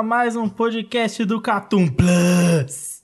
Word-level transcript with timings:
A 0.00 0.02
mais 0.02 0.34
um 0.34 0.48
podcast 0.48 1.22
do 1.26 1.42
Catum 1.42 1.86
Plus. 1.86 3.02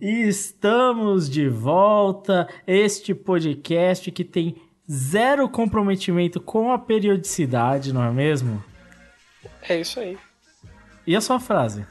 E 0.00 0.26
estamos 0.26 1.30
de 1.30 1.48
volta. 1.48 2.48
Este 2.66 3.14
podcast 3.14 4.10
que 4.10 4.24
tem 4.24 4.60
zero 4.90 5.48
comprometimento 5.48 6.40
com 6.40 6.72
a 6.72 6.78
periodicidade, 6.80 7.92
não 7.92 8.02
é 8.02 8.10
mesmo? 8.10 8.60
É 9.68 9.78
isso 9.78 10.00
aí. 10.00 10.18
E 11.06 11.14
a 11.14 11.20
sua 11.20 11.38
frase? 11.38 11.86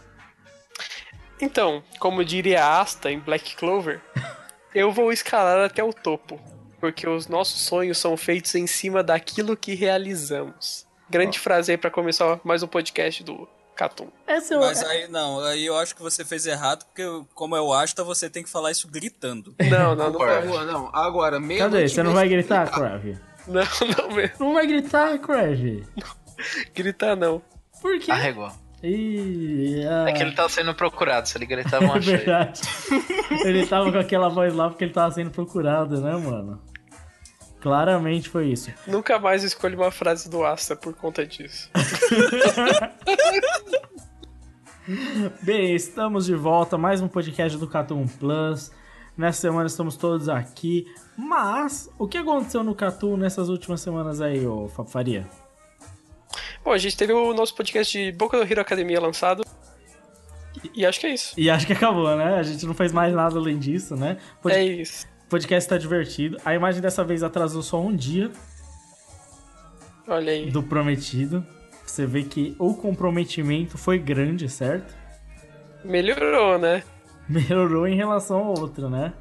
Então, 1.39 1.81
como 1.97 2.25
diria 2.25 2.77
Asta 2.77 3.09
em 3.09 3.19
Black 3.19 3.55
Clover, 3.55 4.01
eu 4.75 4.91
vou 4.91 5.13
escalar 5.13 5.63
até 5.63 5.81
o 5.81 5.93
topo, 5.93 6.37
porque 6.77 7.07
os 7.07 7.29
nossos 7.29 7.61
sonhos 7.61 7.97
são 7.97 8.17
feitos 8.17 8.53
em 8.53 8.67
cima 8.67 9.01
daquilo 9.01 9.55
que 9.55 9.75
realizamos. 9.75 10.85
Grande 11.09 11.39
frase 11.39 11.71
aí 11.71 11.77
pra 11.77 11.89
começar 11.89 12.41
mais 12.43 12.61
um 12.61 12.67
podcast 12.67 13.23
do 13.23 13.47
Catum. 13.79 14.09
Esse 14.27 14.53
é 14.53 14.57
o... 14.57 14.59
Mas 14.59 14.83
aí, 14.83 15.07
não, 15.07 15.39
aí 15.39 15.65
eu 15.65 15.77
acho 15.77 15.95
que 15.95 16.01
você 16.01 16.25
fez 16.25 16.45
errado, 16.45 16.83
porque 16.83 17.01
como 17.33 17.55
é 17.55 17.61
o 17.61 17.71
Asta, 17.71 18.03
você 18.03 18.29
tem 18.29 18.43
que 18.43 18.49
falar 18.49 18.71
isso 18.71 18.89
gritando. 18.89 19.55
Não, 19.71 19.95
não, 19.95 20.11
não. 20.11 20.19
Favor, 20.19 20.65
não. 20.65 20.89
Agora, 20.93 21.39
mesmo. 21.39 21.63
Cadê? 21.63 21.87
Você 21.87 22.03
não 22.03 22.11
vai 22.11 22.27
mesmo 22.27 22.37
gritar, 22.39 22.69
Crave? 22.69 23.17
Não, 23.47 23.63
não 23.97 24.15
mesmo. 24.15 24.35
Não 24.37 24.53
vai 24.53 24.67
gritar, 24.67 25.17
Crave? 25.19 25.87
Gritar 26.75 27.15
não. 27.15 27.41
Por 27.81 27.97
quê? 27.99 28.11
Arregou. 28.11 28.51
Ih, 28.83 29.83
ah, 29.87 30.09
É 30.09 30.13
que 30.13 30.21
ele 30.21 30.33
tá 30.33 30.47
sendo 30.49 30.73
procurado, 30.75 31.27
se 31.27 31.37
ele 31.37 31.45
gritar, 31.45 31.79
vão 31.81 31.95
é 31.95 31.99
achar 31.99 32.11
ele. 32.11 32.17
verdade. 32.17 32.61
ele 33.45 33.65
tava 33.65 33.91
com 33.91 33.97
aquela 33.97 34.29
voz 34.29 34.53
lá 34.53 34.69
porque 34.69 34.83
ele 34.83 34.93
tava 34.93 35.11
sendo 35.11 35.31
procurado, 35.31 35.99
né, 36.01 36.11
mano? 36.17 36.61
Claramente 37.61 38.29
foi 38.29 38.47
isso. 38.47 38.71
Nunca 38.87 39.19
mais 39.19 39.43
escolho 39.43 39.77
uma 39.77 39.91
frase 39.91 40.29
do 40.29 40.43
Asta 40.45 40.75
por 40.75 40.93
conta 40.95 41.25
disso. 41.25 41.69
Bem, 45.43 45.75
estamos 45.75 46.25
de 46.25 46.35
volta, 46.35 46.77
mais 46.77 47.01
um 47.01 47.07
podcast 47.07 47.57
do 47.57 47.67
Catum 47.67 48.07
Plus. 48.07 48.71
Nessa 49.17 49.41
semana 49.41 49.67
estamos 49.67 49.95
todos 49.97 50.29
aqui. 50.29 50.85
Mas, 51.17 51.89
o 51.99 52.07
que 52.07 52.17
aconteceu 52.17 52.63
no 52.63 52.73
Catum 52.73 53.17
nessas 53.17 53.49
últimas 53.49 53.81
semanas 53.81 54.21
aí, 54.21 54.47
ô 54.47 54.67
Fafaria? 54.69 55.27
Bom, 56.63 56.71
a 56.71 56.77
gente 56.77 56.95
teve 56.97 57.11
o 57.13 57.33
nosso 57.33 57.53
podcast 57.55 57.97
de 57.97 58.11
Boca 58.13 58.37
do 58.37 58.43
Hero 58.49 58.61
Academia 58.61 58.99
lançado. 59.01 59.43
E, 60.63 60.81
e 60.81 60.85
acho 60.85 60.99
que 60.99 61.07
é 61.07 61.13
isso. 61.13 61.33
E 61.37 61.49
acho 61.49 61.67
que 61.67 61.73
acabou, 61.73 62.15
né? 62.15 62.35
A 62.35 62.43
gente 62.43 62.65
não 62.65 62.73
fez 62.73 62.91
mais 62.91 63.13
nada 63.13 63.37
além 63.37 63.59
disso, 63.59 63.95
né? 63.95 64.17
Pod- 64.41 64.55
É 64.55 64.63
isso. 64.63 65.05
Podcast 65.29 65.69
tá 65.69 65.77
divertido. 65.77 66.37
A 66.43 66.53
imagem 66.55 66.81
dessa 66.81 67.03
vez 67.03 67.23
atrasou 67.23 67.61
só 67.61 67.79
um 67.79 67.95
dia 67.95 68.31
Olha 70.07 70.31
aí. 70.31 70.49
do 70.49 70.63
prometido. 70.63 71.45
Você 71.85 72.05
vê 72.05 72.23
que 72.23 72.55
o 72.59 72.73
comprometimento 72.73 73.77
foi 73.77 73.97
grande, 73.97 74.49
certo? 74.49 74.93
Melhorou, 75.83 76.57
né? 76.57 76.83
Melhorou 77.29 77.87
em 77.87 77.95
relação 77.95 78.39
ao 78.39 78.59
outro, 78.59 78.89
né? 78.89 79.13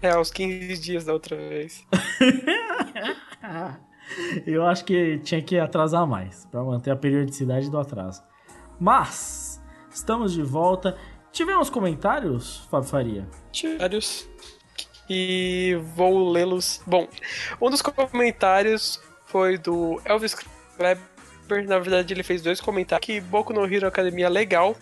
É, 0.00 0.10
aos 0.10 0.30
15 0.30 0.80
dias 0.80 1.04
da 1.04 1.12
outra 1.12 1.36
vez. 1.36 1.84
Eu 4.46 4.64
acho 4.64 4.84
que 4.84 5.18
tinha 5.18 5.42
que 5.42 5.58
atrasar 5.58 6.06
mais 6.06 6.46
pra 6.46 6.62
manter 6.62 6.92
a 6.92 6.96
periodicidade 6.96 7.70
do 7.70 7.78
atraso. 7.78 8.22
Mas 8.80 9.60
estamos 9.90 10.32
de 10.32 10.42
volta. 10.42 10.96
Tivemos 11.32 11.68
comentários, 11.68 12.66
Fábio 12.70 12.88
Faria? 12.88 13.28
Vários. 13.78 14.26
E 15.08 15.78
vou 15.94 16.30
lê-los. 16.30 16.80
Bom, 16.86 17.08
um 17.60 17.70
dos 17.70 17.82
comentários 17.82 19.00
foi 19.26 19.56
do 19.56 20.00
Elvis 20.04 20.34
Kleber. 20.76 20.98
Na 21.66 21.78
verdade, 21.78 22.12
ele 22.12 22.22
fez 22.22 22.42
dois 22.42 22.60
comentários. 22.60 23.06
Que 23.06 23.20
Boku 23.20 23.54
no 23.54 23.64
Hero 23.64 23.86
Academia 23.86 24.26
é 24.26 24.28
legal, 24.28 24.76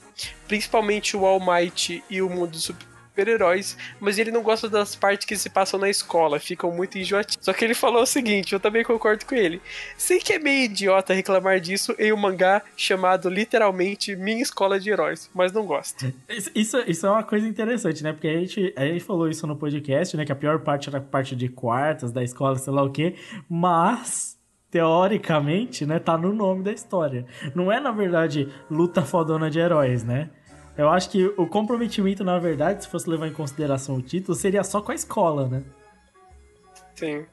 principalmente 0.48 1.16
o 1.16 1.24
All 1.24 1.40
Might 1.40 2.02
e 2.10 2.20
o 2.20 2.28
mundo 2.28 2.50
dos 2.50 2.70
super-heróis, 3.16 3.76
mas 3.98 4.18
ele 4.18 4.30
não 4.30 4.42
gosta 4.42 4.68
das 4.68 4.94
partes 4.94 5.26
que 5.26 5.36
se 5.36 5.48
passam 5.48 5.80
na 5.80 5.88
escola, 5.88 6.38
ficam 6.38 6.70
muito 6.70 6.98
enjoativas. 6.98 7.38
Só 7.42 7.52
que 7.54 7.64
ele 7.64 7.74
falou 7.74 8.02
o 8.02 8.06
seguinte, 8.06 8.52
eu 8.52 8.60
também 8.60 8.84
concordo 8.84 9.24
com 9.24 9.34
ele. 9.34 9.60
Sei 9.96 10.18
que 10.18 10.34
é 10.34 10.38
meio 10.38 10.64
idiota 10.66 11.14
reclamar 11.14 11.58
disso 11.58 11.94
em 11.98 12.12
um 12.12 12.16
mangá 12.16 12.60
chamado 12.76 13.30
literalmente 13.30 14.14
Minha 14.14 14.42
Escola 14.42 14.78
de 14.78 14.90
Heróis, 14.90 15.30
mas 15.34 15.50
não 15.52 15.64
gosto. 15.64 16.12
Isso- 16.28 16.50
Isso, 16.86 17.06
é 17.06 17.10
uma 17.10 17.22
coisa 17.22 17.46
interessante, 17.48 18.02
né? 18.02 18.12
Porque 18.12 18.28
a 18.28 18.38
gente, 18.38 18.74
a 18.76 18.84
gente 18.84 19.02
falou 19.04 19.28
isso 19.28 19.46
no 19.46 19.56
podcast, 19.56 20.16
né? 20.16 20.24
Que 20.24 20.32
a 20.32 20.36
pior 20.36 20.58
parte 20.60 20.88
era 20.88 20.98
a 20.98 21.00
parte 21.00 21.34
de 21.34 21.48
quartas, 21.48 22.12
da 22.12 22.22
escola, 22.22 22.56
sei 22.56 22.72
lá 22.72 22.82
o 22.82 22.90
quê. 22.90 23.14
Mas, 23.48 24.36
teoricamente, 24.70 25.86
né? 25.86 25.98
Tá 25.98 26.18
no 26.18 26.32
nome 26.32 26.62
da 26.64 26.72
história. 26.72 27.24
Não 27.54 27.70
é, 27.72 27.80
na 27.80 27.92
verdade, 27.92 28.48
luta 28.70 29.02
fodona 29.02 29.50
de 29.50 29.58
heróis, 29.58 30.04
né? 30.04 30.28
Eu 30.76 30.88
acho 30.90 31.08
que 31.10 31.24
o 31.38 31.46
comprometimento, 31.46 32.22
na 32.22 32.38
verdade, 32.38 32.84
se 32.84 32.90
fosse 32.90 33.08
levar 33.08 33.26
em 33.28 33.32
consideração 33.32 33.96
o 33.96 34.02
título, 34.02 34.36
seria 34.36 34.62
só 34.62 34.80
com 34.82 34.92
a 34.92 34.94
escola, 34.94 35.48
né? 35.48 35.62
Sim. 36.94 37.24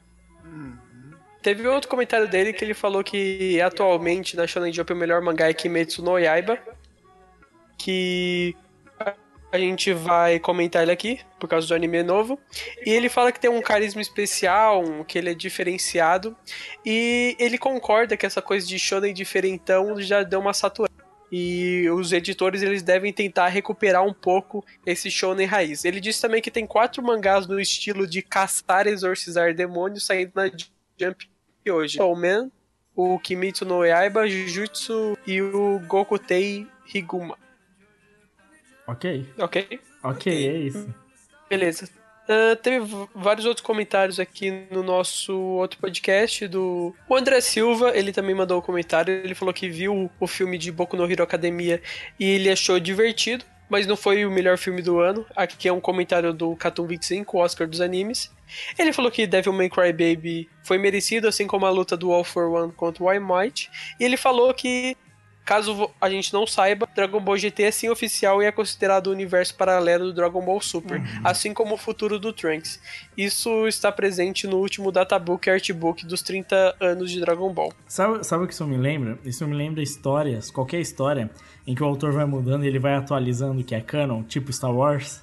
Teve 1.42 1.68
outro 1.68 1.90
comentário 1.90 2.28
dele 2.28 2.54
que 2.54 2.64
ele 2.64 2.74
falou 2.74 3.04
que 3.04 3.60
atualmente 3.60 4.38
na 4.38 4.48
Shonen 4.48 4.72
Jump 4.72 4.94
o 4.94 4.96
melhor 4.96 5.22
mangá 5.22 5.50
é 5.50 5.54
Kimetsu 5.54 6.02
no 6.02 6.18
Yaiba. 6.18 6.58
Que 7.78 8.56
a 9.52 9.58
gente 9.58 9.92
vai 9.94 10.40
comentar 10.40 10.82
ele 10.82 10.92
aqui, 10.92 11.20
por 11.40 11.50
causa 11.50 11.68
do 11.68 11.76
anime 11.76 12.02
novo. 12.02 12.40
E 12.86 12.90
ele 12.92 13.10
fala 13.10 13.32
que 13.32 13.40
tem 13.42 13.52
um 13.52 13.62
carisma 13.62 14.02
especial, 14.02 14.82
um- 14.82 15.04
que 15.04 15.18
ele 15.18 15.32
é 15.32 15.34
diferenciado. 15.34 16.36
E 16.86 17.36
ele 17.38 17.58
concorda 17.58 18.16
que 18.16 18.26
essa 18.26 18.42
coisa 18.42 18.66
de 18.66 18.80
Shonen 18.80 19.14
diferentão 19.14 20.00
já 20.02 20.24
deu 20.24 20.40
uma 20.40 20.54
saturada. 20.54 21.03
E 21.36 21.90
os 21.90 22.12
editores 22.12 22.62
eles 22.62 22.84
devem 22.84 23.12
tentar 23.12 23.48
recuperar 23.48 24.06
um 24.06 24.14
pouco 24.14 24.64
esse 24.86 25.10
shonen 25.10 25.48
raiz. 25.48 25.84
Ele 25.84 26.00
disse 26.00 26.22
também 26.22 26.40
que 26.40 26.52
tem 26.52 26.68
quatro 26.68 27.02
mangás 27.02 27.48
no 27.48 27.60
estilo 27.60 28.06
de 28.06 28.22
caçar 28.22 28.86
e 28.86 28.92
exorcizar 28.92 29.52
demônios 29.52 30.06
saindo 30.06 30.32
na 30.36 30.46
Jump 30.46 31.28
hoje. 31.68 31.98
Soul 31.98 32.16
Man, 32.16 32.52
o 32.96 33.18
Kimitsu 33.18 33.66
no 33.66 33.84
Yaiba, 33.84 34.28
Jujutsu 34.28 35.18
e 35.26 35.42
o 35.42 35.80
Gokutei 35.88 36.68
Higuma. 36.94 37.36
Ok. 38.86 39.28
Ok? 39.40 39.80
Ok, 40.04 40.48
é 40.48 40.58
isso. 40.60 40.94
Beleza. 41.50 41.90
Ah, 42.28 42.56
teve 42.56 42.86
vários 43.14 43.46
outros 43.46 43.66
comentários 43.66 44.20
aqui 44.20 44.66
no 44.72 44.82
nosso 44.82 45.34
outro 45.34 45.80
podcast 45.80 46.48
do 46.48 46.96
o 47.08 47.16
André 47.16 47.42
Silva, 47.42 47.92
ele 47.96 48.14
também 48.14 48.34
mandou 48.34 48.60
um 48.60 48.62
comentário, 48.62 49.14
ele 49.14 49.36
falou 49.36 49.54
que 49.54 49.70
viu 49.70 50.10
o 50.20 50.28
filme 50.28 50.58
de 50.58 50.72
Boku 50.72 50.96
no 50.96 51.10
Hero 51.10 51.24
Academia 51.24 51.82
e 52.20 52.26
ele 52.26 52.50
achou 52.50 52.80
divertido, 52.80 53.44
mas 53.70 53.86
não 53.86 53.98
foi 53.98 54.26
o 54.26 54.32
melhor 54.32 54.58
filme 54.58 54.82
do 54.82 55.00
ano. 55.00 55.26
Aqui 55.36 55.68
é 55.68 55.74
um 55.74 55.82
comentário 55.82 56.34
do 56.34 56.56
Catum 56.56 56.86
25, 56.88 57.38
o 57.38 57.42
Oscar 57.42 57.68
dos 57.68 57.82
animes. 57.82 58.32
Ele 58.78 58.94
falou 58.94 59.12
que 59.12 59.28
Devilman 59.28 59.70
Crybaby 59.70 60.50
foi 60.64 60.78
merecido, 60.78 61.28
assim 61.28 61.48
como 61.48 61.66
a 61.66 61.70
luta 61.70 61.98
do 61.98 62.12
All 62.12 62.24
for 62.24 62.52
One 62.52 62.72
contra 62.72 63.04
o 63.04 63.10
All 63.10 63.20
Might. 63.20 63.70
E 64.00 64.04
ele 64.04 64.16
falou 64.16 64.54
que 64.54 64.96
Caso 65.46 65.90
a 66.00 66.10
gente 66.10 66.34
não 66.34 66.48
saiba, 66.48 66.88
Dragon 66.96 67.20
Ball 67.20 67.38
GT 67.38 67.64
é 67.64 67.72
sim 67.72 67.90
oficial 67.90 68.42
e 68.42 68.46
é 68.46 68.52
considerado 68.52 69.08
o 69.08 69.12
universo 69.12 69.56
paralelo 69.56 70.06
do 70.06 70.14
Dragon 70.14 70.44
Ball 70.44 70.62
Super, 70.62 71.02
assim 71.24 71.54
como 71.54 71.76
o 71.76 71.78
futuro 71.78 72.18
do 72.18 72.32
Trunks. 72.32 72.80
Isso 73.18 73.68
está 73.68 73.92
presente 73.92 74.48
no 74.48 74.58
último 74.58 74.92
databook 74.92 75.48
e 75.48 75.52
artbook 75.52 76.06
dos 76.06 76.22
30 76.22 76.76
anos 76.80 77.12
de 77.12 77.20
Dragon 77.20 77.52
Ball. 77.52 77.74
Sabe, 77.88 78.24
sabe 78.24 78.46
o 78.46 78.48
que 78.48 78.54
isso 78.54 78.66
me 78.66 78.78
lembra? 78.78 79.20
Isso 79.26 79.46
me 79.46 79.56
lembra 79.56 79.84
histórias, 79.84 80.50
qualquer 80.50 80.80
história, 80.80 81.30
em 81.68 81.76
que 81.76 81.84
o 81.84 81.86
autor 81.86 82.14
vai 82.14 82.26
mudando 82.26 82.64
e 82.64 82.68
ele 82.68 82.80
vai 82.80 82.96
atualizando 82.96 83.60
o 83.62 83.64
que 83.64 83.76
é 83.76 83.82
canon, 83.82 84.24
tipo 84.24 84.52
Star 84.52 84.74
Wars. 84.74 85.22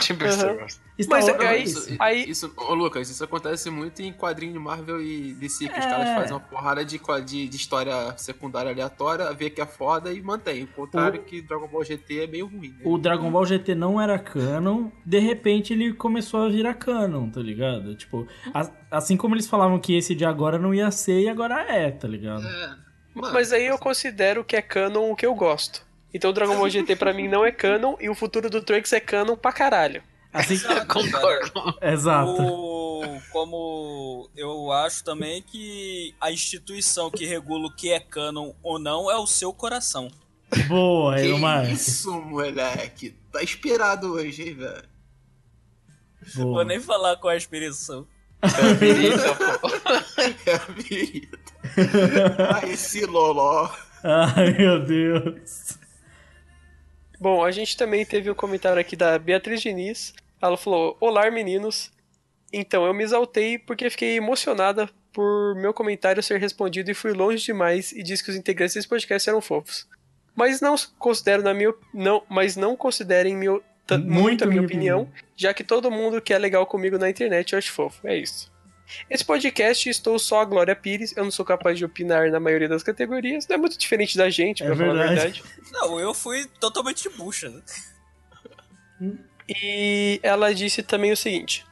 Tipo 0.00 0.28
Star 0.30 0.56
Wars. 0.56 0.72
Star 1.00 1.08
Mas 1.10 1.24
Wars 1.28 1.40
é 1.40 1.44
é 1.44 1.48
aí- 1.48 1.62
isso. 1.62 1.78
Isso, 1.90 1.96
aí- 2.02 2.30
isso, 2.30 2.52
ô 2.56 2.74
Lucas, 2.74 3.08
isso 3.10 3.22
acontece 3.24 3.70
muito 3.70 4.00
em 4.02 4.12
quadrinho 4.12 4.52
de 4.52 4.58
Marvel 4.58 5.00
e 5.02 5.34
DC, 5.34 5.68
que 5.68 5.78
os 5.78 5.84
É. 5.84 5.88
caras 5.88 6.14
fazem 6.14 6.32
uma 6.32 6.40
porrada 6.40 6.84
de, 6.84 7.00
de, 7.24 7.48
de 7.48 7.56
história 7.56 8.14
secundária 8.16 8.70
aleatória, 8.70 9.32
vê 9.32 9.50
que 9.50 9.60
é 9.60 9.66
foda 9.66 10.12
e 10.12 10.20
mantém. 10.22 10.64
O 10.64 10.66
contrário 10.68 11.20
O- 11.20 11.24
que 11.24 11.40
Dragon 11.42 11.66
Ball 11.68 11.84
GT 11.84 12.24
é 12.24 12.26
meio 12.26 12.46
ruim, 12.46 12.68
né? 12.70 12.80
O 12.84 12.98
Dragon 12.98 13.30
Ball 13.30 13.44
GT 13.46 13.74
não 13.74 14.00
era 14.00 14.18
canon, 14.18 14.90
de 15.04 15.18
repente 15.18 15.72
ele 15.72 15.92
começou 15.92 16.42
a 16.44 16.48
virar 16.48 16.74
canon, 16.74 17.30
tá 17.30 17.40
ligado? 17.40 17.94
Tipo, 17.94 18.26
a- 18.54 18.70
assim 18.90 19.16
como 19.16 19.34
eles 19.34 19.46
falavam 19.46 19.78
que 19.78 19.96
esse 19.96 20.14
de 20.14 20.24
agora 20.24 20.58
não 20.58 20.74
ia 20.74 20.90
ser 20.90 21.20
e 21.20 21.28
agora 21.28 21.60
é, 21.72 21.90
tá 21.90 22.06
ligado? 22.08 22.46
É. 22.46 22.86
Mano, 23.14 23.32
Mas 23.32 23.50
aí 23.52 23.66
eu 23.66 23.78
considero 23.78 24.44
que 24.44 24.54
é 24.56 24.60
canon 24.62 25.10
o 25.10 25.16
que 25.16 25.24
eu 25.24 25.34
gosto. 25.34 25.84
Então 26.14 26.30
o 26.30 26.32
Dragon 26.32 26.56
Ball 26.56 26.68
GT 26.70 26.96
pra 26.96 27.12
mim 27.12 27.28
não 27.28 27.44
é 27.44 27.52
canon 27.52 27.96
e 28.00 28.08
o 28.08 28.14
futuro 28.14 28.48
do 28.48 28.62
Trunks 28.62 28.92
é 28.92 29.00
canon 29.00 29.36
pra 29.36 29.52
caralho. 29.52 30.02
Assim, 30.32 30.58
Concordo. 30.88 31.78
exato. 31.82 32.30
O- 32.42 33.20
como 33.32 34.28
eu 34.36 34.72
acho 34.72 35.04
também 35.04 35.42
que 35.42 36.14
a 36.20 36.30
instituição 36.32 37.10
que 37.10 37.24
regula 37.26 37.66
o 37.68 37.74
que 37.74 37.90
é 37.92 38.00
canon 38.00 38.52
ou 38.62 38.78
não 38.78 39.10
é 39.10 39.16
o 39.16 39.26
seu 39.26 39.52
coração. 39.52 40.10
Boa, 40.68 41.16
que 41.16 41.26
Elmar. 41.26 41.70
isso, 41.70 42.12
moleque? 42.20 43.14
Tá 43.32 43.42
inspirado 43.42 44.12
hoje, 44.14 44.42
hein, 44.48 44.54
velho? 44.54 44.84
Vou 46.34 46.64
nem 46.64 46.80
falar 46.80 47.16
com 47.16 47.28
a 47.28 47.36
expressão. 47.36 48.06
Birita, 48.78 49.34
pô. 49.60 49.68
É 50.46 50.54
a 50.54 50.58
vida. 50.72 51.38
Ah, 52.52 52.66
esse 52.66 53.04
loló. 53.06 53.68
Ai, 54.02 54.52
meu 54.56 54.84
Deus. 54.84 55.78
Bom, 57.18 57.44
a 57.44 57.50
gente 57.50 57.76
também 57.76 58.04
teve 58.04 58.30
um 58.30 58.34
comentário 58.34 58.80
aqui 58.80 58.94
da 58.96 59.18
Beatriz 59.18 59.60
Diniz. 59.60 60.12
Ela 60.40 60.56
falou: 60.56 60.96
Olá, 61.00 61.30
meninos. 61.30 61.90
Então, 62.52 62.86
eu 62.86 62.94
me 62.94 63.02
exaltei 63.02 63.58
porque 63.58 63.90
fiquei 63.90 64.16
emocionada 64.16 64.88
por 65.12 65.54
meu 65.56 65.72
comentário 65.72 66.22
ser 66.22 66.38
respondido 66.38 66.90
e 66.90 66.94
fui 66.94 67.12
longe 67.12 67.42
demais 67.44 67.90
e 67.92 68.02
disse 68.02 68.22
que 68.22 68.30
os 68.30 68.36
integrantes 68.36 68.74
desse 68.74 68.86
podcast 68.88 69.28
eram 69.28 69.40
fofos. 69.40 69.86
Mas 70.34 70.60
não 70.60 70.74
considero 70.98 71.42
na 71.42 71.54
minha 71.54 71.72
não, 71.92 72.22
mas 72.28 72.54
não 72.56 72.76
considerem 72.76 73.34
meu, 73.34 73.62
Muito 73.90 74.06
muito 74.06 74.44
a 74.44 74.46
minha 74.46 74.60
minha 74.60 74.66
opinião, 74.66 75.00
opinião. 75.02 75.24
já 75.34 75.54
que 75.54 75.64
todo 75.64 75.90
mundo 75.90 76.20
que 76.20 76.34
é 76.34 76.38
legal 76.38 76.66
comigo 76.66 76.98
na 76.98 77.08
internet 77.08 77.52
eu 77.54 77.58
acho 77.58 77.72
fofo. 77.72 78.06
É 78.06 78.16
isso. 78.16 78.52
Esse 79.10 79.24
podcast 79.24 79.88
estou 79.88 80.18
só 80.18 80.40
a 80.40 80.44
Glória 80.44 80.74
Pires, 80.76 81.16
eu 81.16 81.24
não 81.24 81.30
sou 81.30 81.44
capaz 81.44 81.76
de 81.78 81.84
opinar 81.84 82.30
na 82.30 82.38
maioria 82.40 82.68
das 82.68 82.82
categorias, 82.82 83.46
não 83.48 83.54
é 83.56 83.58
muito 83.58 83.76
diferente 83.78 84.16
da 84.16 84.30
gente, 84.30 84.62
É 84.62 84.66
pra 84.66 84.76
falar 84.76 84.90
a 84.90 85.06
verdade. 85.08 85.42
verdade. 85.42 85.72
Não, 85.72 85.98
eu 86.00 86.14
fui 86.14 86.46
totalmente 86.60 87.02
de 87.02 87.08
bucha. 87.16 87.48
né? 87.50 87.62
E 89.48 90.18
ela 90.22 90.54
disse 90.54 90.82
também 90.82 91.12
o 91.12 91.16
seguinte: 91.16 91.64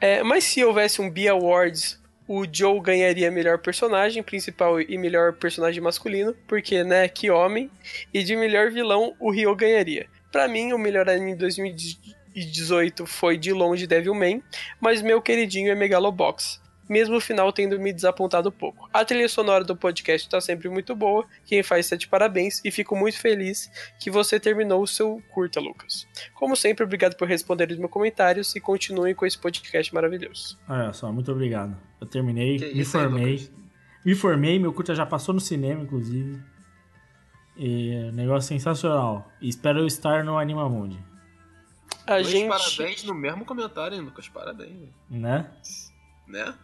é, 0.00 0.22
mas 0.22 0.44
se 0.44 0.64
houvesse 0.64 1.00
um 1.00 1.10
B 1.10 1.26
Awards, 1.28 1.98
o 2.28 2.44
Joe 2.50 2.80
ganharia 2.80 3.30
melhor 3.30 3.58
personagem 3.58 4.22
principal 4.22 4.80
e 4.80 4.96
melhor 4.98 5.32
personagem 5.34 5.80
masculino, 5.82 6.34
porque, 6.46 6.84
né, 6.84 7.08
que 7.08 7.30
homem. 7.30 7.70
E 8.12 8.22
de 8.22 8.36
melhor 8.36 8.70
vilão, 8.70 9.14
o 9.18 9.30
Ryo 9.30 9.54
ganharia. 9.56 10.06
Pra 10.30 10.46
mim, 10.48 10.72
o 10.72 10.78
melhor 10.78 11.08
anime 11.08 11.36
de 11.72 11.96
2018 12.36 13.06
foi 13.06 13.38
de 13.38 13.52
longe 13.52 13.86
Devilman, 13.86 14.42
mas 14.78 15.00
meu 15.00 15.22
queridinho 15.22 15.70
é 15.70 15.74
Megalobox. 15.74 16.60
Mesmo 16.88 17.16
o 17.16 17.20
final 17.20 17.52
tendo 17.52 17.80
me 17.80 17.92
desapontado 17.92 18.48
um 18.50 18.52
pouco. 18.52 18.88
A 18.92 19.04
trilha 19.04 19.28
sonora 19.28 19.64
do 19.64 19.74
podcast 19.74 20.28
tá 20.28 20.40
sempre 20.40 20.68
muito 20.68 20.94
boa, 20.94 21.26
quem 21.44 21.60
faz 21.62 21.86
está 21.86 21.96
de 21.96 22.06
parabéns 22.06 22.60
e 22.64 22.70
fico 22.70 22.94
muito 22.94 23.18
feliz 23.18 23.68
que 23.98 24.08
você 24.08 24.38
terminou 24.38 24.82
o 24.82 24.86
seu 24.86 25.20
curta, 25.32 25.58
Lucas. 25.58 26.06
Como 26.34 26.54
sempre, 26.54 26.84
obrigado 26.84 27.16
por 27.16 27.26
responder 27.26 27.72
os 27.72 27.78
meus 27.78 27.90
comentários 27.90 28.54
e 28.54 28.60
continuem 28.60 29.14
com 29.16 29.26
esse 29.26 29.36
podcast 29.38 29.92
maravilhoso. 29.92 30.56
Olha 30.68 30.92
só, 30.92 31.10
muito 31.10 31.32
obrigado. 31.32 31.76
Eu 32.00 32.06
terminei, 32.06 32.58
Que 32.58 32.66
me 32.74 32.80
aí, 32.80 32.84
formei. 32.84 33.32
Lucas? 33.32 33.50
me 34.04 34.14
formei, 34.14 34.58
meu 34.60 34.72
curta 34.72 34.94
já 34.94 35.04
passou 35.06 35.34
no 35.34 35.40
cinema, 35.40 35.82
inclusive. 35.82 36.38
E 37.56 38.10
negócio 38.12 38.46
sensacional. 38.46 39.28
E 39.40 39.48
espero 39.48 39.80
eu 39.80 39.86
estar 39.88 40.22
no 40.22 40.38
Animamundi, 40.38 41.02
A 42.06 42.14
Dois 42.14 42.28
gente. 42.28 42.48
parabéns 42.48 43.04
no 43.04 43.14
mesmo 43.14 43.44
comentário, 43.44 43.96
hein, 43.96 44.02
Lucas? 44.02 44.28
Parabéns, 44.28 44.88
né? 45.10 45.50
né? 46.26 46.54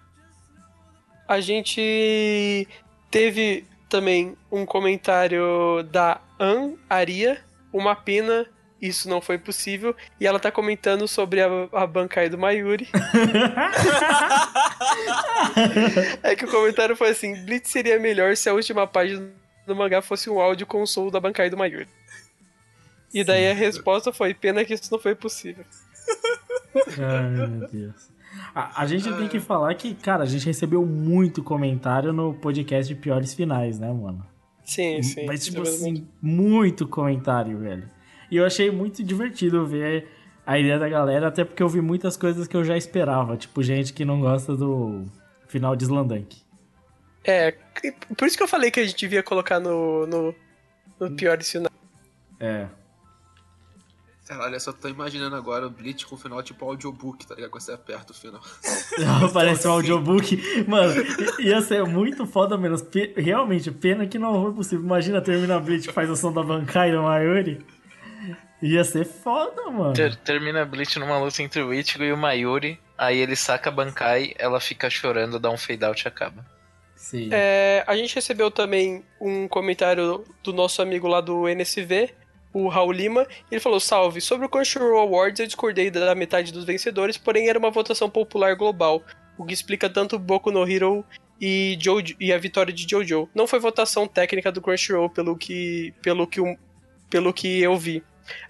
A 1.26 1.40
gente 1.40 2.68
teve 3.10 3.66
também 3.88 4.36
um 4.50 4.64
comentário 4.64 5.82
da 5.90 6.20
An 6.38 6.74
Aria, 6.88 7.42
uma 7.72 7.94
pena. 7.94 8.46
Isso 8.80 9.08
não 9.08 9.20
foi 9.20 9.38
possível. 9.38 9.94
E 10.18 10.26
ela 10.26 10.40
tá 10.40 10.50
comentando 10.50 11.06
sobre 11.06 11.40
a, 11.40 11.46
a 11.72 11.86
Bankai 11.86 12.28
do 12.28 12.36
Mayuri. 12.36 12.88
é 16.22 16.34
que 16.34 16.44
o 16.44 16.50
comentário 16.50 16.96
foi 16.96 17.10
assim: 17.10 17.44
Blitz 17.44 17.70
seria 17.70 18.00
melhor 18.00 18.36
se 18.36 18.48
a 18.48 18.54
última 18.54 18.86
página 18.86 19.30
do 19.66 19.76
mangá 19.76 20.02
fosse 20.02 20.28
um 20.28 20.40
áudio 20.40 20.66
console 20.66 21.12
da 21.12 21.20
Bankai 21.20 21.48
do 21.48 21.56
Mayuri. 21.56 21.86
E 23.12 23.24
daí 23.24 23.50
a 23.50 23.54
resposta 23.54 24.12
foi: 24.12 24.34
pena 24.34 24.64
que 24.64 24.74
isso 24.74 24.90
não 24.90 24.98
foi 24.98 25.14
possível. 25.14 25.64
Ai, 26.98 27.46
meu 27.48 27.68
Deus. 27.68 28.10
A, 28.54 28.82
a 28.82 28.86
gente 28.86 29.12
tem 29.12 29.28
que 29.28 29.40
falar 29.40 29.74
que, 29.74 29.94
cara, 29.94 30.24
a 30.24 30.26
gente 30.26 30.46
recebeu 30.46 30.84
muito 30.86 31.42
comentário 31.42 32.12
no 32.12 32.34
podcast 32.34 32.92
de 32.92 32.98
piores 32.98 33.34
finais, 33.34 33.78
né, 33.78 33.92
mano? 33.92 34.26
Sim, 34.64 35.02
sim. 35.02 35.26
Mas, 35.26 35.44
tipo 35.44 35.58
é 35.58 35.62
assim, 35.62 36.06
muito 36.20 36.86
comentário, 36.86 37.58
velho. 37.58 37.90
E 38.30 38.36
eu 38.36 38.46
achei 38.46 38.70
muito 38.70 39.02
divertido 39.04 39.66
ver 39.66 40.08
a 40.46 40.58
ideia 40.58 40.78
da 40.78 40.88
galera, 40.88 41.28
até 41.28 41.44
porque 41.44 41.62
eu 41.62 41.68
vi 41.68 41.80
muitas 41.80 42.16
coisas 42.16 42.48
que 42.48 42.56
eu 42.56 42.64
já 42.64 42.76
esperava. 42.76 43.36
Tipo, 43.36 43.62
gente 43.62 43.92
que 43.92 44.04
não 44.04 44.20
gosta 44.20 44.56
do 44.56 45.04
final 45.46 45.76
de 45.76 45.84
Slandank. 45.84 46.42
É, 47.24 47.52
por 48.16 48.26
isso 48.26 48.36
que 48.36 48.42
eu 48.42 48.48
falei 48.48 48.70
que 48.70 48.80
a 48.80 48.84
gente 48.84 48.96
devia 48.96 49.22
colocar 49.22 49.60
no, 49.60 50.06
no, 50.06 50.34
no 50.98 51.10
pior 51.14 51.40
sinal. 51.42 51.70
É. 52.40 52.66
Cara, 54.32 54.44
olha, 54.44 54.58
só 54.60 54.72
tô 54.72 54.88
imaginando 54.88 55.36
agora 55.36 55.66
o 55.66 55.70
Bleach 55.70 56.06
com 56.06 56.14
o 56.14 56.18
final 56.18 56.42
tipo 56.42 56.64
audiobook, 56.64 57.26
tá 57.26 57.34
ligado? 57.34 57.50
Quando 57.50 57.62
você 57.62 57.72
aperta 57.72 58.12
o 58.12 58.14
final. 58.14 58.40
Parece 59.32 59.68
um 59.68 59.72
audiobook. 59.72 60.64
Mano, 60.66 60.92
i- 61.38 61.48
ia 61.48 61.60
ser 61.60 61.84
muito 61.84 62.26
foda 62.26 62.56
menos. 62.56 62.82
Realmente, 63.16 63.70
pena 63.70 64.06
que 64.06 64.18
não 64.18 64.42
foi 64.42 64.52
possível. 64.54 64.84
Imagina 64.84 65.20
terminar 65.20 65.62
que 65.62 65.92
faz 65.92 66.08
o 66.08 66.16
som 66.16 66.32
da 66.32 66.42
Bankai 66.42 66.90
do 66.92 67.02
Mayuri. 67.02 67.64
Ia 68.62 68.84
ser 68.84 69.04
foda, 69.04 69.70
mano. 69.70 69.92
Ter- 69.92 70.16
termina 70.16 70.64
Bleach 70.64 70.98
numa 70.98 71.18
luta 71.18 71.42
entre 71.42 71.60
o 71.62 71.74
Ichigo 71.74 72.04
e 72.04 72.12
o 72.12 72.16
Mayuri. 72.16 72.78
Aí 72.96 73.18
ele 73.18 73.34
saca 73.36 73.68
a 73.68 73.72
Bankai, 73.72 74.32
ela 74.38 74.60
fica 74.60 74.88
chorando, 74.88 75.38
dá 75.38 75.50
um 75.50 75.58
fade 75.58 75.84
out 75.84 76.00
e 76.02 76.08
acaba. 76.08 76.46
Sim. 76.94 77.28
É, 77.32 77.82
a 77.86 77.96
gente 77.96 78.14
recebeu 78.14 78.48
também 78.50 79.04
um 79.20 79.48
comentário 79.48 80.24
do 80.44 80.52
nosso 80.52 80.80
amigo 80.80 81.08
lá 81.08 81.20
do 81.20 81.48
NSV, 81.48 82.14
o 82.52 82.68
Raul 82.68 82.92
Lima. 82.92 83.26
Ele 83.50 83.60
falou: 83.60 83.80
Salve, 83.80 84.20
sobre 84.20 84.46
o 84.46 84.48
Crunchyroll 84.48 84.98
Awards 84.98 85.40
eu 85.40 85.46
discordei 85.46 85.90
da 85.90 86.14
metade 86.14 86.52
dos 86.52 86.64
vencedores, 86.64 87.16
porém 87.16 87.48
era 87.48 87.58
uma 87.58 87.70
votação 87.70 88.08
popular 88.08 88.54
global, 88.56 89.02
o 89.38 89.44
que 89.44 89.54
explica 89.54 89.88
tanto 89.88 90.18
Boku 90.18 90.50
no 90.50 90.68
Hero 90.68 91.04
e, 91.40 91.76
Jojo, 91.80 92.14
e 92.20 92.32
a 92.32 92.38
vitória 92.38 92.72
de 92.72 92.86
Jojo. 92.88 93.28
Não 93.34 93.46
foi 93.46 93.58
votação 93.58 94.06
técnica 94.06 94.52
do 94.52 94.62
Crunchyroll, 94.62 95.10
pelo 95.10 95.36
que, 95.36 95.92
pelo 96.00 96.26
que, 96.26 96.40
pelo 97.10 97.32
que 97.32 97.60
eu 97.60 97.76
vi. 97.76 98.02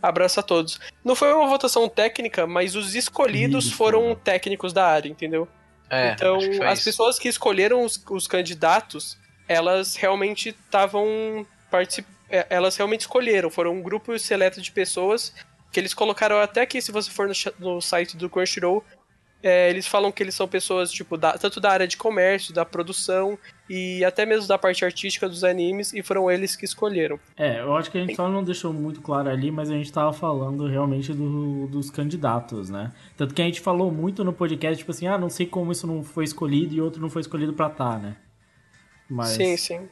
Abraço 0.02 0.40
a 0.40 0.42
todos. 0.42 0.78
Não 1.02 1.16
foi 1.16 1.32
uma 1.32 1.48
votação 1.48 1.88
técnica, 1.88 2.46
mas 2.46 2.76
os 2.76 2.94
escolhidos 2.94 3.66
Isso, 3.66 3.74
foram 3.74 4.14
técnicos 4.14 4.72
da 4.72 4.86
área, 4.86 5.08
entendeu? 5.08 5.48
É, 5.88 6.12
Então, 6.12 6.36
as 6.64 6.78
isso. 6.78 6.84
pessoas 6.84 7.18
que 7.18 7.28
escolheram 7.28 7.82
os, 7.82 8.02
os 8.10 8.26
candidatos, 8.26 9.18
elas 9.48 9.96
realmente 9.96 10.50
estavam 10.50 11.46
particip... 11.70 12.06
é, 12.32 12.46
elas 12.50 12.76
realmente 12.76 13.02
escolheram, 13.02 13.50
foram 13.50 13.72
um 13.74 13.82
grupo 13.82 14.18
seleto 14.18 14.60
de 14.60 14.72
pessoas 14.72 15.32
que 15.70 15.78
eles 15.78 15.94
colocaram 15.94 16.36
até 16.40 16.66
que 16.66 16.80
se 16.80 16.90
você 16.90 17.10
for 17.10 17.28
no, 17.28 17.34
no 17.74 17.80
site 17.80 18.16
do 18.16 18.28
Crunchyroll, 18.28 18.82
é, 19.44 19.68
eles 19.70 19.86
falam 19.88 20.12
que 20.12 20.22
eles 20.22 20.34
são 20.36 20.46
pessoas 20.46 20.92
tipo 20.92 21.16
da- 21.16 21.36
tanto 21.36 21.58
da 21.60 21.70
área 21.70 21.88
de 21.88 21.96
comércio, 21.96 22.54
da 22.54 22.64
produção 22.64 23.36
e 23.68 24.04
até 24.04 24.24
mesmo 24.24 24.46
da 24.46 24.56
parte 24.56 24.84
artística 24.84 25.28
dos 25.28 25.42
animes 25.42 25.92
e 25.92 26.00
foram 26.02 26.30
eles 26.30 26.54
que 26.54 26.64
escolheram. 26.64 27.18
É, 27.36 27.58
eu 27.60 27.74
acho 27.74 27.90
que 27.90 27.98
a 27.98 28.02
gente 28.02 28.14
só 28.14 28.28
não 28.28 28.44
deixou 28.44 28.72
muito 28.72 29.00
claro 29.00 29.28
ali, 29.28 29.50
mas 29.50 29.68
a 29.70 29.74
gente 29.74 29.90
tava 29.92 30.12
falando 30.12 30.68
realmente 30.68 31.12
do- 31.12 31.66
dos 31.66 31.90
candidatos, 31.90 32.70
né? 32.70 32.92
Tanto 33.16 33.34
que 33.34 33.42
a 33.42 33.44
gente 33.44 33.60
falou 33.60 33.90
muito 33.90 34.22
no 34.22 34.32
podcast, 34.32 34.78
tipo 34.78 34.90
assim, 34.92 35.06
ah, 35.08 35.18
não 35.18 35.28
sei 35.30 35.46
como 35.46 35.72
isso 35.72 35.86
não 35.88 36.04
foi 36.04 36.22
escolhido 36.24 36.74
e 36.74 36.80
outro 36.80 37.00
não 37.02 37.10
foi 37.10 37.22
escolhido 37.22 37.52
pra 37.52 37.68
tá, 37.68 37.98
né? 37.98 38.16
Mas 39.08 39.30
Sim, 39.30 39.56
sim. 39.56 39.88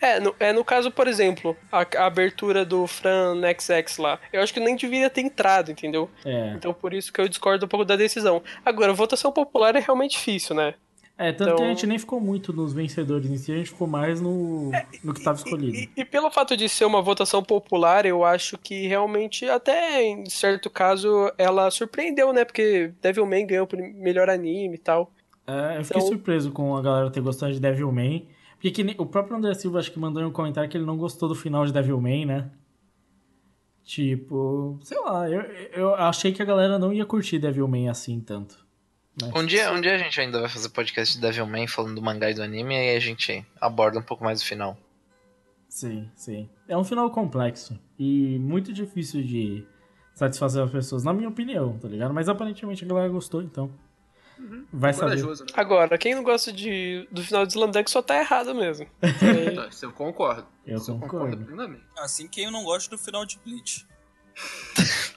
É 0.00 0.18
no, 0.20 0.34
é, 0.40 0.52
no 0.52 0.64
caso, 0.64 0.90
por 0.90 1.06
exemplo, 1.06 1.56
a, 1.70 1.86
a 1.98 2.06
abertura 2.06 2.64
do 2.64 2.86
Fran 2.86 3.36
XX 3.58 3.98
lá. 3.98 4.18
Eu 4.32 4.42
acho 4.42 4.52
que 4.54 4.60
nem 4.60 4.76
deveria 4.76 5.10
ter 5.10 5.20
entrado, 5.20 5.70
entendeu? 5.70 6.08
É. 6.24 6.52
Então 6.56 6.72
por 6.72 6.92
isso 6.94 7.12
que 7.12 7.20
eu 7.20 7.28
discordo 7.28 7.66
um 7.66 7.68
pouco 7.68 7.84
da 7.84 7.96
decisão. 7.96 8.42
Agora, 8.64 8.92
votação 8.92 9.30
popular 9.32 9.76
é 9.76 9.80
realmente 9.80 10.12
difícil, 10.12 10.54
né? 10.56 10.74
É, 11.18 11.32
tanto 11.32 11.48
que 11.48 11.52
Então- 11.56 11.66
a 11.66 11.68
gente 11.68 11.86
nem 11.86 11.98
ficou 11.98 12.18
muito 12.18 12.50
nos 12.50 12.72
vencedores 12.72 13.30
em 13.30 13.36
si, 13.36 13.52
a 13.52 13.56
gente 13.58 13.68
ficou 13.68 13.86
mais 13.86 14.22
no, 14.22 14.70
no 15.04 15.12
que 15.12 15.22
tava 15.22 15.36
escolhido. 15.36 15.76
E, 15.76 15.90
e 15.94 16.02
pelo 16.02 16.30
fato 16.30 16.56
de 16.56 16.66
ser 16.66 16.86
uma 16.86 17.02
votação 17.02 17.42
popular, 17.42 18.06
eu 18.06 18.24
acho 18.24 18.56
que 18.56 18.86
realmente, 18.86 19.46
até 19.46 20.02
em 20.02 20.24
certo 20.30 20.70
caso, 20.70 21.30
ela 21.36 21.70
surpreendeu, 21.70 22.32
né? 22.32 22.46
Porque 22.46 22.92
Devilman 23.02 23.46
ganhou 23.46 23.68
o 23.70 24.02
melhor 24.02 24.30
anime 24.30 24.76
e 24.76 24.78
tal. 24.78 25.12
É, 25.46 25.76
eu 25.78 25.84
fiquei 25.84 26.00
Então- 26.00 26.08
surpreso 26.10 26.52
com 26.52 26.74
a 26.74 26.80
galera 26.80 27.10
ter 27.10 27.20
gostado 27.20 27.52
de 27.52 27.60
Devilman. 27.60 28.26
Porque 28.60 28.70
que 28.70 28.94
o 28.98 29.06
próprio 29.06 29.38
André 29.38 29.54
Silva 29.54 29.78
acho 29.78 29.90
que 29.90 29.98
mandou 29.98 30.22
em 30.22 30.26
um 30.26 30.30
comentário 30.30 30.68
que 30.68 30.76
ele 30.76 30.84
não 30.84 30.98
gostou 30.98 31.26
do 31.26 31.34
final 31.34 31.64
de 31.64 31.72
Devilman, 31.72 32.26
né? 32.26 32.50
Tipo, 33.82 34.78
sei 34.82 35.00
lá, 35.00 35.28
eu, 35.30 35.40
eu 35.72 35.94
achei 35.94 36.30
que 36.30 36.42
a 36.42 36.44
galera 36.44 36.78
não 36.78 36.92
ia 36.92 37.06
curtir 37.06 37.38
Devilman 37.38 37.88
assim 37.88 38.20
tanto. 38.20 38.54
né? 39.20 39.32
Um 39.34 39.46
dia, 39.46 39.72
um 39.72 39.80
dia 39.80 39.94
a 39.94 39.98
gente 39.98 40.20
ainda 40.20 40.40
vai 40.40 40.48
fazer 40.50 40.68
podcast 40.68 41.14
de 41.14 41.22
Devilman 41.22 41.66
falando 41.66 41.94
do 41.94 42.02
mangá 42.02 42.30
e 42.30 42.34
do 42.34 42.42
anime, 42.42 42.74
e 42.74 42.76
aí 42.76 42.96
a 42.96 43.00
gente 43.00 43.44
aborda 43.58 43.98
um 43.98 44.02
pouco 44.02 44.22
mais 44.22 44.42
o 44.42 44.44
final. 44.46 44.76
Sim, 45.66 46.10
sim. 46.14 46.46
É 46.68 46.76
um 46.76 46.84
final 46.84 47.10
complexo 47.10 47.78
e 47.98 48.38
muito 48.38 48.74
difícil 48.74 49.22
de 49.22 49.64
satisfazer 50.14 50.62
as 50.62 50.70
pessoas, 50.70 51.02
na 51.02 51.14
minha 51.14 51.30
opinião, 51.30 51.78
tá 51.78 51.88
ligado? 51.88 52.12
Mas 52.12 52.28
aparentemente 52.28 52.84
a 52.84 52.88
galera 52.88 53.08
gostou, 53.08 53.40
então. 53.42 53.70
Vai 54.72 54.92
saber. 54.92 55.10
Corajoso, 55.20 55.44
né? 55.44 55.50
Agora, 55.54 55.98
quem 55.98 56.14
não 56.14 56.22
gosta 56.22 56.52
de, 56.52 57.06
do 57.10 57.22
final 57.22 57.44
de 57.46 57.52
Slamdunk 57.52 57.90
só 57.90 58.00
tá 58.02 58.18
errado 58.18 58.54
mesmo. 58.54 58.86
Tá, 59.54 59.66
Isso 59.68 59.84
eu 59.84 59.92
concordo. 59.92 60.46
Eu 60.66 60.76
Isso 60.78 60.92
concordo. 60.98 61.44
plenamente. 61.44 61.82
Assim, 61.98 62.26
quem 62.28 62.50
não 62.50 62.64
gosta 62.64 62.90
do 62.90 62.98
final 62.98 63.24
de 63.26 63.38
Bleach? 63.44 63.86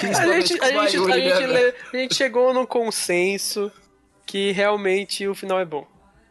A 0.00 0.06
gente, 0.06 0.14
a, 0.14 0.40
gente, 0.40 0.58
a, 0.60 0.72
né, 0.72 0.88
gente, 0.88 1.46
le- 1.46 1.74
a 1.92 1.96
gente 1.96 2.14
chegou 2.14 2.54
num 2.54 2.64
consenso 2.64 3.70
que 4.24 4.52
realmente 4.52 5.26
o 5.26 5.34
final 5.34 5.58
é 5.58 5.64
bom. 5.64 5.86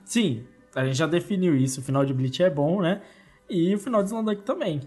Sim, 0.06 0.46
a 0.74 0.86
gente 0.86 0.96
já 0.98 1.06
definiu 1.06 1.56
isso. 1.56 1.82
O 1.82 1.84
final 1.84 2.06
de 2.06 2.14
Bleach 2.14 2.42
é 2.42 2.50
bom, 2.50 2.82
né? 2.82 3.02
E 3.50 3.74
o 3.76 3.78
final 3.78 4.02
de 4.02 4.10
Slamdunk 4.10 4.44
também. 4.44 4.82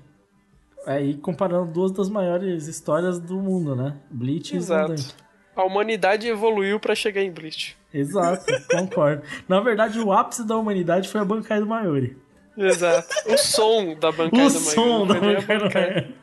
Aí 0.87 1.15
comparando 1.19 1.71
duas 1.73 1.93
das 1.93 2.09
maiores 2.09 2.67
histórias 2.67 3.19
do 3.21 3.37
mundo, 3.37 3.77
né? 3.77 3.99
Bleach 4.11 4.57
Exato. 4.57 4.93
e 4.93 4.95
Slamdunk. 4.97 5.24
A 5.57 5.63
humanidade 5.65 6.29
evoluiu 6.29 6.81
pra 6.81 6.95
chegar 6.95 7.23
em 7.23 7.31
Bleach. 7.31 7.77
Exato, 7.93 8.45
concordo. 8.71 9.23
Na 9.49 9.61
verdade, 9.61 10.01
o 10.01 10.13
ápice 10.13 10.47
da 10.47 10.57
humanidade 10.57 11.09
foi 11.09 11.21
a 11.21 11.25
Bankai 11.25 11.61
do 11.61 11.67
Mayuri. 11.67 12.17
Exato. 12.57 13.09
O 13.27 13.37
som 13.37 13.95
da 13.99 14.13
bancada 14.13 14.45
O 14.45 14.49
do 14.49 14.61
Mayuri, 14.61 14.75
som 14.75 15.07
da 15.07 15.15
do 15.15 15.21
bancada. 15.21 15.71
Mayuri. 15.71 16.15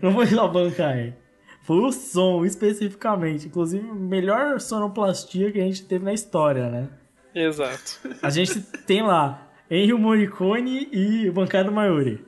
Não 0.02 0.12
foi 0.12 0.38
a 0.38 0.46
Bankai. 0.46 1.14
Foi 1.62 1.78
o 1.78 1.90
som, 1.92 2.44
especificamente. 2.44 3.46
Inclusive, 3.46 3.84
melhor 3.90 4.60
sonoplastia 4.60 5.50
que 5.50 5.60
a 5.60 5.64
gente 5.64 5.84
teve 5.84 6.04
na 6.04 6.12
história, 6.12 6.68
né? 6.68 6.88
Exato. 7.34 8.00
A 8.22 8.30
gente 8.30 8.60
tem 8.86 9.02
lá 9.02 9.48
Enrio 9.70 9.98
Morricone 9.98 10.88
e 10.92 11.30
Bankai 11.30 11.64
do 11.64 11.72
Mayuri. 11.72 12.24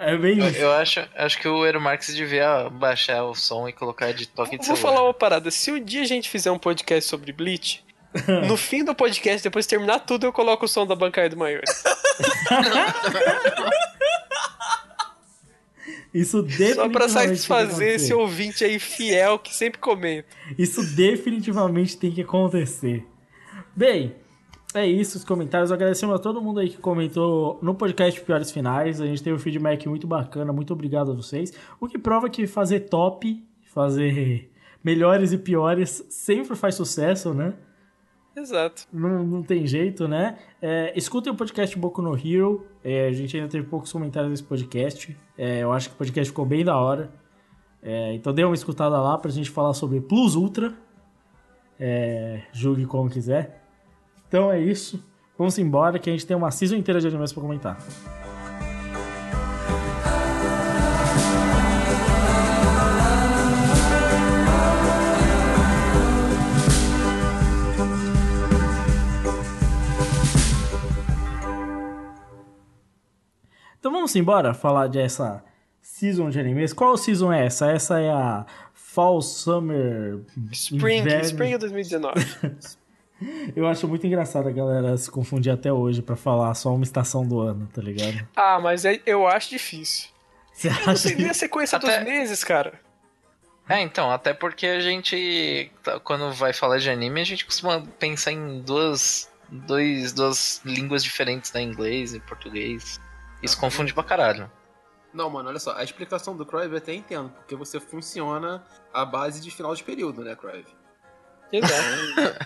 É 0.00 0.16
bem 0.16 0.38
Eu, 0.38 0.48
isso. 0.48 0.58
eu 0.58 0.70
acho, 0.72 1.00
acho 1.16 1.38
que 1.40 1.48
o 1.48 1.66
Eero 1.66 1.80
Marx 1.80 2.14
devia 2.14 2.68
baixar 2.70 3.24
o 3.24 3.34
som 3.34 3.68
e 3.68 3.72
colocar 3.72 4.12
de 4.12 4.26
toque 4.28 4.56
de 4.56 4.66
Vou 4.66 4.76
celular. 4.76 4.96
falar 4.96 5.06
uma 5.08 5.14
parada. 5.14 5.50
Se 5.50 5.72
um 5.72 5.82
dia 5.82 6.02
a 6.02 6.06
gente 6.06 6.28
fizer 6.30 6.50
um 6.52 6.58
podcast 6.58 7.08
sobre 7.10 7.32
Bleach, 7.32 7.84
no 8.46 8.56
fim 8.56 8.84
do 8.84 8.94
podcast, 8.94 9.42
depois 9.42 9.64
de 9.64 9.70
terminar 9.70 9.98
tudo, 10.00 10.24
eu 10.26 10.32
coloco 10.32 10.64
o 10.64 10.68
som 10.68 10.86
da 10.86 10.94
bancada 10.94 11.30
do 11.30 11.36
Mayuri. 11.36 11.64
Isso 16.12 16.42
definitivamente. 16.42 16.74
Só 16.74 16.88
pra 16.88 17.08
satisfazer 17.08 17.94
esse 17.96 18.14
ouvinte 18.14 18.64
aí 18.64 18.78
fiel 18.78 19.38
que 19.38 19.54
sempre 19.54 19.78
comenta. 19.78 20.28
Isso 20.56 20.82
definitivamente 20.96 21.96
tem 21.96 22.10
que 22.10 22.22
acontecer. 22.22 23.04
Bem, 23.76 24.14
é 24.74 24.86
isso, 24.86 25.16
os 25.16 25.24
comentários. 25.24 25.72
Agradecemos 25.72 26.14
a 26.14 26.18
todo 26.18 26.42
mundo 26.42 26.60
aí 26.60 26.68
que 26.68 26.76
comentou 26.76 27.58
no 27.62 27.74
podcast 27.74 28.20
Piores 28.20 28.50
Finais. 28.50 29.00
A 29.00 29.06
gente 29.06 29.22
teve 29.22 29.34
um 29.34 29.38
feedback 29.38 29.88
muito 29.88 30.06
bacana. 30.06 30.52
Muito 30.52 30.72
obrigado 30.72 31.10
a 31.10 31.14
vocês. 31.14 31.52
O 31.80 31.88
que 31.88 31.98
prova 31.98 32.28
que 32.28 32.46
fazer 32.46 32.80
top, 32.80 33.42
fazer 33.64 34.50
melhores 34.84 35.32
e 35.32 35.38
piores 35.38 36.04
sempre 36.10 36.54
faz 36.54 36.74
sucesso, 36.74 37.32
né? 37.32 37.54
Exato. 38.36 38.86
Não, 38.92 39.24
não 39.24 39.42
tem 39.42 39.66
jeito, 39.66 40.06
né? 40.06 40.38
É, 40.62 40.92
escutem 40.94 41.32
o 41.32 41.36
podcast 41.36 41.76
Boku 41.76 42.00
no 42.02 42.14
Hero. 42.16 42.66
É, 42.84 43.08
a 43.08 43.12
gente 43.12 43.36
ainda 43.36 43.48
teve 43.48 43.66
poucos 43.66 43.90
comentários 43.90 44.30
nesse 44.30 44.44
podcast. 44.44 45.16
É, 45.36 45.62
eu 45.62 45.72
acho 45.72 45.88
que 45.88 45.94
o 45.94 45.98
podcast 45.98 46.30
ficou 46.30 46.44
bem 46.44 46.64
da 46.64 46.76
hora. 46.76 47.10
É, 47.82 48.12
então 48.12 48.32
dê 48.32 48.44
uma 48.44 48.54
escutada 48.54 49.00
lá 49.00 49.16
pra 49.16 49.30
gente 49.30 49.50
falar 49.50 49.72
sobre 49.72 50.00
Plus 50.00 50.36
Ultra. 50.36 50.74
É, 51.80 52.42
julgue 52.52 52.86
como 52.86 53.08
quiser. 53.08 53.57
Então 54.28 54.52
é 54.52 54.60
isso. 54.60 55.02
Vamos 55.38 55.58
embora 55.58 55.98
que 55.98 56.10
a 56.10 56.12
gente 56.12 56.26
tem 56.26 56.36
uma 56.36 56.50
season 56.50 56.76
inteira 56.76 57.00
de 57.00 57.06
animes 57.06 57.32
pra 57.32 57.40
comentar. 57.40 57.78
Então 73.78 73.92
vamos 73.92 74.14
embora 74.14 74.52
falar 74.52 74.88
dessa 74.88 75.42
season 75.80 76.28
de 76.28 76.38
animes. 76.38 76.74
Qual 76.74 76.96
season 76.98 77.32
é 77.32 77.46
essa? 77.46 77.70
Essa 77.70 77.98
é 77.98 78.10
a 78.10 78.44
Fall 78.74 79.22
Summer 79.22 80.20
Spring, 80.52 80.98
Inverno. 80.98 81.24
Spring 81.24 81.56
2019. 81.56 82.78
Eu 83.56 83.66
acho 83.66 83.88
muito 83.88 84.06
engraçado 84.06 84.48
a 84.48 84.52
galera 84.52 84.96
se 84.96 85.10
confundir 85.10 85.52
até 85.52 85.72
hoje 85.72 86.00
pra 86.02 86.14
falar 86.16 86.54
só 86.54 86.72
uma 86.72 86.84
estação 86.84 87.26
do 87.26 87.40
ano, 87.40 87.68
tá 87.72 87.82
ligado? 87.82 88.26
ah, 88.36 88.60
mas 88.60 88.84
é- 88.84 89.00
eu 89.04 89.26
acho 89.26 89.50
difícil. 89.50 90.08
Você 90.52 90.68
Eu 90.68 90.72
não 90.86 90.96
sei 90.96 91.12
acha 91.12 91.20
nem 91.22 91.30
a 91.30 91.34
sequência 91.34 91.76
Até- 91.78 91.98
dos 91.98 92.04
meses, 92.08 92.44
cara. 92.44 92.80
É, 93.68 93.80
então, 93.80 94.10
até 94.10 94.32
porque 94.32 94.66
a 94.66 94.80
gente, 94.80 95.70
tá- 95.82 96.00
quando 96.00 96.32
vai 96.32 96.52
falar 96.52 96.78
de 96.78 96.88
anime, 96.88 97.20
a 97.20 97.24
gente 97.24 97.44
costuma 97.44 97.80
pensar 97.98 98.32
em 98.32 98.60
duas, 98.62 99.30
dois, 99.50 100.12
duas 100.12 100.60
línguas 100.64 101.02
diferentes, 101.04 101.52
né? 101.52 101.60
Inglês 101.62 102.14
e 102.14 102.20
português. 102.20 102.98
Isso 103.42 103.58
confunde 103.58 103.92
pra 103.92 104.02
caralho. 104.04 104.50
Não, 105.12 105.28
mano, 105.28 105.48
olha 105.48 105.58
só. 105.58 105.76
A 105.76 105.84
explicação 105.84 106.36
do 106.36 106.46
Crave 106.46 106.70
eu 106.72 106.78
até 106.78 106.94
entendo, 106.94 107.28
porque 107.30 107.54
você 107.56 107.78
funciona 107.78 108.64
à 108.92 109.04
base 109.04 109.40
de 109.40 109.50
final 109.50 109.74
de 109.74 109.82
período, 109.84 110.22
né, 110.24 110.34
Crave? 110.36 110.66
Exato. 111.52 111.82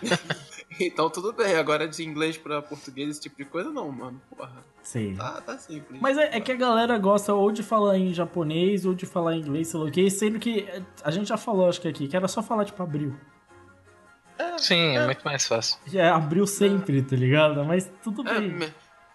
Então 0.81 1.09
tudo 1.11 1.33
bem. 1.33 1.55
Agora 1.57 1.87
de 1.87 2.03
inglês 2.05 2.37
pra 2.37 2.61
português, 2.63 3.11
esse 3.11 3.21
tipo 3.21 3.37
de 3.37 3.45
coisa, 3.45 3.71
não, 3.71 3.91
mano. 3.91 4.21
Porra, 4.37 4.65
Sim. 4.83 5.15
tá, 5.17 5.41
tá 5.41 5.59
simples. 5.59 6.01
Mas 6.01 6.17
é, 6.19 6.37
é 6.37 6.41
que 6.41 6.51
a 6.53 6.57
galera 6.57 6.99
gosta 6.99 7.33
ou 7.35 7.51
de 7.53 7.63
falar 7.63 7.99
em 7.99 8.13
japonês 8.13 8.85
ou 8.87 8.95
de 8.95 9.07
falar 9.07 9.35
em 9.37 9.41
inglês, 9.41 9.69
sei 9.69 9.81
lá 9.81 9.87
o 9.87 9.91
que, 9.91 10.11
sendo 10.11 10.39
que 10.39 10.61
é, 10.61 10.83
a 11.05 11.11
gente 11.11 11.29
já 11.29 11.37
falou, 11.37 11.69
acho 11.69 11.81
que 11.81 11.89
aqui, 11.89 12.09
que 12.09 12.17
era 12.17 12.27
só 12.29 12.43
falar 12.43 12.65
tipo 12.65 12.83
abril. 12.83 13.15
Sim, 14.59 14.97
é 14.97 15.05
muito 15.07 15.23
mais 15.25 15.47
fácil. 15.47 15.79
É 15.93 16.09
abril 16.09 16.47
sempre, 16.47 17.03
tá 17.03 17.17
ligado? 17.17 17.65
Mas 17.65 17.91
tudo 18.03 18.27
É, 18.29 18.41
bem. 18.41 18.73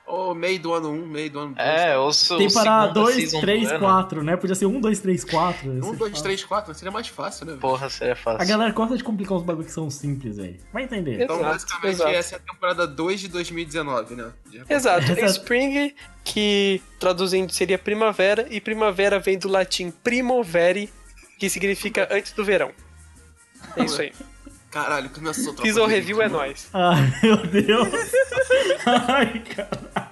Ou 0.08 0.34
meio 0.34 0.58
do 0.60 0.74
ano 0.74 0.90
1, 0.90 1.06
meio 1.06 1.30
do 1.30 1.40
ano 1.40 1.54
2. 1.54 1.68
É, 1.68 1.98
ou 1.98 2.14
se 2.14 2.30
Tem 2.38 2.50
para 2.50 2.64
segunda 2.64 2.88
2, 2.94 3.16
season 3.16 3.38
do 3.38 3.42
3, 3.42 3.72
ano, 3.72 3.80
4, 3.80 4.24
né? 4.24 4.38
Podia 4.38 4.56
ser 4.56 4.66
1, 4.66 4.80
2, 4.80 5.00
3, 5.02 5.24
4. 5.26 5.70
1, 5.70 5.96
2, 5.96 6.22
3, 6.22 6.44
4, 6.46 6.74
seria 6.74 6.92
mais 6.92 7.08
fácil, 7.10 7.46
né? 7.46 7.58
Porra, 7.60 7.90
seria 7.90 8.14
A 8.14 8.16
fácil. 8.16 8.48
galera 8.48 8.72
gosta 8.72 8.96
de 8.96 9.04
complicar 9.04 9.38
os 9.38 9.44
bagulhos 9.44 9.68
que 9.68 9.74
são 9.74 9.90
simples, 9.90 10.38
velho. 10.38 10.58
Vai 10.72 10.84
entender. 10.84 11.22
Então, 11.24 11.36
Exato, 11.36 11.52
basicamente, 11.54 11.94
exato. 11.94 12.10
essa 12.12 12.36
é 12.36 12.38
a 12.38 12.42
temporada 12.54 12.88
2 12.88 13.20
de 13.20 13.28
2019, 13.28 14.16
né? 14.16 14.32
De. 14.50 14.64
Exato. 14.70 15.12
Exato. 15.12 15.26
Spring, 15.26 15.94
que 16.24 16.82
traduzindo 17.00 17.52
seria 17.52 17.78
primavera, 17.78 18.48
e 18.50 18.62
primavera 18.62 19.20
vem 19.20 19.38
do 19.38 19.50
latim 19.50 19.92
primovere, 19.92 20.90
que 21.38 21.50
significa 21.50 22.08
antes 22.10 22.32
do 22.32 22.46
verão. 22.46 22.72
É 23.76 23.84
isso 23.84 24.02
aí. 24.02 24.14
Caralho, 24.72 25.10
começou 25.10 25.54
a 25.54 25.62
Fiz 25.62 25.78
o 25.78 25.86
review, 25.86 26.22
é 26.22 26.28
nóis. 26.30 26.70
Ai, 26.74 27.14
meu 27.24 27.38
Deus. 27.48 27.90
Ai, 28.86 29.40
caralho. 29.40 30.08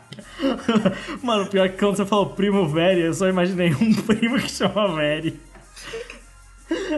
Mano, 1.22 1.46
pior 1.48 1.70
que 1.70 1.78
quando 1.78 1.98
você 1.98 2.06
falou 2.06 2.28
primo 2.32 2.68
velho, 2.68 3.02
eu 3.02 3.14
só 3.14 3.28
imaginei 3.28 3.74
um 3.74 3.94
primo 3.94 4.38
que 4.40 4.50
chama 4.50 4.96
Veri. 4.96 5.40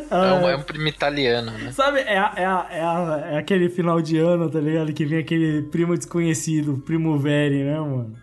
É 0.09 0.15
um, 0.33 0.49
é 0.49 0.55
um 0.55 0.61
primo 0.63 0.87
italiano, 0.87 1.51
né? 1.51 1.71
Sabe, 1.71 1.99
é, 1.99 2.17
a- 2.17 2.33
é, 2.35 2.45
a- 2.45 2.67
é, 2.71 2.81
a- 2.81 3.21
é 3.33 3.37
aquele 3.37 3.69
final 3.69 4.01
de 4.01 4.17
ano, 4.17 4.49
tá 4.49 4.59
ligado? 4.59 4.93
Que 4.93 5.05
vem 5.05 5.19
aquele 5.19 5.63
primo 5.63 5.97
desconhecido, 5.97 6.77
primo 6.85 7.17
Veri, 7.17 7.63
né, 7.63 7.79
mano? 7.79 8.15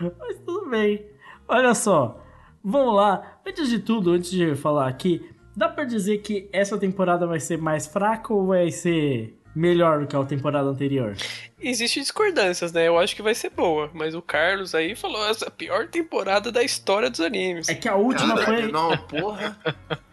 Mas 0.00 0.38
tudo 0.44 0.68
bem. 0.68 1.04
Olha 1.48 1.74
só, 1.74 2.22
vamos 2.62 2.94
lá. 2.94 3.38
Antes 3.46 3.68
de 3.68 3.78
tudo, 3.78 4.10
antes 4.12 4.30
de 4.30 4.54
falar 4.54 4.86
aqui, 4.88 5.24
dá 5.56 5.68
pra 5.68 5.84
dizer 5.84 6.18
que 6.18 6.48
essa 6.52 6.76
temporada 6.78 7.26
vai 7.26 7.40
ser 7.40 7.58
mais 7.58 7.86
fraca 7.86 8.32
ou 8.32 8.46
vai 8.46 8.70
ser 8.70 9.38
melhor 9.54 10.00
do 10.00 10.06
que 10.06 10.16
a 10.16 10.24
temporada 10.24 10.68
anterior? 10.68 11.14
Existem 11.60 12.02
discordâncias, 12.02 12.72
né? 12.72 12.88
Eu 12.88 12.98
acho 12.98 13.14
que 13.14 13.20
vai 13.22 13.34
ser 13.34 13.50
boa, 13.50 13.90
mas 13.92 14.14
o 14.14 14.22
Carlos 14.22 14.74
aí 14.74 14.96
falou 14.96 15.24
essa 15.28 15.44
é 15.44 15.48
a 15.48 15.50
pior 15.50 15.86
temporada 15.88 16.50
da 16.50 16.62
história 16.62 17.08
dos 17.10 17.20
animes. 17.20 17.68
É 17.68 17.74
que 17.74 17.86
a 17.88 17.94
última 17.94 18.34
Cara, 18.34 18.46
foi. 18.46 18.72
Não, 18.72 18.96
porra. 18.96 19.56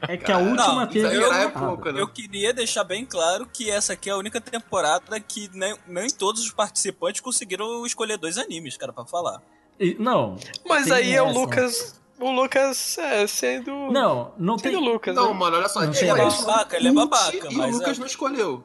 É 0.01 0.17
que 0.17 0.31
a 0.31 0.38
última 0.38 0.81
Não, 0.86 0.88
teve. 0.88 1.08
é 1.24 1.48
pouco, 1.50 1.91
né? 1.91 2.01
Eu 2.01 2.08
queria 2.10 2.53
deixar 2.53 2.84
bem 2.84 3.05
claro 3.05 3.48
que 3.51 3.72
essa 3.72 3.93
aqui 3.93 4.10
é 4.10 4.13
a 4.13 4.17
única 4.17 4.39
temporada 4.41 5.19
que 5.22 5.50
nem, 5.53 5.74
nem 5.88 6.10
todos 6.10 6.43
os 6.43 6.51
participantes 6.51 7.22
conseguiram 7.22 7.86
escolher 7.86 8.17
dois 8.17 8.38
animes, 8.38 8.75
cara, 8.77 8.91
pra 8.93 9.05
falar. 9.05 9.41
e- 9.79 9.96
Não. 9.98 10.36
Mas 10.67 10.91
aí 10.91 11.13
é 11.13 11.22
o. 11.24 11.31
Lucas. 11.31 11.99
O 12.19 12.31
Lucas 12.31 12.97
é, 12.97 13.25
sendo. 13.27 13.71
Não, 13.91 14.33
não 14.38 14.57
tem. 14.57 14.71
Sendo 14.73 14.83
o 14.83 14.93
Lucas, 14.93 15.15
Não, 15.15 15.33
né? 15.33 15.39
mano, 15.39 15.57
olha 15.57 15.69
só. 15.69 15.79
Não 15.81 15.88
ele 15.89 15.97
tem 15.97 16.09
é 16.09 16.25
essa. 16.25 16.45
babaca, 16.45 16.75
ele 16.77 16.88
é 16.89 16.91
babaca, 16.91 17.47
E 17.49 17.55
mas 17.55 17.75
o 17.75 17.77
Lucas 17.79 17.97
é- 17.97 17.99
não 17.99 18.07
escolheu. 18.07 18.63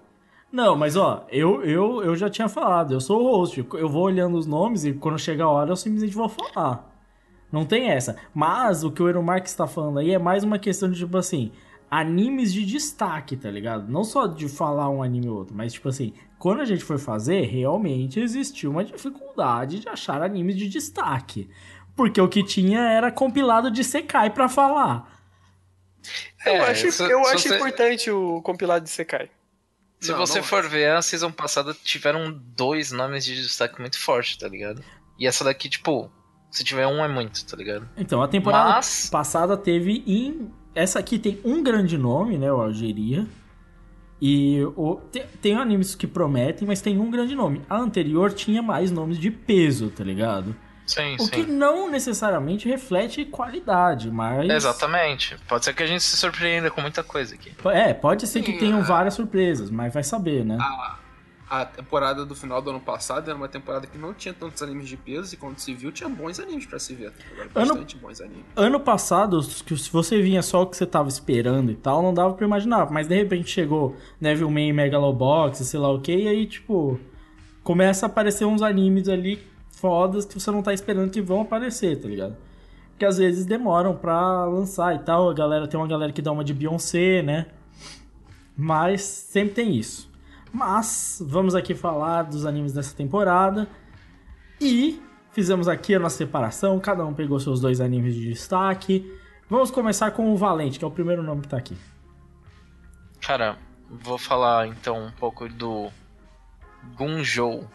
Não, 0.51 0.77
mas 0.77 0.97
ó, 0.97 1.27
eu, 1.31 1.65
eu, 1.65 2.03
eu 2.05 2.15
já 2.17 2.31
tinha 2.31 2.49
falado, 2.49 2.95
eu 2.95 3.01
sou 3.01 3.21
o 3.23 3.37
host, 3.37 3.67
eu 3.75 3.89
vou 3.89 4.03
olhando 4.05 4.37
os 4.39 4.47
nomes 4.47 4.85
e 4.85 4.93
quando 4.93 5.19
chegar 5.19 5.47
a 5.47 5.51
hora 5.51 5.71
eu 5.71 5.77
simplesmente 5.77 6.15
vou 6.15 6.29
falar. 6.29 6.93
Não 7.51 7.65
tem 7.65 7.91
essa. 7.91 8.17
Mas 8.33 8.85
o 8.85 8.91
que 8.91 9.03
o 9.03 9.09
Eromark 9.09 9.47
está 9.47 9.67
falando 9.67 9.99
aí 9.99 10.13
é 10.13 10.19
mais 10.19 10.45
uma 10.45 10.59
questão 10.59 10.89
de, 10.91 10.99
tipo 10.99 11.17
assim, 11.17 11.51
animes 11.91 12.53
de 12.53 12.65
destaque, 12.65 13.37
tá 13.37 13.51
ligado? 13.51 13.89
Não 13.91 14.03
só 14.05 14.27
de 14.27 14.49
falar 14.49 14.89
um 14.91 15.03
anime 15.03 15.29
ou 15.29 15.39
outro, 15.39 15.55
mas 15.57 15.73
tipo 15.73 15.89
assim, 15.89 16.13
quando 16.39 16.61
a 16.61 16.65
gente 16.65 16.85
foi 16.85 16.99
fazer, 16.99 17.43
realmente 17.43 18.19
existiu 18.21 18.71
uma 18.71 18.85
dificuldade 18.85 19.81
de 19.81 19.89
achar 19.89 20.23
animes 20.23 20.57
de 20.57 20.69
destaque. 20.69 21.49
Porque 21.97 22.21
o 22.21 22.29
que 22.29 22.43
tinha 22.43 22.81
era 22.81 23.11
compilado 23.13 23.71
de 23.71 23.85
Sekai 23.85 24.31
pra 24.31 24.49
falar. 24.49 25.13
Eu 26.45 26.53
É, 26.55 26.71
acho, 26.71 26.91
se- 26.93 27.03
eu 27.03 27.25
se 27.25 27.35
acho 27.35 27.49
você- 27.49 27.57
importante 27.57 28.11
o 28.11 28.43
compilado 28.43 28.85
de 28.85 28.91
Sekai. 28.91 29.31
Se 30.01 30.11
Não, 30.11 30.19
você 30.19 30.39
não 30.39 30.45
for 30.45 30.69
ver, 30.69 30.91
a 30.91 31.01
season 31.01 31.31
passada 31.33 31.75
tiveram 31.83 32.31
dois 32.55 32.93
nomes 32.93 33.25
de 33.25 33.35
destaque 33.41 33.81
muito 33.81 33.99
forte, 33.99 34.39
tá 34.39 34.47
ligado? 34.49 34.83
E 35.19 35.27
essa 35.27 35.43
daqui, 35.45 35.69
tipo, 35.69 36.11
se 36.51 36.63
tiver 36.63 36.87
um 36.87 37.03
é 37.03 37.09
muito, 37.09 37.43
tá 37.47 37.57
ligado? 37.57 37.89
Então, 37.97 38.23
a 38.23 38.29
temporada 38.29 38.71
Mas- 38.71 39.09
passada 39.09 39.57
teve 39.57 40.03
em. 40.07 40.51
Essa 40.75 40.99
aqui 40.99 41.19
tem 41.19 41.41
um 41.45 41.63
grande 41.63 41.97
nome, 41.97 42.37
né? 42.37 42.53
O 42.53 42.61
Algeria. 42.61 43.27
E 44.21 44.63
o... 44.77 44.97
tem, 45.11 45.25
tem 45.41 45.55
animes 45.57 45.95
que 45.95 46.07
prometem, 46.07 46.67
mas 46.67 46.81
tem 46.83 46.99
um 46.99 47.11
grande 47.11 47.35
nome. 47.35 47.63
A 47.69 47.77
anterior 47.79 48.33
tinha 48.33 48.61
mais 48.63 48.91
nomes 48.91 49.19
de 49.19 49.31
peso, 49.31 49.89
tá 49.91 50.03
ligado? 50.05 50.55
Sim, 50.87 51.15
O 51.19 51.29
que 51.31 51.45
sim. 51.45 51.47
não 51.47 51.91
necessariamente 51.91 52.69
reflete 52.69 53.25
qualidade, 53.25 54.11
mas. 54.11 54.49
Exatamente. 54.51 55.37
Pode 55.49 55.65
ser 55.65 55.75
que 55.75 55.83
a 55.83 55.87
gente 55.87 56.03
se 56.03 56.17
surpreenda 56.17 56.71
com 56.71 56.81
muita 56.81 57.03
coisa 57.03 57.35
aqui. 57.35 57.53
É, 57.73 57.95
pode 57.95 58.27
ser 58.27 58.43
que 58.43 58.53
Sim, 58.53 58.59
tenham 58.59 58.81
é. 58.81 58.83
várias 58.83 59.15
surpresas, 59.15 59.71
mas 59.71 59.95
vai 59.95 60.03
saber, 60.03 60.45
né? 60.45 60.59
A, 60.61 60.99
a 61.49 61.65
temporada 61.65 62.25
do 62.27 62.35
final 62.35 62.61
do 62.61 62.69
ano 62.71 62.81
passado 62.81 63.29
era 63.31 63.37
uma 63.37 63.49
temporada 63.49 63.87
que 63.87 63.97
não 63.97 64.13
tinha 64.13 64.35
tantos 64.35 64.63
animes 64.63 64.89
de 64.89 64.97
peso 64.97 65.35
e 65.35 65.37
quando 65.39 65.59
se 65.59 65.73
viu 65.73 65.91
tinha 65.93 66.09
bons 66.09 66.39
animes 66.41 66.67
pra 66.67 66.79
se 66.79 66.95
ver. 66.95 67.13
Ano- 67.39 67.51
Bastante 67.75 67.97
bons 67.97 68.21
animes. 68.21 68.45
Ano 68.57 68.81
passado, 68.81 69.41
que 69.65 69.77
se 69.79 69.91
você 69.91 70.21
vinha 70.21 70.43
só 70.43 70.63
o 70.63 70.67
que 70.67 70.77
você 70.77 70.85
tava 70.87 71.09
esperando 71.09 71.71
e 71.71 71.77
tal, 71.77 72.03
não 72.03 72.13
dava 72.13 72.35
pra 72.35 72.47
imaginar. 72.47 72.91
Mas 72.91 73.07
de 73.09 73.15
repente 73.15 73.49
chegou 73.51 73.97
Devilman 74.21 74.73
Megalobox, 74.75 75.59
sei 75.59 75.81
lá 75.81 75.91
o 75.91 76.01
que, 76.01 76.15
e 76.15 76.29
aí, 76.29 76.47
tipo, 76.47 76.99
começa 77.63 78.05
a 78.05 78.09
aparecer 78.09 78.45
uns 78.45 78.61
animes 78.63 79.09
ali 79.09 79.47
fodas 79.75 80.25
que 80.25 80.39
você 80.39 80.51
não 80.51 80.63
tá 80.63 80.73
esperando 80.73 81.11
que 81.11 81.21
vão 81.21 81.43
aparecer, 81.43 82.01
tá 82.01 82.09
ligado? 82.09 82.37
Que 82.99 83.05
às 83.05 83.19
vezes 83.19 83.45
demoram 83.45 83.95
pra 83.97 84.45
lançar 84.47 84.95
e 84.95 84.99
tal. 85.01 85.31
A 85.31 85.35
galera 85.35 85.67
tem 85.67 85.79
uma 85.79 85.89
galera 85.89 86.13
que 86.13 86.23
dá 86.23 86.33
uma 86.33 86.45
de 86.45 86.55
Beyoncé, 86.55 87.23
né? 87.23 87.47
Mas 88.57 89.03
sempre 89.03 89.55
tem 89.55 89.77
isso. 89.77 90.11
Mas 90.53 91.21
vamos 91.25 91.55
aqui 91.55 91.75
falar 91.75 92.23
dos 92.23 92.47
animes 92.47 92.73
dessa 92.73 92.95
temporada. 92.95 93.69
E 94.61 95.03
fizemos 95.33 95.67
aqui 95.67 95.95
a 95.97 95.99
nossa 95.99 96.17
separação, 96.17 96.79
cada 96.79 97.05
um 97.05 97.13
pegou 97.13 97.41
seus 97.41 97.61
dois 97.61 97.81
animes 97.81 98.15
de 98.15 98.29
destaque. 98.29 99.13
Vamos 99.51 99.71
começar 99.71 100.13
com 100.13 100.33
o 100.33 100.37
Valente, 100.37 100.79
que 100.79 100.85
é 100.85 100.89
o 100.89 100.91
primeiro 100.91 101.23
nome 101.23 101.43
que 101.43 101.49
tá 101.49 101.57
aqui. 101.57 101.77
Cara, 103.21 103.59
vou 103.91 104.17
falar 104.17 104.69
então 104.69 105.07
um 105.07 105.11
pouco 105.11 105.49
do 105.49 105.91
Gunjou. 106.97 107.69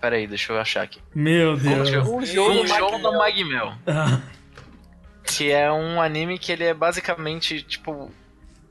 Pera 0.00 0.16
aí, 0.16 0.26
deixa 0.26 0.52
eu 0.52 0.60
achar 0.60 0.82
aqui. 0.82 1.00
Meu 1.14 1.56
Deus. 1.56 1.88
Um 1.88 1.92
jogo 1.92 2.20
do 2.26 2.58
Gunjou 2.58 2.98
do 3.00 3.12
Magmel. 3.12 3.72
Ah, 3.86 4.20
Que 5.24 5.50
é 5.50 5.70
um 5.70 6.00
anime 6.00 6.38
que 6.38 6.50
ele 6.52 6.64
é 6.64 6.72
basicamente, 6.74 7.62
tipo. 7.62 8.10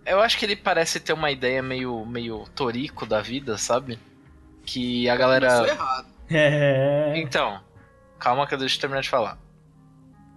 Eu 0.06 0.22
acho 0.22 0.38
que 0.38 0.46
ele 0.46 0.56
parece 0.56 1.00
ter 1.00 1.14
uma 1.14 1.30
ideia 1.32 1.62
meio, 1.62 2.06
meio 2.06 2.46
torico 2.56 3.06
da 3.06 3.22
vida, 3.22 3.58
sabe? 3.58 4.00
Que 4.66 5.08
a 5.10 5.16
galera. 5.16 5.68
errado. 5.68 6.08
é. 6.30 7.14
Então, 7.18 7.60
calma 8.18 8.48
que 8.48 8.54
eu 8.54 8.58
deixo 8.58 8.78
eu 8.78 8.82
terminar 8.82 9.02
de 9.02 9.10
falar. 9.10 9.38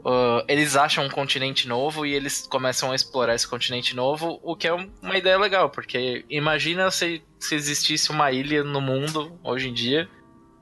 Uh, 0.01 0.43
eles 0.49 0.77
acham 0.77 1.05
um 1.05 1.11
continente 1.11 1.69
novo 1.69 2.07
e 2.07 2.15
eles 2.15 2.47
começam 2.47 2.91
a 2.91 2.95
explorar 2.95 3.35
esse 3.35 3.47
continente 3.47 3.95
novo, 3.95 4.41
o 4.43 4.57
que 4.57 4.67
é 4.67 4.73
um- 4.73 4.91
uma 5.03 5.17
ideia 5.19 5.37
legal, 5.39 5.69
porque 5.69 6.25
imagina 6.31 6.91
se, 6.91 7.23
se 7.39 7.55
existisse 7.55 8.11
uma 8.11 8.33
ilha 8.33 8.65
no 8.65 8.81
mundo 8.81 9.39
hoje 9.45 9.69
em 9.69 9.75
dia 9.75 10.09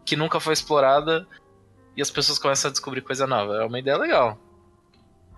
que 0.08 0.16
nunca 0.16 0.40
foi 0.40 0.54
explorada 0.54 1.26
e 1.94 2.00
as 2.00 2.10
pessoas 2.10 2.38
começam 2.38 2.70
a 2.70 2.72
descobrir 2.72 3.02
coisa 3.02 3.26
nova. 3.26 3.56
É 3.62 3.64
uma 3.66 3.78
ideia 3.78 3.98
legal. 3.98 4.38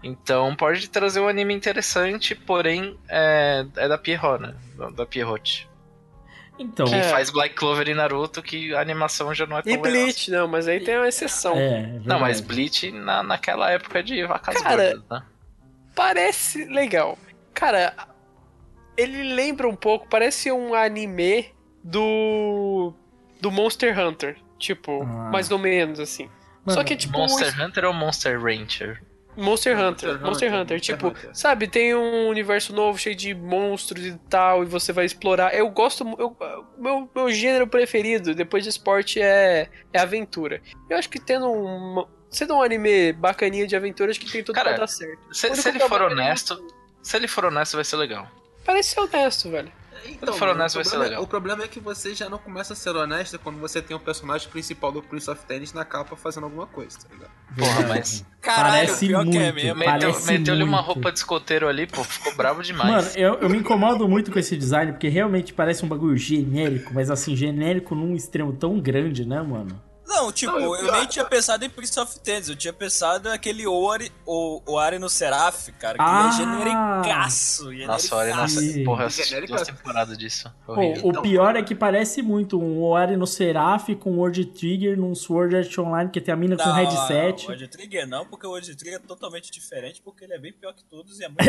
Então 0.00 0.54
pode 0.54 0.88
trazer 0.88 1.18
um 1.18 1.26
anime 1.26 1.52
interessante, 1.52 2.36
porém 2.36 2.96
é, 3.08 3.66
é 3.76 3.88
da 3.88 3.98
Pierrot, 3.98 4.40
né? 4.40 4.54
Da- 4.94 5.04
Pierrot. 5.04 5.68
Então, 6.56 6.86
Que 6.86 6.94
É. 6.94 7.02
faz 7.04 7.30
Black 7.30 7.54
Clover 7.56 7.88
e 7.88 7.94
Naruto, 7.94 8.40
que 8.42 8.72
a 8.74 8.80
animação 8.80 9.34
já 9.34 9.44
não 9.44 9.58
é 9.58 9.62
tão 9.62 9.72
E 9.72 9.76
legal. 9.76 9.90
Bleach, 9.90 10.30
não, 10.30 10.46
mas 10.46 10.68
aí 10.68 10.78
tem 10.78 10.96
uma 10.96 11.08
exceção. 11.08 11.56
é, 11.56 11.82
verdade. 11.82 12.06
Não, 12.08 12.20
mas 12.20 12.40
Bleach 12.40 12.92
na, 12.92 13.22
naquela 13.24 13.70
época 13.72 14.02
de 14.02 14.24
vacas 14.24 14.54
Cara, 14.62 14.92
gordas, 14.92 15.02
né? 15.10 15.22
Parece 15.96 16.64
legal. 16.66 17.18
Cara, 17.52 17.92
ele 18.96 19.34
lembra 19.34 19.68
um 19.68 19.74
pouco, 19.74 20.06
parece 20.08 20.52
um 20.52 20.74
anime 20.74 21.52
do. 21.82 22.92
do 23.40 23.50
Monster 23.50 23.98
Hunter. 23.98 24.36
Tipo, 24.60 25.02
Ah. 25.02 25.30
mais 25.32 25.50
ou 25.50 25.58
menos 25.58 25.98
assim. 25.98 26.30
Mano, 26.64 26.78
Só 26.78 26.84
que, 26.84 26.94
tipo, 26.94 27.18
Monster 27.18 27.60
Hunter 27.60 27.84
ou 27.86 27.92
Monster 27.92 28.40
Rancher? 28.40 29.02
Monster 29.36 29.72
Hunter. 29.78 30.08
Monster 30.10 30.20
Monster 30.26 30.48
Hunter, 30.48 30.60
Hunter, 30.60 30.80
tipo, 30.80 31.06
Hunter. 31.08 31.30
sabe, 31.32 31.66
tem 31.66 31.94
um 31.94 32.28
universo 32.28 32.74
novo 32.74 32.98
cheio 32.98 33.16
de 33.16 33.32
monstros 33.32 34.04
e 34.04 34.18
tal, 34.28 34.62
e 34.62 34.66
você 34.66 34.92
vai 34.92 35.06
explorar. 35.06 35.54
Eu 35.54 35.68
gosto. 35.70 36.04
Eu, 36.18 36.36
meu, 36.76 37.08
meu 37.14 37.30
gênero 37.30 37.66
preferido 37.66 38.34
depois 38.34 38.62
de 38.64 38.68
esporte 38.68 39.20
é, 39.20 39.68
é 39.92 39.98
aventura. 39.98 40.60
Eu 40.90 40.98
acho 40.98 41.08
que 41.08 41.18
tendo 41.18 41.50
um. 41.50 42.04
Sendo 42.28 42.54
um 42.54 42.62
anime 42.62 43.12
bacaninha 43.14 43.66
de 43.66 43.74
aventura, 43.74 44.10
acho 44.10 44.20
que 44.20 44.30
tem 44.30 44.44
tudo 44.44 44.54
Cara, 44.54 44.70
pra 44.70 44.78
dar 44.80 44.86
certo. 44.86 45.18
Se, 45.34 45.52
se 45.56 45.68
ele 45.68 45.80
for 45.80 46.00
é 46.00 46.04
honesto, 46.04 46.62
se 47.02 47.16
ele 47.16 47.26
for 47.26 47.44
honesto, 47.46 47.74
vai 47.76 47.84
ser 47.84 47.96
legal. 47.96 48.28
Parece 48.64 48.90
ser 48.94 49.00
honesto, 49.00 49.50
velho. 49.50 49.72
Então, 50.06 50.34
for 50.34 50.48
honesto, 50.48 50.76
o 50.76 50.78
vai 50.78 50.84
ser 50.84 50.90
problema- 50.90 51.10
legal. 51.10 51.22
O 51.22 51.26
problema 51.26 51.62
é 51.64 51.68
que 51.68 51.80
você 51.80 52.14
já 52.14 52.28
não 52.28 52.38
começa 52.38 52.72
a 52.72 52.76
ser 52.76 52.90
honesto 52.90 53.38
quando 53.38 53.58
você 53.58 53.80
tem 53.82 53.96
o 53.96 54.00
personagem 54.00 54.48
principal 54.48 54.90
do 54.92 55.02
Prince 55.02 55.30
of 55.30 55.44
Tennis 55.46 55.72
na 55.72 55.84
capa 55.84 56.16
fazendo 56.16 56.44
alguma 56.44 56.66
coisa, 56.66 56.98
tá 56.98 57.06
ligado? 57.12 57.30
Porra, 57.56 57.88
mas 57.88 58.24
Caralho, 58.40 58.72
Parece 58.86 59.06
pior 59.06 59.22
que 59.26 59.36
é 59.36 59.52
muito. 59.52 59.54
mesmo. 59.54 59.78
meteu, 59.78 60.20
meteu-lhe 60.26 60.62
uma 60.62 60.78
muito. 60.78 60.86
roupa 60.86 61.12
de 61.12 61.18
escoteiro 61.18 61.68
ali, 61.68 61.86
pô, 61.86 62.02
ficou 62.02 62.34
bravo 62.34 62.62
demais. 62.62 62.90
Mano, 62.90 63.08
eu, 63.16 63.34
eu 63.40 63.50
me 63.50 63.58
incomodo 63.58 64.08
muito 64.08 64.30
com 64.32 64.38
esse 64.38 64.56
design, 64.56 64.92
porque 64.92 65.08
realmente 65.08 65.52
parece 65.52 65.84
um 65.84 65.88
bagulho 65.88 66.16
genérico, 66.16 66.94
mas 66.94 67.10
assim, 67.10 67.36
genérico 67.36 67.94
num 67.94 68.14
extremo 68.14 68.52
tão 68.54 68.80
grande, 68.80 69.26
né, 69.26 69.42
mano? 69.42 69.80
Não, 70.20 70.30
tipo, 70.30 70.52
Não, 70.52 70.60
e 70.60 70.66
o 70.66 70.76
eu 70.76 70.92
nem 70.92 71.06
tinha 71.06 71.24
pensado 71.24 71.64
em 71.64 71.70
Prince 71.70 71.98
of 71.98 72.20
Tennis, 72.20 72.50
eu 72.50 72.56
tinha 72.56 72.72
pensado 72.74 73.30
naquele 73.30 73.66
Ori, 73.66 74.12
o, 74.26 74.60
o 74.66 74.78
Ari 74.78 74.98
no 74.98 75.08
Seraph, 75.08 75.68
cara, 75.78 75.94
que 75.96 76.04
Ah! 76.04 76.28
é 76.28 76.32
genericaço. 76.36 77.72
Nossa, 77.86 78.16
olha, 78.16 78.36
nossa, 78.36 78.60
porra, 78.84 79.04
eu 79.04 79.46
duas 79.46 79.62
temporadas 79.62 80.18
disso. 80.18 80.52
Pô, 80.66 80.74
o 81.08 81.22
pior 81.22 81.56
é 81.56 81.62
que 81.62 81.74
parece 81.74 82.20
muito 82.20 82.60
um 82.60 82.82
Oari 82.82 83.16
no 83.16 83.26
Seraph 83.26 83.88
com 83.98 84.18
Word 84.18 84.44
Trigger 84.46 84.98
num 84.98 85.14
Sword 85.14 85.56
Art 85.56 85.78
Online 85.78 86.10
que 86.10 86.20
tem 86.20 86.34
a 86.34 86.36
mina 86.36 86.54
com 86.56 86.64
Não, 86.64 86.74
headset. 86.74 87.44
O 87.44 87.48
World 87.48 87.68
Trigger 87.68 88.06
não, 88.06 88.26
porque 88.26 88.46
o 88.46 88.50
World 88.50 88.76
Trigger 88.76 88.96
é 88.96 88.98
totalmente 89.02 89.50
diferente, 89.50 90.02
porque 90.04 90.24
ele 90.24 90.34
é 90.34 90.38
bem 90.38 90.52
pior 90.52 90.74
que 90.74 90.84
todos 90.84 91.18
e 91.18 91.24
é 91.24 91.28
muito. 91.28 91.40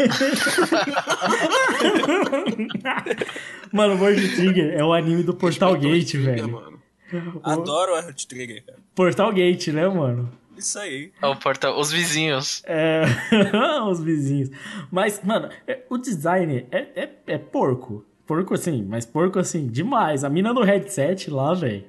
Mano, 3.72 4.02
Word 4.02 4.34
Trigger 4.34 4.74
é 4.76 4.84
o 4.84 4.92
anime 4.92 5.22
do 5.22 5.34
Portal 5.34 5.72
Respeitou 5.74 5.98
Gate, 5.98 6.10
Trigger, 6.10 6.34
velho. 6.34 6.48
mano. 6.52 6.79
Adoro 7.42 7.92
o 7.92 7.94
World 7.96 8.26
Trigger, 8.26 8.64
cara. 8.64 8.78
Portal 8.94 9.32
Gate, 9.32 9.68
né, 9.68 9.88
mano? 9.88 10.30
Isso 10.56 10.78
aí. 10.78 11.10
É 11.22 11.26
o 11.26 11.36
porta... 11.36 11.72
Os 11.72 11.90
vizinhos. 11.90 12.62
É. 12.66 13.02
Os 13.90 14.02
vizinhos. 14.02 14.50
Mas, 14.90 15.22
mano, 15.24 15.48
é- 15.66 15.80
o 15.88 15.96
design 15.96 16.66
é, 16.70 16.78
é, 16.94 17.10
é 17.26 17.38
porco. 17.38 18.04
Porco 18.26 18.54
assim, 18.54 18.84
mas 18.88 19.06
porco 19.06 19.38
assim, 19.38 19.66
demais. 19.66 20.22
A 20.22 20.28
mina 20.28 20.52
no 20.52 20.62
headset 20.62 21.30
lá, 21.30 21.54
velho. 21.54 21.84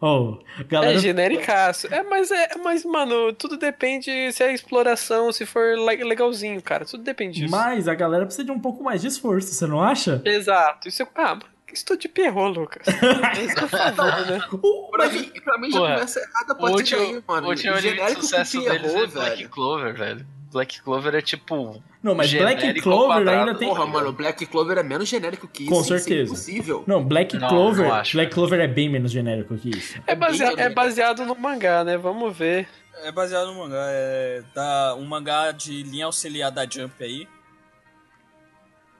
Oh, 0.00 0.38
galera. 0.68 0.94
É 0.96 0.98
genericaço. 0.98 1.86
É, 1.92 2.02
mas 2.02 2.30
é, 2.30 2.48
mas, 2.62 2.84
mano, 2.84 3.32
tudo 3.32 3.56
depende 3.56 4.32
se 4.32 4.42
é 4.42 4.52
exploração, 4.52 5.32
se 5.32 5.46
for 5.46 5.76
le- 5.78 6.04
legalzinho, 6.04 6.60
cara. 6.62 6.84
Tudo 6.84 7.02
depende 7.02 7.40
disso. 7.40 7.50
Mas 7.50 7.88
a 7.88 7.94
galera 7.94 8.26
precisa 8.26 8.44
de 8.44 8.50
um 8.52 8.60
pouco 8.60 8.84
mais 8.84 9.00
de 9.00 9.08
esforço, 9.08 9.48
você 9.52 9.66
não 9.66 9.80
acha? 9.82 10.20
Exato. 10.24 10.88
Isso 10.88 11.02
é, 11.02 11.06
ah, 11.16 11.38
Estúdio 11.74 12.08
Pierrot, 12.10 12.56
Lucas. 12.58 12.86
Por 12.86 13.68
favor, 13.68 14.26
né? 14.26 14.40
O- 14.62 14.88
Pra 14.90 15.08
mim, 15.08 15.30
pra 15.44 15.58
mim 15.58 15.70
já 15.70 15.78
Porra, 15.80 15.94
começa 15.94 16.20
errada 16.20 16.54
partir 16.54 16.72
último, 16.74 17.00
daí, 17.00 17.22
mano. 17.26 17.46
o 17.46 17.50
último 17.50 17.74
de 17.74 17.80
Genérico 17.82 18.14
com 18.14 18.22
sucesso 18.22 18.60
deles 18.60 18.74
é 18.74 18.78
Pierrot, 18.78 19.12
Black 19.12 19.36
velho. 19.36 19.48
Clover, 19.50 19.94
velho. 19.94 20.26
Black 20.52 20.82
Clover 20.82 21.14
é 21.16 21.20
tipo. 21.20 21.82
Não, 22.00 22.14
mas 22.14 22.32
Black 22.32 22.80
Clover 22.80 23.06
quadrado. 23.08 23.38
ainda 23.48 23.54
tem. 23.58 23.68
Porra, 23.68 23.86
mano, 23.86 24.12
Black 24.12 24.46
Clover 24.46 24.78
é 24.78 24.82
menos 24.84 25.08
genérico 25.08 25.48
que 25.48 25.64
isso. 25.64 25.72
Com 25.72 25.80
isso 25.80 25.94
é 25.94 25.98
certeza. 25.98 26.30
impossível. 26.32 26.84
Não, 26.86 27.02
Black 27.04 27.36
Não, 27.36 27.48
Clover. 27.48 27.86
não 27.88 27.94
acho, 27.94 28.12
Black 28.16 28.30
cara. 28.30 28.34
Clover 28.34 28.60
é 28.60 28.68
bem 28.68 28.88
menos 28.88 29.10
genérico 29.10 29.56
que 29.58 29.70
isso. 29.70 29.98
É, 30.06 30.14
basea- 30.14 30.54
bem 30.54 30.64
é 30.64 30.68
baseado 30.70 31.24
no 31.26 31.34
mangá, 31.34 31.82
né? 31.82 31.96
Vamos 31.96 32.36
ver. 32.36 32.68
É 33.02 33.10
baseado 33.10 33.48
no 33.48 33.58
mangá. 33.58 33.84
É 33.88 34.42
da, 34.54 34.94
um 34.96 35.04
mangá 35.04 35.50
de 35.50 35.82
linha 35.82 36.06
auxiliar 36.06 36.52
da 36.52 36.64
Jump 36.70 37.02
aí. 37.02 37.26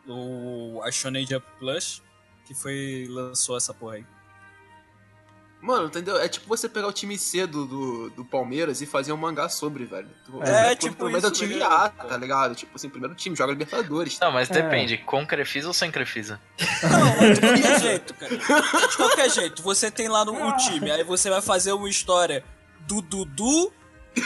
O 0.08 0.80
a 0.82 0.90
Shonen 0.90 1.24
Jump 1.26 1.46
Plus. 1.58 2.02
Que 2.44 2.54
foi. 2.54 3.06
lançou 3.08 3.56
essa 3.56 3.72
porra 3.74 3.94
aí. 3.96 4.06
Mano, 5.62 5.86
entendeu? 5.86 6.18
É 6.18 6.28
tipo 6.28 6.46
você 6.46 6.68
pegar 6.68 6.86
o 6.88 6.92
time 6.92 7.16
C 7.16 7.46
do, 7.46 7.64
do, 7.64 8.10
do 8.10 8.22
Palmeiras 8.22 8.82
e 8.82 8.86
fazer 8.86 9.14
um 9.14 9.16
mangá 9.16 9.48
sobre, 9.48 9.86
velho. 9.86 10.10
Tu- 10.26 10.42
É, 10.42 10.74
tipo 10.76 11.10
Mas 11.10 11.24
é 11.24 11.26
o 11.26 11.30
time 11.30 11.54
mesmo, 11.54 11.72
A, 11.72 11.88
cara. 11.88 12.08
tá 12.10 12.16
ligado? 12.18 12.54
Tipo 12.54 12.72
assim, 12.76 12.90
primeiro 12.90 13.14
time, 13.14 13.34
joga 13.34 13.52
Libertadores. 13.52 14.18
tá? 14.18 14.26
Não, 14.26 14.32
mas 14.34 14.50
É. 14.50 14.60
depende, 14.60 14.98
com 14.98 15.26
Crefisa 15.26 15.66
ou 15.68 15.72
sem 15.72 15.90
Crefisa? 15.90 16.38
Não, 16.82 17.16
mas 17.16 17.38
de 17.38 17.40
qualquer 17.40 17.80
jeito, 17.80 18.12
cara. 18.14 18.36
De 18.88 18.96
qualquer 18.98 19.30
jeito, 19.30 19.62
você 19.62 19.90
tem 19.90 20.06
lá 20.06 20.22
no 20.22 20.34
o 20.48 20.54
time, 20.58 20.90
aí 20.90 21.02
você 21.02 21.30
vai 21.30 21.40
fazer 21.40 21.72
uma 21.72 21.88
história 21.88 22.44
do 22.80 23.00
Dudu 23.00 23.72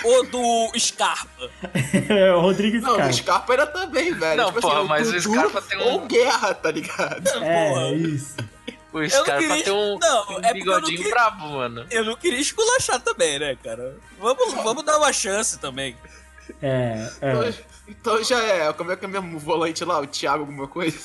ou 0.04 0.26
do 0.26 0.72
Scarpa. 0.78 1.50
É, 2.08 2.32
o 2.34 2.40
Rodrigo 2.40 2.78
Não, 2.78 2.94
Scarpa. 2.94 3.10
o 3.10 3.14
Scarpa 3.14 3.52
era 3.52 3.66
também, 3.66 4.12
velho. 4.14 4.36
Não, 4.42 4.48
tipo 4.48 4.60
porra, 4.60 4.78
assim, 4.80 4.88
mas 4.88 5.08
o 5.12 5.20
Scarpa 5.20 5.62
tem 5.62 5.78
um- 5.78 5.92
Ou 5.92 6.00
guerra, 6.06 6.54
tá 6.54 6.70
ligado? 6.70 7.28
É, 7.42 7.68
Porra. 7.70 7.94
isso. 7.94 8.36
O 8.92 9.00
não 9.00 9.08
Scarpa 9.10 9.38
queria- 9.38 9.64
tem 9.64 9.72
um, 9.72 9.98
não, 9.98 10.28
um 10.30 10.38
é 10.38 10.40
não 10.42 10.52
bigodinho 10.52 10.96
queria- 10.98 11.10
brabo, 11.14 11.48
mano. 11.48 11.86
Eu 11.90 12.04
não 12.04 12.16
queria 12.16 12.40
esculachar 12.40 13.00
também, 13.00 13.38
né, 13.38 13.56
cara? 13.62 13.96
Vamos, 14.18 14.54
vamos 14.54 14.84
dar 14.84 14.96
uma 14.98 15.12
chance 15.12 15.58
também. 15.58 15.96
É, 16.62 17.10
é. 17.20 17.30
Então, 17.30 17.54
então 17.88 18.24
já 18.24 18.42
é. 18.42 18.72
Como 18.72 18.90
é 18.90 18.96
que 18.96 19.04
é 19.04 19.08
mesmo 19.08 19.36
o 19.36 19.38
volante 19.40 19.84
lá? 19.84 19.98
O 20.00 20.06
Thiago 20.06 20.40
alguma 20.40 20.66
coisa? 20.66 20.98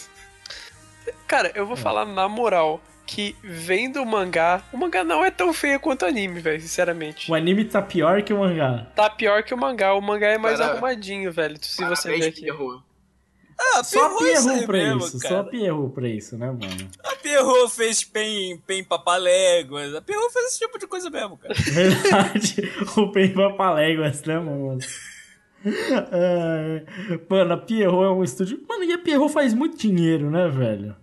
Cara, 1.27 1.51
eu 1.55 1.65
vou 1.67 1.75
falar 1.75 2.05
na 2.05 2.27
moral 2.29 2.81
que 3.05 3.35
vendo 3.43 4.01
o 4.01 4.05
mangá, 4.05 4.63
o 4.71 4.77
mangá 4.77 5.03
não 5.03 5.23
é 5.23 5.29
tão 5.31 5.53
feio 5.53 5.79
quanto 5.79 6.03
o 6.03 6.07
anime, 6.07 6.39
velho, 6.39 6.61
sinceramente. 6.61 7.29
O 7.29 7.35
anime 7.35 7.65
tá 7.65 7.81
pior 7.81 8.21
que 8.23 8.33
o 8.33 8.39
mangá. 8.39 8.87
Tá 8.95 9.09
pior 9.09 9.43
que 9.43 9.53
o 9.53 9.57
mangá, 9.57 9.93
o 9.93 10.01
mangá 10.01 10.27
é 10.29 10.37
mais 10.37 10.59
Cara, 10.59 10.71
arrumadinho, 10.73 11.31
velho, 11.31 11.57
se 11.61 11.83
você 11.85 12.17
ver 12.17 12.27
aqui. 12.27 12.41
Pierrot. 12.41 12.81
Ah, 13.75 13.83
Só 13.83 14.17
Pierrot 14.17 14.49
é 14.63 14.65
pra 14.65 14.77
mesmo, 14.77 14.99
isso. 14.99 15.19
cara. 15.19 15.35
Só 15.35 15.43
Pierrot 15.43 15.93
pra 15.93 16.07
isso, 16.07 16.37
né, 16.37 16.47
mano? 16.47 16.89
A 17.03 17.15
Pierrot 17.17 17.69
fez 17.75 18.03
pen, 18.03 18.57
pen 18.65 18.83
papaléguas. 18.83 19.93
A 19.93 20.01
Pierrot 20.01 20.33
fez 20.33 20.45
esse 20.47 20.59
tipo 20.59 20.79
de 20.79 20.87
coisa 20.87 21.09
mesmo, 21.09 21.37
cara. 21.37 21.53
Verdade. 21.59 22.71
o 22.97 23.11
Pen 23.11 23.33
Papaléguas, 23.33 24.23
né, 24.23 24.39
mano? 24.39 24.79
É, 26.11 26.83
Mano, 27.29 27.53
a 27.53 27.57
Pierrot 27.57 28.03
é 28.05 28.09
um 28.09 28.23
estúdio. 28.23 28.61
Mano, 28.67 28.83
e 28.83 28.91
a 28.93 28.97
Pierrot 28.97 29.31
faz 29.31 29.53
muito 29.53 29.77
dinheiro, 29.77 30.29
né, 30.29 30.47
velho? 30.49 30.95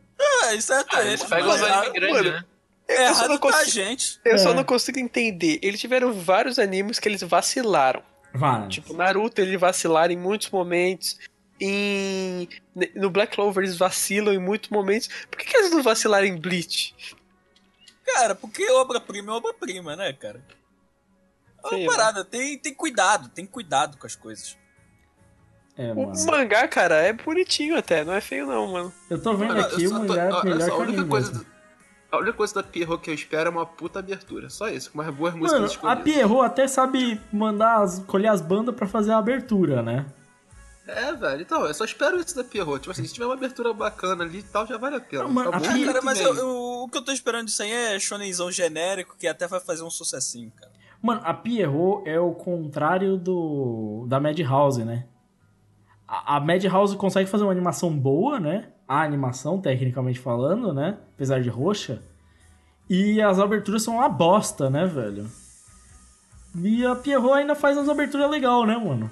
É, 0.50 0.54
isso 0.56 0.72
é 0.72 0.84
Ah, 0.90 1.02
eles 1.04 1.22
pegam 1.24 1.48
os 1.54 1.62
animes 1.62 1.92
grandes, 1.92 2.32
né? 2.32 2.44
É 2.88 3.08
Eu 3.08 3.14
só 3.14 3.28
não 3.28 3.38
pra 3.38 3.52
consigo- 3.52 3.70
gente. 3.70 4.20
Eu 4.24 4.38
só 4.38 4.50
É. 4.50 4.54
não 4.54 4.64
consigo 4.64 4.98
entender. 4.98 5.58
Eles 5.62 5.80
tiveram 5.80 6.12
vários 6.12 6.58
animes 6.58 6.98
que 6.98 7.08
eles 7.08 7.22
vacilaram. 7.22 8.02
Vai. 8.34 8.68
Tipo, 8.68 8.92
Naruto 8.94 9.40
eles 9.40 9.60
vacilaram 9.60 10.12
em 10.12 10.16
muitos 10.18 10.50
momentos. 10.50 11.16
Em... 11.60 12.48
No 12.96 13.10
Black 13.10 13.34
Clover 13.34 13.62
eles 13.64 13.76
vacilam 13.76 14.32
em 14.34 14.38
muitos 14.38 14.70
momentos. 14.70 15.08
Por 15.30 15.38
que, 15.38 15.44
que 15.44 15.56
eles 15.56 15.70
não 15.70 15.82
vacilaram 15.82 16.26
em 16.26 16.36
Bleach? 16.36 16.94
Cara, 18.04 18.34
porque 18.34 18.68
obra-prima 18.72 19.32
é 19.32 19.34
obra-prima, 19.36 19.94
né, 19.94 20.12
cara? 20.12 20.42
É 21.62 21.74
uma 21.76 21.86
parada, 21.92 22.24
tem, 22.24 22.58
tem 22.58 22.74
cuidado, 22.74 23.28
tem 23.28 23.44
cuidado 23.46 23.98
com 23.98 24.06
as 24.06 24.16
coisas. 24.16 24.56
É, 25.82 25.92
O 25.92 26.06
mano. 26.08 26.26
mangá, 26.26 26.68
cara, 26.68 26.96
é 26.96 27.12
bonitinho 27.12 27.76
até, 27.76 28.04
não 28.04 28.12
é 28.12 28.20
feio 28.20 28.46
não, 28.46 28.66
mano. 28.70 28.92
Eu 29.08 29.20
tô 29.22 29.32
vendo 29.34 29.54
Mano, 29.54 29.60
aqui 29.66 29.86
o 29.86 29.88
só 29.88 29.98
tô- 30.00 30.04
mangá 30.08 30.22
é 30.24 30.44
melhor 30.44 30.64
que 30.66 30.70
a 30.70 30.74
o 30.74 30.78
única 30.78 30.92
anime. 30.98 31.08
coisa 31.08 31.30
mesmo. 31.32 31.46
A 32.12 32.16
única 32.18 32.32
coisa 32.32 32.54
da 32.54 32.62
Pierrot 32.62 33.02
que 33.02 33.08
eu 33.10 33.14
espero 33.14 33.48
é 33.48 33.50
uma 33.52 33.64
puta 33.64 34.00
abertura. 34.00 34.50
Só 34.50 34.68
isso, 34.68 34.90
com 34.90 34.98
umas 35.00 35.14
boas 35.14 35.32
músicas 35.32 35.52
Mano, 35.52 35.64
a 35.64 35.68
escolhidas. 35.68 36.02
Pierrot 36.04 36.44
até 36.44 36.66
sabe 36.68 37.20
mandar 37.32 37.80
as, 37.82 38.00
colher 38.00 38.28
as 38.28 38.40
bandas 38.42 38.74
pra 38.74 38.86
fazer 38.88 39.12
a 39.12 39.18
abertura, 39.18 39.80
né? 39.80 40.04
É, 40.88 41.12
velho. 41.12 41.40
Então, 41.40 41.64
eu 41.64 41.72
só 41.72 41.84
espero 41.84 42.18
isso 42.20 42.34
da 42.34 42.42
Pierrot. 42.42 42.80
Tipo 42.80 42.90
assim, 42.90 43.04
se 43.06 43.14
tiver 43.14 43.26
uma 43.26 43.34
abertura 43.34 43.72
bacana 43.72 44.24
ali 44.24 44.40
e 44.40 44.42
tal, 44.42 44.66
já 44.66 44.76
vale 44.76 44.96
a 44.96 45.00
pena. 45.00 45.22
Não, 45.22 45.30
mano, 45.30 45.50
Tá 45.52 45.56
a 45.58 45.60
bom? 45.60 45.66
Pierrot- 45.72 45.86
Cara, 45.86 46.02
mas 46.04 46.20
eu- 46.20 46.34
eu- 46.34 46.82
o 46.82 46.88
que 46.88 46.98
eu 46.98 47.02
tô 47.04 47.12
esperando 47.12 47.46
disso 47.46 47.62
aí 47.62 47.70
é 47.70 47.98
shonenzão 48.00 48.50
genérico 48.50 49.14
que 49.16 49.28
até 49.28 49.46
vai 49.46 49.60
fazer 49.60 49.84
um 49.84 49.90
sucessinho, 49.90 50.50
cara. 50.56 50.72
Mano, 51.00 51.20
a 51.24 51.32
Pierrot 51.32 52.06
é 52.08 52.18
o 52.18 52.32
contrário 52.32 53.16
do 53.16 54.04
da 54.08 54.18
Madhouse, 54.20 54.84
né? 54.84 55.04
A, 56.10 56.36
a 56.36 56.40
Madhouse 56.40 56.96
consegue 56.96 57.30
fazer 57.30 57.44
uma 57.44 57.52
animação 57.52 57.96
boa, 57.96 58.40
né? 58.40 58.70
A 58.88 59.02
animação, 59.02 59.60
tecnicamente 59.60 60.18
falando, 60.18 60.74
né? 60.74 60.98
Apesar 61.14 61.40
de 61.40 61.48
roxa. 61.48 62.02
E 62.88 63.22
as 63.22 63.38
aberturas 63.38 63.84
são 63.84 63.94
uma 63.94 64.08
bosta, 64.08 64.68
né, 64.68 64.84
velho? 64.84 65.30
E 66.56 66.84
a 66.84 66.96
Pierrot 66.96 67.34
ainda 67.34 67.54
faz 67.54 67.76
umas 67.76 67.88
aberturas 67.88 68.28
legais, 68.28 68.66
né, 68.66 68.76
mano? 68.76 69.08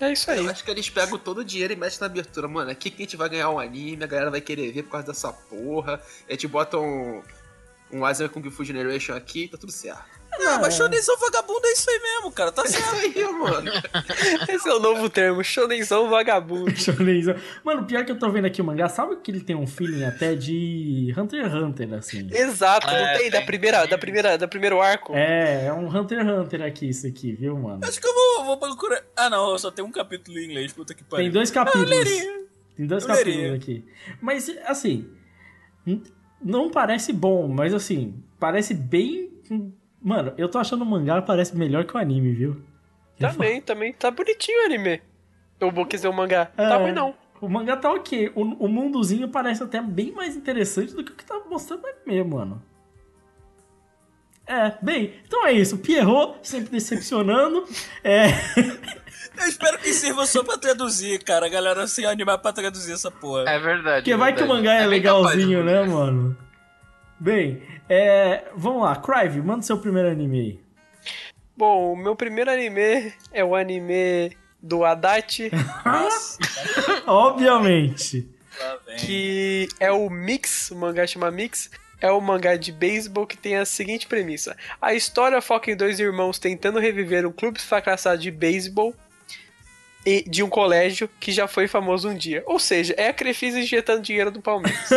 É 0.00 0.12
isso 0.12 0.28
aí. 0.28 0.44
Eu 0.44 0.50
acho 0.50 0.64
que 0.64 0.70
eles 0.72 0.90
pegam 0.90 1.16
todo 1.16 1.38
o 1.38 1.44
dinheiro 1.44 1.72
e 1.72 1.76
metem 1.76 2.00
na 2.00 2.06
abertura. 2.06 2.48
Mano, 2.48 2.72
aqui 2.72 2.90
que 2.90 3.02
a 3.02 3.04
gente 3.04 3.16
vai 3.16 3.28
ganhar 3.28 3.50
um 3.50 3.60
anime, 3.60 4.02
a 4.02 4.08
galera 4.08 4.32
vai 4.32 4.40
querer 4.40 4.72
ver 4.72 4.82
por 4.82 4.90
causa 4.90 5.06
dessa 5.06 5.32
porra. 5.32 6.02
A 6.28 6.32
gente 6.32 6.48
bota 6.48 6.76
um, 6.76 7.22
um 7.92 8.04
Asian 8.04 8.28
Kung 8.28 8.50
Fu 8.50 8.64
Generation 8.64 9.14
aqui, 9.14 9.46
tá 9.46 9.56
tudo 9.56 9.70
certo. 9.70 10.21
Não, 10.38 10.60
mas 10.60 10.74
shonenzão 10.74 11.16
vagabundo 11.18 11.66
é 11.66 11.72
isso 11.72 11.88
aí 11.90 12.00
mesmo, 12.00 12.32
cara. 12.32 12.50
Tá 12.50 12.62
É 12.62 12.66
certo. 12.68 12.96
isso 13.06 13.18
aí, 13.18 13.32
mano. 13.32 13.70
Esse 14.48 14.68
é 14.68 14.74
o 14.74 14.80
novo 14.80 15.08
termo, 15.10 15.44
shonenzão 15.44 16.08
vagabundo. 16.08 16.70
Shonenzão. 16.76 17.34
Mano, 17.62 17.84
pior 17.86 18.04
que 18.04 18.12
eu 18.12 18.18
tô 18.18 18.30
vendo 18.30 18.46
aqui 18.46 18.60
o 18.60 18.64
mangá, 18.64 18.88
sabe 18.88 19.16
que 19.16 19.30
ele 19.30 19.40
tem 19.40 19.54
um 19.54 19.66
feeling 19.66 20.04
até 20.04 20.34
de 20.34 21.14
Hunter 21.16 21.44
x 21.44 21.54
Hunter, 21.54 21.94
assim. 21.94 22.28
Exato, 22.32 22.86
não 22.86 22.94
É, 22.94 23.18
tem? 23.18 23.30
Da 23.30 23.38
tem. 23.38 23.46
primeira, 23.46 23.86
da 23.86 23.98
primeira, 23.98 24.38
da 24.38 24.48
primeiro 24.48 24.80
arco. 24.80 25.12
É, 25.14 25.66
é 25.66 25.72
um 25.72 25.86
Hunter 25.94 26.20
x 26.20 26.28
Hunter 26.28 26.62
aqui, 26.62 26.88
isso 26.88 27.06
aqui, 27.06 27.32
viu, 27.32 27.56
mano? 27.58 27.80
Acho 27.84 28.00
que 28.00 28.06
eu 28.08 28.14
vou, 28.14 28.44
vou 28.46 28.56
procurar. 28.58 29.02
Ah, 29.16 29.28
não, 29.30 29.56
só 29.58 29.70
tem 29.70 29.84
um 29.84 29.92
capítulo 29.92 30.38
em 30.38 30.46
inglês, 30.46 30.72
puta 30.72 30.94
que 30.94 31.04
pariu. 31.04 31.24
Tem 31.24 31.32
dois 31.32 31.50
capítulos. 31.50 31.88
Tem 32.76 32.86
dois 32.86 33.02
Eu 33.02 33.08
capítulos 33.08 33.36
leria. 33.38 33.54
aqui. 33.54 33.84
Mas, 34.20 34.50
assim, 34.64 35.08
não 36.42 36.70
parece 36.70 37.12
bom, 37.12 37.46
mas 37.48 37.74
assim, 37.74 38.14
parece 38.40 38.72
bem. 38.74 39.30
Mano, 40.02 40.32
eu 40.36 40.48
tô 40.48 40.58
achando 40.58 40.82
o 40.82 40.86
mangá 40.86 41.22
parece 41.22 41.56
melhor 41.56 41.84
que 41.84 41.94
o 41.96 41.98
anime, 41.98 42.32
viu? 42.32 42.62
Também, 43.18 43.60
também. 43.60 43.92
Tá 43.92 44.10
bonitinho 44.10 44.62
o 44.62 44.64
anime. 44.66 45.00
Eu 45.60 45.70
vou 45.70 45.84
dizer 45.86 46.08
o 46.08 46.12
mangá. 46.12 46.50
É. 46.56 46.68
Tá 46.68 46.76
ruim 46.76 46.92
não. 46.92 47.14
O 47.40 47.48
mangá 47.48 47.76
tá 47.76 47.90
ok. 47.92 48.32
O, 48.34 48.42
o 48.64 48.68
mundozinho 48.68 49.28
parece 49.28 49.62
até 49.62 49.80
bem 49.80 50.10
mais 50.12 50.34
interessante 50.36 50.92
do 50.94 51.04
que 51.04 51.12
o 51.12 51.14
que 51.14 51.24
tá 51.24 51.40
mostrando 51.48 51.82
no 51.82 51.88
anime, 51.88 52.24
mano. 52.28 52.62
É, 54.46 54.72
bem, 54.82 55.14
então 55.26 55.46
é 55.46 55.52
isso. 55.52 55.78
Pierrot 55.78 56.38
sempre 56.42 56.70
decepcionando. 56.70 57.64
É. 58.04 58.26
Eu 59.40 59.48
espero 59.48 59.78
que 59.78 59.92
sirva 59.94 60.26
só 60.26 60.44
pra 60.44 60.58
traduzir, 60.58 61.22
cara. 61.24 61.46
A 61.46 61.48
galera 61.48 61.86
se 61.86 62.04
animar 62.04 62.38
pra 62.38 62.52
traduzir 62.52 62.92
essa 62.92 63.10
porra. 63.10 63.48
É 63.48 63.58
verdade. 63.58 64.02
Porque 64.02 64.14
vai 64.16 64.32
que 64.34 64.42
o 64.42 64.46
verdade. 64.46 64.60
mangá 64.62 64.74
é, 64.74 64.82
de- 64.82 64.86
legalzinho, 64.88 65.64
né, 65.64 65.82
mano? 65.84 66.36
Bem, 67.22 67.62
é. 67.88 68.46
Vamos 68.56 68.82
lá, 68.82 68.96
Crive, 68.96 69.40
manda 69.40 69.62
seu 69.62 69.78
primeiro 69.78 70.08
anime 70.08 70.40
aí. 70.40 70.60
Bom, 71.56 71.92
o 71.92 71.96
meu 71.96 72.16
primeiro 72.16 72.50
anime 72.50 73.12
é 73.32 73.44
o 73.44 73.54
anime 73.54 74.36
do 74.60 74.84
Adachi, 74.84 75.48
Obviamente. 77.06 78.28
Que 78.98 79.68
é 79.78 79.92
o 79.92 80.10
Mix, 80.10 80.72
o 80.72 80.76
mangá 80.76 81.06
chama 81.06 81.30
Mix. 81.30 81.70
É 82.00 82.10
o 82.10 82.20
mangá 82.20 82.56
de 82.56 82.72
beisebol 82.72 83.24
que 83.24 83.36
tem 83.36 83.56
a 83.56 83.64
seguinte 83.64 84.08
premissa: 84.08 84.56
a 84.80 84.92
história 84.92 85.40
foca 85.40 85.70
em 85.70 85.76
dois 85.76 86.00
irmãos 86.00 86.40
tentando 86.40 86.80
reviver 86.80 87.24
um 87.24 87.30
clube 87.30 87.60
fracassado 87.60 88.20
de 88.20 88.32
beisebol 88.32 88.96
e 90.04 90.22
de 90.28 90.42
um 90.42 90.48
colégio 90.48 91.08
que 91.20 91.30
já 91.32 91.46
foi 91.46 91.68
famoso 91.68 92.08
um 92.08 92.14
dia. 92.16 92.42
Ou 92.46 92.58
seja, 92.58 92.94
é 92.96 93.08
a 93.08 93.12
Crefisa 93.12 93.60
injetando 93.60 94.02
dinheiro 94.02 94.30
do 94.30 94.40
Palmeiras. 94.40 94.88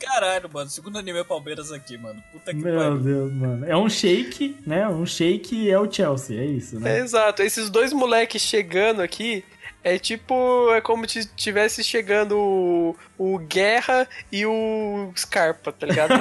Caralho, 0.00 0.48
mano. 0.52 0.70
Segundo 0.70 0.98
anime 0.98 1.18
é 1.20 1.24
Palmeiras 1.24 1.72
aqui, 1.72 1.98
mano. 1.98 2.22
Puta 2.32 2.52
que 2.52 2.58
Meu 2.60 2.76
pariu. 2.78 2.98
Deus, 2.98 3.32
mano. 3.32 3.66
É 3.66 3.76
um 3.76 3.88
shake, 3.88 4.56
né? 4.66 4.88
Um 4.88 5.04
shake 5.04 5.68
é 5.70 5.78
o 5.78 5.90
Chelsea, 5.90 6.40
é 6.40 6.44
isso, 6.46 6.76
É, 6.76 6.80
né? 6.80 6.98
exato. 7.00 7.42
Esses 7.42 7.68
dois 7.68 7.92
moleques 7.92 8.40
chegando 8.42 9.02
aqui 9.02 9.44
é 9.82 9.98
tipo. 9.98 10.72
É 10.74 10.80
como 10.80 11.08
se 11.08 11.24
tivesse 11.34 11.82
chegando 11.84 12.38
o, 12.38 12.96
o 13.16 13.38
Guerra 13.38 14.08
e 14.30 14.44
o 14.44 15.12
Scarpa, 15.16 15.72
tá 15.72 15.86
ligado? 15.86 16.12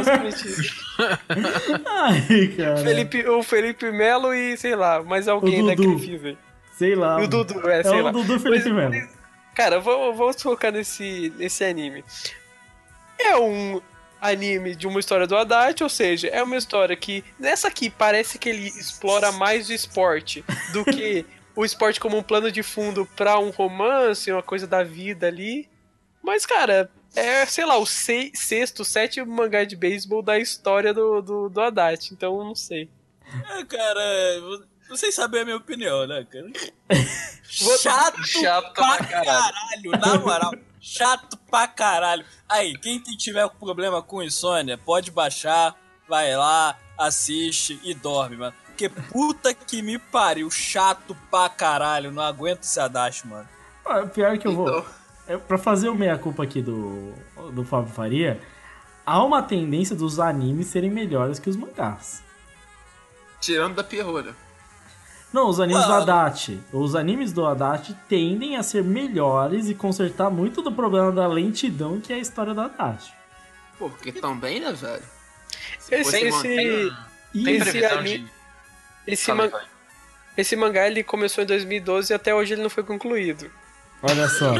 Ai, 1.85 2.47
cara. 2.55 2.77
Felipe, 2.77 3.27
o 3.27 3.43
Felipe 3.43 3.91
Melo 3.91 4.33
e 4.33 4.55
sei 4.57 4.75
lá, 4.75 5.03
mais 5.03 5.27
alguém 5.27 5.63
O 5.63 5.67
da 5.67 5.75
Dudu. 5.75 5.97
Crefisa. 5.97 6.37
Sei 6.77 6.95
lá. 6.95 7.17
O. 7.17 7.27
Dudu, 7.27 7.69
é, 7.69 7.79
É 7.79 7.83
sei 7.83 7.99
o 7.99 8.03
lá. 8.03 8.11
Dudu 8.11 8.39
Felipe 8.39 8.71
Melo. 8.71 8.93
Cara, 9.55 9.79
vamos, 9.79 10.15
vamos 10.17 10.41
focar 10.41 10.71
nesse, 10.71 11.33
nesse 11.37 11.63
anime. 11.63 12.03
É 13.19 13.35
um 13.37 13.81
anime 14.21 14.75
de 14.75 14.87
uma 14.87 14.99
história 14.99 15.25
do 15.25 15.35
Haddad, 15.35 15.81
ou 15.83 15.89
seja, 15.89 16.27
é 16.27 16.43
uma 16.43 16.57
história 16.57 16.95
que. 16.95 17.23
Nessa 17.39 17.67
aqui 17.67 17.89
parece 17.89 18.37
que 18.37 18.49
ele 18.49 18.67
explora 18.67 19.31
mais 19.31 19.69
o 19.69 19.73
esporte 19.73 20.45
do 20.71 20.85
que 20.85 21.25
o 21.57 21.65
esporte 21.65 21.99
como 21.99 22.15
um 22.17 22.23
plano 22.23 22.49
de 22.51 22.63
fundo 22.63 23.05
pra 23.17 23.37
um 23.39 23.49
romance, 23.49 24.31
uma 24.31 24.43
coisa 24.43 24.65
da 24.65 24.83
vida 24.83 25.27
ali. 25.27 25.67
Mas, 26.23 26.45
cara, 26.45 26.89
é, 27.15 27.45
sei 27.45 27.65
lá, 27.65 27.77
o 27.77 27.85
sei- 27.85 28.31
sexto, 28.33 28.85
sétimo 28.85 29.29
mangá 29.31 29.63
de 29.65 29.75
beisebol 29.75 30.21
da 30.21 30.37
história 30.39 30.93
do, 30.93 31.21
do, 31.21 31.49
do 31.49 31.61
Haddad. 31.61 32.09
Então, 32.13 32.37
eu 32.39 32.45
não 32.45 32.55
sei. 32.55 32.89
É, 33.57 33.65
cara, 33.65 34.01
vocês 34.87 35.13
sabem 35.15 35.41
a 35.41 35.45
minha 35.45 35.57
opinião, 35.57 36.05
né, 36.07 36.25
cara? 36.31 36.47
Chato, 37.43 38.23
Chato 38.25 38.73
pra 38.73 38.97
caralho. 39.05 39.91
na 39.99 40.19
moral. 40.19 40.51
Chato 40.79 41.37
pra 41.49 41.67
caralho. 41.67 42.25
Aí, 42.47 42.77
quem 42.77 42.99
tiver 43.01 43.49
problema 43.49 44.01
com 44.01 44.21
insônia, 44.21 44.77
pode 44.77 45.11
baixar, 45.11 45.75
vai 46.07 46.35
lá, 46.35 46.77
assiste 46.97 47.79
e 47.83 47.93
dorme, 47.93 48.37
mano. 48.37 48.55
Porque 48.77 48.89
puta 48.89 49.53
que 49.55 49.81
me 49.81 49.97
pariu, 49.97 50.51
chato 50.51 51.17
pra 51.31 51.49
caralho. 51.49 52.11
Não 52.11 52.21
aguento 52.21 52.61
esse 52.61 52.79
Adachi, 52.79 53.25
mano. 53.27 53.47
Ah, 53.83 54.05
Pior 54.05 54.37
que 54.37 54.47
eu 54.47 54.53
vou. 54.53 54.67
Então, 54.69 54.85
É, 55.27 55.35
pra 55.35 55.57
fazer 55.57 55.89
o 55.89 55.95
meia-culpa 55.95 56.43
aqui 56.43 56.61
do, 56.61 57.11
do 57.53 57.65
Fábio 57.65 57.91
Faria, 57.91 58.39
há 59.03 59.21
uma 59.23 59.41
tendência 59.41 59.95
dos 59.95 60.19
animes 60.19 60.67
serem 60.67 60.91
melhores 60.91 61.39
que 61.39 61.49
os 61.49 61.55
mangás. 61.57 62.21
tirando 63.41 63.73
da 63.75 63.83
perrona. 63.83 64.35
Não, 65.33 65.49
os 65.49 65.59
animes 65.59 65.83
do 65.83 65.89
Mano. 65.89 66.03
Adachi. 66.03 66.61
Os 66.71 66.95
animes 66.95 67.33
do 67.33 67.45
Adachi 67.45 67.93
tendem 68.07 68.55
a 68.57 68.63
ser 68.63 68.83
melhores 68.83 69.67
e 69.67 69.73
consertar 69.73 70.29
muito 70.29 70.61
do 70.61 70.71
problema 70.71 71.11
da 71.11 71.27
lentidão 71.27 71.99
que 71.99 72.13
é 72.13 72.15
a 72.15 72.19
história 72.19 72.53
do 72.53 72.61
Adachi. 72.61 73.11
Pô, 73.79 73.89
porque 73.89 74.11
também, 74.11 74.59
né, 74.61 74.71
velho? 74.71 75.03
Esse, 75.89 76.03
fosse 76.03 76.17
esse, 76.17 76.29
manter- 76.29 76.93
E 77.33 77.43
Tem 77.43 77.55
esse 77.57 77.71
previsão 77.71 77.99
ani- 77.99 78.17
de. 78.19 78.36
Esse, 79.07 79.31
man- 79.33 79.51
esse 80.37 80.55
mangá 80.55 80.87
ele 80.87 81.03
começou 81.03 81.43
em 81.43 81.47
2012 81.47 82.11
e 82.11 82.15
até 82.15 82.35
hoje 82.35 82.53
ele 82.53 82.61
não 82.61 82.69
foi 82.69 82.83
concluído. 82.83 83.49
olha 84.03 84.27
só, 84.27 84.53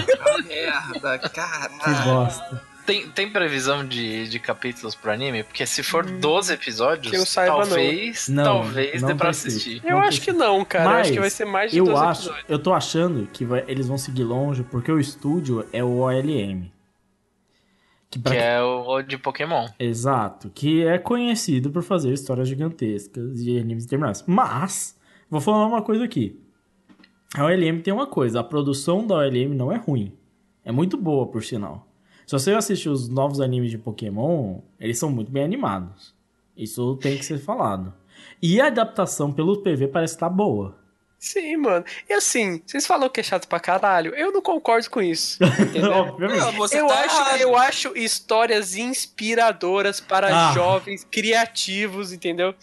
Merda, 0.48 1.20
que 1.20 1.30
caralho. 1.30 2.04
bosta. 2.06 2.64
Tem, 2.86 3.06
tem 3.10 3.30
previsão 3.30 3.86
de, 3.86 4.30
de 4.30 4.40
capítulos 4.40 4.96
pro 4.96 5.12
anime? 5.12 5.44
Porque 5.44 5.66
se 5.66 5.84
for 5.84 6.06
12 6.06 6.54
episódios, 6.54 7.12
que 7.12 7.18
eu 7.18 7.26
saiba, 7.26 7.58
não. 7.58 7.66
talvez, 7.68 8.30
Não, 8.30 8.44
talvez 8.46 9.02
não 9.02 9.10
dê 9.10 9.16
pra 9.16 9.30
escrito. 9.32 9.56
assistir. 9.58 9.82
Eu 9.84 9.92
Não 9.98 10.02
acho 10.04 10.22
tem- 10.22 10.34
que 10.34 10.40
não, 10.40 10.64
cara. 10.64 10.86
eu 10.86 10.90
acho 10.92 11.04
que 11.12 11.20
Mas 11.20 11.20
vai 11.20 11.30
ser 11.30 11.46
mais 11.46 11.72
de 11.72 11.78
Eu 11.80 11.86
12 11.86 12.02
acho, 12.06 12.22
episódios. 12.22 12.46
eu 12.50 12.60
tô 12.60 12.74
achando 12.74 13.28
que 13.34 13.44
vai- 13.44 13.66
eles 13.68 13.88
vão 13.88 13.98
seguir 13.98 14.24
longe 14.24 14.64
porque 14.64 14.90
o 14.90 14.98
estúdio 15.02 15.68
é 15.74 15.84
o 15.84 15.98
OLM. 15.98 16.72
Que 18.10 18.20
Que 18.20 18.36
é 18.36 18.62
o, 18.62 18.88
o 18.88 19.02
de 19.02 19.17
Pokémon. 19.17 19.67
Exato, 19.80 20.50
que 20.50 20.86
é 20.86 20.98
conhecido 20.98 21.70
por 21.70 21.84
fazer 21.84 22.13
histórias 22.13 22.48
gigantescas 22.48 23.41
e 23.41 23.60
animes 23.60 23.86
intermináveis. 23.86 24.24
Mas, 24.26 24.98
vou 25.30 25.41
falar 25.41 25.65
uma 25.65 25.82
coisa 25.82 26.04
aqui. 26.06 26.39
A 27.36 27.43
OLM 27.43 27.82
tem 27.82 27.93
uma 27.93 28.08
coisa, 28.08 28.39
a 28.39 28.43
produção 28.43 29.06
da 29.06 29.15
OLM 29.15 29.54
não 29.54 29.72
é 29.72 29.78
ruim. 29.78 30.13
É 30.63 30.72
muito 30.72 30.98
boa, 30.98 31.28
por 31.28 31.43
sinal. 31.43 31.88
Se 32.26 32.34
você 32.34 32.52
assistir 32.52 32.89
os 32.89 33.08
novos 33.08 33.39
animes 33.39 33.72
de 33.72 33.78
Pokémon, 33.78 34.60
eles 34.80 34.98
são 34.98 35.10
muito 35.10 35.32
bem 35.32 35.43
animados. 35.43 36.15
Isso 36.56 36.96
tem 36.98 37.17
que 37.17 37.26
ser 37.26 37.38
falado. 37.38 37.93
E 38.41 38.60
a 38.60 38.67
adaptação 38.67 39.32
pelo 39.32 39.62
PV 39.62 39.88
parece 39.88 40.15
estar 40.15 40.30
boa. 40.30 40.77
Sim, 41.20 41.58
mano. 41.58 41.84
E 42.08 42.14
assim, 42.14 42.62
vocês 42.66 42.86
falam 42.86 43.10
que 43.10 43.20
é 43.20 43.24
chato 43.24 43.48
pra 43.48 43.60
caralho. 43.60 44.14
Eu 44.16 44.32
não 44.32 44.42
concordo 44.42 44.90
com 44.90 45.02
isso. 45.02 45.40
Não, 45.74 46.52
você 46.54 46.80
eu, 46.80 46.88
tá 46.88 47.00
acho, 47.06 47.16
errado. 47.16 47.42
eu 47.42 47.58
acho 47.58 47.98
histórias 47.98 48.76
inspiradoras 48.76 50.00
para 50.00 50.50
Ah. 50.50 50.54
jovens 50.54 51.06
criativos, 51.12 52.12
entendeu? 52.14 52.54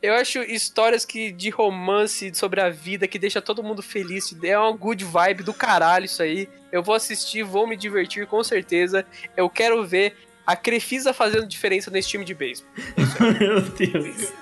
Eu 0.00 0.14
acho 0.14 0.40
histórias 0.42 1.04
que 1.04 1.30
de 1.30 1.48
romance 1.50 2.32
sobre 2.34 2.60
a 2.60 2.68
vida 2.70 3.06
que 3.06 3.18
deixa 3.18 3.40
todo 3.40 3.62
mundo 3.62 3.82
feliz. 3.82 4.34
É 4.42 4.58
uma 4.58 4.72
good 4.72 5.04
vibe 5.04 5.44
do 5.44 5.54
caralho 5.54 6.06
isso 6.06 6.22
aí. 6.22 6.48
Eu 6.72 6.82
vou 6.82 6.94
assistir, 6.94 7.44
vou 7.44 7.66
me 7.68 7.76
divertir 7.76 8.26
com 8.26 8.42
certeza. 8.42 9.06
Eu 9.36 9.48
quero 9.48 9.84
ver 9.86 10.16
a 10.44 10.56
Crefisa 10.56 11.12
fazendo 11.12 11.46
diferença 11.46 11.88
nesse 11.90 12.08
time 12.08 12.24
de 12.24 12.34
beisebol. 12.34 12.68
Meu 13.38 13.60
Deus. 13.60 14.32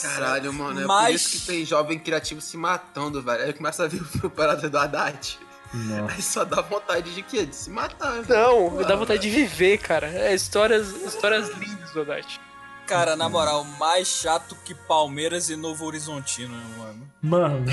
Caralho, 0.00 0.52
mano. 0.52 0.78
É 0.80 0.82
por 0.82 0.88
Mas- 0.88 1.20
isso 1.22 1.40
que 1.40 1.46
tem 1.46 1.64
jovem 1.64 1.98
criativo 1.98 2.40
se 2.40 2.56
matando, 2.56 3.20
velho. 3.22 3.44
Aí 3.44 3.52
começa 3.52 3.84
a 3.84 3.88
ver 3.88 4.00
o 4.24 4.30
parada 4.30 4.68
do 4.70 4.78
Haddad. 4.78 5.38
Nossa. 5.74 6.14
Aí 6.14 6.22
só 6.22 6.44
dá 6.44 6.60
vontade 6.60 7.14
de 7.14 7.22
quê? 7.22 7.46
De 7.46 7.56
se 7.56 7.70
matar, 7.70 8.22
velho. 8.22 8.40
Não, 8.40 8.82
dá 8.82 8.94
vontade 8.94 9.22
de 9.22 9.30
viver, 9.30 9.78
cara. 9.78 10.06
É 10.06 10.34
histórias, 10.34 10.88
histórias 11.02 11.48
lindas, 11.56 11.92
verdade. 11.92 12.40
Cara, 12.86 13.16
na 13.16 13.28
moral, 13.28 13.64
mais 13.64 14.06
chato 14.08 14.54
que 14.64 14.74
Palmeiras 14.74 15.48
e 15.48 15.56
Novo 15.56 15.86
Horizontino, 15.86 16.54
mano. 16.76 17.10
Mano. 17.22 17.64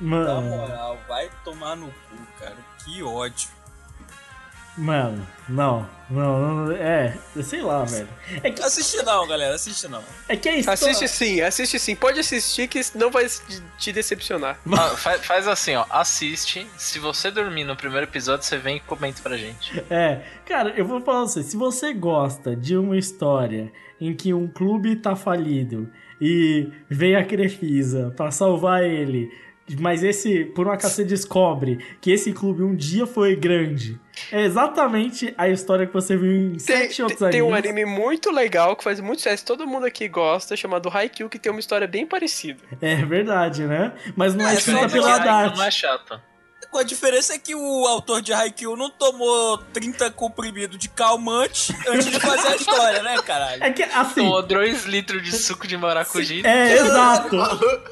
Na 0.00 0.16
Mano. 0.18 0.42
moral, 0.42 0.98
vai 1.08 1.30
tomar 1.44 1.74
no 1.76 1.86
cu, 1.86 2.16
cara. 2.38 2.56
Que 2.84 3.02
ódio. 3.02 3.48
Mano. 4.76 5.26
Não. 5.48 5.88
Não, 6.08 6.66
não. 6.66 6.72
É. 6.72 7.16
Sei 7.42 7.60
lá, 7.62 7.84
velho. 7.84 8.08
É 8.42 8.50
que, 8.50 8.62
Assiste 8.62 9.02
não, 9.02 9.26
galera, 9.26 9.54
assiste 9.54 9.86
não. 9.88 10.02
é 10.28 10.36
que 10.36 10.48
a 10.48 10.56
história... 10.56 10.74
Assiste 10.90 11.08
sim, 11.08 11.40
assiste 11.40 11.78
sim. 11.78 11.94
Pode 11.96 12.20
assistir 12.20 12.68
que 12.68 12.80
não 12.94 13.10
vai 13.10 13.26
te 13.78 13.92
decepcionar. 13.92 14.58
Ah, 14.70 14.88
fa- 14.96 15.18
faz 15.18 15.46
assim, 15.48 15.74
ó. 15.74 15.84
Assiste. 15.90 16.66
Se 16.76 16.98
você 16.98 17.30
dormir 17.30 17.64
no 17.64 17.76
primeiro 17.76 18.06
episódio, 18.06 18.44
você 18.44 18.56
vem 18.58 18.76
e 18.76 18.80
comenta 18.80 19.20
pra 19.22 19.36
gente. 19.36 19.82
É, 19.90 20.20
cara, 20.46 20.70
eu 20.76 20.84
vou 20.86 21.00
falar 21.00 21.20
pra 21.20 21.28
você, 21.28 21.42
se 21.42 21.56
você 21.56 21.92
gosta 21.92 22.54
de 22.56 22.76
uma 22.76 22.96
história 22.96 23.70
em 24.00 24.14
que 24.14 24.32
um 24.34 24.46
clube 24.48 24.96
tá 24.96 25.14
falido 25.16 25.90
e 26.20 26.70
vem 26.88 27.16
a 27.16 27.24
Crefisa 27.24 28.12
pra 28.16 28.30
salvar 28.30 28.82
ele, 28.84 29.30
mas 29.78 30.02
esse, 30.02 30.44
por 30.46 30.66
um 30.66 30.70
acaso 30.72 30.94
você 30.94 31.04
descobre 31.04 31.78
que 32.00 32.10
esse 32.10 32.32
clube 32.32 32.62
um 32.62 32.74
dia 32.74 33.06
foi 33.06 33.34
grande. 33.36 33.98
É 34.30 34.42
exatamente 34.42 35.32
a 35.38 35.48
história 35.48 35.86
que 35.86 35.92
você 35.92 36.16
viu 36.16 36.30
em 36.32 36.50
Tem, 36.52 36.58
sete 36.58 37.02
outros 37.02 37.18
tem- 37.20 37.30
tem 37.30 37.42
um 37.42 37.54
animes. 37.54 37.70
anime 37.70 37.84
muito 37.86 38.30
legal 38.30 38.76
que 38.76 38.84
faz 38.84 39.00
muito 39.00 39.18
sucesso, 39.20 39.44
todo 39.44 39.66
mundo 39.66 39.86
aqui 39.86 40.06
gosta, 40.08 40.54
chamado 40.56 40.88
Haikyuu, 40.92 41.30
que 41.30 41.38
tem 41.38 41.50
uma 41.50 41.60
história 41.60 41.86
bem 41.86 42.06
parecida. 42.06 42.60
É 42.80 42.96
verdade, 42.96 43.64
né? 43.64 43.92
Mas 44.16 44.34
não 44.34 44.46
é, 44.46 44.52
É, 44.52 44.54
escrita 44.58 44.88
que- 44.88 44.98
Haddad. 44.98 45.56
Não 45.56 45.64
é 45.64 45.70
chato. 45.70 46.20
Com 46.70 46.78
a 46.78 46.82
diferença 46.84 47.34
é 47.34 47.38
que 47.38 47.54
o 47.54 47.86
autor 47.86 48.22
de 48.22 48.32
Haikyuu 48.32 48.76
não 48.76 48.88
tomou 48.88 49.58
30 49.74 50.10
comprimidos 50.10 50.78
de 50.78 50.88
calmante 50.88 51.74
antes 51.86 52.10
de 52.10 52.18
fazer 52.18 52.48
a 52.48 52.56
história, 52.56 53.02
né, 53.02 53.14
caralho? 53.22 53.62
É 53.62 53.70
que, 53.70 53.82
assim... 53.82 54.22
Tomou 54.22 54.42
2 54.42 54.84
litros 54.86 55.22
de 55.22 55.32
suco 55.32 55.66
de 55.66 55.76
maracujá. 55.76 56.34
É, 56.48 56.72
exato. 56.78 57.36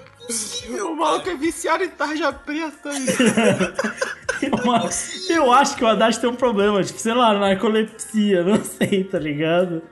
O 0.82 0.96
maluco 0.96 1.28
é 1.28 1.34
viciado 1.34 1.84
em 1.84 1.88
tarja 1.88 2.32
preta. 2.32 2.90
Mas 4.64 5.28
eu 5.30 5.52
acho 5.52 5.76
que 5.76 5.84
o 5.84 5.86
Haddad 5.86 6.18
tem 6.18 6.30
um 6.30 6.34
problema, 6.34 6.82
tipo, 6.82 6.98
sei 6.98 7.14
lá, 7.14 7.34
narcolepsia, 7.34 8.42
não 8.42 8.62
sei, 8.64 9.04
tá 9.04 9.18
ligado? 9.18 9.82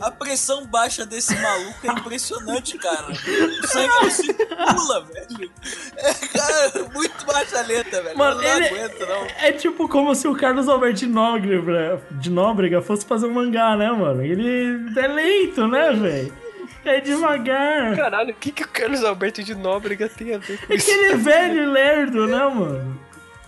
A 0.00 0.10
pressão 0.10 0.66
baixa 0.66 1.06
desse 1.06 1.34
maluco 1.36 1.78
é 1.84 1.92
impressionante, 1.92 2.76
cara. 2.76 3.12
O 3.12 3.66
sangue 3.66 3.88
não 4.02 4.10
circula, 4.10 5.04
velho. 5.04 5.50
É, 5.96 6.12
cara, 6.12 6.90
muito 6.92 7.24
baixa 7.24 7.62
lenta, 7.62 8.02
velho. 8.02 8.18
Mano, 8.18 8.42
eu 8.42 8.60
não 8.60 8.66
aguento, 8.66 9.06
não. 9.06 9.26
É 9.38 9.52
tipo 9.52 9.88
como 9.88 10.14
se 10.14 10.26
o 10.26 10.34
Carlos 10.34 10.68
Alberto 10.68 11.00
de 11.00 11.06
Nóbrega, 11.06 12.02
de 12.10 12.30
Nóbrega 12.30 12.82
fosse 12.82 13.06
fazer 13.06 13.26
um 13.26 13.34
mangá, 13.34 13.76
né, 13.76 13.90
mano? 13.90 14.22
Ele 14.22 14.90
é 14.98 15.06
lento, 15.06 15.66
né, 15.68 15.92
velho? 15.92 16.43
É 16.84 17.00
devagar. 17.00 17.96
Caralho, 17.96 18.30
o 18.30 18.34
que, 18.34 18.52
que 18.52 18.62
o 18.62 18.68
Carlos 18.68 19.02
Alberto 19.04 19.42
de 19.42 19.54
Nóbrega 19.54 20.08
tem 20.08 20.34
a 20.34 20.38
ver 20.38 20.58
com 20.58 20.72
É 20.72 20.76
isso? 20.76 20.86
que 20.86 20.92
ele 20.92 21.12
é 21.12 21.16
velho 21.16 21.70
lerdo, 21.72 22.26
né, 22.26 22.44
mano? 22.44 23.00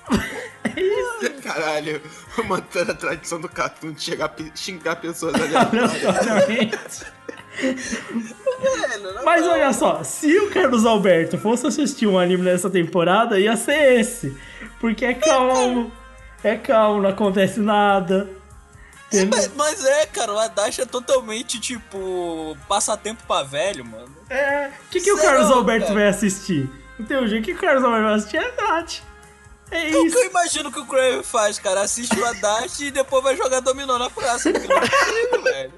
Caralho, 1.43 2.01
mantendo 2.47 2.93
a 2.93 2.95
tradição 2.95 3.41
do 3.41 3.49
Catum 3.49 3.93
de 3.93 4.03
chegar 4.03 4.35
xingar 4.55 4.97
pessoas 4.97 5.35
aleatórias. 5.41 7.07
Na 9.15 9.23
Mas 9.25 9.47
olha 9.47 9.73
só, 9.73 10.03
se 10.03 10.37
o 10.39 10.51
Carlos 10.51 10.85
Alberto 10.85 11.39
fosse 11.39 11.67
assistir 11.67 12.07
um 12.07 12.19
anime 12.19 12.43
nessa 12.43 12.69
temporada, 12.69 13.39
ia 13.41 13.57
ser 13.57 13.99
esse. 14.01 14.37
Porque 14.81 15.05
é 15.05 15.15
calmo. 15.15 15.91
É 16.45 16.57
calmo, 16.57 17.03
não 17.03 17.11
acontece 17.11 17.59
nada. 17.61 18.29
Entendeu? 19.09 19.29
Mas, 19.39 19.51
mas 19.55 19.85
é, 19.85 20.07
cara, 20.07 20.33
o 20.33 20.39
Adachi 20.39 20.81
é 20.83 20.87
totalmente, 20.87 21.61
tipo, 21.61 22.57
passatempo 22.69 23.23
pra 23.27 23.43
velho, 23.45 23.85
mano. 23.85 24.15
É. 24.29 24.71
O 24.87 24.91
que, 24.91 25.01
que 25.01 25.13
o 25.13 25.17
Será, 25.17 25.33
Carlos 25.33 25.51
Alberto 25.53 25.87
cara? 25.89 25.95
vai 26.01 26.09
assistir? 26.09 26.69
Não 26.99 27.07
tem 27.07 27.17
um 27.23 27.27
jeito. 27.29 27.43
O 27.43 27.47
que 27.47 27.53
o 27.53 27.59
Carlos 27.59 27.85
Alberto 27.85 28.05
vai 28.05 28.15
assistir 28.15 28.37
é 28.39 28.53
Nath. 28.63 28.95
É 29.71 29.91
É 29.91 29.97
o 29.97 30.01
que 30.03 30.07
isso. 30.09 30.19
eu 30.19 30.25
imagino 30.31 30.73
que 30.73 30.79
o 30.81 30.87
Crave 30.87 31.23
faz, 31.23 31.59
cara. 31.59 31.83
Assiste 31.83 32.19
o 32.19 32.25
Adachi 32.25 32.87
e 32.87 32.91
depois 32.91 33.23
vai 33.23 33.37
jogar 33.37 33.61
dominó 33.61 33.99
na 33.99 34.11
praça. 34.11 34.51
porque 34.51 34.67
não 34.67 34.77
é 34.77 34.81
possível, 34.89 35.43
velho. 35.43 35.73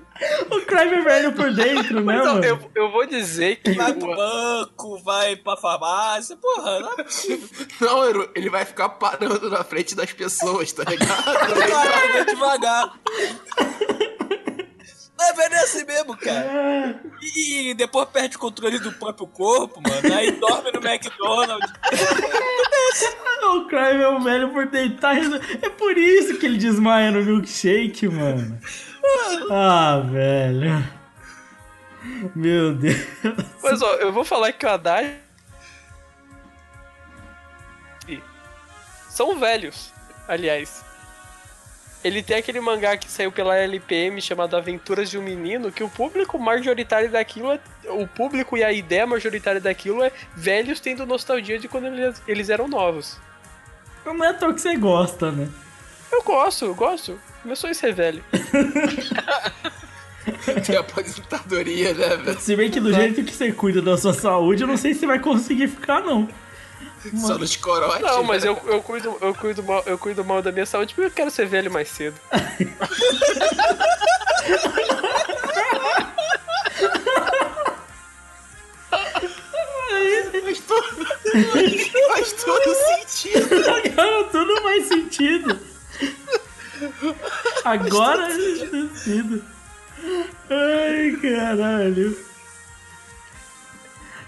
O 0.51 0.61
Crime 0.63 0.95
é 0.97 1.01
velho 1.03 1.33
por 1.33 1.53
dentro, 1.55 2.01
né, 2.01 2.17
Então, 2.17 2.35
mano? 2.35 2.45
eu, 2.45 2.71
eu 2.75 2.91
vou 2.91 3.07
dizer 3.07 3.57
que. 3.57 3.73
Vai 3.73 3.93
pro 3.95 4.11
o- 4.13 4.17
banco, 4.17 4.99
vai 5.03 5.37
pra 5.37 5.57
farmácia, 5.57 6.37
porra, 6.37 6.81
não 6.81 6.93
é 6.95 7.05
possível. 7.05 7.49
Não, 7.81 8.05
Eru, 8.05 8.31
ele 8.35 8.51
vai 8.51 8.65
ficar 8.65 8.89
parando 8.91 9.49
na 9.49 9.63
frente 9.63 9.95
das 9.95 10.13
pessoas, 10.13 10.73
tá 10.73 10.83
ligado? 10.85 11.25
Caralho, 11.25 12.13
vai 12.13 12.25
devagar. 12.25 12.93
Não, 15.21 15.35
velho, 15.35 15.55
é 15.55 15.59
assim 15.61 15.85
mesmo, 15.85 16.17
cara. 16.17 17.01
E, 17.37 17.71
e 17.71 17.75
depois 17.75 18.09
perde 18.09 18.37
o 18.37 18.39
controle 18.39 18.79
do 18.79 18.93
próprio 18.93 19.27
corpo, 19.27 19.81
mano. 19.83 20.15
Aí 20.15 20.31
dorme 20.33 20.71
no 20.73 20.81
McDonald's. 20.87 21.73
O 23.51 23.67
Crime 23.67 24.03
é 24.03 24.09
um 24.09 24.21
velho 24.23 24.51
por 24.53 24.67
dentro. 24.67 24.99
Tá 25.01 25.13
É 25.63 25.69
por 25.71 25.97
isso 25.99 26.39
que 26.39 26.47
ele 26.47 26.57
desmaia 26.59 27.11
no 27.11 27.25
milkshake, 27.25 28.07
mano. 28.09 28.59
Ah, 29.51 30.03
velho. 30.05 30.85
Meu 32.35 32.75
Deus. 32.75 32.97
Mas 33.63 33.83
ó, 33.83 33.95
eu 33.95 34.13
vou 34.13 34.25
falar 34.25 34.53
que 34.53 34.67
o 34.67 34.69
Haddad. 34.69 35.19
São 39.09 39.39
velhos, 39.39 39.93
aliás. 40.29 40.85
Ele 42.05 42.23
tem 42.23 42.37
aquele 42.37 42.61
mangá 42.61 42.97
que 42.97 43.11
saiu 43.11 43.33
pela 43.33 43.57
LPM 43.57 44.23
chamado 44.23 44.57
Aventuras 44.57 45.11
de 45.11 45.19
um 45.19 45.23
Menino, 45.23 45.73
que 45.73 45.83
o 45.83 45.89
público 45.89 46.39
majoritário 46.39 47.11
daquilo 47.11 47.51
é. 47.53 47.61
O 47.89 48.07
público 48.07 48.57
e 48.57 48.63
a 48.63 48.73
ideia 48.73 49.05
majoritária 49.07 49.61
daquilo 49.61 50.05
é 50.05 50.13
velhos 50.37 50.79
tendo 50.79 51.05
nostalgia 51.05 51.59
de 51.59 51.67
quando 51.67 51.87
eles, 51.87 52.23
eles 52.29 52.49
eram 52.49 52.69
novos. 52.69 53.19
Não 54.05 54.25
é 54.25 54.29
à 54.29 54.35
toa 54.35 54.55
que 54.55 54.61
você 54.61 54.77
gosta, 54.77 55.33
né? 55.33 55.49
Eu 56.13 56.23
gosto, 56.23 56.67
eu 56.67 56.75
gosto. 56.75 57.21
Meu 57.49 57.57
sonho 57.57 57.71
é 57.71 57.75
ser 57.75 57.95
velho. 57.95 58.23
Tem 60.67 60.77
aposentadoria, 60.77 61.95
né, 61.95 62.17
velho? 62.19 62.39
Se 62.39 62.55
bem 62.55 62.71
que 62.71 62.79
do 62.79 62.93
jeito 62.93 63.25
que 63.25 63.33
você 63.33 63.51
cuida 63.51 63.81
da 63.81 63.97
sua 63.97 64.13
saúde, 64.13 64.65
eu 64.65 64.69
não 64.69 64.77
sei 64.77 64.93
se 64.93 65.01
você 65.01 65.07
vai 65.07 65.19
conseguir 65.19 65.67
ficar, 65.69 66.03
não. 66.03 66.29
Só 67.17 67.39
nos 67.39 67.57
corotes. 67.57 68.03
Não, 68.03 68.23
mas 68.23 68.45
né? 68.45 68.51
eu, 68.51 68.61
eu, 68.71 68.83
cuido, 68.83 69.17
eu, 69.23 69.35
cuido 69.35 69.63
mal, 69.63 69.83
eu 69.87 69.97
cuido 69.97 70.23
mal 70.23 70.43
da 70.43 70.53
minha 70.53 70.67
saúde 70.67 70.93
porque 70.93 71.07
eu 71.07 71.11
quero 71.11 71.31
ser 71.31 71.47
velho 71.47 71.71
mais 71.71 71.89
cedo. 71.89 72.17
Faz 80.45 80.61
todo, 80.61 81.07
faz 82.09 82.33
todo 82.45 82.75
sentido. 82.75 83.55
Agora 83.71 84.25
tudo 84.25 84.61
faz 84.61 84.87
sentido. 84.87 85.59
Agora 87.65 88.31
sentido. 88.31 89.45
Ai, 90.51 91.17
caralho. 91.21 92.29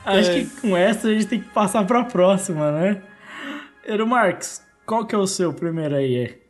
Acho 0.04 0.30
que 0.32 0.46
com 0.60 0.76
essa 0.76 1.08
a 1.08 1.12
gente 1.12 1.26
tem 1.26 1.40
que 1.40 1.48
passar 1.50 1.86
pra 1.86 2.04
próxima, 2.04 2.72
né? 2.72 3.02
Eru 3.84 4.06
Marques, 4.06 4.64
qual 4.86 5.06
que 5.06 5.14
é 5.14 5.18
o 5.18 5.26
seu 5.26 5.52
primeiro 5.52 5.94
aí? 5.94 6.40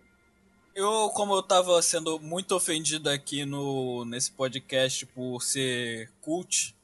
Eu, 0.75 1.11
como 1.15 1.35
eu 1.35 1.43
tava 1.43 1.81
sendo 1.83 2.19
muito 2.21 2.55
ofendido 2.55 3.11
aqui 3.11 3.45
no, 3.45 4.05
nesse 4.05 4.33
podcast 4.33 5.05
por 5.07 5.43
ser 5.43 6.11
cult, 6.21 6.75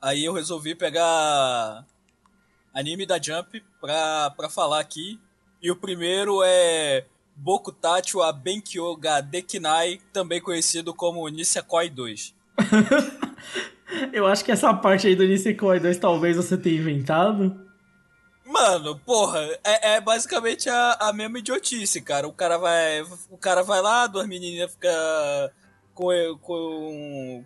aí 0.00 0.24
eu 0.24 0.32
resolvi 0.32 0.74
pegar 0.74 1.84
anime 2.72 3.04
da 3.04 3.20
Jump 3.20 3.62
pra, 3.80 4.30
pra 4.30 4.48
falar 4.48 4.80
aqui. 4.80 5.20
E 5.60 5.70
o 5.70 5.76
primeiro 5.76 6.40
é 6.44 7.04
Bokutachi 7.38 8.16
wa 8.16 8.32
Benkyo 8.32 8.96
ga 8.96 9.20
Dekinai, 9.20 10.00
também 10.12 10.40
conhecido 10.40 10.92
como 10.92 11.28
Nisekoi 11.28 11.88
2. 11.88 12.34
Eu 14.12 14.26
acho 14.26 14.44
que 14.44 14.52
essa 14.52 14.74
parte 14.74 15.06
aí 15.06 15.14
do 15.14 15.24
Nisekoi 15.24 15.80
2 15.80 15.96
talvez 15.98 16.36
você 16.36 16.56
tenha 16.56 16.76
inventado. 16.76 17.68
Mano, 18.44 18.98
porra, 18.98 19.40
é, 19.62 19.96
é 19.96 20.00
basicamente 20.00 20.68
a, 20.68 20.96
a 21.00 21.12
mesma 21.12 21.38
idiotice, 21.38 22.00
cara. 22.00 22.26
O 22.26 22.32
cara 22.32 22.58
vai, 22.58 23.02
o 23.30 23.36
cara 23.38 23.62
vai 23.62 23.80
lá, 23.80 24.06
duas 24.06 24.26
meninas 24.26 24.72
ficam 24.72 24.90
com, 25.94 26.38
com 26.40 27.44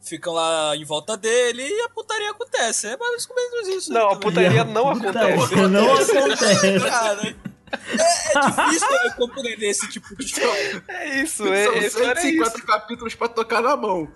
ficam 0.00 0.34
lá 0.34 0.76
em 0.76 0.84
volta 0.84 1.16
dele 1.16 1.62
e 1.62 1.80
a 1.80 1.88
putaria 1.88 2.30
acontece. 2.30 2.86
É 2.88 2.96
basicamente 2.96 3.76
isso. 3.76 3.92
Não, 3.92 4.10
a 4.10 4.16
putaria 4.16 4.62
não 4.64 4.92
Puta, 4.92 5.10
acontece. 5.10 5.56
Não 5.56 5.92
acontece. 5.94 6.80
Cara, 6.80 7.36
é, 7.72 8.38
é 8.38 8.66
difícil 8.68 8.88
eu 9.04 9.12
compreender 9.14 9.68
esse 9.68 9.88
tipo 9.88 10.16
de 10.16 10.24
história. 10.24 10.84
É 10.88 11.20
isso, 11.20 11.46
é, 11.46 11.64
São 11.64 11.74
esse 11.74 11.98
cara 11.98 12.18
é 12.18 12.22
150 12.22 12.56
isso. 12.56 12.66
capítulos 12.66 13.14
pra 13.14 13.28
tocar 13.28 13.62
na 13.62 13.76
mão. 13.76 14.10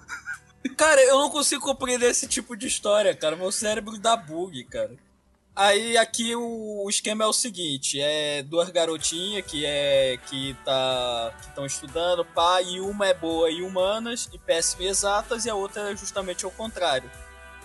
Cara, 0.77 1.01
eu 1.03 1.19
não 1.19 1.31
consigo 1.31 1.63
compreender 1.63 2.11
esse 2.11 2.27
tipo 2.27 2.57
de 2.57 2.67
história, 2.67 3.15
cara. 3.15 3.37
Meu 3.37 3.51
cérebro 3.53 3.99
dá 3.99 4.17
bug, 4.17 4.65
cara. 4.65 4.97
Aí 5.59 5.97
aqui 5.97 6.37
o, 6.37 6.85
o 6.85 6.89
esquema 6.89 7.25
é 7.25 7.27
o 7.27 7.33
seguinte, 7.33 8.01
é 8.01 8.45
duas 8.45 8.71
garotinhas 8.71 9.45
que 9.45 9.67
é 9.67 10.17
que 10.29 10.57
tá 10.65 11.35
que 11.41 11.49
estão 11.49 11.67
estudando, 11.67 12.25
pá, 12.25 12.63
e 12.63 12.79
uma 12.79 13.09
é 13.09 13.13
boa 13.13 13.51
em 13.51 13.63
humanas 13.63 14.29
e 14.33 14.39
péssima 14.39 14.85
em 14.85 14.87
exatas 14.87 15.47
e 15.47 15.51
a 15.51 15.57
outra 15.57 15.91
é 15.91 15.97
justamente 15.97 16.45
ao 16.45 16.53
contrário. 16.53 17.11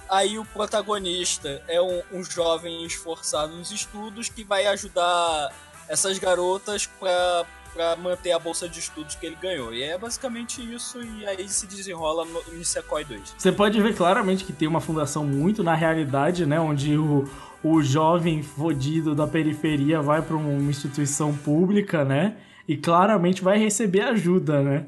Aí 0.10 0.40
o 0.40 0.46
protagonista 0.46 1.64
é 1.68 1.80
um, 1.80 2.02
um 2.12 2.24
jovem 2.24 2.84
esforçado 2.84 3.56
nos 3.56 3.72
estudos 3.72 4.28
que 4.28 4.44
vai 4.44 4.66
ajudar 4.66 5.52
essas 5.88 6.18
garotas 6.20 6.88
pra, 6.88 7.46
pra 7.74 7.96
manter 7.96 8.32
a 8.32 8.40
bolsa 8.40 8.68
de 8.70 8.80
estudos 8.80 9.16
que 9.16 9.26
ele 9.26 9.38
ganhou. 9.42 9.74
E 9.74 9.84
é 9.84 9.98
basicamente 9.98 10.62
isso, 10.74 11.02
e 11.02 11.26
aí 11.26 11.48
se 11.50 11.68
desenrola 11.68 12.26
no 12.26 12.44
Nisekoi 12.54 13.04
2. 13.04 13.36
Você 13.38 13.52
pode 13.52 13.82
ver 13.82 13.96
claramente 13.96 14.44
que 14.44 14.54
tem 14.54 14.68
uma 14.68 14.82
fundação 14.82 15.26
muito 15.26 15.64
na 15.64 15.76
realidade, 15.76 16.46
né? 16.46 16.60
Onde 16.60 16.98
o, 16.98 17.30
o 17.64 17.82
jovem 17.82 18.42
fodido 18.44 19.14
da 19.16 19.28
periferia 19.28 20.02
vai 20.02 20.22
para 20.22 20.36
uma 20.36 20.70
instituição 20.70 21.36
pública, 21.36 22.04
né? 22.06 22.38
E 22.68 22.78
claramente 22.78 23.44
vai 23.44 23.58
receber 23.58 24.02
ajuda, 24.02 24.62
né? 24.62 24.86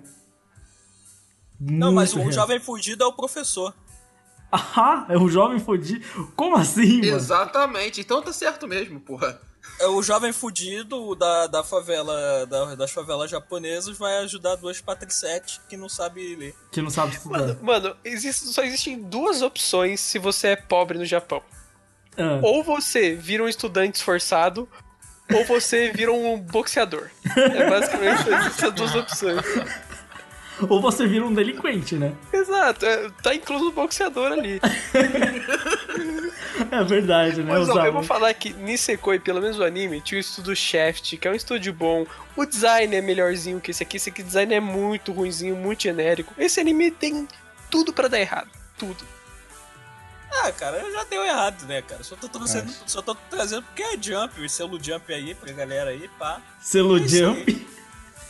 Não, 1.60 1.92
mas 1.92 2.14
Muito 2.14 2.28
o 2.28 2.30
real. 2.30 2.42
jovem 2.42 2.60
fugido 2.60 3.04
é 3.04 3.08
o 3.08 3.14
professor. 3.14 3.74
Ah, 4.78 5.06
é 5.10 5.18
o 5.18 5.28
jovem 5.28 5.60
fodido. 5.60 6.06
Como 6.34 6.56
assim, 6.56 7.02
mano? 7.02 7.18
Exatamente. 7.18 8.00
Então 8.00 8.22
tá 8.22 8.32
certo 8.32 8.66
mesmo, 8.66 9.02
porra. 9.02 9.42
É 9.80 9.88
o 9.88 10.02
jovem 10.02 10.32
fudido 10.32 11.14
da, 11.16 11.48
da 11.48 11.64
favela, 11.64 12.46
da- 12.46 12.76
das 12.76 12.92
favelas 12.92 13.30
japonesas, 13.30 13.98
vai 13.98 14.18
ajudar 14.20 14.56
duas 14.56 14.80
patricetes 14.80 15.60
que 15.70 15.76
não 15.76 15.90
sabem 15.90 16.36
ler. 16.36 16.56
Que 16.72 16.82
não 16.82 16.90
sabe 16.90 17.16
estudar. 17.16 17.40
Mano, 17.40 17.60
mano 17.62 17.96
existe- 18.04 18.46
só 18.48 18.64
existem 18.64 19.02
duas 19.02 19.42
opções 19.42 20.00
se 20.00 20.18
você 20.18 20.50
é 20.50 20.56
pobre 20.56 20.98
no 20.98 21.06
Japão. 21.06 21.42
Ah, 22.18 22.40
Ou 22.42 22.64
você 22.64 23.14
vira 23.16 23.44
um 23.44 23.48
estudante 23.50 23.96
esforçado, 23.98 24.70
ou 25.34 25.44
você 25.44 25.92
vira 25.92 26.12
um 26.14 26.40
boxeador. 26.40 27.10
É 27.36 27.70
basicamente 27.70 28.30
essas 28.34 28.74
duas 28.74 28.96
opções. 28.96 29.42
Ou 30.70 30.82
você 30.82 31.06
vira 31.08 31.26
um 31.26 31.34
delinquente, 31.34 31.96
né? 31.96 32.14
Exato, 32.32 32.86
é, 32.86 33.10
tá 33.22 33.34
incluso 33.36 33.70
o 33.70 33.72
boxeador 33.72 34.32
ali. 34.32 34.62
É 36.72 36.84
verdade, 36.84 37.44
né? 37.44 37.52
Mas 37.52 37.70
ó, 37.70 37.86
eu 37.86 37.92
vou 37.92 38.04
falar 38.04 38.34
que 38.34 38.54
Nisekoi, 38.54 39.20
pelo 39.20 39.42
menos 39.42 39.60
o 39.60 39.64
anime, 39.64 40.02
tinha 40.02 40.18
o 40.18 40.22
estudo 40.22 40.56
Shaft, 40.56 41.18
que 41.18 41.28
é 41.28 41.32
um 41.32 41.36
estúdio 41.36 41.74
bom. 41.74 42.06
O 42.36 42.46
design 42.46 42.96
é 42.96 43.02
melhorzinho 43.02 43.60
que 43.60 43.72
esse 43.72 43.84
aqui. 43.84 43.98
Esse 43.98 44.10
aqui 44.10 44.24
design 44.24 44.54
é 44.54 44.60
muito 44.60 45.12
ruinzinho, 45.12 45.56
muito 45.56 45.84
genérico. 45.84 46.34
Esse 46.38 46.60
anime 46.60 46.92
tem 46.92 47.28
tudo 47.70 47.92
pra 47.92 48.08
dar 48.08 48.20
errado. 48.20 48.50
Tudo. 48.78 49.04
Ah, 50.44 50.52
cara, 50.52 50.80
já 50.92 51.04
deu 51.06 51.24
errado, 51.24 51.66
né, 51.66 51.82
cara? 51.82 52.04
Só 52.04 52.16
tô 52.16 52.28
trazendo, 52.28 52.72
só 52.86 53.02
tô 53.02 53.16
trazendo 53.30 53.64
porque 53.64 53.84
é 53.84 53.98
Jump, 54.02 54.40
o 54.42 54.50
selo 54.50 54.82
Jump 54.82 55.14
aí 55.14 55.34
pra 55.34 55.52
galera 55.54 55.92
aí, 55.92 56.10
pá. 56.20 56.42
Selo 56.62 56.96
aí. 56.96 57.08
Jump. 57.08 57.68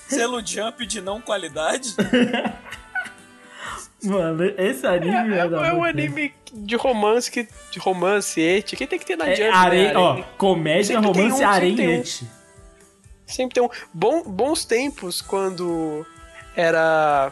Selo 0.07 0.45
Jump 0.45 0.85
de 0.85 1.01
não 1.01 1.19
qualidade. 1.21 1.95
Mano, 4.03 4.43
esse 4.57 4.85
anime 4.85 5.33
É, 5.33 5.39
é, 5.39 5.69
é 5.69 5.73
um 5.73 5.83
anime 5.83 6.33
de 6.53 6.75
romance, 6.75 7.31
que, 7.31 7.47
de 7.71 7.79
romance, 7.79 8.39
et, 8.39 8.75
que 8.75 8.85
tem 8.85 8.99
que 8.99 9.05
ter 9.05 9.17
na 9.17 9.27
É, 9.29 9.35
Jump, 9.35 9.49
are... 9.51 9.77
né? 9.77 9.97
Ó, 9.97 10.11
Arém. 10.11 10.25
comédia, 10.37 11.01
Sempre 11.01 11.07
romance, 11.07 11.43
um, 11.43 11.53
sempre 11.53 11.75
tem 11.75 11.99
um. 11.99 12.03
Sempre 13.25 13.53
tem 13.55 13.63
um. 13.63 13.69
Bom, 13.93 14.21
bons 14.23 14.63
tempos 14.65 15.21
quando 15.21 16.05
era. 16.55 17.31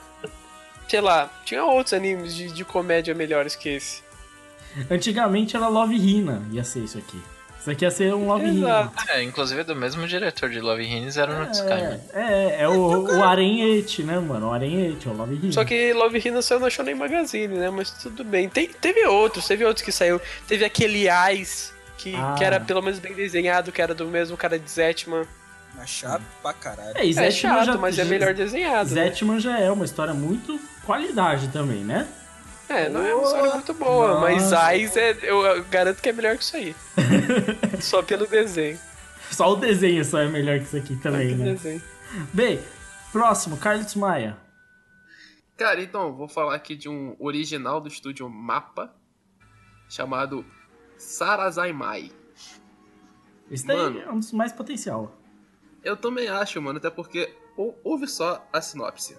Sei 0.88 1.02
lá, 1.02 1.32
tinha 1.46 1.64
outros 1.64 1.94
animes 1.94 2.36
de, 2.36 2.52
de 2.52 2.66
comédia 2.66 3.14
melhores 3.14 3.56
que 3.56 3.70
esse. 3.70 4.02
Antigamente 4.90 5.56
era 5.56 5.68
Love 5.68 5.96
Hina, 5.96 6.42
ia 6.52 6.64
ser 6.64 6.80
isso 6.80 6.98
aqui. 6.98 7.22
Isso 7.64 7.72
aqui 7.72 7.86
ia 7.86 7.92
ser 7.92 8.14
um 8.14 8.28
Love 8.28 8.46
Hina. 8.46 8.60
Exato. 8.68 9.10
É, 9.12 9.24
inclusive 9.24 9.62
é 9.62 9.64
do 9.64 9.74
mesmo 9.74 10.06
diretor 10.06 10.50
de 10.50 10.60
Love 10.60 10.84
Hines 10.84 11.16
era 11.16 11.46
no 11.46 11.50
Sky. 11.50 11.72
É, 11.72 12.00
é, 12.14 12.58
é 12.64 12.68
o, 12.68 13.18
o 13.18 13.24
arenhete, 13.24 14.04
né, 14.04 14.20
mano? 14.20 14.50
O 14.50 14.52
arenhete, 14.52 15.08
o 15.08 15.14
Love 15.14 15.36
Hina. 15.36 15.54
Só 15.54 15.64
que 15.64 15.94
Love 15.94 16.22
Hina 16.26 16.42
saiu 16.42 16.60
na 16.60 16.70
Shonen 16.70 16.94
Magazine, 16.96 17.48
né? 17.56 17.70
Mas 17.70 17.90
tudo 17.92 18.22
bem. 18.26 18.50
Tem, 18.50 18.68
teve 18.68 19.06
outros, 19.08 19.48
teve 19.48 19.64
outros 19.64 19.82
que 19.86 19.94
saiu. 19.94 20.20
Teve 20.46 20.66
aquele 20.66 21.08
Ice, 21.40 21.72
que, 21.98 22.14
Ah. 22.18 22.36
que 22.38 22.44
era 22.44 22.60
pelo 22.60 22.82
menos 22.82 23.00
bem 23.00 23.14
desenhado, 23.14 23.72
que 23.72 23.82
era 23.82 23.96
do 23.96 24.08
mesmo 24.08 24.36
cara 24.36 24.60
de 24.60 24.70
Zetman. 24.70 25.24
Mas 25.76 25.90
chato 25.90 26.22
pra 26.42 26.52
caralho. 26.52 26.92
É, 26.98 27.10
É 27.10 27.32
chato, 27.32 27.66
já- 27.66 27.78
mas 27.78 27.98
é 27.98 28.04
já- 28.04 28.10
melhor 28.10 28.34
desenhado. 28.34 28.94
né? 28.94 29.06
Zetman 29.06 29.40
já 29.40 29.58
é 29.58 29.72
uma 29.72 29.86
história 29.86 30.14
muito 30.14 30.60
qualidade 30.86 31.48
também, 31.48 31.80
né? 31.84 32.06
É, 32.70 32.90
não 32.90 33.02
é 33.06 33.14
uma 33.14 33.24
história 33.24 33.54
muito 33.54 33.74
boa, 33.74 34.20
mas 34.22 34.44
Nossa. 34.44 34.60
Ais 34.60 34.96
é, 34.98 35.18
eu 35.24 35.64
garanto 35.66 36.02
que 36.02 36.10
é 36.10 36.14
melhor 36.14 36.38
que 36.38 36.44
isso 36.44 36.56
aí. 36.56 36.76
Só 37.82 38.02
pelo 38.02 38.26
desenho. 38.26 38.80
Só 39.32 39.52
o 39.54 39.56
desenho 39.56 40.06
só 40.06 40.20
é 40.20 40.28
melhor 40.28 40.60
que 40.60 40.66
isso 40.66 40.78
aqui 40.78 40.96
também, 40.98 41.36
né? 41.36 41.54
desenho. 41.54 41.82
Bem, 42.32 42.60
próximo, 43.12 43.58
Carlos 43.58 43.96
Maia. 43.96 44.38
Cara, 45.58 45.82
então, 45.82 46.14
vou 46.16 46.28
falar 46.28 46.56
aqui 46.56 46.76
de 46.76 46.88
um 46.88 47.16
original 47.20 47.82
do 47.82 47.88
estúdio 47.88 48.30
Mapa, 48.30 48.94
chamado 49.90 50.46
Sarazaimai. 50.98 52.12
Esse 53.50 53.66
daí 53.66 53.78
Mano. 53.78 54.00
é 54.02 54.12
um 54.12 54.20
dos 54.20 54.32
mais 54.32 54.52
potencial. 54.52 55.16
Eu 55.84 55.98
também 55.98 56.28
acho, 56.30 56.62
mano, 56.62 56.78
até 56.78 56.90
porque 56.90 57.34
ou- 57.58 57.78
ouve 57.84 58.08
só 58.08 58.48
a 58.54 58.62
sinopse. 58.62 59.18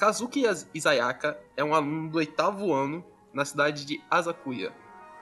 Kazuki 0.00 0.44
Izayaka 0.72 1.38
é 1.54 1.62
um 1.62 1.74
aluno 1.74 2.08
do 2.08 2.16
oitavo 2.16 2.72
ano 2.72 3.04
na 3.34 3.44
cidade 3.44 3.84
de 3.84 4.00
Asakuya. 4.10 4.72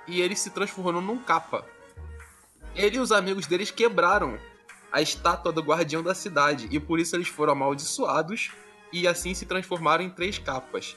E 0.07 0.21
ele 0.21 0.37
se 0.37 0.51
transformou 0.51 1.03
num 1.03 1.19
capa. 1.19 1.67
Ele 2.77 2.97
e 2.97 3.01
os 3.01 3.11
amigos 3.11 3.49
deles 3.49 3.73
quebraram 3.73 4.39
a 4.93 5.03
estátua 5.03 5.51
do 5.51 5.63
guardião 5.63 6.01
da 6.01 6.15
cidade. 6.15 6.69
E 6.71 6.79
por 6.79 7.01
isso 7.01 7.17
eles 7.17 7.27
foram 7.27 7.55
amaldiçoados 7.55 8.53
e 8.93 9.09
assim 9.09 9.35
se 9.35 9.47
transformaram 9.47 10.05
em 10.05 10.11
três 10.11 10.39
capas. 10.39 10.97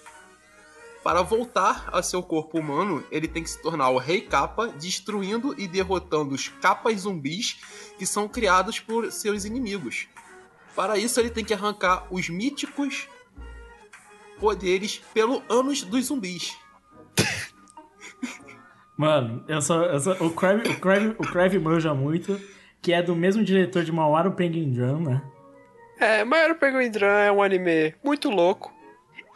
Para 1.03 1.23
voltar 1.23 1.89
ao 1.91 2.03
seu 2.03 2.21
corpo 2.21 2.59
humano, 2.59 3.03
ele 3.09 3.27
tem 3.27 3.41
que 3.41 3.49
se 3.49 3.59
tornar 3.63 3.89
o 3.89 3.97
Rei 3.97 4.21
Capa, 4.21 4.67
destruindo 4.67 5.59
e 5.59 5.67
derrotando 5.67 6.35
os 6.35 6.49
capas 6.49 6.99
zumbis 6.99 7.59
que 7.97 8.05
são 8.05 8.27
criados 8.27 8.79
por 8.79 9.11
seus 9.11 9.43
inimigos. 9.43 10.07
Para 10.75 10.99
isso, 10.99 11.19
ele 11.19 11.31
tem 11.31 11.43
que 11.43 11.55
arrancar 11.55 12.05
os 12.11 12.29
míticos 12.29 13.07
poderes 14.41 14.99
pelo 15.13 15.43
ânus 15.47 15.83
dos 15.83 16.07
zumbis. 16.07 16.57
Mano, 18.97 19.45
eu 19.47 19.61
sou, 19.61 19.83
eu 19.83 19.99
sou 19.99 20.13
o 20.19 20.31
Crave, 20.31 20.67
o 20.67 20.79
Crave, 20.79 21.15
o 21.17 21.23
Crave 21.23 21.59
manja 21.59 21.93
muito, 21.93 22.41
que 22.81 22.91
é 22.91 23.01
do 23.01 23.15
mesmo 23.15 23.43
diretor 23.43 23.83
de 23.83 23.91
Mauaro 23.91 24.31
Penguin 24.31 24.71
Drum, 24.71 25.01
né? 25.01 25.21
É, 25.99 26.23
Maior 26.23 26.55
Penguin 26.55 26.89
Drum 26.89 27.05
é 27.05 27.31
um 27.31 27.41
anime 27.43 27.93
muito 28.03 28.29
louco. 28.29 28.73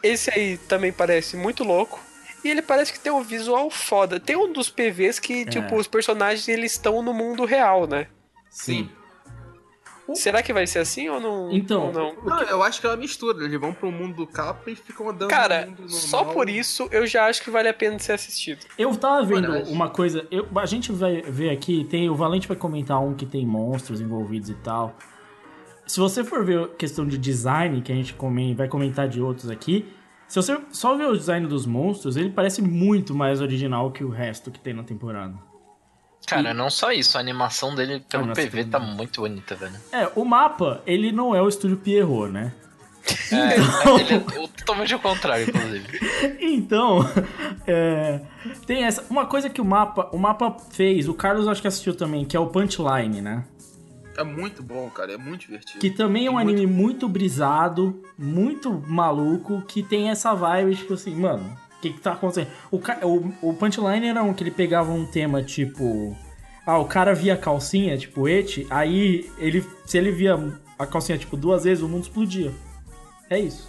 Esse 0.02 0.30
aí 0.30 0.58
também 0.58 0.92
parece 0.92 1.36
muito 1.36 1.62
louco. 1.62 2.00
E 2.44 2.48
ele 2.50 2.62
parece 2.62 2.92
que 2.92 3.00
tem 3.00 3.12
um 3.12 3.22
visual 3.22 3.70
foda. 3.70 4.20
Tem 4.20 4.36
um 4.36 4.52
dos 4.52 4.68
PVs 4.68 5.18
que, 5.18 5.44
tipo, 5.46 5.76
os 5.76 5.86
personagens 5.86 6.46
eles 6.48 6.72
estão 6.72 7.02
no 7.02 7.12
mundo 7.12 7.44
real, 7.44 7.86
né? 7.86 8.08
Sim. 8.50 8.90
Será 10.14 10.42
que 10.42 10.52
vai 10.52 10.66
ser 10.66 10.78
assim 10.78 11.08
ou 11.08 11.20
não? 11.20 11.50
Então, 11.52 11.86
ou 11.86 11.92
não? 11.92 12.14
Não, 12.24 12.42
eu 12.42 12.62
acho 12.62 12.80
que 12.80 12.86
é 12.86 12.90
uma 12.90 12.96
mistura. 12.96 13.44
Eles 13.44 13.60
vão 13.60 13.72
pro 13.72 13.90
mundo 13.90 14.14
do 14.16 14.26
capa 14.26 14.70
e 14.70 14.76
ficam 14.76 15.08
andando 15.08 15.28
Cara, 15.28 15.66
no 15.66 15.70
mundo 15.72 15.88
só 15.90 16.24
por 16.24 16.48
isso 16.48 16.88
eu 16.92 17.06
já 17.06 17.26
acho 17.26 17.42
que 17.42 17.50
vale 17.50 17.68
a 17.68 17.74
pena 17.74 17.98
ser 17.98 18.12
assistido. 18.12 18.64
Eu 18.78 18.94
tava 18.96 19.24
vendo 19.24 19.52
uma 19.70 19.90
coisa, 19.90 20.26
eu- 20.30 20.46
a 20.56 20.66
gente 20.66 20.92
vai 20.92 21.22
ver 21.22 21.50
aqui, 21.50 21.84
tem 21.84 22.08
o 22.08 22.14
Valente 22.14 22.46
vai 22.46 22.56
comentar 22.56 23.00
um 23.02 23.14
que 23.14 23.26
tem 23.26 23.44
monstros 23.46 24.00
envolvidos 24.00 24.48
e 24.50 24.54
tal. 24.54 24.96
Se 25.86 26.00
você 26.00 26.24
for 26.24 26.44
ver 26.44 26.68
questão 26.76 27.06
de 27.06 27.16
design, 27.18 27.80
que 27.80 27.92
a 27.92 27.94
gente 27.94 28.14
come- 28.14 28.54
vai 28.54 28.68
comentar 28.68 29.08
de 29.08 29.20
outros 29.20 29.50
aqui, 29.50 29.86
se 30.26 30.34
você 30.36 30.58
só 30.70 30.96
ver 30.96 31.06
o 31.06 31.16
design 31.16 31.46
dos 31.46 31.64
monstros, 31.66 32.16
ele 32.16 32.30
parece 32.30 32.60
muito 32.60 33.14
mais 33.14 33.40
original 33.40 33.92
que 33.92 34.02
o 34.02 34.08
resto 34.08 34.50
que 34.50 34.58
tem 34.58 34.74
na 34.74 34.82
temporada. 34.82 35.34
Cara, 36.26 36.52
não 36.52 36.68
só 36.68 36.90
isso, 36.92 37.16
a 37.16 37.20
animação 37.20 37.74
dele 37.74 38.02
pelo 38.08 38.24
animação 38.24 38.44
PV 38.50 38.64
tá 38.64 38.78
muito 38.80 39.20
bonita, 39.20 39.54
velho. 39.54 39.74
É, 39.92 40.10
o 40.16 40.24
mapa, 40.24 40.82
ele 40.86 41.12
não 41.12 41.34
é 41.34 41.40
o 41.40 41.48
estúdio 41.48 41.76
Pierrot, 41.76 42.30
né? 42.32 42.52
É, 43.32 44.00
ele 44.00 44.14
é 44.14 44.48
totalmente 44.58 44.92
ao 44.92 44.98
contrário, 45.00 45.48
inclusive. 45.48 45.86
Então, 46.40 46.98
é, 47.66 48.20
tem 48.66 48.84
essa. 48.84 49.04
Uma 49.08 49.26
coisa 49.26 49.48
que 49.48 49.60
o 49.60 49.64
mapa, 49.64 50.08
o 50.12 50.18
mapa 50.18 50.56
fez, 50.72 51.08
o 51.08 51.14
Carlos 51.14 51.46
acho 51.46 51.62
que 51.62 51.68
assistiu 51.68 51.94
também, 51.94 52.24
que 52.24 52.36
é 52.36 52.40
o 52.40 52.46
Punchline, 52.48 53.20
né? 53.20 53.44
É 54.18 54.24
muito 54.24 54.62
bom, 54.62 54.88
cara. 54.90 55.12
É 55.12 55.16
muito 55.18 55.42
divertido. 55.42 55.78
Que 55.78 55.90
também 55.90 56.26
é 56.26 56.30
um 56.30 56.34
Muito- 56.34 56.48
anime 56.50 56.66
muito 56.66 57.08
brisado, 57.08 58.02
muito 58.18 58.72
maluco, 58.88 59.62
que 59.68 59.82
tem 59.82 60.08
essa 60.10 60.34
vibe, 60.34 60.74
tipo 60.74 60.94
assim, 60.94 61.14
mano, 61.14 61.56
o 61.78 61.80
que 61.80 61.92
que 61.92 62.00
tá 62.00 62.12
acontecendo? 62.12 62.48
O, 62.70 62.76
o, 63.06 63.50
o 63.50 63.54
Punchline 63.54 64.06
era 64.08 64.22
um 64.22 64.32
que 64.34 64.42
ele 64.42 64.50
pegava 64.50 64.90
um 64.92 65.06
tema 65.06 65.42
tipo. 65.42 66.16
Ah, 66.66 66.78
o 66.78 66.84
cara 66.86 67.14
via 67.14 67.36
calcinha, 67.36 67.96
tipo, 67.96 68.28
ete, 68.28 68.66
aí 68.70 69.30
ele. 69.38 69.64
Se 69.84 69.96
ele 69.98 70.10
via 70.10 70.34
a 70.78 70.86
calcinha, 70.86 71.16
tipo, 71.16 71.36
duas 71.36 71.64
vezes, 71.64 71.82
o 71.82 71.88
mundo 71.88 72.02
explodia. 72.04 72.52
É 73.30 73.38
isso. 73.38 73.68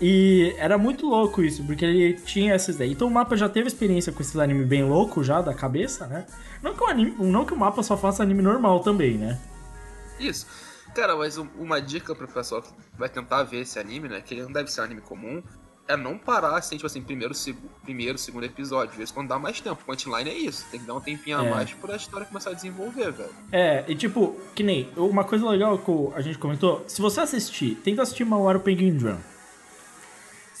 E 0.00 0.54
era 0.58 0.76
muito 0.76 1.08
louco 1.08 1.42
isso, 1.42 1.64
porque 1.64 1.84
ele 1.84 2.14
tinha 2.14 2.52
essas 2.52 2.76
daí. 2.76 2.92
Então 2.92 3.06
o 3.06 3.10
mapa 3.10 3.36
já 3.36 3.48
teve 3.48 3.68
experiência 3.68 4.12
com 4.12 4.20
esses 4.20 4.36
anime 4.36 4.64
bem 4.64 4.84
louco 4.84 5.22
já, 5.22 5.40
da 5.40 5.54
cabeça, 5.54 6.06
né? 6.06 6.26
Não 6.62 6.74
que 6.74 6.82
o, 6.82 6.86
anime, 6.88 7.14
não 7.20 7.44
que 7.44 7.54
o 7.54 7.56
mapa 7.56 7.82
só 7.82 7.96
faça 7.96 8.22
anime 8.22 8.42
normal 8.42 8.80
também, 8.80 9.16
né? 9.16 9.38
Isso. 10.18 10.46
Cara, 10.94 11.16
mas 11.16 11.38
um- 11.38 11.48
uma 11.58 11.80
dica 11.80 12.14
pro 12.14 12.26
pessoal 12.28 12.60
que 12.62 12.70
vai 12.98 13.08
tentar 13.08 13.44
ver 13.44 13.60
esse 13.60 13.78
anime, 13.78 14.08
né? 14.08 14.20
Que 14.20 14.34
ele 14.34 14.42
não 14.42 14.52
deve 14.52 14.70
ser 14.70 14.80
um 14.80 14.84
anime 14.84 15.00
comum. 15.00 15.42
É 15.86 15.96
não 15.96 16.16
parar 16.16 16.56
assim, 16.56 16.76
tipo 16.76 16.86
assim, 16.86 17.02
primeiro, 17.02 17.34
seg 17.34 17.56
primeiro 17.82 18.16
segundo 18.16 18.44
episódio. 18.44 18.92
Às 18.92 18.96
vezes 18.96 19.12
quando 19.12 19.28
dá 19.28 19.38
mais 19.38 19.60
tempo. 19.60 19.84
Punchline 19.84 20.30
é 20.30 20.34
isso. 20.34 20.64
Tem 20.70 20.80
que 20.80 20.86
dar 20.86 20.94
um 20.94 21.00
tempinho 21.00 21.38
a 21.38 21.44
É. 21.44 21.50
mais 21.50 21.72
pra 21.74 21.94
história 21.96 22.26
começar 22.26 22.50
a 22.50 22.54
desenvolver, 22.54 23.12
velho. 23.12 23.30
É, 23.52 23.84
e 23.86 23.94
tipo, 23.94 24.34
que 24.54 24.62
nem, 24.62 24.88
uma 24.96 25.24
coisa 25.24 25.46
legal 25.48 25.76
que 25.78 25.90
a 26.14 26.20
gente 26.22 26.38
comentou, 26.38 26.82
se 26.88 27.02
você 27.02 27.20
assistir, 27.20 27.74
tenta 27.84 28.02
assistir 28.02 28.24
Mauaro 28.24 28.60
Penguin 28.60 28.96
Drum. 28.96 29.18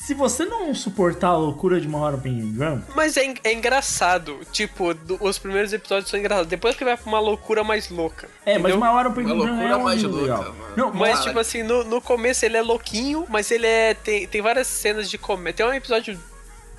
Se 0.06 0.12
você 0.12 0.44
não 0.44 0.74
suportar 0.74 1.28
a 1.28 1.36
loucura 1.36 1.80
de 1.80 1.88
Mauaro 1.88 2.18
Penguin 2.18 2.52
Drum, 2.52 2.82
Mas 2.94 3.16
é, 3.16 3.24
en- 3.24 3.36
é 3.42 3.52
engraçado. 3.54 4.38
Tipo, 4.52 4.92
do- 4.92 5.16
os 5.24 5.38
primeiros 5.38 5.72
episódios 5.72 6.10
são 6.10 6.20
engraçados. 6.20 6.48
Depois 6.50 6.76
que 6.76 6.84
vai 6.84 6.94
pra 6.96 7.06
uma 7.06 7.18
loucura 7.18 7.64
mais 7.64 7.88
louca. 7.88 8.28
é, 8.44 8.52
mas 8.58 8.60
entendeu? 8.72 8.78
Mauaro 8.80 9.12
Penguin 9.12 9.32
Uma 9.32 9.44
Drum 9.46 9.54
é 9.54 9.56
loucura 9.56 9.78
um 9.78 9.82
mais 9.82 10.02
louca, 10.02 10.20
legal. 10.20 10.54
Não, 10.76 10.92
Mas, 10.92 11.22
tipo 11.24 11.38
assim, 11.38 11.62
no, 11.62 11.84
no 11.84 12.00
começo 12.02 12.44
ele 12.44 12.56
é 12.56 12.62
louquinho, 12.62 13.24
mas 13.30 13.50
ele 13.50 13.66
é. 13.66 13.94
Tem, 13.94 14.26
tem 14.26 14.42
várias 14.42 14.66
cenas 14.66 15.08
de 15.08 15.16
comédia. 15.16 15.64
Tem 15.64 15.66
um 15.66 15.72
episódio. 15.74 16.20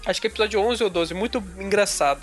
Acho 0.05 0.21
que 0.21 0.27
é 0.27 0.29
episódio 0.29 0.59
11 0.59 0.83
ou 0.83 0.89
12, 0.91 1.13
muito 1.15 1.43
engraçado. 1.57 2.21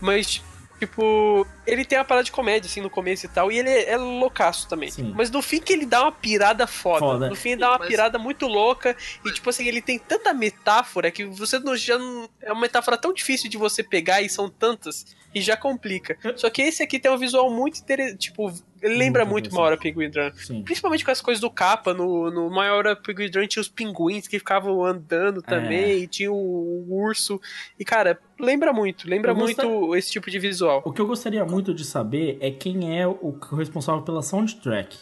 Mas, 0.00 0.42
tipo, 0.80 1.46
ele 1.66 1.84
tem 1.84 1.98
uma 1.98 2.04
parada 2.04 2.24
de 2.24 2.32
comédia, 2.32 2.66
assim, 2.68 2.80
no 2.80 2.90
começo 2.90 3.26
e 3.26 3.28
tal. 3.28 3.52
E 3.52 3.58
ele 3.58 3.68
é, 3.68 3.90
é 3.90 3.96
loucaço 3.96 4.66
também. 4.68 4.90
Sim. 4.90 5.12
Mas 5.14 5.30
no 5.30 5.40
fim 5.42 5.60
que 5.60 5.72
ele 5.72 5.86
dá 5.86 6.02
uma 6.02 6.10
pirada 6.12 6.66
foda. 6.66 6.98
Foda. 6.98 7.28
No 7.28 7.36
fim 7.36 7.50
ele 7.50 7.60
dá 7.60 7.70
uma 7.70 7.78
Mas- 7.78 7.88
pirada 7.88 8.18
muito 8.18 8.46
louca. 8.48 8.96
E, 9.24 9.32
tipo 9.32 9.48
assim, 9.50 9.66
ele 9.68 9.80
tem 9.82 9.98
tanta 9.98 10.32
metáfora 10.34 11.10
que 11.10 11.24
você 11.26 11.58
não, 11.58 11.76
já 11.76 11.98
não. 11.98 12.28
É 12.40 12.50
uma 12.50 12.62
metáfora 12.62 12.96
tão 12.96 13.12
difícil 13.12 13.48
de 13.48 13.56
você 13.58 13.82
pegar 13.82 14.22
e 14.22 14.28
são 14.28 14.48
tantas. 14.48 15.04
E 15.34 15.40
já 15.40 15.56
complica. 15.56 16.18
Só 16.36 16.50
que 16.50 16.62
esse 16.62 16.82
aqui 16.82 16.98
tem 16.98 17.10
um 17.10 17.18
visual 17.18 17.48
muito 17.52 17.78
interessante. 17.78 18.18
Tipo, 18.18 18.52
ele 18.82 18.96
lembra 18.96 19.24
Muito 19.24 19.44
muito 19.44 19.52
uma 19.52 19.62
hora 19.62 19.76
Penguin 19.76 20.10
Drum. 20.10 20.30
sim. 20.34 20.62
Principalmente 20.62 21.04
com 21.04 21.10
as 21.10 21.20
coisas 21.20 21.40
do 21.40 21.50
capa, 21.50 21.92
no, 21.92 22.30
no 22.30 22.50
maior 22.50 22.96
Penguin 22.96 23.30
Drum 23.30 23.46
tinha 23.46 23.60
os 23.60 23.68
pinguins 23.68 24.26
que 24.26 24.38
ficavam 24.38 24.84
andando 24.84 25.42
também, 25.42 26.02
e 26.02 26.06
tinha 26.06 26.32
o, 26.32 26.86
urso. 26.88 27.40
E, 27.78 27.84
cara, 27.84 28.18
lembra 28.38 28.72
muito, 28.72 29.08
lembra 29.08 29.32
Eu 29.32 29.36
muito 29.36 29.94
esse 29.96 30.10
tipo 30.10 30.30
de 30.30 30.38
visual. 30.38 30.82
O 30.84 30.92
que 30.92 31.00
eu 31.00 31.06
gostaria 31.06 31.44
muito 31.44 31.74
de 31.74 31.84
saber 31.84 32.38
é 32.40 32.50
quem 32.50 32.98
é 32.98 33.06
o 33.06 33.38
responsável 33.56 34.02
pela 34.02 34.22
soundtrack. 34.22 34.96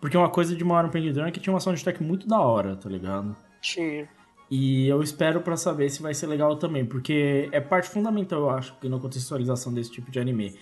Porque 0.00 0.16
uma 0.16 0.28
coisa 0.28 0.54
de 0.54 0.62
Mauaro 0.62 0.90
Penguin 0.90 1.12
Drum 1.12 1.26
é 1.26 1.30
que 1.30 1.40
tinha 1.40 1.52
uma 1.52 1.60
soundtrack 1.60 2.02
muito 2.02 2.28
da 2.28 2.38
hora, 2.38 2.76
tá 2.76 2.88
ligado? 2.88 3.34
Tinha. 3.60 4.08
E 4.50 4.86
eu 4.86 5.02
espero 5.02 5.40
pra 5.40 5.56
saber 5.56 5.88
se 5.88 6.02
vai 6.02 6.12
ser 6.12 6.26
legal 6.26 6.56
também, 6.56 6.84
porque 6.84 7.48
é 7.50 7.60
parte 7.60 7.88
fundamental, 7.88 8.40
eu 8.40 8.50
acho, 8.50 8.76
na 8.82 8.98
contextualização 8.98 9.72
desse 9.72 9.90
tipo 9.90 10.10
de 10.10 10.20
anime. 10.20 10.54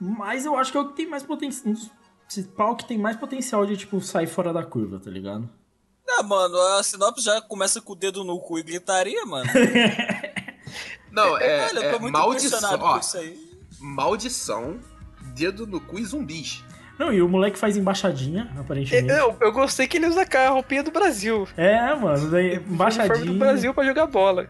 Mas 0.00 0.44
eu 0.44 0.56
acho 0.56 0.72
que 0.72 0.78
é 0.78 0.80
o 0.80 0.88
que 0.88 0.96
tem 0.96 1.08
mais 1.08 1.22
potencial. 1.22 1.70
Um 1.70 1.74
dos 1.74 1.90
principal 2.26 2.74
que 2.74 2.84
tem 2.86 2.98
mais 2.98 3.16
potencial 3.16 3.64
de, 3.66 3.76
tipo, 3.76 4.00
sair 4.00 4.26
fora 4.26 4.52
da 4.52 4.64
curva, 4.64 4.98
tá 4.98 5.10
ligado? 5.10 5.48
Ah, 6.08 6.22
mano, 6.22 6.58
a 6.78 6.82
sinopse 6.82 7.24
já 7.24 7.40
começa 7.40 7.80
com 7.80 7.92
o 7.92 7.96
dedo 7.96 8.24
no 8.24 8.38
cu 8.38 8.58
e 8.58 8.62
gritaria, 8.62 9.24
mano. 9.24 9.48
Não, 11.10 11.38
é, 11.38 11.66
Olha, 11.66 11.80
eu 11.80 11.94
é 11.94 11.98
muito 11.98 12.12
maldição. 12.12 12.78
Ó, 12.80 12.94
com 12.94 12.98
isso 12.98 13.16
aí. 13.16 13.38
maldição, 13.80 14.80
dedo 15.34 15.66
no 15.66 15.80
cu 15.80 15.98
e 15.98 16.04
zumbis. 16.04 16.64
Não, 16.98 17.12
e 17.12 17.22
o 17.22 17.28
moleque 17.28 17.58
faz 17.58 17.76
embaixadinha, 17.76 18.52
aparentemente. 18.58 19.12
Eu, 19.12 19.36
eu 19.40 19.52
gostei 19.52 19.86
que 19.86 19.96
ele 19.96 20.06
usa 20.06 20.22
a 20.22 20.48
roupinha 20.50 20.82
do 20.82 20.90
Brasil. 20.90 21.46
É, 21.56 21.94
mano, 21.94 22.30
daí, 22.30 22.50
Uniforme 22.50 22.66
do 22.68 22.74
embaixadinha. 22.74 23.38
Brasil 23.38 23.74
pra 23.74 23.84
jogar 23.84 24.06
bola. 24.06 24.48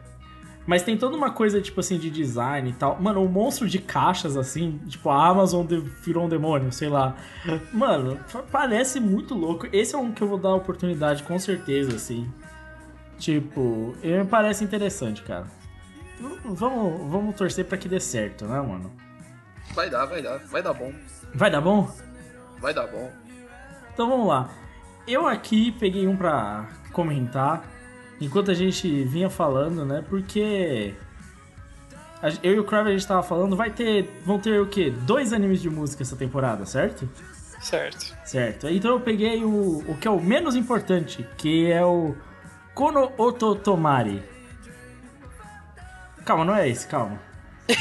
Mas 0.67 0.83
tem 0.83 0.97
toda 0.97 1.15
uma 1.17 1.31
coisa, 1.31 1.61
tipo 1.61 1.81
assim, 1.81 1.99
de 1.99 2.09
design 2.11 2.71
e 2.71 2.73
tal. 2.73 3.01
Mano, 3.01 3.21
um 3.23 3.29
monstro 3.29 3.69
de 3.69 3.79
caixas, 3.79 4.35
assim, 4.37 4.79
tipo, 4.87 5.11
a 5.11 5.27
Amazon 5.29 5.67
de- 5.67 5.79
virou 5.81 6.25
um 6.25 6.29
demônio, 6.29 6.73
sei 6.73 6.89
lá. 6.89 7.15
Mano, 7.73 8.19
pa- 8.33 8.43
parece 8.51 8.99
muito 8.99 9.35
louco. 9.35 9.67
Esse 9.73 9.95
é 9.95 9.99
um 9.99 10.11
que 10.12 10.23
eu 10.23 10.29
vou 10.29 10.39
dar 10.39 10.55
oportunidade, 10.55 11.23
com 11.25 11.39
certeza, 11.39 11.97
assim. 11.97 12.31
Tipo, 13.19 13.95
ele 14.03 14.23
me 14.23 14.29
parece 14.29 14.65
interessante, 14.65 15.23
cara. 15.23 15.47
Vamos, 16.45 17.11
vamos 17.11 17.35
torcer 17.37 17.65
pra 17.65 17.77
que 17.77 17.89
dê 17.89 18.01
certo, 18.01 18.47
né, 18.47 18.61
mano? 18.61 18.91
Vai 19.75 19.91
dar, 19.91 20.07
vai 20.07 20.23
dar, 20.23 20.39
vai 20.47 20.62
dar 20.62 20.73
bom. 20.73 20.93
Vai 21.35 21.51
dar 21.51 21.61
bom? 21.61 21.91
Vai 22.59 22.73
dar 22.75 22.87
bom. 22.87 23.11
Então 23.93 24.09
vamos 24.09 24.27
lá. 24.29 24.49
Eu 25.07 25.27
aqui 25.27 25.73
peguei 25.73 26.07
um 26.09 26.17
pra 26.17 26.69
comentar 26.93 27.65
enquanto 28.21 28.51
a 28.51 28.55
gente 28.55 29.05
vinha 29.05 29.29
falando, 29.31 29.85
né? 29.85 30.03
Porque 30.09 30.95
eu 32.43 32.55
e 32.55 32.59
o 32.59 32.65
Crave 32.65 32.91
a 32.91 32.93
gente 32.93 33.07
tava 33.07 33.23
falando, 33.23 33.55
vai 33.57 33.71
ter, 33.71 34.21
vão 34.25 34.39
ter 34.39 34.61
o 34.61 34.67
quê? 34.67 34.91
Dois 34.91 35.33
animes 35.33 35.61
de 35.61 35.69
música 35.69 36.03
essa 36.03 36.17
temporada, 36.17 36.65
certo? 36.67 37.09
Certo. 37.61 38.15
Certo. 38.25 38.69
Então 38.69 38.91
eu 38.93 39.01
peguei 39.01 39.43
o, 39.45 39.85
o 39.89 39.97
que 39.99 40.07
é 40.09 40.11
o 40.11 40.21
menos 40.21 40.55
importante, 40.57 41.27
que 41.37 41.71
é 41.71 41.85
o 41.85 42.15
Kono 42.75 43.12
Ototomari. 43.19 44.23
Calma, 46.25 46.45
não 46.45 46.55
é 46.57 46.69
esse, 46.69 46.87
calma. 46.87 47.19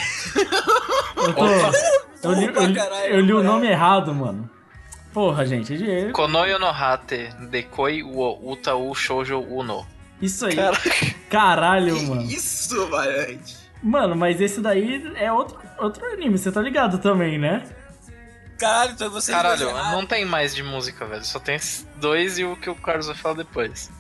Eu, 1.26 1.34
tô, 1.34 1.46
eu 2.30 2.34
li, 2.34 2.46
eu 2.48 2.66
li- 2.66 2.80
eu 3.12 3.20
li 3.22 3.34
o 3.34 3.42
nome 3.44 3.66
errado, 3.68 4.14
mano. 4.14 4.50
Porra, 5.14 5.46
gente. 5.46 5.90
é- 5.90 6.12
Konoyo 6.12 6.60
no 6.60 6.68
Hate, 6.68 7.30
Dekoi 7.50 8.04
wo 8.04 8.40
Uta 8.52 8.76
u 8.76 8.94
Shoujo 8.94 9.40
Uno. 9.40 9.86
Isso 10.24 10.46
aí. 10.46 10.56
Caraca. 10.56 10.90
Caralho, 11.30 11.96
Que 11.98 12.06
mano. 12.06 12.22
isso, 12.24 12.88
Valente? 12.88 13.58
Mano, 13.82 14.16
mas 14.16 14.40
esse 14.40 14.62
daí 14.62 15.12
é 15.16 15.30
outro, 15.32 15.60
outro 15.78 16.06
anime, 16.06 16.38
você 16.38 16.50
tá 16.52 16.62
ligado 16.62 16.98
também, 17.00 17.38
né? 17.38 17.64
Caralho, 18.58 18.92
então 18.94 19.10
você 19.10 19.32
Caralho, 19.32 19.72
não 19.92 20.06
tem 20.06 20.24
mais 20.24 20.56
de 20.56 20.64
música, 20.64 21.06
velho. 21.06 21.26
Só 21.26 21.40
tem 21.40 21.56
esses 21.56 21.86
dois 21.98 22.40
e 22.40 22.46
o 22.46 22.56
que 22.56 22.70
o 22.70 22.76
Carlos 22.76 23.08
vai 23.08 23.16
falar 23.16 23.36
depois. 23.36 23.92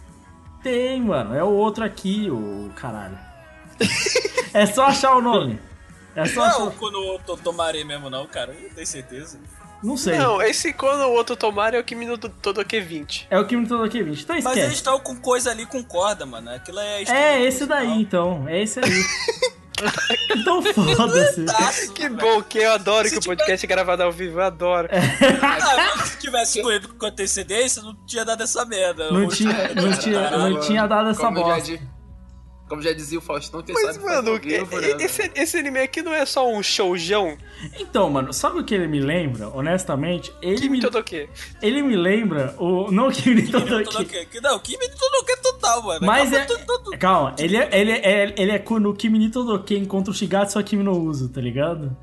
Tem, 0.61 1.01
mano. 1.01 1.35
É 1.35 1.43
o 1.43 1.49
outro 1.49 1.83
aqui, 1.83 2.29
o 2.31 2.71
caralho. 2.77 3.19
é 4.53 4.65
só 4.65 4.85
achar 4.85 5.15
o 5.17 5.21
nome. 5.21 5.59
É 6.15 6.25
só 6.27 6.39
Não 6.41 6.47
achar. 6.47 6.63
o 6.63 6.71
quando 6.71 7.19
eu 7.27 7.37
tomarei 7.37 7.83
mesmo, 7.83 8.09
não, 8.09 8.25
cara. 8.25 8.53
Eu 8.53 8.69
tenho 8.73 8.87
certeza. 8.87 9.37
Não 9.83 9.97
sei. 9.97 10.17
Não, 10.17 10.41
esse 10.41 10.71
quando 10.71 11.01
o 11.01 11.11
outro 11.11 11.35
tomar 11.35 11.73
é 11.73 11.79
o 11.79 11.83
Kimi 11.83 12.05
no 12.05 12.17
Todoke 12.17 12.79
20. 12.79 13.27
É 13.29 13.37
o 13.37 13.45
Kimi 13.45 13.67
Todoke 13.67 14.01
20. 14.01 14.21
Então 14.23 14.35
Mas 14.35 14.45
esquece. 14.45 14.59
eles 14.65 14.75
estão 14.75 14.97
com 14.99 15.15
coisa 15.17 15.51
ali 15.51 15.65
com 15.65 15.83
corda, 15.83 16.25
mano. 16.25 16.49
Aquilo 16.51 16.79
é. 16.79 17.03
É, 17.03 17.41
esse 17.43 17.65
daí, 17.65 17.87
musical. 17.89 18.01
então. 18.01 18.47
É 18.47 18.61
esse 18.63 18.79
aí. 18.79 18.85
então 20.31 20.61
foda-se. 20.61 21.43
Taço, 21.45 21.93
Que 21.93 22.03
velho. 22.03 22.15
bom, 22.15 22.41
que 22.41 22.59
eu 22.59 22.71
adoro 22.71 23.07
Se 23.09 23.13
que 23.15 23.19
o 23.19 23.23
podcast 23.23 23.65
é 23.65 23.69
gravado 23.69 24.03
ao 24.03 24.11
vivo, 24.11 24.39
eu 24.39 24.43
adoro. 24.45 24.87
Ah, 25.41 26.05
se 26.05 26.17
tivesse 26.17 26.59
escolhido 26.59 26.93
com 26.93 27.05
antecedência, 27.05 27.81
não 27.81 27.93
tinha 28.05 28.23
dado 28.23 28.41
essa 28.43 28.63
merda. 28.65 29.11
Não 29.11 29.27
tinha, 29.27 29.73
não 29.75 29.97
tinha, 29.97 30.31
não 30.31 30.59
tinha 30.61 30.87
dado 30.87 31.09
essa 31.09 31.19
Como 31.19 31.39
já, 31.39 31.43
bosta. 31.55 31.79
Como 32.73 32.81
já 32.81 32.91
dizia 32.91 33.19
o 33.19 33.21
Faustão, 33.21 33.61
quem 33.61 33.75
Mas, 33.75 33.95
sabe 33.95 34.03
mano, 34.03 34.31
ao 34.31 34.39
vivo, 34.39 34.81
né, 34.81 34.87
esse, 34.99 35.31
esse 35.35 35.57
anime 35.57 35.79
aqui 35.79 36.01
não 36.01 36.11
é 36.11 36.25
só 36.25 36.51
um 36.51 36.63
showjão? 36.63 37.37
Então, 37.79 38.09
mano, 38.09 38.33
sabe 38.33 38.59
o 38.59 38.63
que 38.63 38.73
ele 38.73 38.87
me 38.87 38.99
lembra? 38.99 39.47
Honestamente, 39.49 40.33
ele 40.41 40.57
Kimi 40.57 40.77
me, 40.77 40.81
Todoke. 40.81 41.29
ele 41.61 41.83
me 41.83 41.95
lembra 41.95 42.55
o. 42.57 42.91
Não 42.91 43.09
o 43.09 43.11
Kimi 43.11 43.43
Kimi 43.43 43.51
Todoke. 43.51 44.41
Não, 44.41 44.57
Kimi 44.57 44.87
no 44.87 44.95
Todoke 44.97 45.41
total, 45.43 45.83
mano. 45.83 46.03
Mas 46.03 46.33
é. 46.33 46.47
Calma, 46.99 47.35
ele 47.37 47.57
é, 47.57 47.69
ele 47.71 47.91
é, 47.91 48.33
ele 48.35 48.51
é 48.51 48.63
no 48.79 48.95
Kimi 48.95 49.19
ni 49.19 49.29
Todoke 49.29 49.77
encontra 49.77 50.09
o 50.09 50.15
Shigatsu 50.15 50.57
Akimi 50.57 50.81
no 50.83 50.97
Uso, 50.97 51.29
tá 51.29 51.39
ligado? 51.39 51.95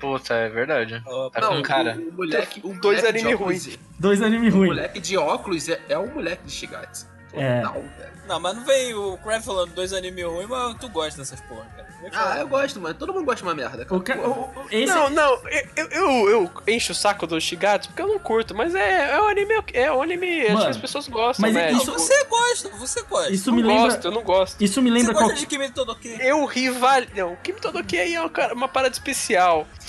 Puta, 0.00 0.32
é 0.32 0.48
verdade. 0.48 1.02
Tá 1.32 1.40
Não, 1.42 1.56
com 1.56 1.62
cara. 1.62 1.98
O, 1.98 2.08
o 2.08 2.12
moleque, 2.14 2.60
o 2.64 2.72
Dois 2.80 3.02
moleque 3.02 3.08
anime 3.08 3.34
ruins. 3.34 3.78
Dois 3.98 4.22
anime 4.22 4.48
O 4.48 4.52
ruins. 4.54 4.68
moleque 4.68 5.00
de 5.00 5.18
óculos 5.18 5.68
é, 5.68 5.78
é 5.86 5.98
o 5.98 6.06
moleque 6.14 6.44
de 6.46 6.52
Shigatsu. 6.52 7.06
É. 7.34 7.60
Total, 7.60 7.82
velho. 7.82 8.17
Não, 8.28 8.38
mas 8.38 8.54
não 8.56 8.64
vem 8.64 8.94
o 8.94 9.16
Crab 9.18 9.42
falando 9.42 9.72
dois 9.72 9.92
anime 9.92 10.22
ruins, 10.22 10.48
mas 10.48 10.74
tu 10.78 10.88
gosta 10.88 11.18
dessas 11.20 11.40
porra, 11.40 11.66
cara. 11.76 11.88
Ah, 12.12 12.38
eu 12.38 12.46
gosto, 12.46 12.80
mano. 12.80 12.94
Todo 12.94 13.12
mundo 13.12 13.24
gosta 13.24 13.38
de 13.38 13.48
uma 13.48 13.54
merda, 13.54 13.84
cara. 13.84 13.96
O 13.96 14.00
ca... 14.00 14.14
O- 14.16 14.30
o- 14.54 14.66
esse... 14.70 14.86
Não, 14.86 15.10
não, 15.10 15.32
eu, 15.76 15.88
eu, 15.90 16.28
eu 16.30 16.50
encho 16.68 16.92
o 16.92 16.94
saco 16.94 17.26
do 17.26 17.40
Shigatsu 17.40 17.88
porque 17.88 18.00
eu 18.02 18.06
não 18.06 18.18
curto, 18.20 18.54
mas 18.54 18.72
é, 18.74 19.10
é 19.14 19.20
um 19.20 19.26
anime, 19.28 19.54
é 19.72 19.90
um 19.92 20.00
anime 20.02 20.42
acho 20.42 20.52
Mano, 20.52 20.64
que 20.64 20.70
as 20.70 20.76
pessoas 20.76 21.08
gostam, 21.08 21.42
mas 21.42 21.54
né? 21.54 21.72
Não, 21.72 21.78
isso- 21.78 21.92
você 21.92 22.24
gosta, 22.24 22.68
você 22.70 23.02
gosta. 23.02 23.32
Isso 23.32 23.50
eu 23.50 23.54
me 23.54 23.62
não 23.62 23.68
lembra. 23.68 23.84
gosto, 23.90 24.04
eu 24.04 24.10
não 24.12 24.22
gosto. 24.22 24.62
Isso 24.62 24.80
me 24.80 24.90
Você 24.90 24.94
lembra 24.98 25.12
gosta 25.14 25.28
qual. 25.30 25.36
de 25.38 25.46
Kimi 25.46 25.66
no 25.68 25.74
Todoke? 25.74 26.16
Eu 26.20 26.44
rival... 26.44 27.02
Não, 27.16 27.32
o 27.32 27.36
Kimi 27.38 27.60
Todoke 27.60 27.98
aí 27.98 28.14
é 28.14 28.20
uma, 28.52 28.68
parada 28.68 28.94
especial. 28.94 29.66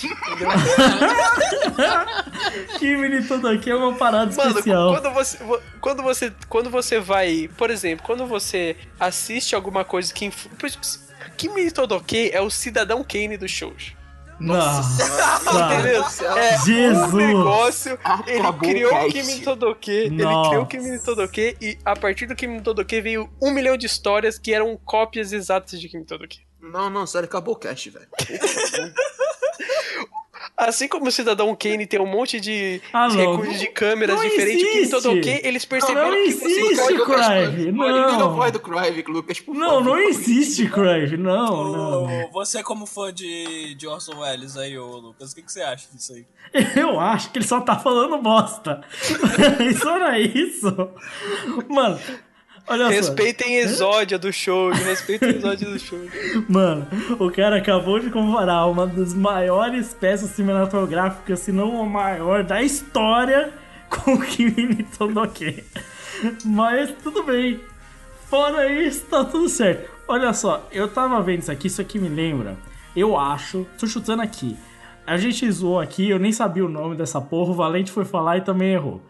Kimi 2.78 3.08
ni 3.08 3.22
Todoke 3.24 3.70
é 3.70 3.74
uma 3.74 3.94
parada 3.94 4.34
Mano, 4.34 4.50
especial. 4.50 4.92
quando 4.92 5.12
você, 5.14 5.36
vo- 5.44 5.60
quando 5.80 6.02
você 6.02 6.32
quando 6.48 6.70
você 6.70 6.98
vai, 6.98 7.48
por 7.56 7.70
exemplo, 7.70 8.04
quando 8.06 8.26
você 8.30 8.76
assiste 8.98 9.54
alguma 9.54 9.84
coisa 9.84 10.12
que 10.12 10.24
exemplo, 10.24 10.88
Kimi 11.36 11.70
Todoke 11.70 12.30
é 12.32 12.40
o 12.40 12.50
cidadão 12.50 13.04
Kane 13.04 13.36
do 13.36 13.48
shoujo. 13.48 14.00
Nossa. 14.40 15.04
Entendeu? 15.66 16.02
É 16.36 16.58
Jesus. 16.64 17.12
um 17.12 17.16
negócio. 17.16 17.98
Ele 18.26 18.38
Acabou 18.38 18.68
o 18.68 18.72
criou 18.72 18.94
o. 18.94 19.12
Kimi 19.12 19.40
Todoke. 19.40 19.90
Ele 19.90 20.22
Nossa. 20.22 20.48
criou 20.48 20.64
o 20.64 20.66
Kimi 20.66 20.98
Todoke 20.98 21.56
e 21.60 21.78
a 21.84 21.94
partir 21.94 22.26
do 22.26 22.34
Kimi 22.34 22.60
Todoke 22.62 23.00
veio 23.02 23.28
um 23.40 23.50
milhão 23.50 23.76
de 23.76 23.84
histórias 23.84 24.38
que 24.38 24.54
eram 24.54 24.78
cópias 24.82 25.32
exatas 25.32 25.78
de 25.78 25.88
Kimi 25.88 26.06
Todoke. 26.06 26.40
Não, 26.60 26.88
não, 26.88 27.06
sério, 27.06 27.26
acabou 27.26 27.54
o 27.54 27.56
cast, 27.58 27.90
velho. 27.90 28.08
Assim 30.68 30.86
como 30.88 31.08
o 31.08 31.10
Cidadão 31.10 31.54
Kane 31.56 31.86
tem 31.86 31.98
um 32.00 32.06
monte 32.06 32.38
de 32.38 32.80
Ah, 32.92 33.08
não. 33.08 33.16
recursos 33.16 33.58
de 33.58 33.66
câmeras 33.68 34.16
Não 34.16 34.22
diferentes, 34.28 34.62
o 34.62 34.66
Kimi 34.66 34.78
existe. 34.80 35.02
Todoke, 35.02 35.40
eles 35.42 35.64
perceberam 35.64 36.10
Não 36.10 36.22
que 36.24 36.32
você 36.32 36.44
existe, 36.46 36.76
pode- 36.98 37.04
Crive. 37.04 37.68
A 37.68 37.72
Não. 37.72 38.34
voz 38.34 38.52
do 38.52 38.60
Crive, 38.60 39.04
Lucas, 39.08 39.40
por 39.40 39.54
Não, 39.54 39.68
favor. 39.68 39.84
não 39.84 39.98
existe, 39.98 40.68
Crive. 40.68 41.16
Não, 41.16 41.72
não. 41.72 42.30
Você 42.32 42.62
como 42.62 42.84
fã 42.86 43.12
de, 43.12 43.74
de 43.74 43.86
Orson 43.86 44.18
Welles 44.20 44.56
aí, 44.56 44.78
ô 44.78 44.86
Lucas, 44.98 45.32
o 45.32 45.34
que, 45.34 45.42
que 45.42 45.50
você 45.52 45.62
acha 45.62 45.86
disso 45.94 46.12
aí? 46.12 46.26
Eu 46.76 47.00
acho 47.00 47.30
que 47.30 47.38
ele 47.38 47.46
só 47.46 47.60
tá 47.60 47.78
falando 47.78 48.18
bosta. 48.18 48.82
isso 49.70 49.84
não 49.84 50.06
é 50.08 50.20
isso. 50.20 50.90
Mano, 51.68 51.98
olha 52.66 52.84
só. 52.84 52.90
Respeitem 52.90 53.56
Exódia 53.56 54.18
do 54.18 54.32
show, 54.32 54.70
respeitem 54.70 55.36
Exódia 55.36 55.68
do 55.68 55.78
show. 55.78 55.98
Mano, 56.48 56.86
o 57.18 57.30
cara 57.30 57.56
acabou 57.56 57.98
de 57.98 58.10
comparar 58.10 58.66
uma 58.66 58.86
das 58.86 59.14
maiores 59.14 59.94
peças 59.94 60.30
cinematográficas, 60.30 61.40
se 61.40 61.52
não 61.52 61.82
a 61.82 61.86
maior 61.86 62.44
da 62.44 62.62
história, 62.62 63.52
com 63.88 64.14
o 64.14 64.22
Kimi 64.22 64.82
Todoke. 64.96 65.64
Mas 66.44 66.92
tudo 67.02 67.22
bem. 67.22 67.60
Fora 68.28 68.70
isso, 68.70 69.06
tá 69.06 69.24
tudo 69.24 69.48
certo. 69.48 69.90
Olha 70.06 70.32
só, 70.32 70.66
eu 70.70 70.88
tava 70.88 71.20
vendo 71.22 71.40
isso 71.40 71.52
aqui, 71.52 71.66
isso 71.66 71.80
aqui 71.80 71.98
me 71.98 72.08
lembra. 72.08 72.56
Eu 72.94 73.18
acho, 73.18 73.66
tô 73.78 73.86
chutando 73.86 74.22
aqui. 74.22 74.56
A 75.06 75.16
gente 75.16 75.50
zoou 75.50 75.80
aqui, 75.80 76.08
eu 76.08 76.18
nem 76.18 76.32
sabia 76.32 76.64
o 76.64 76.68
nome 76.68 76.96
dessa 76.96 77.20
porra, 77.20 77.50
o 77.50 77.54
Valente 77.54 77.90
foi 77.90 78.04
falar 78.04 78.36
e 78.36 78.42
também 78.42 78.74
errou. 78.74 79.02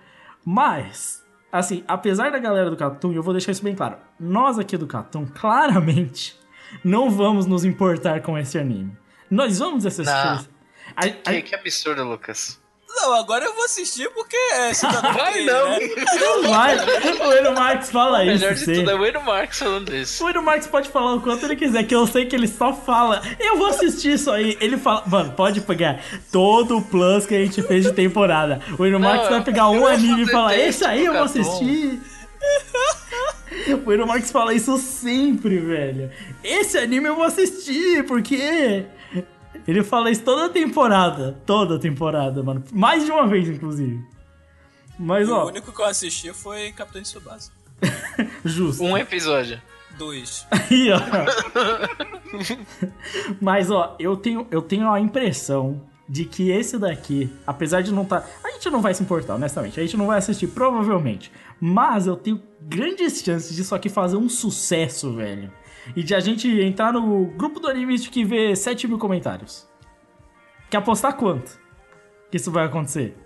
Mas, 0.45 1.20
assim, 1.53 1.83
apesar 1.89 2.31
da 2.31 2.39
galera 2.39 2.71
do 2.71 2.77
Catum, 2.77 3.13
eu 3.13 3.23
vou 3.23 3.33
deixar 3.33 3.53
isso 3.53 3.63
bem 3.65 3.75
claro. 3.75 3.97
Nós 4.19 4.59
aqui 4.59 4.77
do 4.77 4.87
Catum, 4.87 5.27
claramente, 5.27 6.39
não 6.85 7.11
vamos 7.11 7.47
nos 7.47 7.65
importar 7.65 8.21
com 8.23 8.37
esse 8.39 8.59
anime. 8.59 8.97
Nós 9.31 9.59
vamos 9.59 9.87
assistir. 9.87 10.13
Não. 10.13 10.37
esse- 10.37 10.49
A- 10.97 11.05
a- 11.07 11.33
Que, 11.35 11.43
que 11.43 11.55
absurdo, 11.55 12.03
Lucas. 12.05 12.60
Não, 12.97 13.15
agora 13.15 13.45
eu 13.45 13.55
vou 13.55 13.65
assistir 13.65 14.11
porque 14.11 14.37
é 14.37 14.75
cidadão 14.75 15.13
Vai 15.13 15.33
Kane, 15.33 15.47
não. 15.47 15.71
né? 15.71 15.79
Não 16.21 16.43
vai. 16.51 16.77
O 17.27 17.33
Eno 17.33 17.53
Marx 17.53 17.91
fala 17.91 18.25
isso. 18.25 18.41
Melhor 18.41 18.55
de 18.55 18.61
sim. 18.61 18.75
tudo 18.75 18.91
é 18.91 18.95
o 18.95 19.07
Eno 19.07 19.23
Marx 19.23 19.59
falando 19.59 19.95
isso. 19.95 20.25
O 20.25 20.29
Eno 20.29 20.43
Marx 20.43 20.67
pode 20.67 20.89
falar 20.91 21.15
o 21.15 21.21
quanto 21.21 21.45
ele 21.47 21.57
quiser, 21.57 21.85
que 21.85 21.95
eu 21.95 22.07
sei 22.07 22.27
que 22.27 22.37
ele 22.37 22.49
só 22.49 22.73
fala. 22.73 23.23
Eu 23.39 23.57
vou 23.57 23.69
assistir 23.69 24.13
isso 24.15 24.31
aí. 24.31 24.57
Ele 24.61 24.77
fala, 24.77 25.05
mano, 25.07 25.33
pode 25.33 25.61
pegar 25.63 26.03
todo 26.31 26.79
o 26.79 26.83
plus 26.83 27.27
que 27.27 27.35
a 27.35 27.39
gente 27.39 27.63
fez 27.63 27.85
de 27.85 27.93
temporada. 27.93 28.61
O 28.79 28.85
Eno 28.85 29.01
Marx 29.01 29.29
vai 29.29 29.43
pegar 29.43 29.69
um 29.69 29.87
anime 29.87 30.23
e 30.23 30.27
falar, 30.31 30.57
esse 30.59 30.85
aí 30.85 31.05
eu 31.05 31.13
vou 31.13 31.23
Capcom." 31.23 31.41
assistir. 31.41 32.01
O 33.85 33.93
Eno 33.93 34.07
Marx 34.07 34.31
fala 34.31 34.55
isso 34.55 34.79
sempre, 34.79 35.59
velho. 35.59 36.11
Esse 36.43 36.79
anime 36.79 37.09
eu 37.09 37.17
vou 37.17 37.25
assistir, 37.25 38.05
porque. 38.05 38.85
Ele 39.71 39.85
fala 39.85 40.11
isso 40.11 40.23
toda 40.25 40.49
temporada. 40.49 41.41
Toda 41.47 41.79
temporada, 41.79 42.43
mano. 42.43 42.65
Mais 42.73 43.05
de 43.05 43.11
uma 43.13 43.25
vez, 43.29 43.49
inclusive. 43.49 44.05
Mas, 44.99 45.29
O 45.29 45.35
ó, 45.35 45.47
único 45.47 45.73
que 45.73 45.81
eu 45.81 45.85
assisti 45.87 46.33
foi 46.33 46.73
Capitão 46.73 47.01
de 47.01 47.07
Tsubasa. 47.09 47.53
justo. 48.45 48.83
Um 48.83 48.99
episódio. 48.99 49.63
Dois. 49.97 50.45
Aí, 50.51 50.91
ó. 50.91 50.99
Mas, 53.41 53.71
ó, 53.71 53.95
eu 54.01 54.17
tenho, 54.17 54.45
eu 54.51 54.61
tenho 54.61 54.91
a 54.91 54.99
impressão 54.99 55.81
de 56.09 56.25
que 56.25 56.51
esse 56.51 56.77
daqui, 56.77 57.33
apesar 57.47 57.81
de 57.83 57.93
não 57.93 58.03
estar. 58.03 58.29
A 58.43 58.51
gente 58.51 58.69
não 58.71 58.83
vai 58.83 58.93
se 58.93 59.05
importar, 59.05 59.37
honestamente. 59.37 59.79
A 59.79 59.83
gente 59.85 59.97
não 59.97 60.09
vai 60.09 60.19
assistir, 60.19 60.49
provavelmente. 60.49 61.31
Mas 61.61 62.09
eu 62.09 62.17
tenho 62.17 62.43
grandes 62.61 63.23
chances 63.23 63.55
disso 63.55 63.73
aqui 63.73 63.89
fazer 63.89 64.17
um 64.17 64.29
sucesso, 64.29 65.15
velho. 65.15 65.53
E 65.97 66.03
de 66.03 66.15
a 66.15 66.21
gente 66.21 66.49
entrar 66.61 66.93
no 66.93 67.27
grupo 67.27 67.61
do 67.61 67.69
Animist 67.69 68.11
que 68.11 68.25
vê 68.25 68.55
7 68.55 68.87
mil 68.87 68.99
comentários. 68.99 69.69
Quer 70.71 70.79
apostar 70.79 71.17
quanto? 71.17 71.59
Que 72.31 72.37
isso 72.37 72.51
vai 72.51 72.67
acontecer? 72.67 73.17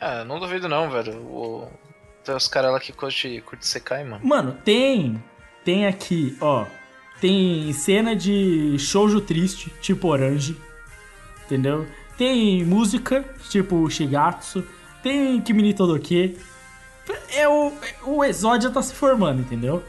Ah, 0.00 0.24
não 0.24 0.40
duvido 0.40 0.68
não, 0.68 0.90
velho. 0.90 1.14
O... 1.18 1.68
Tem 2.24 2.34
os 2.34 2.48
caras 2.48 2.72
lá 2.72 2.80
que 2.80 2.92
curte, 2.92 3.40
curte 3.46 3.66
Sekai, 3.66 4.04
mano. 4.04 4.24
Mano, 4.24 4.58
tem. 4.64 5.22
Tem 5.64 5.86
aqui, 5.86 6.36
ó. 6.40 6.66
Tem 7.20 7.72
cena 7.72 8.16
de 8.16 8.76
shoujo 8.78 9.20
triste, 9.20 9.70
tipo 9.80 10.08
Orange. 10.08 10.56
Entendeu? 11.44 11.86
Tem 12.18 12.64
música, 12.64 13.24
tipo 13.48 13.88
Shigatsu. 13.88 14.66
tem 15.02 15.40
Kimi 15.40 15.72
Todoke. 15.72 16.36
É 17.34 17.48
o, 17.48 17.72
o 18.04 18.24
Exódia 18.24 18.70
tá 18.70 18.82
se 18.82 18.94
formando, 18.94 19.40
entendeu? 19.40 19.82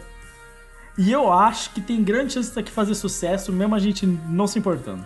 E 0.98 1.12
eu 1.12 1.32
acho 1.32 1.72
que 1.72 1.82
tem 1.82 2.04
grande 2.04 2.34
chance 2.34 2.50
disso 2.50 2.60
aqui 2.60 2.72
fazer 2.72 2.94
sucesso, 2.96 3.52
mesmo 3.52 3.74
a 3.76 3.80
gente 3.80 4.06
não 4.06 4.46
se 4.48 4.60
importando. 4.60 5.06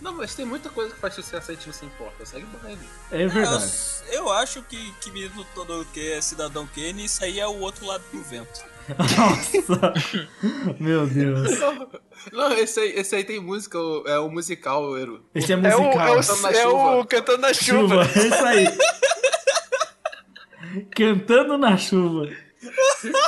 Não, 0.00 0.12
mas 0.14 0.34
tem 0.34 0.44
muita 0.44 0.68
coisa 0.68 0.94
que 0.94 1.00
faz 1.00 1.14
sucesso 1.14 1.50
aí 1.50 1.56
que 1.56 1.62
a 1.62 1.66
gente 1.66 1.66
não 1.66 1.74
se 1.74 1.84
importa. 1.86 2.24
Segue 2.24 2.44
o 2.44 2.58
baile. 2.62 2.78
É 3.10 3.26
verdade. 3.26 3.64
Eu, 4.08 4.12
eu 4.24 4.32
acho 4.32 4.62
que, 4.62 4.92
que 5.00 5.10
menino 5.10 5.44
todo 5.54 5.84
que 5.92 6.12
é 6.12 6.20
cidadão 6.20 6.68
Kane, 6.72 7.04
isso 7.04 7.24
aí 7.24 7.40
é 7.40 7.46
o 7.46 7.58
outro 7.58 7.84
lado 7.86 8.04
do 8.12 8.22
vento. 8.22 8.62
Nossa! 8.96 9.92
Meu 10.78 11.06
Deus. 11.06 11.50
Não, 12.32 12.52
esse 12.52 12.78
aí, 12.80 12.90
esse 12.96 13.14
aí 13.16 13.24
tem 13.24 13.40
música, 13.40 13.76
é 14.06 14.18
o 14.18 14.30
musical, 14.30 14.96
Eru. 14.96 15.24
Esse 15.34 15.52
é 15.52 15.56
É 15.56 15.76
o, 15.76 15.82
musical. 15.82 16.08
é 16.08 16.16
o, 16.16 16.24
Cantando 16.24 16.42
na 16.42 16.50
é 16.52 16.66
o 16.66 16.70
chuva. 16.70 17.06
Cantando 17.06 17.38
na 17.42 17.54
Chuva. 17.54 18.04
chuva. 18.04 18.20
É 18.20 18.26
isso 18.26 18.44
aí. 18.44 18.78
Cantando 20.94 21.58
na 21.58 21.76
chuva. 21.76 22.28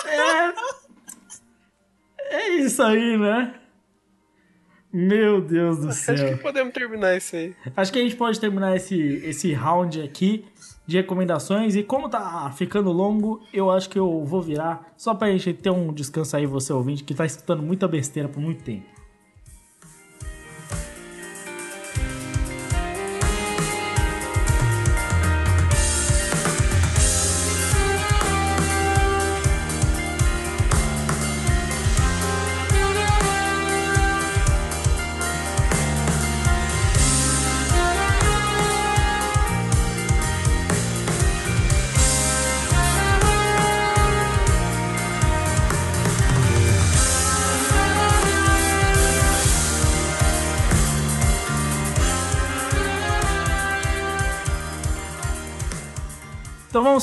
É... 0.06 0.79
é 2.30 2.48
isso 2.56 2.82
aí, 2.82 3.16
né? 3.18 3.54
Meu 4.92 5.40
Deus 5.40 5.78
do 5.78 5.88
Acho 5.88 6.06
que 6.06 6.16
céu. 6.16 6.38
podemos 6.38 6.72
terminar 6.74 7.16
isso 7.16 7.36
aí. 7.36 7.54
Acho 7.76 7.92
que 7.92 7.98
a 7.98 8.02
gente 8.02 8.16
pode 8.16 8.40
terminar 8.40 8.74
esse, 8.74 8.98
esse 9.24 9.52
round 9.52 10.02
aqui 10.02 10.44
de 10.84 10.96
recomendações. 10.96 11.76
E 11.76 11.82
como 11.84 12.08
tá 12.08 12.50
ficando 12.56 12.90
longo, 12.90 13.40
eu 13.52 13.70
acho 13.70 13.88
que 13.88 13.98
eu 13.98 14.24
vou 14.24 14.42
virar 14.42 14.92
só 14.96 15.14
pra 15.14 15.30
gente 15.30 15.52
ter 15.52 15.70
um 15.70 15.92
descanso 15.92 16.36
aí, 16.36 16.44
você 16.44 16.72
ouvinte, 16.72 17.04
que 17.04 17.14
tá 17.14 17.24
escutando 17.24 17.62
muita 17.62 17.86
besteira 17.86 18.28
por 18.28 18.40
muito 18.40 18.64
tempo. 18.64 18.99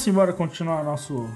Embora 0.09 0.31
continuar 0.31 0.83
nosso 0.83 1.29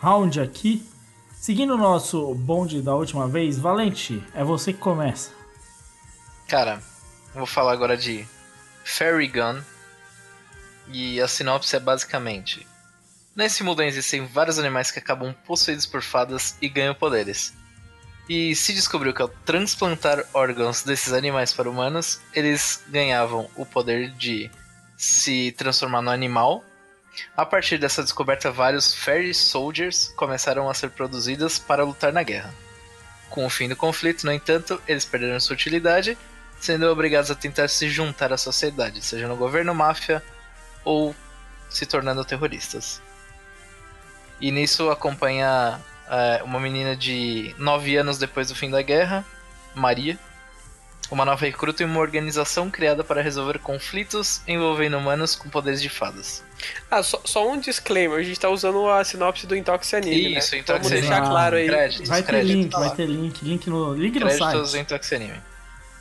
round 0.00 0.40
aqui. 0.40 0.84
Seguindo 1.32 1.74
o 1.74 1.78
nosso 1.78 2.34
bonde 2.34 2.82
da 2.82 2.94
última 2.94 3.28
vez, 3.28 3.58
Valente, 3.58 4.20
é 4.34 4.42
você 4.42 4.72
que 4.72 4.80
começa. 4.80 5.30
Cara, 6.48 6.82
vou 7.32 7.46
falar 7.46 7.72
agora 7.72 7.96
de 7.96 8.26
Fairy 8.84 9.28
Gun. 9.28 9.62
E 10.88 11.20
a 11.20 11.28
sinopse 11.28 11.76
é 11.76 11.78
basicamente: 11.78 12.66
Nesse 13.36 13.62
mundo 13.62 13.84
existem 13.84 14.26
vários 14.26 14.58
animais 14.58 14.90
que 14.90 14.98
acabam 14.98 15.32
possuídos 15.46 15.86
por 15.86 16.02
fadas 16.02 16.56
e 16.60 16.68
ganham 16.68 16.96
poderes. 16.96 17.54
E 18.28 18.52
se 18.56 18.72
descobriu 18.72 19.14
que 19.14 19.22
ao 19.22 19.28
transplantar 19.28 20.24
órgãos 20.34 20.82
desses 20.82 21.12
animais 21.12 21.52
para 21.52 21.70
humanos, 21.70 22.20
eles 22.34 22.82
ganhavam 22.88 23.48
o 23.54 23.64
poder 23.64 24.10
de 24.10 24.50
se 24.96 25.52
transformar 25.52 26.02
no 26.02 26.10
animal. 26.10 26.64
A 27.36 27.44
partir 27.44 27.78
dessa 27.78 28.02
descoberta, 28.02 28.50
vários 28.50 28.94
Fairy 28.94 29.34
Soldiers 29.34 30.12
começaram 30.16 30.68
a 30.68 30.74
ser 30.74 30.90
produzidos 30.90 31.58
para 31.58 31.84
lutar 31.84 32.12
na 32.12 32.22
guerra. 32.22 32.52
Com 33.30 33.44
o 33.46 33.50
fim 33.50 33.68
do 33.68 33.76
conflito, 33.76 34.24
no 34.24 34.32
entanto, 34.32 34.80
eles 34.86 35.04
perderam 35.04 35.38
sua 35.40 35.54
utilidade 35.54 36.16
sendo 36.60 36.86
obrigados 36.90 37.30
a 37.30 37.34
tentar 37.34 37.68
se 37.68 37.88
juntar 37.88 38.32
à 38.32 38.36
sociedade, 38.36 39.04
seja 39.04 39.28
no 39.28 39.36
governo, 39.36 39.74
máfia 39.74 40.22
ou 40.84 41.14
se 41.70 41.86
tornando 41.86 42.24
terroristas. 42.24 43.00
E 44.40 44.50
nisso 44.50 44.90
acompanha 44.90 45.80
é, 46.08 46.42
uma 46.42 46.58
menina 46.58 46.96
de 46.96 47.54
9 47.58 47.96
anos 47.96 48.18
depois 48.18 48.48
do 48.48 48.54
fim 48.54 48.70
da 48.70 48.82
guerra, 48.82 49.24
Maria, 49.74 50.18
uma 51.10 51.24
nova 51.24 51.44
recruta 51.44 51.82
em 51.82 51.86
uma 51.86 52.00
organização 52.00 52.70
criada 52.70 53.02
para 53.02 53.22
resolver 53.22 53.58
conflitos 53.58 54.42
envolvendo 54.46 54.98
humanos 54.98 55.34
com 55.34 55.48
poderes 55.48 55.80
de 55.80 55.88
fadas. 55.88 56.44
Ah, 56.90 57.02
só, 57.02 57.20
só 57.24 57.48
um 57.50 57.58
disclaimer. 57.58 58.18
A 58.18 58.22
gente 58.22 58.38
tá 58.40 58.48
usando 58.48 58.88
a 58.88 59.04
sinopse 59.04 59.46
do 59.46 59.54
Intox 59.56 59.92
Anime, 59.94 60.36
Isso, 60.36 60.54
né? 60.54 60.60
Intox 60.60 60.78
Vamos 60.80 60.92
Anime. 60.92 61.06
deixar 61.08 61.28
claro 61.28 61.56
aí. 61.56 61.66
Créditos, 61.66 62.08
Vai 62.08 62.22
ter 62.22 62.26
créditos, 62.28 62.56
link, 62.56 62.70
tá 62.70 62.78
vai 62.80 62.94
ter 62.96 63.06
link, 63.06 63.44
link 63.44 63.70
no, 63.70 63.94
link 63.94 64.14
no 64.14 64.20
Créditos 64.26 64.70
site. 64.70 64.80
em 64.80 64.84
Tox 64.84 65.12
Anime. 65.12 65.40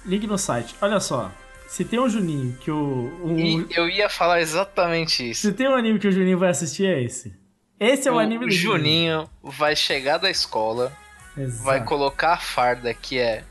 Link 0.05 0.28
no 0.28 0.38
site. 0.38 0.76
Olha 0.82 0.99
só, 0.99 1.32
se 1.68 1.84
tem 1.86 1.99
um 1.99 2.10
Juninho 2.10 2.58
que 2.60 2.72
o. 2.72 3.12
Um, 3.24 3.38
E 3.38 3.68
eu 3.76 3.88
ia 3.89 4.10
falar 4.10 4.39
exatamente 4.41 5.30
isso. 5.32 5.41
Se 5.41 5.51
tem 5.53 5.68
um 5.68 5.76
anime 5.76 5.99
que 5.99 6.08
o 6.08 6.12
Juninho 6.12 6.38
vai 6.39 6.49
assistir, 6.49 6.86
é 6.86 7.03
esse. 7.03 7.34
Esse 7.80 8.08
é 8.08 8.12
o, 8.12 8.18
anime 8.18 8.45
o 8.45 8.47
do 8.47 8.53
Juninho 8.53 9.30
vai 9.43 9.76
chegar 9.76 10.18
da 10.18 10.30
escola, 10.32 10.91
Exato. 11.38 11.64
vai 11.64 11.84
colocar 11.84 12.34
a 12.34 12.38
farda, 12.38 12.91
que 12.93 13.20
é 13.20 13.43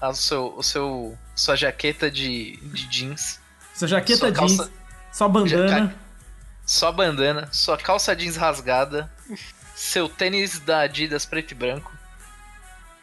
a 0.00 0.14
seu, 0.14 0.54
o 0.56 0.62
seu, 0.62 1.18
sua 1.34 1.56
jaqueta 1.56 2.10
de, 2.10 2.56
de 2.62 2.86
jeans, 2.88 3.38
Sua 3.74 3.86
jaqueta 3.88 4.18
sua 4.20 4.30
jeans, 4.32 4.56
calça- 4.56 4.72
sua 5.12 5.28
bandana. 5.28 5.94
Sua 6.66 6.90
bandana, 6.90 7.48
sua 7.52 7.78
calça 7.78 8.14
jeans 8.14 8.36
rasgada, 8.36 9.10
seu 9.74 10.08
tênis 10.08 10.58
da 10.58 10.80
Adidas 10.80 11.24
preto 11.24 11.52
e 11.52 11.54
branco, 11.54 11.92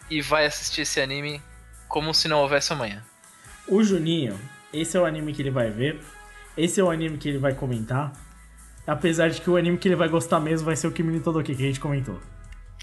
e 0.09 0.21
vai 0.21 0.45
assistir 0.45 0.81
esse 0.81 0.99
anime 0.99 1.41
como 1.87 2.13
se 2.13 2.27
não 2.27 2.39
houvesse 2.39 2.73
amanhã. 2.73 3.01
O 3.65 3.81
Juninho, 3.81 4.37
esse 4.73 4.97
é 4.97 4.99
o 4.99 5.05
anime 5.05 5.33
que 5.33 5.41
ele 5.41 5.51
vai 5.51 5.69
ver. 5.69 6.01
Esse 6.57 6.79
é 6.79 6.83
o 6.83 6.91
anime 6.91 7.17
que 7.17 7.29
ele 7.29 7.37
vai 7.37 7.53
comentar. 7.53 8.11
Apesar 8.85 9.29
de 9.29 9.39
que 9.39 9.49
o 9.49 9.55
anime 9.55 9.77
que 9.77 9.87
ele 9.87 9.95
vai 9.95 10.09
gostar 10.09 10.39
mesmo 10.39 10.65
vai 10.65 10.75
ser 10.75 10.87
o 10.87 10.91
Kimi 10.91 11.13
no 11.13 11.23
Todoki, 11.23 11.55
que 11.55 11.63
a 11.63 11.67
gente 11.67 11.79
comentou. 11.79 12.19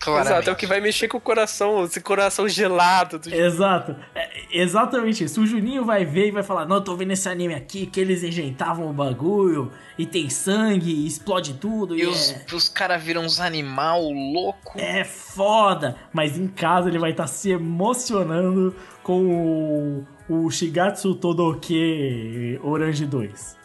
Claramente. 0.01 0.33
Exato, 0.33 0.51
é 0.51 0.53
o 0.53 0.57
que 0.57 0.67
vai 0.67 0.81
mexer 0.81 1.09
com 1.09 1.19
o 1.19 1.21
coração, 1.21 1.85
esse 1.85 2.01
coração 2.01 2.49
gelado 2.49 3.19
do 3.19 3.33
Exato. 3.33 3.95
É 4.15 4.31
exatamente 4.51 5.25
isso. 5.25 5.43
O 5.43 5.47
Juninho 5.47 5.85
vai 5.85 6.05
ver 6.07 6.29
e 6.29 6.31
vai 6.31 6.43
falar: 6.43 6.65
Não, 6.67 6.83
tô 6.83 6.97
vendo 6.97 7.13
esse 7.13 7.29
anime 7.29 7.55
aqui 7.55 7.87
que 7.87 8.01
eles 8.01 8.23
enjeitavam 8.23 8.89
o 8.89 8.93
bagulho 8.93 9.71
e 9.99 10.07
tem 10.07 10.31
sangue, 10.31 10.91
e 10.91 11.07
explode 11.07 11.55
tudo. 11.55 11.95
E, 11.97 12.01
E 12.01 12.07
os, 12.07 12.31
é, 12.33 12.47
os 12.55 12.69
caras 12.69 13.03
viram 13.03 13.23
uns 13.23 13.41
animal 13.41 14.03
louco. 14.11 14.73
é 14.77 15.05
foda. 15.05 15.97
Mas 16.13 16.39
em 16.39 16.49
casa 16.49 16.89
ele 16.89 16.99
vai 16.99 17.11
estar 17.11 17.27
se 17.27 17.51
emocionando 17.51 18.75
com 19.03 20.07
o, 20.29 20.45
o 20.47 20.51
Shigatsu 20.51 21.15
Todoke 21.15 22.59
Orange 22.63 23.05
2. 23.05 23.60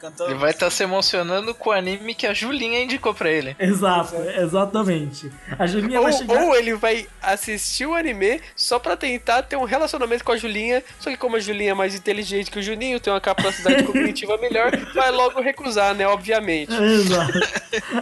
Cantando. 0.00 0.30
Ele 0.30 0.38
vai 0.38 0.50
estar 0.50 0.70
se 0.70 0.82
emocionando 0.82 1.54
com 1.54 1.70
o 1.70 1.72
anime 1.72 2.14
que 2.14 2.26
a 2.26 2.32
Julinha 2.32 2.80
indicou 2.82 3.12
pra 3.12 3.30
ele. 3.30 3.56
Exato, 3.58 4.14
exatamente. 4.36 5.30
A 5.58 5.66
Julinha 5.66 5.98
Ou, 5.98 6.04
vai 6.04 6.12
chegar. 6.12 6.42
ou 6.42 6.54
ele 6.54 6.74
vai 6.74 7.06
assistir 7.20 7.86
o 7.86 7.94
anime 7.94 8.40
só 8.54 8.78
pra 8.78 8.96
tentar 8.96 9.42
ter 9.42 9.56
um 9.56 9.64
relacionamento 9.64 10.22
com 10.22 10.32
a 10.32 10.36
Julinha, 10.36 10.84
só 11.00 11.10
que 11.10 11.16
como 11.16 11.36
a 11.36 11.40
Julinha 11.40 11.72
é 11.72 11.74
mais 11.74 11.94
inteligente 11.94 12.50
que 12.50 12.58
o 12.58 12.62
Juninho, 12.62 13.00
tem 13.00 13.12
uma 13.12 13.20
capacidade 13.20 13.82
cognitiva 13.84 14.36
melhor, 14.38 14.70
vai 14.94 15.10
logo 15.10 15.40
recusar, 15.40 15.94
né? 15.94 16.06
Obviamente. 16.06 16.72
Exato. 16.72 17.32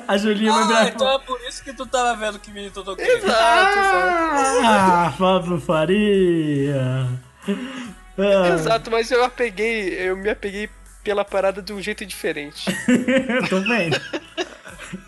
A 0.07 0.17
Julinha 0.19 0.53
vai 0.53 0.63
Ah, 0.63 0.67
virar. 0.67 0.89
então 0.89 1.09
é 1.15 1.19
por 1.21 1.41
isso 1.49 1.65
que 1.65 1.73
tu 1.73 1.87
tava 1.87 2.15
vendo 2.17 2.39
que 2.39 2.51
menino 2.51 2.73
todo 2.73 3.01
Exato, 3.01 3.25
exato. 3.25 4.61
Ah, 4.65 5.15
Fábio 5.17 5.61
Faria. 5.61 7.09
Ah, 8.19 8.55
Exato, 8.55 8.91
mas 8.91 9.11
eu 9.11 9.23
apeguei, 9.25 9.95
eu 10.09 10.17
me 10.17 10.31
apeguei 10.31 10.69
pela 11.07 11.25
parada 11.25 11.63
de 11.63 11.73
um 11.73 11.81
jeito 11.81 12.05
diferente. 12.05 12.69
eu 13.29 13.49
tô 13.49 13.61
vendo. 13.61 13.97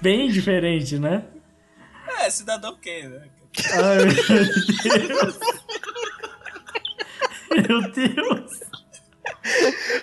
Bem 0.00 0.30
diferente, 0.30 0.96
né? 0.96 1.24
É, 2.20 2.30
cidadão 2.30 2.78
Kane, 2.80 3.08
né? 3.08 3.22
Ai, 3.72 4.04
meu 4.04 5.08
Deus. 5.08 5.38
Meu 7.50 7.90
Deus. 7.90 8.60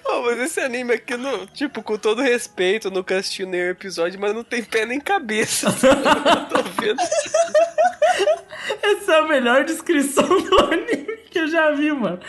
Oh, 0.03 0.21
mas 0.23 0.39
esse 0.39 0.59
anime 0.59 0.95
aqui, 0.95 1.15
no, 1.15 1.47
tipo, 1.47 1.81
com 1.81 1.97
todo 1.97 2.21
respeito, 2.21 2.89
eu 2.89 2.91
nunca 2.91 3.15
assisti 3.15 3.45
nenhum 3.45 3.69
episódio, 3.69 4.19
mas 4.19 4.35
não 4.35 4.43
tem 4.43 4.65
pé 4.65 4.85
nem 4.85 4.99
cabeça. 4.99 5.71
tô 6.49 6.61
vendo. 6.81 7.01
Essa 8.83 9.13
é 9.13 9.19
a 9.19 9.27
melhor 9.27 9.63
descrição 9.63 10.27
do 10.27 10.59
anime 10.59 11.17
que 11.31 11.39
eu 11.39 11.47
já 11.47 11.71
vi, 11.71 11.89
mano. 11.93 12.19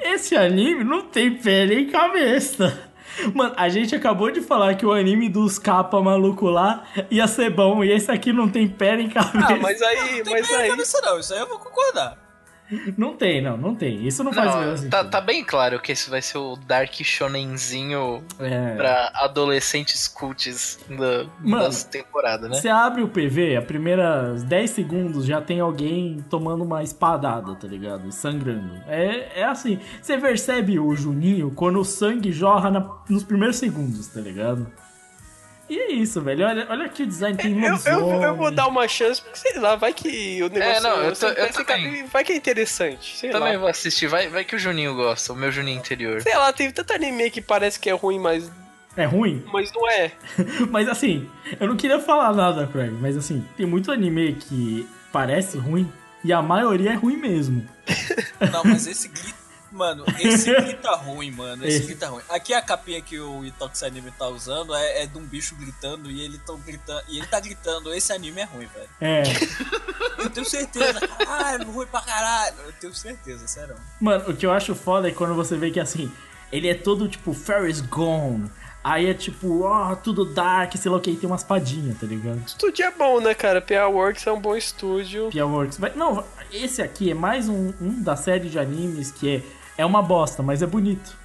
Esse 0.00 0.36
anime 0.36 0.84
não 0.84 1.02
tem 1.02 1.36
pé 1.36 1.66
nem 1.66 1.88
cabeça. 1.90 2.86
Mano, 3.34 3.54
a 3.56 3.68
gente 3.68 3.94
acabou 3.94 4.30
de 4.30 4.40
falar 4.40 4.74
que 4.74 4.84
o 4.84 4.92
anime 4.92 5.28
dos 5.28 5.58
capa 5.58 6.00
maluco 6.02 6.46
lá 6.48 6.84
ia 7.10 7.26
ser 7.26 7.50
bom 7.50 7.82
e 7.84 7.90
esse 7.90 8.10
aqui 8.10 8.32
não 8.32 8.48
tem 8.48 8.68
pé 8.68 8.96
nem 8.96 9.08
cabeça. 9.08 9.54
Ah, 9.54 9.56
mas 9.60 9.80
aí, 9.82 10.18
Não 10.18 10.24
tem 10.24 10.32
mas 10.34 10.50
aí. 10.54 10.68
cabeça 10.70 11.00
não, 11.02 11.18
isso 11.18 11.32
aí 11.34 11.40
eu 11.40 11.48
vou 11.48 11.58
concordar. 11.58 12.25
Não 12.96 13.14
tem, 13.16 13.40
não, 13.40 13.56
não 13.56 13.74
tem. 13.74 14.06
Isso 14.06 14.24
não, 14.24 14.32
faz 14.32 14.50
o 14.54 14.58
menor 14.58 14.70
Não, 14.70 14.76
sentido. 14.76 14.90
tá, 14.90 15.04
tá 15.04 15.20
bem 15.20 15.44
claro 15.44 15.80
que 15.80 15.92
esse 15.92 16.10
vai 16.10 16.20
ser 16.20 16.38
o 16.38 16.56
Dark 16.56 16.92
Shonenzinho 17.02 18.22
É. 18.38 18.74
pra 18.76 19.10
adolescentes 19.14 20.08
cults 20.08 20.78
da, 20.88 21.26
Mano, 21.40 21.68
temporadas, 21.90 22.50
né? 22.50 22.56
Você 22.56 22.68
abre 22.68 23.02
o 23.02 23.08
PV, 23.08 23.56
a 23.56 23.62
primeiras 23.62 24.42
10 24.42 24.70
segundos 24.70 25.26
já 25.26 25.40
tem 25.40 25.60
alguém 25.60 26.24
tomando 26.28 26.64
uma 26.64 26.82
espadada, 26.82 27.54
tá 27.54 27.66
ligado? 27.68 28.10
Sangrando. 28.10 28.74
É, 28.86 29.40
é 29.40 29.44
assim. 29.44 29.78
Você 30.00 30.18
percebe 30.18 30.78
o 30.78 30.94
Juninho 30.94 31.50
quando 31.54 31.78
o 31.80 31.84
sangue 31.84 32.32
jorra 32.32 32.70
na- 32.70 32.88
nos 33.08 33.22
primeiros 33.22 33.56
segundos, 33.56 34.06
tá 34.08 34.20
ligado? 34.20 34.66
E 35.68 35.78
é 35.78 35.92
isso, 35.92 36.20
velho. 36.20 36.46
Olha, 36.46 36.66
olha 36.70 36.88
que 36.88 37.02
o 37.02 37.06
design 37.06 37.36
tem 37.36 37.52
Eu, 37.58 37.64
eu, 37.64 37.70
lobisomem. 37.72 38.22
eu 38.22 38.36
vou 38.36 38.50
dar 38.52 38.68
uma 38.68 38.86
chance, 38.86 39.20
porque 39.20 39.36
sei 39.38 39.58
lá, 39.58 39.74
vai 39.74 39.92
que 39.92 40.40
o 40.42 40.48
negócio. 40.48 40.62
É, 40.76 40.80
não, 40.80 40.96
eu 41.02 41.12
tô- 41.16 41.26
vai, 41.34 41.42
eu 41.48 41.52
também. 41.64 42.06
vai 42.06 42.22
que 42.24 42.32
é 42.32 42.36
interessante. 42.36 43.16
Sei 43.16 43.30
Também 43.30 43.54
lá. 43.54 43.58
vou 43.58 43.68
assistir, 43.68 44.06
vai, 44.06 44.28
vai 44.28 44.44
que 44.44 44.54
o 44.54 44.58
Juninho 44.58 44.94
gosta, 44.94 45.32
o 45.32 45.36
meu 45.36 45.50
Juninho 45.50 45.78
interior. 45.78 46.22
Sei 46.22 46.36
lá, 46.36 46.52
tem 46.52 46.70
tanto 46.70 46.92
anime 46.92 47.30
que 47.30 47.40
parece 47.40 47.80
que 47.80 47.90
é 47.90 47.92
ruim, 47.94 48.18
mas, 48.20 48.48
É 48.96 49.04
ruim? 49.04 49.44
mas 49.52 49.72
não 49.72 49.90
é. 49.90 50.12
Mas 50.70 50.88
assim, 50.88 51.28
eu 51.58 51.66
não 51.66 51.76
queria 51.76 51.98
falar 52.00 52.32
nada, 52.32 52.66
Craig, 52.68 52.92
mas 53.00 53.16
assim, 53.16 53.44
tem 53.56 53.66
muito 53.66 53.90
anime 53.90 54.34
que 54.34 54.88
parece 55.12 55.58
ruim 55.58 55.90
e 56.24 56.32
a 56.32 56.40
maioria 56.40 56.92
é 56.92 56.94
ruim 56.94 57.16
mesmo. 57.16 57.66
Não, 58.52 58.64
mas 58.64 58.86
esse 58.86 59.08
grita. 59.08 59.45
Mano, 59.76 60.04
esse 60.18 60.52
grita 60.54 60.94
ruim, 60.96 61.30
mano. 61.30 61.64
Esse, 61.66 61.76
Esse. 61.78 61.86
grita 61.86 62.08
ruim. 62.08 62.22
Aqui 62.30 62.54
a 62.54 62.62
capinha 62.62 63.00
que 63.02 63.18
o 63.20 63.44
Itox 63.44 63.82
Anime 63.82 64.10
tá 64.12 64.26
usando 64.28 64.74
é, 64.74 65.02
é 65.02 65.06
de 65.06 65.18
um 65.18 65.22
bicho 65.24 65.54
gritando 65.54 66.10
e 66.10 66.20
ele, 66.22 66.38
tão 66.38 66.58
gritando, 66.58 67.02
e 67.08 67.18
ele 67.18 67.26
tá 67.26 67.38
gritando: 67.40 67.92
esse 67.94 68.12
anime 68.12 68.40
é 68.40 68.44
ruim, 68.44 68.66
velho. 68.66 68.88
É. 69.00 69.22
Eu 70.18 70.30
tenho 70.30 70.46
certeza. 70.48 70.98
Ah, 71.28 71.52
é 71.54 71.62
ruim 71.62 71.86
pra 71.86 72.00
caralho. 72.00 72.56
Eu 72.66 72.72
tenho 72.80 72.94
certeza, 72.94 73.46
sério. 73.46 73.76
Mano, 74.00 74.30
o 74.30 74.36
que 74.36 74.46
eu 74.46 74.50
acho 74.50 74.74
foda 74.74 75.08
é 75.08 75.12
quando 75.12 75.34
você 75.34 75.56
vê 75.56 75.70
que 75.70 75.78
assim, 75.78 76.10
ele 76.50 76.68
é 76.68 76.74
todo 76.74 77.06
tipo 77.08 77.32
Ferris 77.34 77.80
Gone. 77.82 78.50
Aí 78.82 79.06
é 79.10 79.14
tipo, 79.14 79.62
ó, 79.64 79.94
tudo 79.96 80.24
dark, 80.24 80.74
sei 80.76 80.90
lá 80.90 80.96
o 80.96 81.00
que, 81.00 81.10
e 81.10 81.16
tem 81.16 81.28
umas 81.28 81.42
padinhas, 81.42 81.98
tá 81.98 82.06
ligado? 82.06 82.40
Estúdio 82.46 82.84
é 82.84 82.90
bom, 82.92 83.20
né, 83.20 83.34
cara? 83.34 83.60
PA 83.60 83.86
Works 83.88 84.24
é 84.26 84.32
um 84.32 84.40
bom 84.40 84.56
estúdio. 84.56 85.28
Pia 85.30 85.44
Works. 85.44 85.76
Vai- 85.76 85.92
Não, 85.96 86.24
esse 86.52 86.80
aqui 86.80 87.10
é 87.10 87.14
mais 87.14 87.48
um, 87.48 87.72
um 87.80 88.00
da 88.00 88.14
série 88.14 88.48
de 88.48 88.58
animes 88.60 89.10
que 89.10 89.36
é, 89.36 89.42
é 89.76 89.84
uma 89.84 90.02
bosta, 90.02 90.42
mas 90.42 90.62
é 90.62 90.66
bonito. 90.66 91.16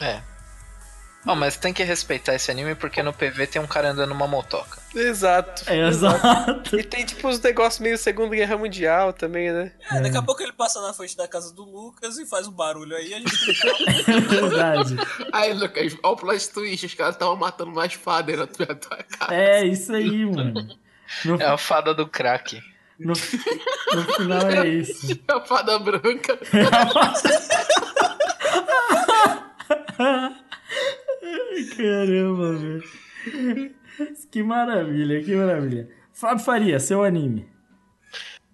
É. 0.00 0.20
Ó, 1.24 1.36
mas 1.36 1.56
tem 1.56 1.72
que 1.72 1.84
respeitar 1.84 2.34
esse 2.34 2.50
anime 2.50 2.74
porque 2.74 3.00
no 3.00 3.12
PV 3.12 3.46
tem 3.46 3.62
um 3.62 3.66
cara 3.66 3.90
andando 3.90 4.08
numa 4.08 4.26
motoca. 4.26 4.80
Exato. 4.92 5.62
É 5.68 5.86
exato. 5.86 6.76
E 6.76 6.82
tem 6.82 7.06
tipo 7.06 7.28
uns 7.28 7.40
negócios 7.40 7.80
meio 7.80 7.96
Segunda 7.96 8.34
Guerra 8.34 8.56
Mundial 8.56 9.12
também, 9.12 9.52
né? 9.52 9.72
É, 9.88 10.00
daqui 10.00 10.16
a 10.16 10.22
pouco 10.22 10.42
ele 10.42 10.52
passa 10.52 10.80
na 10.80 10.92
frente 10.92 11.16
da 11.16 11.28
casa 11.28 11.54
do 11.54 11.62
Lucas 11.62 12.18
e 12.18 12.26
faz 12.26 12.48
um 12.48 12.52
barulho 12.52 12.96
aí. 12.96 13.14
A 13.14 13.18
gente 13.18 13.30
É 14.10 14.20
verdade. 14.20 14.96
Aí, 15.32 15.52
Lucas, 15.52 15.96
olha 16.02 16.12
o 16.12 16.16
plot 16.16 16.50
twist, 16.50 16.86
os 16.86 16.94
caras 16.94 17.14
estavam 17.14 17.36
matando 17.36 17.70
mais 17.70 17.92
fader 17.92 18.38
na 18.38 18.46
tua, 18.48 18.74
tua 18.74 18.96
casa. 19.04 19.32
É 19.32 19.64
isso 19.64 19.94
aí, 19.94 20.26
mano. 20.26 20.76
No, 21.24 21.40
É 21.40 21.46
a 21.46 21.56
fada 21.56 21.94
do 21.94 22.08
crack. 22.08 22.60
No, 23.04 23.12
no 23.94 24.14
final 24.14 24.50
é 24.50 24.68
isso. 24.68 25.20
A 25.28 25.40
fada 25.40 25.78
branca. 25.78 26.38
Caramba, 31.76 32.52
velho. 32.58 32.84
Que 34.30 34.42
maravilha, 34.42 35.22
que 35.22 35.34
maravilha. 35.34 35.88
Fábio 36.12 36.44
Faria, 36.44 36.80
seu 36.80 37.04
anime. 37.04 37.48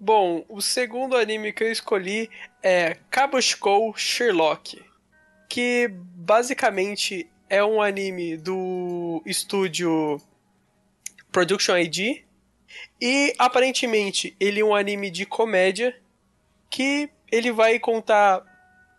Bom, 0.01 0.45
o 0.49 0.61
segundo 0.61 1.17
anime 1.17 1.53
que 1.53 1.65
eu 1.65 1.73
escolhi 1.73 2.31
é 2.63 2.97
Kabushkou 3.11 3.97
Sherlock, 3.97 4.81
que 5.49 5.91
basicamente 5.93 7.29
é 7.49 7.65
um 7.65 7.83
anime 7.83 8.37
do 8.37 9.23
estúdio 9.27 10.21
Production 11.33 11.77
ID 11.77 12.28
e 13.01 13.35
aparentemente 13.39 14.37
ele 14.41 14.61
é 14.61 14.65
um 14.65 14.75
anime 14.75 15.11
de 15.11 15.25
comédia 15.25 15.97
que 16.71 17.09
ele 17.31 17.53
vai 17.53 17.79
contar 17.79 18.45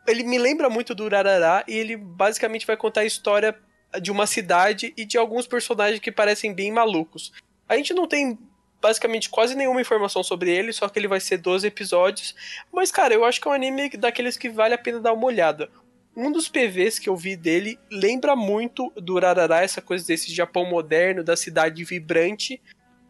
ele 0.08 0.24
me 0.24 0.40
lembra 0.40 0.70
muito 0.70 0.96
do 0.96 1.04
Urarará 1.04 1.64
e 1.68 1.78
ele 1.78 1.96
basicamente 1.96 2.66
vai 2.66 2.76
contar 2.76 3.02
a 3.02 3.06
história 3.06 3.56
de 4.02 4.12
uma 4.12 4.26
cidade 4.28 4.94
e 4.98 5.06
de 5.06 5.18
alguns 5.18 5.48
personagens 5.48 6.00
que 6.00 6.12
parecem 6.12 6.54
bem 6.54 6.72
malucos. 6.72 7.32
A 7.68 7.76
gente 7.76 7.94
não 7.94 8.08
tem 8.08 8.38
basicamente 8.82 9.30
quase 9.30 9.56
nenhuma 9.56 9.82
informação 9.82 10.24
sobre 10.24 10.52
ele, 10.52 10.72
só 10.74 10.88
que 10.88 10.98
ele 10.98 11.08
vai 11.08 11.20
ser 11.20 11.38
12 11.38 11.68
episódios. 11.68 12.36
Mas, 12.72 12.92
cara, 12.92 13.14
eu 13.14 13.26
acho 13.26 13.42
que 13.42 13.48
é 13.48 13.52
um 13.52 13.54
anime 13.54 13.90
daqueles 13.90 14.38
que 14.38 14.50
vale 14.50 14.74
a 14.74 14.78
pena 14.78 15.00
dar 15.00 15.14
uma 15.14 15.26
olhada. 15.26 15.70
Um 16.16 16.32
dos 16.32 16.50
PVs 16.50 16.98
que 16.98 17.10
eu 17.10 17.16
vi 17.16 17.36
dele 17.36 17.80
lembra 17.92 18.36
muito 18.36 18.92
do 18.96 19.16
Urarará, 19.16 19.62
essa 19.62 19.82
coisa 19.82 20.06
desse 20.06 20.34
Japão 20.34 20.66
moderno, 20.66 21.24
da 21.24 21.36
cidade 21.36 21.84
vibrante. 21.84 22.62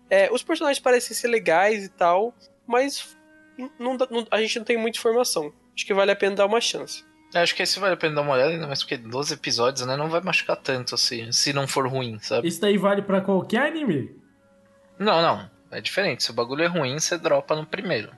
É, 0.09 0.31
os 0.31 0.41
personagens 0.43 0.79
parecem 0.79 1.15
ser 1.15 1.27
legais 1.27 1.83
e 1.85 1.89
tal, 1.89 2.33
mas 2.65 3.15
não 3.79 3.95
não- 3.95 4.27
a 4.31 4.41
gente 4.41 4.57
não 4.59 4.65
tem 4.65 4.77
muita 4.77 4.97
informação. 4.97 5.53
Acho 5.75 5.85
que 5.85 5.93
vale 5.93 6.11
a 6.11 6.15
pena 6.15 6.35
dar 6.35 6.45
uma 6.45 6.59
chance. 6.61 7.05
Eu 7.33 7.41
acho 7.41 7.53
que 7.55 7.61
esse 7.61 7.79
vale 7.79 7.93
a 7.93 7.97
pena 7.97 8.15
dar 8.15 8.21
uma 8.21 8.33
olhada, 8.33 8.49
ainda 8.49 8.65
mais 8.65 8.79
porque 8.81 8.97
12 8.97 9.35
episódios, 9.35 9.85
né? 9.85 9.95
Não 9.95 10.09
vai 10.09 10.19
machucar 10.21 10.57
tanto, 10.57 10.95
assim, 10.95 11.31
se 11.31 11.53
não 11.53 11.67
for 11.67 11.87
ruim, 11.87 12.17
sabe? 12.19 12.47
Isso 12.47 12.59
daí 12.59 12.75
vale 12.77 13.03
pra 13.03 13.21
qualquer 13.21 13.67
anime. 13.67 14.19
Não, 14.97 15.21
não. 15.21 15.49
É 15.71 15.79
diferente. 15.79 16.23
Se 16.23 16.31
o 16.31 16.33
bagulho 16.33 16.63
é 16.63 16.67
ruim, 16.67 16.97
você 16.97 17.17
dropa 17.19 17.55
no 17.55 17.65
primeiro. 17.67 18.11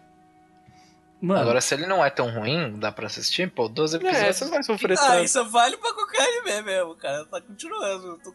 Mano, 1.21 1.41
Agora, 1.41 1.59
se 1.61 1.75
ele 1.75 1.85
não 1.85 2.03
é 2.03 2.09
tão 2.09 2.31
ruim, 2.33 2.79
dá 2.79 2.91
pra 2.91 3.05
assistir, 3.07 3.51
pô, 3.51 3.67
12 3.67 3.97
É, 3.97 3.99
episódios. 3.99 4.37
você 4.37 4.45
não 4.45 4.51
vai 4.51 4.63
sofrer 4.63 4.97
Ah, 4.97 5.05
tanto. 5.07 5.23
isso 5.25 5.45
vale 5.49 5.77
pra 5.77 5.93
qualquer 5.93 6.21
anime 6.21 6.61
mesmo, 6.63 6.95
cara. 6.95 7.25
Tá 7.25 7.41
continuando. 7.41 8.17
Tô- 8.23 8.33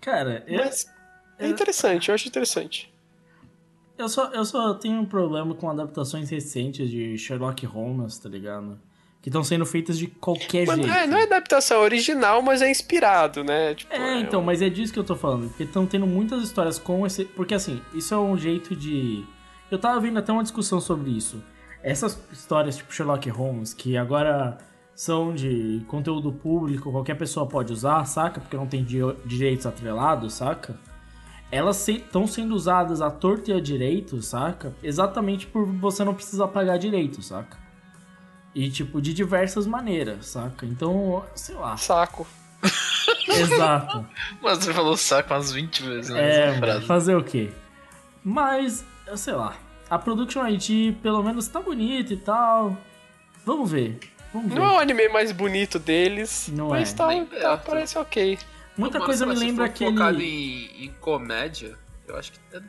cara, 0.00 0.44
eu, 0.46 0.64
Mas 0.64 0.86
é 1.38 1.48
interessante, 1.48 2.08
eu 2.08 2.14
acho 2.14 2.28
interessante. 2.28 2.92
eu, 3.98 4.08
só, 4.08 4.26
eu 4.32 4.44
só 4.44 4.74
tenho 4.74 5.00
um 5.00 5.04
problema 5.06 5.54
com 5.54 5.70
adaptações 5.70 6.28
recentes 6.30 6.88
de 6.90 7.16
Sherlock 7.18 7.64
Holmes, 7.66 8.18
tá 8.18 8.28
ligado? 8.28 8.78
Que 9.22 9.28
estão 9.28 9.42
sendo 9.42 9.66
feitas 9.66 9.98
de 9.98 10.06
qualquer 10.06 10.66
Mas, 10.66 10.76
jeito. 10.76 10.92
é, 10.92 11.06
não 11.06 11.18
é 11.18 11.22
adaptação 11.24 11.80
original, 11.80 12.40
mas 12.42 12.62
é 12.62 12.70
inspirado, 12.70 13.42
né? 13.42 13.74
Tipo, 13.74 13.92
É, 13.92 14.20
então, 14.20 14.40
mas 14.40 14.62
é 14.62 14.68
disso 14.68 14.92
que 14.92 14.98
eu 14.98 15.04
tô 15.04 15.16
falando. 15.16 15.48
Porque 15.48 15.64
estão 15.64 15.84
tendo 15.84 16.06
muitas 16.06 16.42
histórias 16.44 16.78
com 16.78 17.04
esse. 17.04 17.24
Porque 17.24 17.52
assim, 17.54 17.80
isso 17.92 18.14
é 18.14 18.18
um 18.18 18.36
jeito 18.38 18.76
de. 18.76 19.24
Eu 19.68 19.78
tava 19.78 19.98
vendo 19.98 20.18
até 20.18 20.30
uma 20.32 20.44
discussão 20.44 20.80
sobre 20.80 21.10
isso. 21.10 21.42
Essas 21.82 22.20
histórias 22.30 22.76
tipo 22.76 22.92
Sherlock 22.94 23.28
Holmes, 23.28 23.74
que 23.74 23.96
agora 23.96 24.58
são 24.94 25.34
de 25.34 25.82
conteúdo 25.88 26.30
público, 26.32 26.92
qualquer 26.92 27.16
pessoa 27.16 27.46
pode 27.48 27.72
usar, 27.72 28.04
saca? 28.04 28.40
Porque 28.40 28.56
não 28.56 28.66
tem 28.68 28.84
di- 28.84 28.98
direitos 29.24 29.66
atrelados, 29.66 30.34
saca? 30.34 30.78
Elas 31.50 31.86
estão 31.88 32.26
sendo 32.26 32.54
usadas 32.54 33.00
à 33.00 33.10
torta 33.10 33.50
e 33.50 33.54
à 33.54 33.60
direito, 33.60 34.20
saca? 34.20 34.74
Exatamente 34.82 35.46
por 35.46 35.64
você 35.66 36.04
não 36.04 36.12
precisar 36.14 36.48
pagar 36.48 36.76
direito, 36.76 37.22
saca? 37.22 37.56
E, 38.54 38.70
tipo, 38.70 39.00
de 39.00 39.12
diversas 39.14 39.66
maneiras, 39.66 40.26
saca? 40.26 40.66
Então, 40.66 41.24
sei 41.34 41.54
lá. 41.54 41.76
Saco. 41.76 42.26
Exato. 43.28 44.04
Mas 44.42 44.58
você 44.58 44.72
falou 44.72 44.96
saco 44.96 45.32
umas 45.34 45.52
20 45.52 45.82
vezes 45.82 46.10
na 46.10 46.18
É, 46.18 46.80
fazer 46.82 47.14
o 47.14 47.22
quê? 47.22 47.50
Mas, 48.24 48.84
sei 49.16 49.34
lá. 49.34 49.54
A 49.88 49.98
Production 49.98 50.44
ID, 50.48 50.94
pelo 51.00 51.22
menos, 51.22 51.46
tá 51.46 51.60
bonita 51.60 52.12
e 52.12 52.16
tal. 52.16 52.76
Vamos 53.44 53.70
ver. 53.70 54.00
Vamos 54.32 54.48
ver. 54.52 54.58
Não 54.58 54.66
é 54.66 54.72
o 54.72 54.78
anime 54.78 55.08
mais 55.10 55.30
bonito 55.32 55.78
deles, 55.78 56.50
Não 56.52 56.70
mas 56.70 56.92
é. 56.92 56.96
tá, 56.96 57.08
tá- 57.40 57.56
parece 57.58 57.96
ok. 57.98 58.38
Muita 58.76 58.98
Mano, 58.98 59.06
coisa 59.06 59.24
me 59.26 59.32
se 59.34 59.40
for 59.40 59.46
lembra 59.46 59.66
focado 59.68 60.08
aquele. 60.16 60.24
em, 60.24 60.84
em 60.86 60.92
comédia, 61.00 61.76
eu 62.06 62.16
acho 62.16 62.32
que 62.32 62.38
dá, 62.50 62.60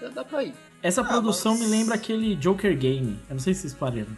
dá- 0.00 0.08
dá 0.08 0.24
pra 0.24 0.42
ir. 0.44 0.54
Essa 0.82 1.02
produção 1.02 1.52
mas- 1.52 1.60
me 1.62 1.66
lembra 1.66 1.94
aquele 1.94 2.36
Joker 2.36 2.76
Game. 2.76 3.18
Eu 3.28 3.36
não 3.36 3.40
sei 3.40 3.54
se 3.54 3.60
vocês 3.62 3.72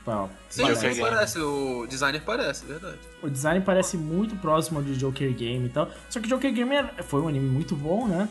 pra. 0.05 0.28
Sim, 0.49 0.64
Joker 0.66 0.80
Game. 0.95 1.01
parece, 1.01 1.39
o 1.39 1.87
designer 1.87 2.22
parece, 2.22 2.64
é 2.64 2.68
verdade. 2.68 2.99
O 3.22 3.28
design 3.30 3.64
parece 3.64 3.97
muito 3.97 4.34
próximo 4.37 4.82
de 4.82 4.97
Joker 4.97 5.32
Game 5.32 5.66
e 5.66 5.68
tal. 5.68 5.89
Só 6.11 6.18
que 6.20 6.26
Joker 6.28 6.53
Game 6.53 6.74
era- 6.74 7.03
foi 7.05 7.20
um 7.20 7.28
anime 7.28 7.49
muito 7.49 7.76
bom, 7.76 8.09
né? 8.09 8.28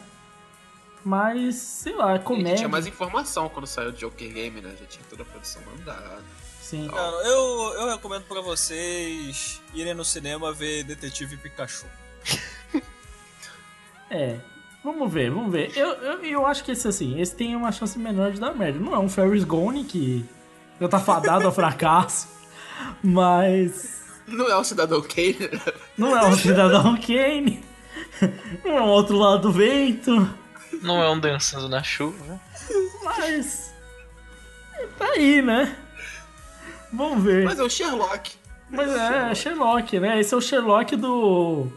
Mas, 1.04 1.56
sei 1.56 1.94
lá, 1.96 2.10
é 2.10 2.14
A 2.14 2.16
gente 2.18 2.26
comédia. 2.26 2.56
tinha 2.56 2.68
mais 2.70 2.88
informação 2.88 3.48
quando 3.48 3.68
saiu 3.68 3.90
o 3.90 3.94
Joker 3.94 4.28
Game, 4.34 4.60
né? 4.60 4.76
Já 4.80 4.86
tinha 4.88 5.06
toda 5.10 5.22
a 5.22 5.26
produção 5.26 5.62
mandada. 5.64 6.18
Sim. 6.60 6.88
Cara, 6.88 7.16
eu, 7.28 7.74
eu 7.80 7.90
recomendo 7.92 8.24
pra 8.24 8.42
vocês 8.42 9.62
irem 9.74 9.94
no 9.94 10.04
cinema 10.04 10.52
ver 10.52 10.84
Detetive 10.84 11.38
Pikachu. 11.38 11.86
É. 14.10 14.38
Vamos 14.84 15.12
ver, 15.12 15.32
vamos 15.32 15.52
ver. 15.52 15.72
Eu, 15.76 15.90
eu, 15.94 16.24
eu 16.24 16.46
acho 16.46 16.64
que 16.64 16.72
esse 16.72 16.88
assim, 16.88 17.20
esse 17.20 17.36
tem 17.36 17.56
uma 17.56 17.72
chance 17.72 17.98
menor 17.98 18.32
de 18.32 18.40
dar 18.40 18.54
merda. 18.54 18.80
Não 18.80 18.94
é 18.94 19.00
um 19.00 19.10
Ferris 19.10 19.44
Gone 19.44 19.84
que 19.84 20.24
já 20.80 20.88
tá 20.88 21.00
fadado 21.00 21.46
ao 21.46 21.52
fracasso. 21.54 22.28
Mas. 23.04 24.04
Não 24.28 24.48
é 24.48 24.56
o 24.56 24.64
Cidadão 24.64 25.02
Kane, 25.02 25.50
né? 25.52 25.74
Não 25.98 26.18
é 26.18 26.26
um 26.26 26.34
Cidadão 26.34 26.96
Kane. 26.98 27.64
Não 28.64 28.78
é 28.78 28.82
um 28.82 28.88
outro 28.88 29.18
lado 29.18 29.44
do 29.44 29.52
vento. 29.52 30.30
Não 30.82 31.02
é 31.02 31.10
um 31.10 31.20
dançando 31.20 31.68
na 31.68 31.82
chuva. 31.82 32.40
Mas. 33.04 33.74
Tá 34.98 35.06
aí, 35.16 35.42
né? 35.42 35.76
Vamos 36.94 37.24
ver. 37.24 37.46
Mas 37.46 37.60
é 37.60 37.64
o 37.64 37.70
Sherlock. 37.70 38.34
Mas 38.70 38.90
é, 38.96 39.32
é 39.32 39.36
Sherlock, 39.36 40.00
né? 40.00 40.20
Esse 40.20 40.34
é 40.34 40.38
o 40.38 40.42
Sherlock 40.42 40.96
do. 40.96 41.68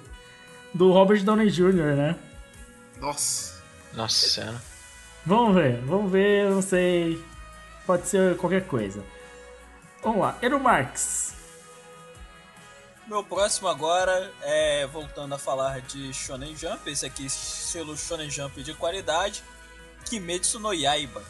Do 0.79 0.93
Robert 0.93 1.22
Downey 1.24 1.51
Jr., 1.51 1.95
né? 1.97 2.16
Nossa. 3.01 3.61
Nossa 3.93 4.29
senhora. 4.29 4.62
Vamos 5.26 5.55
ver, 5.57 5.81
vamos 5.83 6.11
ver, 6.11 6.45
eu 6.45 6.51
não 6.55 6.62
sei. 6.62 7.22
Pode 7.85 8.07
ser 8.07 8.37
qualquer 8.37 8.66
coisa. 8.66 9.03
Vamos 10.03 10.20
lá, 10.20 10.39
Ero 10.41 10.59
Marx. 10.61 11.35
Meu 13.07 13.24
próximo 13.24 13.68
agora 13.68 14.31
é 14.43 14.87
voltando 14.87 15.35
a 15.35 15.39
falar 15.39 15.81
de 15.81 16.12
Shonen 16.12 16.55
Jump, 16.57 16.89
esse 16.91 17.07
aqui 17.07 17.24
estilo 17.26 17.97
Shonen 17.97 18.31
Jump 18.31 18.62
de 18.62 18.74
qualidade, 18.74 19.43
Kimetsu 20.05 20.61
no 20.61 20.72
Yaiba. 20.74 21.22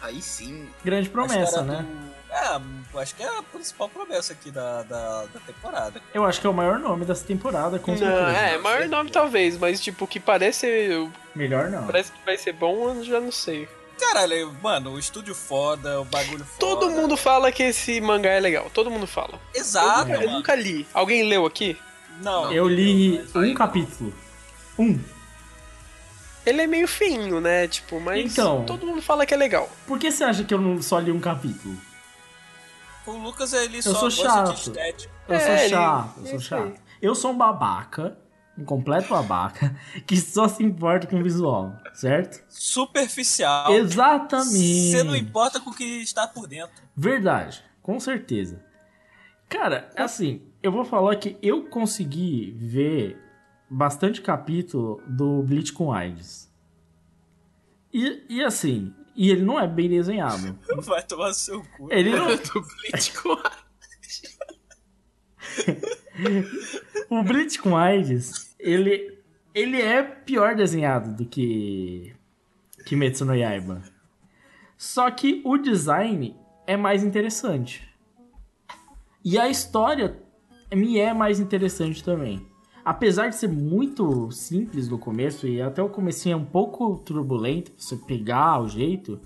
Aí 0.00 0.20
sim. 0.20 0.68
Grande 0.84 1.08
promessa, 1.08 1.42
história 1.60 1.72
né? 1.72 1.82
do- 1.82 2.21
É, 2.32 2.98
acho 3.00 3.14
que 3.14 3.22
é 3.22 3.28
a 3.38 3.42
principal 3.42 3.88
promessa 3.90 4.32
aqui 4.32 4.50
da, 4.50 4.82
da, 4.84 5.26
da 5.26 5.40
temporada. 5.40 6.00
Eu 6.14 6.24
acho 6.24 6.40
que 6.40 6.46
é 6.46 6.50
o 6.50 6.54
maior 6.54 6.78
nome 6.78 7.04
dessa 7.04 7.24
temporada, 7.26 7.78
com 7.78 7.90
Não, 7.92 7.98
certeza. 7.98 8.30
é, 8.38 8.58
maior 8.58 8.88
nome 8.88 9.10
talvez, 9.10 9.58
mas 9.58 9.80
tipo, 9.80 10.06
que 10.06 10.18
parece. 10.18 10.66
Melhor 11.34 11.70
não. 11.70 11.84
Parece 11.86 12.10
que 12.10 12.18
vai 12.24 12.38
ser 12.38 12.52
bom, 12.54 12.88
eu 12.94 13.04
já 13.04 13.20
não 13.20 13.30
sei. 13.30 13.68
Caralho, 14.00 14.52
mano, 14.62 14.92
o 14.92 14.98
estúdio 14.98 15.34
foda, 15.34 16.00
o 16.00 16.04
bagulho 16.06 16.44
foda. 16.44 16.58
Todo 16.58 16.90
mundo 16.90 17.16
fala 17.16 17.52
que 17.52 17.62
esse 17.62 18.00
mangá 18.00 18.30
é 18.30 18.40
legal, 18.40 18.70
todo 18.72 18.90
mundo 18.90 19.06
fala. 19.06 19.38
Exato, 19.54 20.10
eu, 20.10 20.14
nunca, 20.14 20.24
eu 20.24 20.30
nunca 20.30 20.54
li. 20.54 20.86
Alguém 20.94 21.24
leu 21.28 21.44
aqui? 21.46 21.76
Não. 22.22 22.50
Eu 22.52 22.66
li 22.66 23.22
um 23.34 23.54
capítulo. 23.54 24.12
Um. 24.78 24.98
Ele 26.44 26.62
é 26.62 26.66
meio 26.66 26.88
feinho, 26.88 27.40
né? 27.40 27.68
Tipo, 27.68 28.00
mas 28.00 28.32
Então. 28.32 28.64
todo 28.64 28.86
mundo 28.86 29.00
fala 29.00 29.24
que 29.24 29.32
é 29.34 29.36
legal. 29.36 29.70
Por 29.86 29.98
que 29.98 30.10
você 30.10 30.24
acha 30.24 30.42
que 30.42 30.52
eu 30.52 30.60
não 30.60 30.80
só 30.82 30.98
li 30.98 31.12
um 31.12 31.20
capítulo? 31.20 31.76
O 33.06 33.12
Lucas, 33.12 33.52
ele 33.52 33.78
Eu 33.78 33.82
só 33.82 33.94
sou 33.94 34.10
chato. 34.10 34.54
de 34.54 34.60
estética. 34.60 35.12
Eu 35.28 35.34
É, 35.34 35.40
sou 35.40 35.54
ele- 35.54 35.68
chato, 35.68 36.18
eu 36.18 36.24
é 36.24 36.30
sou 36.30 36.40
chato. 36.40 36.80
Eu 37.00 37.14
sou 37.14 37.32
um 37.32 37.36
babaca, 37.36 38.16
um 38.56 38.64
completo 38.64 39.08
babaca, 39.08 39.74
que 40.06 40.16
só 40.16 40.46
se 40.48 40.62
importa 40.62 41.06
com 41.06 41.18
o 41.18 41.22
visual, 41.22 41.74
certo? 41.94 42.42
Superficial. 42.48 43.72
Exatamente. 43.72 44.90
Você 44.90 45.02
não 45.02 45.16
importa 45.16 45.58
com 45.60 45.70
o 45.70 45.74
que 45.74 45.84
está 46.02 46.26
por 46.26 46.46
dentro. 46.46 46.74
Verdade, 46.96 47.62
com 47.82 47.98
certeza. 47.98 48.62
Cara, 49.48 49.90
assim, 49.96 50.42
eu 50.62 50.70
vou 50.72 50.84
falar 50.84 51.16
que 51.16 51.36
eu 51.42 51.64
consegui 51.66 52.52
ver 52.58 53.18
bastante 53.68 54.20
capítulo 54.20 55.02
do 55.08 55.42
Bleach 55.42 55.72
com 55.72 55.92
AIDS. 55.92 56.50
E, 57.92 58.22
e 58.28 58.42
assim, 58.44 58.94
e 59.14 59.30
ele 59.30 59.42
não 59.42 59.60
é 59.60 59.66
bem 59.66 59.88
desenhado. 59.88 60.58
Vai 60.82 61.02
tomar 61.02 61.32
seu 61.32 61.62
cu. 61.76 61.92
Ele 61.92 62.10
não, 62.10 62.28
o 67.10 67.22
Bleach 67.22 67.58
com 67.58 67.76
AIDS, 67.76 68.54
ele, 68.58 69.18
ele 69.54 69.80
é 69.80 70.02
pior 70.02 70.54
desenhado 70.54 71.14
do 71.14 71.26
que 71.26 72.14
Kimetsu 72.86 73.24
no 73.24 73.34
Yaiba. 73.34 73.82
Só 74.76 75.10
que 75.10 75.40
o 75.44 75.56
design 75.56 76.36
é 76.66 76.76
mais 76.76 77.04
interessante. 77.04 77.88
E 79.24 79.38
a 79.38 79.48
história 79.48 80.20
me 80.74 80.98
é 80.98 81.12
mais 81.12 81.38
interessante 81.38 82.02
também. 82.02 82.44
Apesar 82.84 83.28
de 83.28 83.36
ser 83.36 83.48
muito 83.48 84.30
simples 84.32 84.88
no 84.88 84.98
começo 84.98 85.46
e 85.46 85.62
até 85.62 85.82
o 85.82 85.88
comecinho 85.88 86.34
é 86.34 86.36
um 86.36 86.44
pouco 86.44 86.96
turbulento 87.04 87.70
pra 87.70 87.80
você 87.80 87.96
pegar 87.96 88.60
o 88.60 88.68
jeito, 88.68 89.20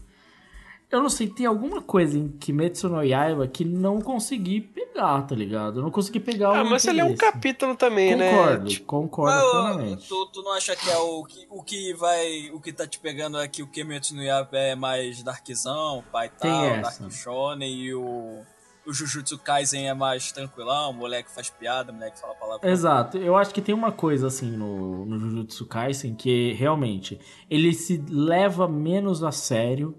eu 0.90 1.02
não 1.02 1.09
sei, 1.09 1.28
tem 1.28 1.46
alguma 1.46 1.82
coisa 1.82 2.16
em 2.16 2.28
Kimetsu 2.28 2.88
no 2.88 3.02
Yaiba 3.02 3.48
que 3.48 3.64
não 3.64 4.00
consegui 4.00 4.61
pegar, 4.61 5.22
tá 5.22 5.34
ligado? 5.34 5.80
Eu 5.80 5.82
não 5.82 5.90
consegui 5.90 6.20
pegar 6.20 6.52
o 6.52 6.54
Ah, 6.54 6.64
mas 6.64 6.86
ele 6.86 7.00
é 7.00 7.04
um 7.04 7.16
capítulo 7.16 7.74
também, 7.74 8.12
Concordo, 8.12 8.64
né? 8.64 8.70
Tipo, 8.70 8.86
concordo 8.86 9.34
Mas, 9.34 9.44
ô, 9.44 9.50
plenamente. 9.50 10.09
tu, 10.09 10.26
tu 10.26 10.42
não 10.42 10.52
acha 10.52 10.76
que 10.76 10.88
é 10.88 10.96
o 10.96 11.24
que, 11.24 11.46
o 11.50 11.62
que 11.62 11.92
vai. 11.94 12.50
O 12.52 12.61
que 12.61 12.72
tá 12.72 12.86
te 12.86 13.00
pegando 13.00 13.36
aqui, 13.36 13.62
o 13.62 13.66
Kimetsu 13.66 14.14
no 14.14 14.22
Yaiba 14.22 14.57
é 14.57 14.76
mais 14.76 15.22
Darkzão, 15.24 16.04
pai 16.12 16.28
Tem 16.28 16.50
tal. 16.50 16.82
Dark 16.82 17.11
Shonen 17.11 17.74
e 17.74 17.94
o. 17.94 18.42
O 18.87 18.93
Jujutsu 18.93 19.37
Kaisen 19.39 19.89
é 19.89 19.95
mais 19.95 20.30
tranquilão, 20.30 20.91
o 20.91 20.95
moleque 20.95 21.30
faz 21.30 21.51
piada, 21.51 21.91
o 21.91 21.95
moleque 21.95 22.20
fala 22.20 22.34
palavra. 22.34 22.70
Exato, 22.70 23.18
eu 23.18 23.37
acho 23.37 23.53
que 23.53 23.61
tem 23.61 23.74
uma 23.74 23.91
coisa 23.91 24.28
assim 24.28 24.51
no, 24.51 25.05
no 25.05 25.18
Jujutsu 25.18 25.66
Kaisen 25.66 26.14
que 26.14 26.53
realmente 26.53 27.18
ele 27.51 27.72
se 27.72 28.03
leva 28.09 28.68
menos 28.68 29.24
a 29.24 29.32
sério 29.32 29.97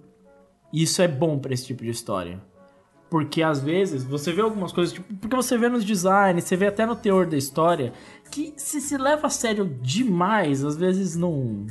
e 0.71 0.83
isso 0.83 1.01
é 1.01 1.07
bom 1.07 1.37
pra 1.37 1.53
esse 1.53 1.65
tipo 1.65 1.83
de 1.83 1.89
história. 1.89 2.41
Porque 3.09 3.41
às 3.41 3.61
vezes 3.61 4.03
você 4.03 4.33
vê 4.33 4.41
algumas 4.41 4.73
coisas, 4.73 4.93
tipo, 4.93 5.13
porque 5.15 5.35
você 5.35 5.57
vê 5.57 5.69
nos 5.69 5.85
designs, 5.85 6.43
você 6.43 6.57
vê 6.57 6.67
até 6.67 6.85
no 6.85 6.95
teor 6.95 7.25
da 7.25 7.37
história, 7.37 7.93
que 8.29 8.53
se 8.57 8.81
se 8.81 8.97
leva 8.97 9.27
a 9.27 9.29
sério 9.29 9.65
demais, 9.81 10.63
às 10.63 10.75
vezes 10.75 11.15
não. 11.15 11.65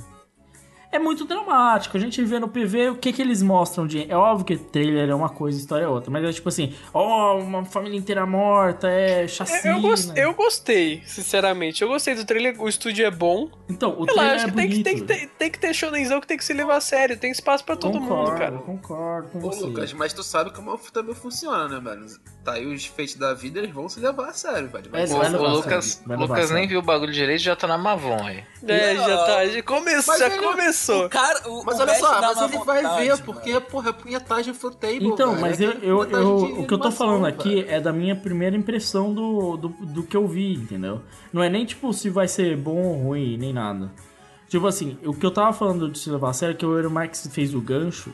É 0.96 0.98
muito 0.98 1.24
dramático. 1.26 1.96
A 1.96 2.00
gente 2.00 2.22
vê 2.24 2.38
no 2.38 2.48
PV 2.48 2.90
o 2.90 2.96
que 2.96 3.12
que 3.12 3.20
eles 3.22 3.42
mostram 3.42 3.86
de. 3.86 4.10
É 4.10 4.16
óbvio 4.16 4.44
que 4.46 4.56
trailer 4.56 5.08
é 5.10 5.14
uma 5.14 5.28
coisa, 5.28 5.58
história 5.58 5.84
é 5.84 5.88
outra. 5.88 6.10
Mas 6.10 6.24
é 6.24 6.32
tipo 6.32 6.48
assim, 6.48 6.74
ó, 6.92 7.38
uma 7.38 7.64
família 7.64 7.98
inteira 7.98 8.24
morta, 8.26 8.88
é 8.88 9.28
chacina. 9.28 9.74
eu, 9.74 9.80
gos- 9.80 10.12
eu 10.16 10.34
gostei, 10.34 11.02
sinceramente. 11.06 11.82
Eu 11.82 11.88
gostei 11.88 12.14
do 12.14 12.24
trailer, 12.24 12.60
o 12.60 12.68
estúdio 12.68 13.04
é 13.04 13.10
bom. 13.10 13.50
Então, 13.68 13.90
o 13.98 14.00
lá, 14.00 14.06
trailer 14.14 14.34
acho 14.36 14.46
é 14.46 14.50
que 14.50 14.56
tem, 14.56 14.68
que, 14.68 14.72
bonito. 14.74 14.84
tem, 14.84 14.94
que 14.96 15.02
ter, 15.02 15.26
tem 15.38 15.50
que 15.50 15.58
ter 15.58 15.74
shonenzão 15.74 16.20
que 16.20 16.26
tem 16.26 16.36
que 16.38 16.44
se 16.44 16.52
levar 16.54 16.76
a 16.76 16.80
sério. 16.80 17.16
Tem 17.18 17.30
espaço 17.30 17.64
pra 17.64 17.76
todo 17.76 17.98
concordo, 17.98 18.30
mundo, 18.30 18.38
cara. 18.38 18.52
Concordo 18.58 19.28
com 19.28 19.38
Ô, 19.38 19.40
você. 19.42 19.64
Lucas, 19.66 19.92
mas 19.92 20.12
tu 20.12 20.22
sabe 20.22 20.50
como 20.52 20.72
o 20.72 20.78
também 20.92 21.14
funciona, 21.14 21.68
né, 21.68 21.80
velho? 21.80 22.06
Tá 22.44 22.52
aí 22.52 22.64
os 22.66 22.86
feitos 22.86 23.16
da 23.16 23.34
vida, 23.34 23.58
eles 23.58 23.72
vão 23.72 23.88
se 23.88 23.98
levar 23.98 24.28
a 24.28 24.32
sério, 24.32 24.68
velho. 24.68 24.86
É, 24.92 25.04
vai 25.06 25.32
O, 25.34 25.42
o 25.42 25.48
Lucas, 25.48 26.02
Lucas 26.06 26.50
nem 26.52 26.68
viu 26.68 26.78
o 26.78 26.82
bagulho 26.82 27.12
direito 27.12 27.40
e 27.40 27.44
já 27.44 27.56
tá 27.56 27.66
na 27.66 27.76
Mavon 27.76 28.24
aí. 28.24 28.44
É, 28.66 28.94
já 28.94 29.24
tá. 29.24 29.46
Já, 29.46 29.62
come, 29.64 29.90
Mas 30.06 30.18
já 30.18 30.30
começou. 30.38 30.85
O 30.92 31.08
cara, 31.08 31.48
o, 31.48 31.62
Mas 31.64 31.78
o 31.78 31.82
olha 31.82 31.94
só, 31.96 32.20
mas 32.20 32.40
ele 32.42 32.58
vai 32.64 32.82
ver, 32.82 33.10
mano. 33.10 33.22
porque, 33.24 33.60
porra, 33.60 33.90
é 33.90 33.92
punhetagem 33.92 34.54
full 34.54 34.70
table, 34.72 35.06
Então, 35.06 35.30
velho. 35.30 35.40
mas 35.40 35.60
É 35.60 35.64
eu, 35.64 35.72
eu, 35.82 36.04
eu- 36.10 36.60
o 36.60 36.66
que 36.66 36.74
eu 36.74 36.78
tô 36.78 36.90
falando 36.90 37.26
aqui 37.26 37.56
velho. 37.62 37.70
é 37.70 37.80
da 37.80 37.92
minha 37.92 38.14
primeira 38.16 38.56
impressão 38.56 39.12
do, 39.12 39.56
do, 39.56 39.68
do 39.68 40.02
que 40.02 40.16
eu 40.16 40.26
vi, 40.26 40.54
entendeu? 40.54 41.00
Não 41.32 41.42
é 41.42 41.48
nem 41.48 41.64
tipo 41.64 41.92
se 41.92 42.10
vai 42.10 42.28
ser 42.28 42.56
bom 42.56 42.76
ou 42.82 42.94
ruim, 43.02 43.36
nem 43.36 43.52
nada. 43.52 43.90
Tipo 44.48 44.66
assim, 44.66 44.96
o 45.04 45.12
que 45.12 45.26
eu 45.26 45.30
tava 45.30 45.52
falando 45.52 45.90
de 45.90 45.98
se 45.98 46.08
levar 46.10 46.30
a 46.30 46.32
sério 46.32 46.52
é 46.54 46.56
que 46.56 46.64
o 46.64 46.90
Max 46.90 47.28
fez 47.32 47.52
o 47.54 47.60
gancho 47.60 48.12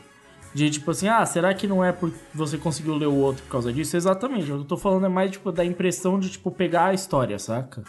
de 0.53 0.69
tipo 0.69 0.91
assim, 0.91 1.07
ah, 1.07 1.25
será 1.25 1.53
que 1.53 1.67
não 1.67 1.83
é 1.83 1.91
porque 1.91 2.17
você 2.33 2.57
conseguiu 2.57 2.95
ler 2.95 3.07
o 3.07 3.15
outro 3.15 3.43
por 3.43 3.51
causa 3.51 3.71
disso? 3.73 3.95
Exatamente, 3.97 4.43
o 4.51 4.55
que 4.55 4.61
eu 4.61 4.65
tô 4.65 4.77
falando 4.77 5.05
é 5.05 5.09
mais 5.09 5.31
tipo 5.31 5.51
da 5.51 5.63
impressão 5.65 6.19
de 6.19 6.29
tipo 6.29 6.49
pegar 6.51 6.85
a 6.85 6.93
história, 6.93 7.37
saca? 7.39 7.83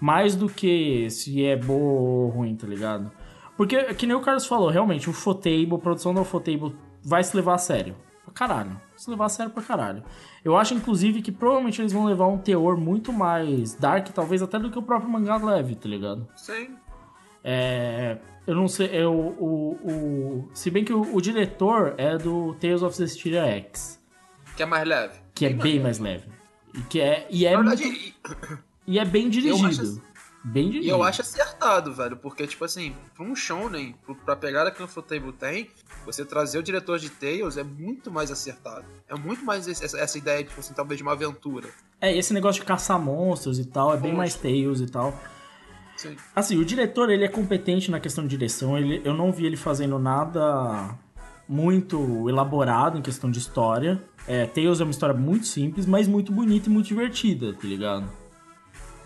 Mais 0.00 0.34
do 0.34 0.48
que 0.48 1.08
se 1.10 1.44
é 1.44 1.56
boa 1.56 2.00
ou 2.00 2.28
ruim, 2.28 2.54
tá 2.56 2.66
ligado? 2.66 3.10
Porque, 3.60 3.92
que 3.92 4.06
nem 4.06 4.16
o 4.16 4.22
Carlos 4.22 4.46
falou, 4.46 4.70
realmente, 4.70 5.10
o 5.10 5.12
Fotable, 5.12 5.74
a 5.74 5.78
produção 5.78 6.14
do 6.14 6.24
Fotable 6.24 6.74
vai 7.04 7.22
se 7.22 7.36
levar 7.36 7.56
a 7.56 7.58
sério. 7.58 7.94
Pra 8.24 8.32
caralho. 8.32 8.70
Vai 8.70 8.80
se 8.96 9.10
levar 9.10 9.26
a 9.26 9.28
sério 9.28 9.52
pra 9.52 9.62
caralho. 9.62 10.02
Eu 10.42 10.56
acho, 10.56 10.72
inclusive, 10.72 11.20
que 11.20 11.30
provavelmente 11.30 11.78
eles 11.78 11.92
vão 11.92 12.06
levar 12.06 12.26
um 12.26 12.38
teor 12.38 12.78
muito 12.78 13.12
mais 13.12 13.74
dark, 13.74 14.08
talvez 14.14 14.40
até 14.40 14.58
do 14.58 14.70
que 14.70 14.78
o 14.78 14.82
próprio 14.82 15.10
mangá 15.10 15.36
leve, 15.36 15.74
tá 15.74 15.86
ligado? 15.90 16.26
Sim. 16.36 16.70
É, 17.44 18.16
eu 18.46 18.54
não 18.54 18.66
sei, 18.66 18.96
é 18.96 19.06
o, 19.06 19.12
o, 19.12 20.48
se 20.54 20.70
bem 20.70 20.82
que 20.82 20.92
o, 20.94 21.14
o 21.14 21.20
diretor 21.20 21.94
é 21.98 22.16
do 22.16 22.54
Tales 22.54 22.82
of 22.82 22.96
Cestiria 22.96 23.44
X, 23.44 24.00
Que 24.56 24.62
é 24.62 24.66
mais 24.66 24.88
leve. 24.88 25.18
que 25.34 25.44
é 25.44 25.50
bem 25.52 25.80
mais 25.80 25.98
leve. 25.98 26.28
E, 26.74 26.80
que 26.82 26.98
é, 26.98 27.26
e, 27.30 27.44
é 27.44 27.50
Na 27.52 27.58
verdade, 27.58 27.84
muito- 27.84 27.98
e- 28.86 28.94
e 28.94 28.98
é 28.98 29.04
bem 29.04 29.28
dirigido. 29.28 30.00
Bem 30.42 30.68
E 30.68 30.70
dirigido. 30.70 30.94
eu 30.96 31.02
acho 31.02 31.20
acertado, 31.20 31.92
velho, 31.92 32.16
porque, 32.16 32.46
tipo 32.46 32.64
assim, 32.64 32.94
pra 33.14 33.24
um 33.24 33.36
shonen, 33.36 33.94
pra 34.24 34.34
pegada 34.34 34.70
que 34.70 34.82
o 34.82 34.88
Futable 34.88 35.32
tem, 35.32 35.68
você 36.06 36.24
trazer 36.24 36.58
o 36.58 36.62
diretor 36.62 36.98
de 36.98 37.10
Tales 37.10 37.58
é 37.58 37.62
muito 37.62 38.10
mais 38.10 38.30
acertado. 38.30 38.86
É 39.06 39.14
muito 39.14 39.44
mais 39.44 39.68
essa, 39.68 39.98
essa 39.98 40.16
ideia, 40.16 40.42
tipo 40.42 40.58
assim, 40.58 40.72
talvez 40.72 40.96
de 40.96 41.02
uma 41.02 41.12
aventura. 41.12 41.68
É, 42.00 42.16
esse 42.16 42.32
negócio 42.32 42.60
de 42.62 42.66
caçar 42.66 42.98
monstros 42.98 43.58
e 43.58 43.66
tal, 43.66 43.92
é 43.92 43.98
bem 43.98 44.14
mais 44.14 44.32
Monstro. 44.34 44.50
Tales 44.50 44.80
e 44.80 44.86
tal. 44.86 45.20
Sim. 45.96 46.16
Assim, 46.34 46.56
o 46.56 46.64
diretor, 46.64 47.10
ele 47.10 47.24
é 47.24 47.28
competente 47.28 47.90
na 47.90 48.00
questão 48.00 48.24
de 48.24 48.30
direção. 48.30 48.78
Ele, 48.78 49.02
eu 49.04 49.12
não 49.12 49.30
vi 49.30 49.44
ele 49.44 49.58
fazendo 49.58 49.98
nada 49.98 50.96
muito 51.46 52.26
elaborado 52.30 52.96
em 52.96 53.02
questão 53.02 53.30
de 53.30 53.38
história. 53.38 54.02
É, 54.26 54.46
Tales 54.46 54.80
é 54.80 54.84
uma 54.84 54.90
história 54.90 55.14
muito 55.14 55.46
simples, 55.46 55.84
mas 55.84 56.08
muito 56.08 56.32
bonita 56.32 56.70
e 56.70 56.72
muito 56.72 56.86
divertida, 56.86 57.52
tá 57.52 57.66
ligado? 57.66 58.10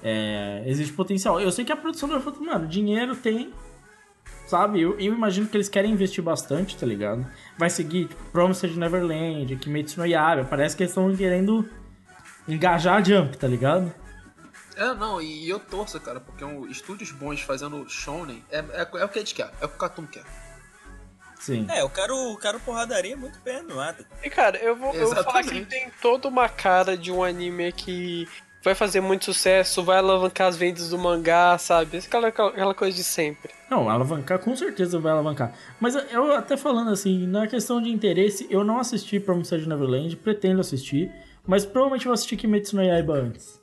É, 0.06 0.62
existe 0.66 0.92
potencial. 0.92 1.40
Eu 1.40 1.50
sei 1.50 1.64
que 1.64 1.72
a 1.72 1.76
produção 1.76 2.06
do 2.06 2.14
Orfeu, 2.14 2.34
mano, 2.40 2.68
dinheiro 2.68 3.16
tem, 3.16 3.54
sabe? 4.46 4.82
Eu, 4.82 5.00
eu 5.00 5.14
imagino 5.14 5.48
que 5.48 5.56
eles 5.56 5.70
querem 5.70 5.90
investir 5.90 6.22
bastante, 6.22 6.76
tá 6.76 6.84
ligado? 6.84 7.26
Vai 7.56 7.70
seguir, 7.70 8.08
tipo, 8.08 8.22
Promised 8.30 8.76
Neverland, 8.78 9.56
Kimetsu 9.56 10.00
no 10.00 10.06
Yaiba. 10.06 10.44
Parece 10.44 10.76
que 10.76 10.82
eles 10.82 10.90
estão 10.90 11.16
querendo 11.16 11.66
engajar 12.46 12.96
a 12.96 13.02
Jump, 13.02 13.38
tá 13.38 13.48
ligado? 13.48 13.92
É, 14.76 14.92
não, 14.92 15.22
e 15.22 15.48
eu 15.48 15.58
torço, 15.58 15.98
cara, 16.00 16.20
porque 16.20 16.44
um, 16.44 16.66
estúdios 16.66 17.10
bons 17.10 17.40
fazendo 17.40 17.88
shonen 17.88 18.44
é, 18.50 18.58
é, 18.58 18.88
é 18.94 19.04
o 19.04 19.08
que 19.08 19.18
a 19.18 19.22
gente 19.22 19.34
quer, 19.34 19.50
é 19.60 19.64
o 19.64 19.68
que 19.68 19.76
o 19.76 19.78
Cartoon 19.78 20.06
quer. 20.06 20.24
Sim. 21.38 21.66
É, 21.70 21.82
eu 21.82 21.90
quero, 21.90 22.14
eu 22.14 22.36
quero 22.36 22.58
porradaria 22.60 23.16
muito 23.16 23.38
bem 23.40 23.56
animada. 23.56 24.06
E 24.22 24.30
cara, 24.30 24.56
eu 24.58 24.74
vou, 24.74 24.94
eu 24.94 25.06
vou 25.06 25.24
falar 25.24 25.42
que 25.42 25.64
tem 25.66 25.90
toda 26.00 26.26
uma 26.26 26.48
cara 26.48 26.96
de 26.96 27.12
um 27.12 27.22
anime 27.22 27.70
que 27.70 28.26
vai 28.64 28.74
fazer 28.74 29.00
muito 29.00 29.26
sucesso, 29.26 29.84
vai 29.84 29.98
alavancar 29.98 30.48
as 30.48 30.56
vendas 30.56 30.88
do 30.88 30.98
mangá, 30.98 31.56
sabe? 31.58 31.98
Aquela, 31.98 32.28
aquela 32.28 32.74
coisa 32.74 32.96
de 32.96 33.04
sempre. 33.04 33.52
Não, 33.70 33.88
alavancar 33.90 34.38
com 34.38 34.56
certeza 34.56 34.98
vai 34.98 35.12
alavancar. 35.12 35.52
Mas 35.78 35.94
eu 35.94 36.32
até 36.32 36.56
falando 36.56 36.90
assim, 36.90 37.26
na 37.26 37.46
questão 37.46 37.80
de 37.80 37.90
interesse, 37.90 38.46
eu 38.50 38.64
não 38.64 38.78
assisti 38.78 39.20
Promised 39.20 39.66
Neverland, 39.68 40.16
pretendo 40.16 40.60
assistir, 40.60 41.12
mas 41.46 41.64
provavelmente 41.66 42.06
vou 42.06 42.14
assistir 42.14 42.36
Kimetsu 42.38 42.74
no 42.76 42.82
Yaiba 42.82 43.14
antes. 43.14 43.62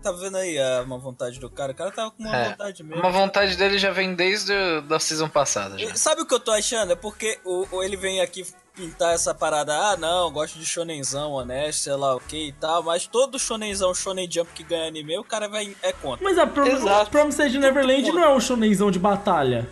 Tá 0.00 0.12
vendo 0.12 0.36
aí 0.36 0.56
a 0.56 0.82
uma 0.82 0.96
vontade 0.96 1.40
do 1.40 1.50
cara? 1.50 1.72
O 1.72 1.74
cara 1.74 1.90
tava 1.90 2.12
com 2.12 2.22
uma 2.22 2.36
É, 2.36 2.50
vontade 2.50 2.84
mesmo. 2.84 3.02
Uma 3.02 3.10
vontade 3.10 3.56
dele 3.56 3.78
já 3.78 3.90
vem 3.90 4.14
desde 4.14 4.52
a 4.52 4.78
da 4.80 5.00
season 5.00 5.28
passada. 5.28 5.76
Já. 5.76 5.92
Sabe 5.96 6.22
o 6.22 6.26
que 6.26 6.32
eu 6.32 6.38
tô 6.38 6.52
achando? 6.52 6.92
É 6.92 6.96
porque 6.96 7.36
o, 7.44 7.66
o- 7.76 7.82
ele 7.82 7.96
vem 7.96 8.20
aqui 8.20 8.46
pintar 8.78 9.12
essa 9.14 9.34
parada, 9.34 9.74
ah 9.76 9.96
não, 9.96 10.30
gosto 10.30 10.56
de 10.58 10.64
shonenzão, 10.64 11.32
honesto, 11.32 11.80
sei 11.80 11.94
lá 11.94 12.14
o 12.14 12.20
que 12.20 12.48
e 12.48 12.52
tal, 12.52 12.82
mas 12.84 13.06
todo 13.06 13.38
shonenzão, 13.38 13.92
shonen 13.92 14.30
jump 14.30 14.50
que 14.54 14.62
ganha 14.62 14.86
anime, 14.86 15.18
o 15.18 15.24
cara 15.24 15.48
vai, 15.48 15.74
é 15.82 15.92
contra. 15.92 16.24
Mas 16.24 16.38
a 16.38 16.46
Prom 16.46 16.66
Exato. 16.66 17.10
Promised 17.10 17.58
Neverland 17.58 18.12
não 18.12 18.22
é 18.22 18.28
um 18.34 18.38
shonenzão 18.40 18.90
de 18.90 18.98
batalha. 19.00 19.68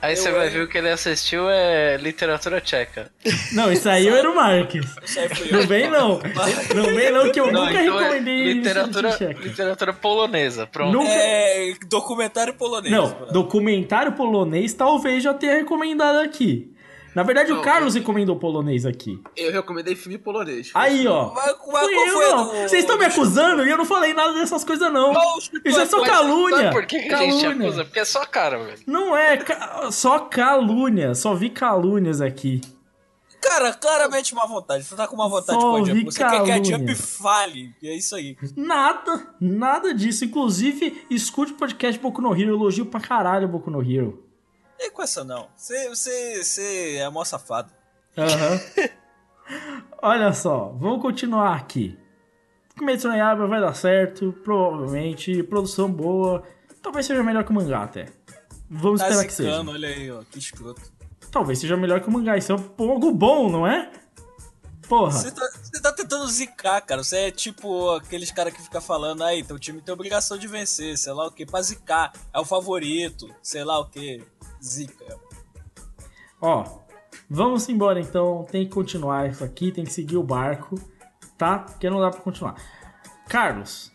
Aí 0.00 0.16
você 0.16 0.30
Eu- 0.30 0.34
vai 0.34 0.48
ver 0.50 0.62
o 0.64 0.68
que 0.68 0.76
ele 0.76 0.90
assistiu 0.90 1.48
é 1.48 1.96
literatura 1.96 2.60
tcheca. 2.60 3.08
Não, 3.54 3.72
isso 3.72 3.88
aí 3.88 4.08
é 4.08 4.10
o 4.10 4.16
Eero 4.16 4.34
Marques. 4.34 4.84
Isso 5.04 5.20
aí 5.20 5.28
fui 5.28 5.52
Não 5.52 5.60
eu. 5.60 5.66
vem 5.68 5.88
não. 5.88 6.18
Não 6.74 6.84
vem 6.96 7.12
não, 7.12 7.30
que 7.30 7.38
eu 7.38 7.52
Não, 7.52 7.64
nunca 7.66 7.80
então 7.80 8.00
é 8.00 8.02
recomendei 8.04 8.52
literatura, 8.54 9.10
tcheca. 9.12 9.40
literatura 9.40 9.92
polonesa. 9.92 10.66
Pronto. 10.66 10.92
Nunca- 10.92 11.08
É, 11.08 11.72
documentário 11.86 12.52
polonês. 12.54 12.92
Não, 12.92 13.10
mano. 13.10 13.32
documentário 13.32 14.10
polonês 14.14 14.74
talvez 14.74 15.22
já 15.22 15.32
tenha 15.34 15.54
recomendado 15.54 16.16
aqui. 16.18 16.71
Na 17.14 17.22
verdade, 17.22 17.52
o 17.52 17.56
Não, 17.56 17.62
Carlos 17.62 17.94
recomendou 17.94 18.36
polonês 18.36 18.86
aqui. 18.86 19.20
Eu 19.36 19.52
recomendei 19.52 19.94
filme 19.94 20.16
polonês. 20.18 20.70
Aí, 20.74 21.06
ó. 21.06 21.32
Mas, 21.34 21.54
mas 21.70 21.88
eu, 21.88 22.12
foi 22.12 22.28
não. 22.30 22.44
Vocês 22.46 22.72
estão 22.84 22.96
me 22.96 23.04
acusando 23.04 23.66
e 23.66 23.70
eu 23.70 23.76
não 23.76 23.84
falei 23.84 24.14
nada 24.14 24.32
dessas 24.32 24.64
coisas, 24.64 24.90
não. 24.92 25.12
Qual- 25.12 25.38
Isso 25.64 25.80
é 25.80 25.86
só 25.86 26.02
calúnia. 26.02 26.56
Sabe 26.58 26.72
por 26.72 26.86
que, 26.86 27.00
que 27.02 27.12
a 27.14 27.18
gente 27.18 27.36
te 27.38 27.42
Calúnia. 27.42 27.66
acusa? 27.68 27.84
Porque 27.84 28.00
é 28.00 28.04
só 28.04 28.24
cara, 28.24 28.58
velho. 28.58 28.78
Não 28.86 29.16
é, 29.16 29.36
ca- 29.36 29.90
só 29.90 30.20
calúnia. 30.20 31.14
Só 31.14 31.34
vi 31.34 31.50
calúnias 31.50 32.20
aqui. 32.20 32.60
Cara, 33.40 33.72
claramente 33.74 34.32
uma 34.32 34.46
vontade. 34.46 34.84
Você 34.84 34.94
tá 34.94 35.06
com 35.08 35.16
uma 35.16 35.28
vontade 35.28 35.60
Só 35.60 35.70
com 35.72 35.76
a 35.76 35.84
Jump. 35.84 36.04
Você 36.04 36.18
quer 36.20 36.30
que 36.30 36.36
a 36.36 36.54
calúnia. 36.54 36.78
Jump 36.78 36.94
fale. 36.94 37.74
E 37.82 37.88
é 37.88 37.96
isso 37.96 38.14
aí. 38.14 38.36
Nada, 38.56 39.26
nada 39.40 39.92
disso. 39.92 40.24
Inclusive, 40.24 41.04
escute 41.10 41.52
o 41.52 41.56
podcast 41.56 42.00
Boku 42.00 42.22
no 42.22 42.32
Hero. 42.34 42.54
Elogio 42.54 42.86
pra 42.86 43.00
caralho 43.00 43.48
Boku 43.48 43.68
no 43.68 43.82
Hero. 43.82 44.21
E 44.84 44.90
com 44.90 45.02
essa 45.02 45.22
não. 45.24 45.48
Você, 45.56 45.88
você, 45.88 46.42
você 46.42 46.96
é 46.96 47.08
mó 47.08 47.24
safado. 47.24 47.70
Aham. 48.16 48.60
Olha 50.02 50.32
só, 50.32 50.68
vamos 50.78 51.00
continuar 51.02 51.54
aqui. 51.56 51.98
Kimetsu 52.76 53.08
no 53.08 53.14
Yaiba 53.16 53.46
vai 53.46 53.60
dar 53.60 53.74
certo, 53.74 54.32
provavelmente. 54.42 55.42
Produção 55.44 55.90
boa. 55.90 56.42
Talvez 56.82 57.06
seja 57.06 57.22
melhor 57.22 57.44
que 57.44 57.50
o 57.50 57.54
mangá 57.54 57.82
até. 57.84 58.08
Vamos 58.68 59.00
Tá 59.00 59.08
esperar 59.08 59.26
que 59.26 59.32
seja. 59.32 59.50
zicando, 59.50 59.70
olha 59.72 59.88
aí, 59.88 60.10
ó. 60.10 60.22
Que 60.30 60.38
escroto. 60.38 60.80
Talvez 61.30 61.58
seja 61.58 61.76
melhor 61.76 62.00
que 62.00 62.08
o 62.08 62.10
mangá. 62.12 62.36
Isso 62.36 62.52
é 62.52 62.56
algo 62.56 63.12
bom, 63.12 63.48
não 63.50 63.66
é? 63.66 63.90
Porra. 64.88 65.12
Você 65.12 65.30
tá, 65.30 65.48
tá 65.82 65.92
tentando 65.92 66.26
zicar, 66.28 66.80
cara. 66.80 67.04
Você 67.04 67.16
é 67.16 67.30
tipo 67.30 67.90
aqueles 67.90 68.30
caras 68.32 68.52
que 68.52 68.62
fica 68.62 68.80
falando, 68.80 69.22
aí, 69.22 69.44
teu 69.44 69.58
time 69.58 69.80
tem 69.80 69.92
obrigação 69.94 70.36
de 70.36 70.46
vencer, 70.48 70.96
sei 70.98 71.12
lá 71.12 71.26
o 71.26 71.30
que, 71.30 71.46
pra 71.46 71.62
zicar. 71.62 72.12
É 72.32 72.40
o 72.40 72.44
favorito, 72.44 73.32
sei 73.42 73.62
lá 73.64 73.78
o 73.78 73.86
que. 73.86 74.22
Zica. 74.62 75.18
Ó, 76.40 76.80
vamos 77.28 77.68
embora 77.68 78.00
então. 78.00 78.44
Tem 78.50 78.66
que 78.66 78.72
continuar 78.72 79.28
isso 79.28 79.42
aqui, 79.44 79.72
tem 79.72 79.84
que 79.84 79.92
seguir 79.92 80.16
o 80.16 80.22
barco, 80.22 80.76
tá? 81.36 81.58
Porque 81.58 81.88
não 81.90 82.00
dá 82.00 82.10
pra 82.10 82.20
continuar. 82.20 82.56
Carlos, 83.28 83.92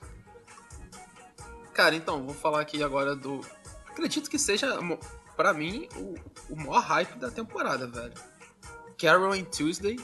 Cara, 1.78 1.94
então, 1.94 2.26
vou 2.26 2.34
falar 2.34 2.62
aqui 2.62 2.82
agora 2.82 3.16
do. 3.16 3.40
Acredito 3.88 4.32
que 4.32 4.40
seja, 4.40 4.68
pra 5.36 5.54
mim, 5.54 5.88
o, 5.96 6.16
o 6.50 6.56
maior 6.56 6.80
hype 6.80 7.20
da 7.20 7.30
temporada, 7.30 7.86
velho. 7.86 8.14
Carol 9.00 9.34
and 9.34 9.44
Tuesday, 9.44 10.00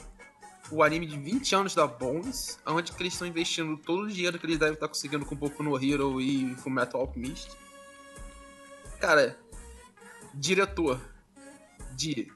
o 0.69 0.83
anime 0.83 1.07
de 1.07 1.17
20 1.17 1.55
anos 1.55 1.73
da 1.73 1.87
Bones, 1.87 2.59
onde 2.63 2.91
que 2.91 3.01
eles 3.01 3.13
estão 3.13 3.27
investindo 3.27 3.75
todo 3.75 4.03
o 4.03 4.07
dinheiro 4.07 4.37
que 4.37 4.45
eles 4.45 4.59
devem 4.59 4.75
estar 4.75 4.87
conseguindo 4.87 5.25
com 5.25 5.35
Boku 5.35 5.63
no 5.63 5.75
Hero 5.83 6.21
e 6.21 6.53
Fullmetal 6.57 7.01
Alchemist. 7.01 7.49
Cara, 8.99 9.35
diretor 10.33 10.99
de 11.95 12.31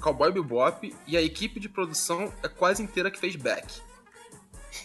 Cowboy 0.00 0.30
Bebop 0.32 0.94
e 1.06 1.16
a 1.16 1.22
equipe 1.22 1.58
de 1.58 1.68
produção 1.68 2.32
é 2.42 2.48
quase 2.48 2.82
inteira 2.82 3.10
que 3.10 3.18
fez 3.18 3.36
Back. 3.36 3.66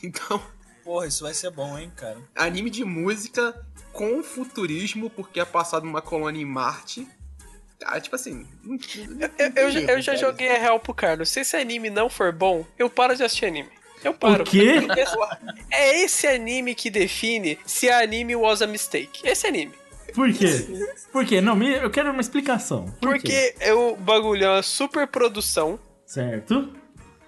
Então, 0.02 0.42
Porra, 0.86 1.06
isso 1.06 1.24
vai 1.24 1.34
ser 1.34 1.52
bom, 1.52 1.78
hein, 1.78 1.92
cara. 1.96 2.18
anime 2.34 2.70
de 2.70 2.84
música 2.86 3.64
com 3.92 4.24
futurismo, 4.24 5.10
porque 5.10 5.40
é 5.42 5.46
passado 5.46 5.86
numa 5.86 6.02
colônia 6.02 6.42
em 6.42 6.46
Marte. 6.46 7.06
Cara, 7.78 8.00
tipo 8.00 8.16
assim. 8.16 8.48
não- 8.64 8.78
não- 8.78 9.30
Eu, 9.38 9.52
eu 9.66 9.72
já- 9.72 9.80
eu 9.82 10.02
já 10.02 10.16
joguei 10.16 10.50
a 10.50 10.58
real 10.58 10.80
pro 10.80 10.94
Carlos. 10.94 11.30
Se 11.30 11.42
esse 11.42 11.58
anime 11.58 11.90
não 11.90 12.10
for 12.10 12.32
bom, 12.32 12.66
eu 12.80 12.90
paro 12.90 13.16
de 13.16 13.22
assistir 13.24 13.48
anime. 13.48 13.70
Eu 14.04 14.14
paro. 14.14 14.44
O 14.44 14.46
quê? 14.48 14.76
É 15.70 16.02
esse 16.04 16.26
anime 16.26 16.74
que 16.74 16.90
define 16.90 17.60
se 17.66 17.90
a 17.90 18.00
anime 18.00 18.36
was 18.36 18.62
a 18.62 18.68
mistake. 18.68 19.28
Esse 19.28 19.46
anime. 19.48 19.74
Por 20.14 20.32
quê? 20.34 20.48
Por 21.12 21.26
quê? 21.26 21.42
Não, 21.42 21.56
me- 21.56 21.76
eu 21.76 21.90
quero 21.92 22.10
uma 22.12 22.22
explicação. 22.22 22.86
Por 23.02 23.20
quê? 23.20 23.54
Porque 23.56 23.56
é 23.60 23.74
o 23.74 23.96
bagulho 23.98 24.46
é 24.46 24.50
uma 24.50 24.64
super 24.64 25.06
produção 25.08 25.78
Certo? 26.06 26.74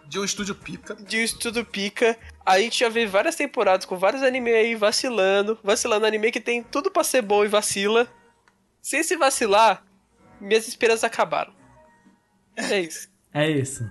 De 0.08 0.20
um 0.20 0.24
estúdio 0.24 0.56
pica. 0.56 0.96
de 0.96 1.18
um 1.18 1.22
estudo 1.22 1.66
pica. 1.66 2.18
A 2.46 2.60
gente 2.60 2.80
já 2.80 2.88
vê 2.90 3.06
várias 3.06 3.36
temporadas 3.36 3.86
com 3.86 3.98
vários 3.98 4.22
animes 4.24 4.54
aí 4.54 4.76
vacilando. 4.76 5.58
Vacilando 5.64 6.06
anime 6.06 6.32
que 6.32 6.40
tem 6.40 6.62
tudo 6.64 6.90
pra 6.92 7.04
ser 7.04 7.22
bom 7.22 7.44
e 7.44 7.48
vacila. 7.48 8.08
Se 8.82 8.98
esse 8.98 9.16
vacilar, 9.18 9.84
minhas 10.40 10.68
esperanças 10.68 11.04
acabaram. 11.06 11.54
É 12.56 12.80
isso. 12.82 13.10
É 13.34 13.50
isso. 13.50 13.90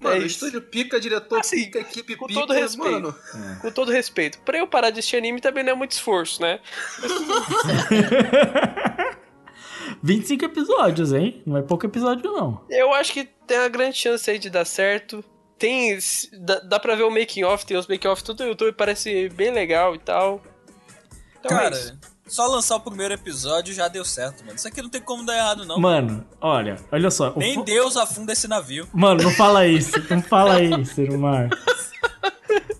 Mano, 0.00 0.22
É 0.22 0.26
estúdio 0.26 0.60
pica, 0.62 1.00
diretor 1.00 1.40
Assim, 1.40 1.64
pica, 1.64 1.80
equipe 1.80 2.16
com 2.16 2.26
pica. 2.26 2.40
todo 2.40 2.52
respeito. 2.52 2.92
Mano, 2.92 3.14
Com 3.60 3.70
todo 3.70 3.90
respeito. 3.90 4.38
Pra 4.40 4.58
eu 4.58 4.66
parar 4.66 4.90
de 4.90 4.98
assistir 5.00 5.16
anime 5.16 5.40
também 5.40 5.64
não 5.64 5.72
é 5.72 5.74
muito 5.74 5.92
esforço, 5.92 6.40
né? 6.42 6.60
25 10.02 10.44
episódios, 10.44 11.12
hein? 11.12 11.42
Não 11.46 11.56
é 11.56 11.62
pouco 11.62 11.86
episódio, 11.86 12.30
não. 12.32 12.64
Eu 12.68 12.92
acho 12.94 13.12
que 13.12 13.24
tem 13.46 13.58
uma 13.58 13.68
grande 13.68 13.96
chance 13.96 14.30
aí 14.30 14.38
de 14.38 14.50
dar 14.50 14.64
certo. 14.64 15.24
Tem. 15.58 15.98
Dá, 16.40 16.58
dá 16.60 16.80
pra 16.80 16.94
ver 16.94 17.04
o 17.04 17.10
making 17.10 17.44
off, 17.44 17.64
tem 17.64 17.76
os 17.76 17.86
making 17.86 18.08
off 18.08 18.22
tudo 18.22 18.42
no 18.44 18.50
YouTube, 18.50 18.74
parece 18.74 19.28
bem 19.30 19.50
legal 19.50 19.94
e 19.94 19.98
tal. 19.98 20.42
Então 21.40 21.56
é 21.56 21.62
Cara, 21.62 21.74
isso. 21.74 21.98
Só 22.26 22.46
lançar 22.46 22.76
o 22.76 22.80
primeiro 22.80 23.14
episódio 23.14 23.72
já 23.74 23.88
deu 23.88 24.04
certo, 24.04 24.44
mano. 24.44 24.56
Isso 24.56 24.66
aqui 24.68 24.82
não 24.82 24.88
tem 24.90 25.00
como 25.00 25.24
dar 25.24 25.36
errado, 25.36 25.64
não. 25.64 25.78
Mano, 25.78 26.24
olha, 26.40 26.76
olha 26.90 27.10
só. 27.10 27.32
Nem 27.36 27.62
Deus 27.62 27.96
afunda 27.96 28.32
esse 28.32 28.48
navio. 28.48 28.88
Mano, 28.92 29.22
não 29.22 29.30
fala 29.30 29.66
isso. 29.66 29.92
Não 30.10 30.22
fala 30.22 30.60
isso, 30.62 31.00
Ero 31.00 31.18
Marx. 31.18 31.56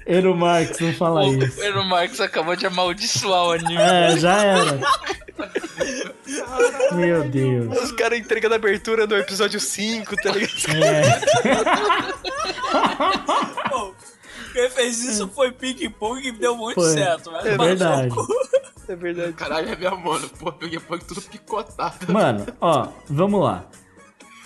Ero 0.04 0.36
Marx, 0.36 0.78
não 0.80 0.92
fala 0.94 1.24
O 1.24 1.34
isso. 1.42 1.84
Marcos 1.84 2.20
acabou 2.20 2.54
de 2.56 2.66
amaldiçoar 2.66 3.44
o 3.46 3.52
anime. 3.52 3.76
É, 3.80 4.16
já 4.16 4.42
era. 4.42 4.78
Meu 6.92 7.28
Deus. 7.28 7.82
Os 7.82 7.92
caras 7.92 8.18
entregando 8.18 8.54
a 8.54 8.56
abertura 8.56 9.06
no 9.06 9.16
episódio 9.16 9.58
5, 9.60 10.16
tá 10.16 10.30
ligado? 10.32 10.52
É. 10.76 11.20
Pô, 13.70 13.94
quem 14.52 14.70
fez 14.70 15.02
isso 15.04 15.28
foi 15.28 15.52
Ping 15.52 15.88
Pong 15.90 16.26
e 16.26 16.32
deu 16.32 16.56
muito 16.56 16.80
Foi. 16.80 16.92
certo, 16.92 17.30
mas 17.30 17.44
É 17.46 17.56
verdade. 17.56 18.08
o 18.08 18.14
cu- 18.14 18.26
É 18.88 18.94
verdade. 18.94 19.32
caralho, 19.32 19.68
é 19.68 19.76
minha 19.76 19.94
mano. 19.94 20.28
Pô, 20.38 20.52
peguei 20.52 20.78
punk 20.78 21.04
tudo 21.04 21.22
picotado. 21.22 22.12
Mano, 22.12 22.46
ó, 22.60 22.88
vamos 23.08 23.42
lá. 23.42 23.66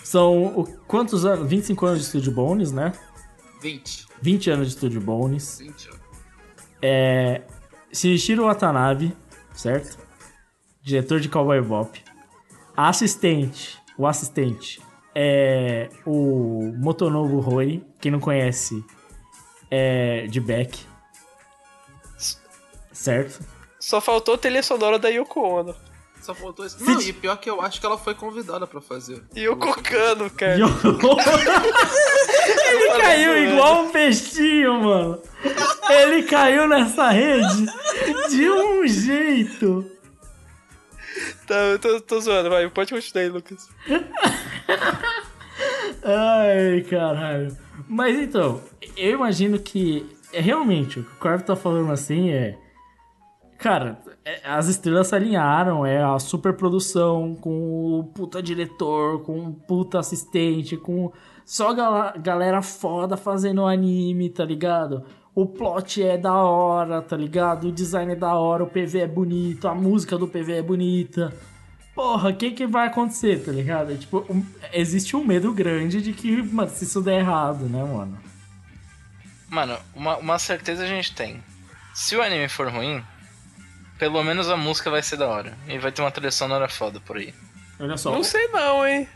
São 0.03 0.47
o, 0.47 0.65
quantos 0.87 1.25
anos? 1.25 1.49
25 1.49 1.87
anos 1.87 2.01
de 2.01 2.07
Studio 2.07 2.33
Bones, 2.33 2.73
né? 2.73 2.93
20. 3.61 4.07
20 4.21 4.51
anos 4.51 4.69
de 4.69 4.73
Studio 4.75 5.01
Bones. 5.01 5.59
20, 5.59 5.91
ó. 5.91 5.97
É. 6.83 7.43
Shinichiro 7.93 8.45
Watanabe, 8.45 9.17
certo? 9.53 9.99
Diretor 10.83 11.21
de 11.21 11.29
Cowboy 11.29 11.61
Bop. 11.61 12.03
Assistente. 12.77 13.79
O 13.99 14.07
assistente 14.07 14.81
é 15.15 15.91
o 16.07 16.73
Motonobu 16.79 17.39
Hori. 17.47 17.85
Quem 18.01 18.11
não 18.11 18.21
conhece 18.21 18.83
é 19.71 20.27
de 20.27 20.41
Beck. 20.41 20.79
Certo? 22.93 23.45
Só 23.91 24.01
faltou 24.01 24.35
a 24.35 24.39
trilha 24.39 24.63
sonora 24.63 25.01
da 25.01 25.09
Yoko 25.09 25.41
Ono. 25.41 25.75
Só 26.23 26.33
faltou 26.33 26.65
isso. 26.65 26.77
Não, 26.85 27.01
e 27.01 27.13
pior 27.13 27.37
que 27.39 27.51
eu 27.51 27.61
acho 27.61 27.81
que 27.81 27.87
ela 27.87 27.99
foi 27.99 28.15
convidada 28.15 28.65
pra 28.65 28.81
fazer. 28.81 29.21
Yoko 29.37 29.83
Kano, 29.83 30.31
cara. 30.39 30.57
Yo- 30.57 30.69
Ele 32.71 33.01
caiu 33.01 33.37
igual 33.53 33.83
um 33.87 33.91
peixinho, 33.91 34.81
mano. 34.81 35.21
Ele 35.89 36.23
caiu 36.23 36.69
nessa 36.69 37.09
rede 37.11 37.67
de 38.31 38.49
um 38.49 38.87
jeito. 38.87 39.91
Tá, 41.49 41.55
eu 41.57 41.79
tô, 41.81 42.01
tô 42.01 42.21
zoando, 42.21 42.49
vai. 42.49 42.69
Pode 42.71 42.93
continuar 42.95 43.25
aí, 43.25 43.29
Lucas. 43.29 43.69
Ai, 46.05 46.83
caralho. 46.89 47.57
Mas 47.89 48.17
então, 48.17 48.63
eu 48.97 49.11
imagino 49.15 49.59
que 49.59 50.07
é 50.33 50.41
realmente 50.41 51.01
o 51.01 51.03
que 51.03 51.11
o 51.11 51.17
Corvo 51.17 51.43
tá 51.45 51.57
falando 51.57 51.91
assim 51.91 52.31
é. 52.31 52.57
Cara, 53.61 54.01
é- 54.25 54.41
as 54.45 54.69
estrelas 54.69 55.09
se 55.09 55.15
alinharam, 55.15 55.85
é 55.85 56.03
a 56.03 56.19
superprodução 56.19 57.35
com 57.35 57.99
o 58.01 58.05
puta 58.05 58.43
diretor, 58.43 59.23
com 59.23 59.39
o 59.49 59.53
puta 59.53 59.99
assistente, 59.99 60.77
com 60.79 61.13
só 61.45 61.75
gala- 61.75 62.15
galera 62.17 62.63
foda 62.63 63.17
fazendo 63.19 63.67
anime, 63.67 64.31
tá 64.31 64.45
ligado? 64.45 65.05
O 65.35 65.45
plot 65.47 66.03
é 66.03 66.17
da 66.17 66.35
hora, 66.35 67.03
tá 67.03 67.17
ligado? 67.17 67.69
O 67.69 67.73
design 67.73 68.13
é 68.13 68.17
da 68.17 68.35
hora, 68.35 68.65
o 68.65 68.67
PV 68.67 69.01
é 69.01 69.07
bonito, 69.07 69.69
a 69.69 69.75
música 69.75 70.17
do 70.17 70.27
PV 70.27 70.55
é 70.55 70.63
bonita. 70.63 71.33
Porra, 71.95 72.31
o 72.31 72.35
que 72.37 72.53
que 72.53 72.67
vai 72.67 72.87
acontecer, 72.87 73.45
tá 73.45 73.53
ligado? 73.53 73.95
Tipo, 73.97 74.25
um- 74.31 74.45
existe 74.73 75.15
um 75.17 75.25
medo 75.25 75.53
grande 75.53 76.01
de 76.01 76.13
que, 76.15 76.41
mano, 76.43 76.71
se 76.71 76.85
isso 76.85 77.03
der 77.03 77.19
errado, 77.21 77.67
né, 77.67 77.85
mano? 77.85 78.17
Mano, 79.51 79.77
uma, 79.95 80.17
uma 80.17 80.39
certeza 80.39 80.85
a 80.85 80.87
gente 80.87 81.15
tem. 81.15 81.43
Se 81.93 82.17
o 82.17 82.23
anime 82.23 82.49
for 82.49 82.69
ruim, 82.71 83.03
pelo 84.01 84.23
menos 84.25 84.49
a 84.51 84.57
música 84.57 84.91
vai 84.91 85.03
ser 85.03 85.17
da 85.19 85.29
hora. 85.29 85.57
E 85.69 85.79
vai 85.79 85.93
ter 85.93 86.03
uma 86.03 86.11
trilha 86.11 86.33
sonora 86.33 86.69
foda 86.69 86.99
por 87.01 87.19
aí. 87.19 87.33
Olha 87.79 87.97
só. 87.97 88.11
Não 88.11 88.25
sei 88.25 88.49
não, 88.49 88.85
hein? 88.87 89.09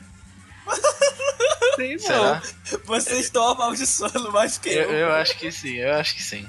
sei 1.76 1.92
não. 1.96 1.98
Será? 2.00 2.42
Vocês 2.84 3.18
estão 3.24 3.48
amaldiçoando 3.48 4.30
mais 4.32 4.58
que 4.58 4.68
Eu, 4.68 4.90
eu. 4.90 4.92
eu 5.08 5.12
acho 5.14 5.36
que 5.38 5.50
sim, 5.50 5.76
eu 5.78 5.94
acho 5.94 6.14
que 6.14 6.22
sim. 6.22 6.48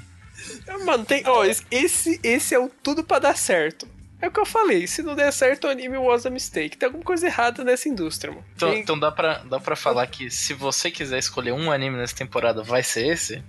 Mano, 0.84 1.04
tem. 1.04 1.22
Ó, 1.26 1.44
esse, 1.44 2.20
esse 2.22 2.54
é 2.54 2.58
o 2.58 2.68
tudo 2.68 3.02
pra 3.02 3.18
dar 3.18 3.36
certo. 3.36 3.88
É 4.20 4.28
o 4.28 4.30
que 4.30 4.40
eu 4.40 4.46
falei, 4.46 4.86
se 4.86 5.02
não 5.02 5.14
der 5.14 5.30
certo, 5.32 5.66
o 5.66 5.70
anime 5.70 5.98
was 5.98 6.24
a 6.24 6.30
mistake. 6.30 6.76
Tem 6.78 6.86
alguma 6.86 7.04
coisa 7.04 7.26
errada 7.26 7.62
nessa 7.62 7.86
indústria, 7.88 8.32
mano. 8.32 8.44
Então, 8.54 8.70
Tem- 8.70 8.80
então 8.80 8.98
dá, 8.98 9.10
pra, 9.12 9.38
dá 9.38 9.60
pra 9.60 9.76
falar 9.76 10.06
que 10.06 10.30
se 10.30 10.54
você 10.54 10.90
quiser 10.90 11.18
escolher 11.18 11.52
um 11.52 11.70
anime 11.70 11.96
nessa 11.98 12.14
temporada, 12.16 12.62
vai 12.62 12.82
ser 12.82 13.08
esse? 13.08 13.42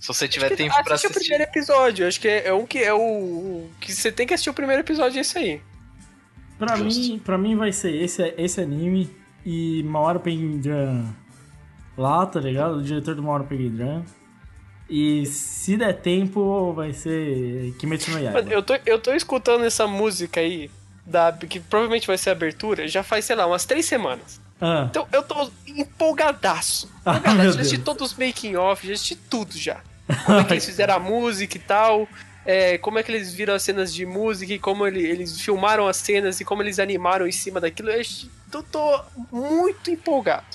Se 0.00 0.08
você 0.08 0.26
tiver 0.26 0.56
tempo 0.56 0.74
pra 0.82 0.94
Assiste 0.94 1.06
o 1.06 1.10
assistir. 1.10 1.28
primeiro 1.28 1.44
episódio. 1.44 2.08
Acho 2.08 2.20
que 2.20 2.26
é, 2.28 2.48
é 2.48 2.54
um 2.54 2.66
que 2.66 2.78
é 2.78 2.92
o, 2.92 2.98
o 2.98 3.70
que 3.80 3.92
você 3.92 4.10
tem 4.10 4.26
que 4.26 4.32
assistir 4.34 4.50
o 4.50 4.54
primeiro 4.54 4.80
episódio 4.82 5.18
é 5.18 5.20
esse 5.20 5.38
aí. 5.38 5.60
Pra 6.58 6.74
Justo. 6.76 7.00
mim, 7.00 7.18
pra 7.18 7.38
mim 7.38 7.56
vai 7.56 7.70
ser 7.72 7.94
esse, 7.94 8.34
esse 8.36 8.60
anime 8.60 9.14
e 9.44 9.82
Maoro 9.84 10.18
Penguin 10.20 10.60
lá, 11.96 12.26
tá 12.26 12.40
ligado? 12.40 12.76
O 12.76 12.82
diretor 12.82 13.14
do 13.14 13.22
Maoro 13.22 13.44
Penguin 13.44 14.04
E 14.88 15.24
se 15.26 15.76
der 15.76 15.94
tempo, 16.00 16.72
vai 16.72 16.92
ser 16.92 17.72
Kimetsu 17.78 18.10
no 18.10 18.18
Yaiba. 18.20 18.40
Eu 18.52 18.62
tô, 18.62 18.74
eu 18.86 18.98
tô 18.98 19.12
escutando 19.12 19.64
essa 19.64 19.86
música 19.86 20.40
aí, 20.40 20.70
da, 21.06 21.32
que 21.32 21.60
provavelmente 21.60 22.06
vai 22.06 22.18
ser 22.18 22.30
a 22.30 22.32
abertura, 22.32 22.86
já 22.88 23.02
faz, 23.02 23.24
sei 23.26 23.36
lá, 23.36 23.46
umas 23.46 23.64
três 23.64 23.86
semanas. 23.86 24.40
Ah, 24.60 24.86
Então 24.90 25.06
eu 25.12 25.22
tô 25.22 25.50
empolgadaço. 25.66 26.90
Ah, 27.04 27.12
Empolgadaço. 27.16 27.36
meu 27.42 27.52
já 27.52 27.60
assisti 27.60 27.78
todos 27.78 28.12
os 28.12 28.18
making 28.18 28.56
off, 28.56 28.86
já 28.86 28.92
assisti 28.92 29.16
tudo 29.16 29.56
já. 29.56 29.80
Como 30.26 30.38
é 30.40 30.44
que 30.44 30.52
eles 30.54 30.64
fizeram 30.66 30.94
a 30.94 30.98
música 30.98 31.56
e 31.56 31.60
tal. 31.60 32.08
é, 32.46 32.78
como 32.78 32.98
é 32.98 33.02
que 33.02 33.12
eles 33.12 33.32
viram 33.34 33.54
as 33.54 33.62
cenas 33.62 33.92
de 33.92 34.04
música 34.06 34.52
e 34.54 34.58
como 34.58 34.86
ele- 34.86 35.06
eles 35.06 35.40
filmaram 35.40 35.86
as 35.86 35.98
cenas 35.98 36.40
e 36.40 36.44
como 36.44 36.62
eles 36.62 36.78
animaram 36.78 37.26
em 37.26 37.32
cima 37.32 37.60
daquilo. 37.60 37.90
Eu 37.90 38.02
eu 38.52 38.62
tô 38.64 39.00
muito 39.30 39.90
empolgado. 39.90 40.46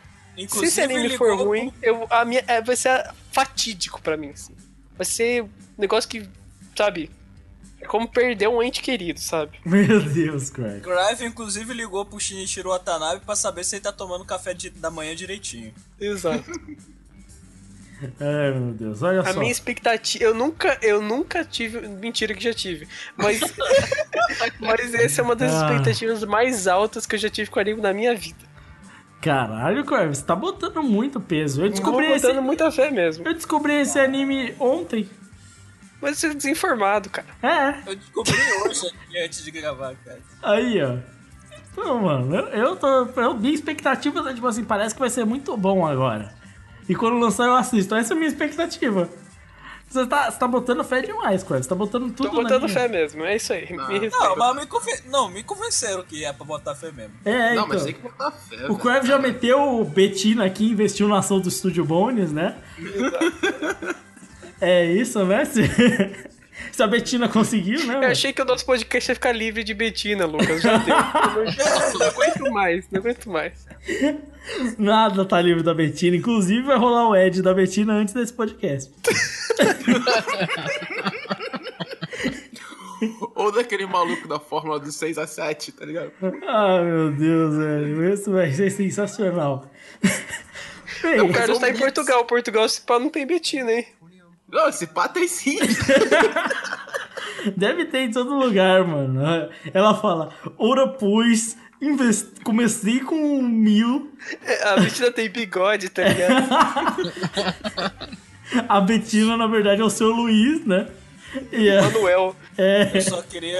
Se 0.49 0.65
esse 0.65 0.81
anime 0.81 1.15
for 1.17 1.29
ligou 1.31 1.45
ruim, 1.47 1.71
eu, 1.81 2.05
a 2.09 2.25
minha, 2.25 2.43
é, 2.47 2.61
vai 2.61 2.75
ser 2.75 3.09
fatídico 3.31 4.01
pra 4.01 4.17
mim. 4.17 4.31
assim. 4.31 4.53
Vai 4.97 5.05
ser 5.05 5.43
um 5.43 5.49
negócio 5.77 6.09
que, 6.09 6.27
sabe, 6.75 7.09
é 7.79 7.85
como 7.85 8.05
perder 8.05 8.49
um 8.49 8.61
ente 8.61 8.81
querido, 8.81 9.19
sabe? 9.21 9.57
meu 9.63 10.01
Deus, 10.01 10.49
Craig. 10.49 10.81
Grive, 10.81 11.23
inclusive, 11.25 11.73
ligou 11.73 12.03
pro 12.05 12.19
Shinichiro 12.19 12.69
Watanabe 12.71 13.21
pra 13.25 13.35
saber 13.35 13.63
se 13.63 13.75
ele 13.77 13.83
tá 13.83 13.93
tomando 13.93 14.25
café 14.25 14.53
de- 14.53 14.71
da 14.71 14.89
manhã 14.91 15.15
direitinho. 15.15 15.73
Exato. 16.01 16.51
Ai, 18.19 18.51
meu 18.59 18.73
Deus, 18.73 19.01
olha 19.01 19.21
A 19.21 19.33
só. 19.33 19.39
minha 19.39 19.51
expectativa. 19.51 20.23
Eu 20.23 20.33
nunca, 20.33 20.77
eu 20.81 21.01
nunca 21.01 21.43
tive. 21.45 21.87
Mentira 21.87 22.33
que 22.33 22.43
já 22.43 22.53
tive. 22.53 22.87
Mas. 23.17 23.39
mas 24.59 24.93
essa 24.93 25.21
é 25.21 25.23
uma 25.23 25.35
das 25.35 25.53
Ah. 25.53 25.65
expectativas 25.65 26.23
mais 26.23 26.67
altas 26.67 27.05
que 27.05 27.15
eu 27.15 27.19
já 27.19 27.29
tive 27.29 27.49
com 27.49 27.59
anime 27.59 27.81
na 27.81 27.93
minha 27.93 28.15
vida. 28.15 28.45
Caralho, 29.21 29.83
Craig, 29.85 30.09
você 30.15 30.23
tá 30.23 30.35
botando 30.35 30.83
muito 30.83 31.19
peso. 31.19 31.63
Eu 31.63 31.69
Descobri 31.69 32.05
esse, 32.11 32.27
botando 32.27 32.43
muita 32.43 32.71
fé 32.71 32.91
mesmo. 32.91 33.27
eu 33.27 33.33
descobri 33.33 33.73
esse 33.73 33.97
anime 33.99 34.53
ontem. 34.59 35.09
Mas 36.01 36.19
você 36.19 36.27
é 36.27 36.33
desinformado, 36.35 37.09
cara. 37.09 37.25
É, 37.41 37.89
Eu 37.89 37.95
descobri 37.95 38.33
hoje 38.67 38.87
aqui 38.87 39.17
antes 39.17 39.43
de 39.43 39.49
gravar, 39.49 39.95
cara. 40.05 40.19
aí, 40.43 40.79
ó. 40.83 40.97
Então, 41.71 42.01
mano, 42.03 42.35
eu, 42.35 42.45
eu 42.49 42.75
tô. 42.75 42.87
Eu, 43.19 43.33
minha 43.33 43.53
expectativa 43.53 44.29
é 44.29 44.33
tipo 44.33 44.45
assim, 44.47 44.63
parece 44.63 44.93
que 44.93 44.99
vai 44.99 45.09
ser 45.09 45.25
muito 45.25 45.57
bom 45.57 45.85
agora. 45.87 46.33
E 46.87 46.95
quando 46.95 47.17
lançar 47.17 47.45
eu 47.45 47.55
assisto. 47.55 47.95
Essa 47.95 48.13
é 48.13 48.15
a 48.15 48.17
minha 48.17 48.29
expectativa. 48.29 49.09
Você 49.89 50.05
tá, 50.07 50.29
você 50.29 50.37
tá 50.37 50.47
botando 50.47 50.83
fé 50.83 51.01
demais, 51.01 51.43
Craig. 51.43 51.63
Você 51.63 51.69
tá 51.69 51.75
botando 51.75 52.11
tudo 52.11 52.29
Tô 52.29 52.41
botando 52.41 52.67
fé 52.67 52.87
mesmo, 52.87 53.23
é 53.23 53.35
isso 53.35 53.53
aí. 53.53 53.71
Não. 53.71 53.87
Me. 53.87 54.09
Não, 54.09 54.35
mas 54.35 54.55
me, 54.55 54.65
conven... 54.65 54.95
não, 55.05 55.29
me 55.29 55.43
convenceram 55.43 56.03
que 56.03 56.25
é 56.25 56.33
pra 56.33 56.45
botar 56.45 56.75
fé 56.75 56.91
mesmo. 56.91 57.13
É, 57.23 57.55
Não, 57.55 57.63
então. 57.63 57.67
mas 57.67 57.83
tem 57.83 57.93
que 57.93 58.01
botar 58.01 58.31
fé. 58.31 58.67
O. 58.67 58.77
Crave 58.77 59.07
já 59.07 59.17
meteu 59.17 59.79
o 59.79 59.85
Betina 59.85 60.45
aqui, 60.45 60.69
investiu 60.69 61.07
na 61.07 61.19
ação 61.19 61.39
do 61.39 61.47
Estúdio 61.47 61.85
Bones, 61.85 62.31
né? 62.31 62.57
É 64.59 64.85
isso, 64.85 65.23
né? 65.23 65.43
Se, 66.71 66.83
a 66.83 66.87
Betina 66.87 67.29
conseguiu, 67.29 67.85
né? 67.85 67.95
Eu 67.95 68.11
achei 68.11 68.33
que 68.33 68.41
o 68.41 68.45
nosso 68.45 68.65
podcast 68.65 69.11
ia 69.11 69.15
ficar 69.15 69.31
livre 69.31 69.63
de 69.63 69.73
Betina, 69.73 70.25
Lucas. 70.25 70.61
Já 70.61 70.77
deu. 70.77 70.95
não, 71.99 72.07
aguento 72.07 72.51
mais, 72.51 72.85
não 72.91 72.99
aguento 72.99 73.29
mais. 73.29 73.65
Nada 74.77 75.25
tá 75.25 75.41
livre 75.41 75.63
da 75.63 75.73
Betina. 75.73 76.17
Inclusive, 76.17 76.61
vai 76.61 76.77
rolar 76.77 77.09
o 77.09 77.15
Ed 77.15 77.41
da 77.41 77.53
Betina 77.53 77.93
antes 77.93 78.13
desse 78.13 78.33
podcast. 78.33 78.91
Ou 83.35 83.51
daquele 83.51 83.85
maluco 83.85 84.27
da 84.27 84.39
Fórmula 84.39 84.79
do 84.79 84.91
6 84.91 85.17
a 85.17 85.27
7, 85.27 85.71
tá 85.73 85.85
ligado? 85.85 86.11
Ah, 86.47 86.81
meu 86.81 87.11
Deus, 87.11 87.55
velho. 87.57 88.13
Isso 88.13 88.31
vai 88.31 88.51
ser 88.51 88.71
sensacional. 88.71 89.69
Bem, 91.01 91.21
O 91.21 91.31
Carlos 91.31 91.59
tá 91.59 91.69
em. 91.69 91.77
Portugal. 91.77 92.25
Portugal, 92.25 92.67
se 92.69 92.81
pá, 92.81 92.97
não 92.97 93.09
tem 93.09 93.27
Betina, 93.27 93.71
hein? 93.71 93.85
Não, 94.55 94.69
esse 94.69 94.87
pá 94.87 95.07
tem 95.09 95.27
sim. 95.27 95.57
deve 97.57 97.85
ter 97.85 97.99
em 97.99 98.11
todo 98.11 98.33
lugar, 98.33 98.85
mano. 98.85 99.21
Ela 99.73 99.93
fala: 99.95 100.33
Ora, 100.57 100.87
pois, 100.87 101.57
investi- 101.81 102.39
comecei 102.43 102.99
com 103.01 103.15
um 103.15 103.41
mil. 103.41 104.13
A 104.63 104.79
Betina 104.79 105.11
tem 105.11 105.29
bigode, 105.29 105.89
tá 105.89 106.03
ligado? 106.03 106.47
A 108.69 108.79
Betina, 108.79 109.35
na 109.35 109.47
verdade, 109.47 109.81
é 109.81 109.83
o 109.83 109.89
seu 109.89 110.07
Luiz, 110.09 110.65
né? 110.65 110.87
E 111.51 111.67
é, 111.67 111.81
Manuel. 111.81 112.33
é, 112.57 112.91
Eu 112.95 113.01
só 113.01 113.21
queria 113.21 113.59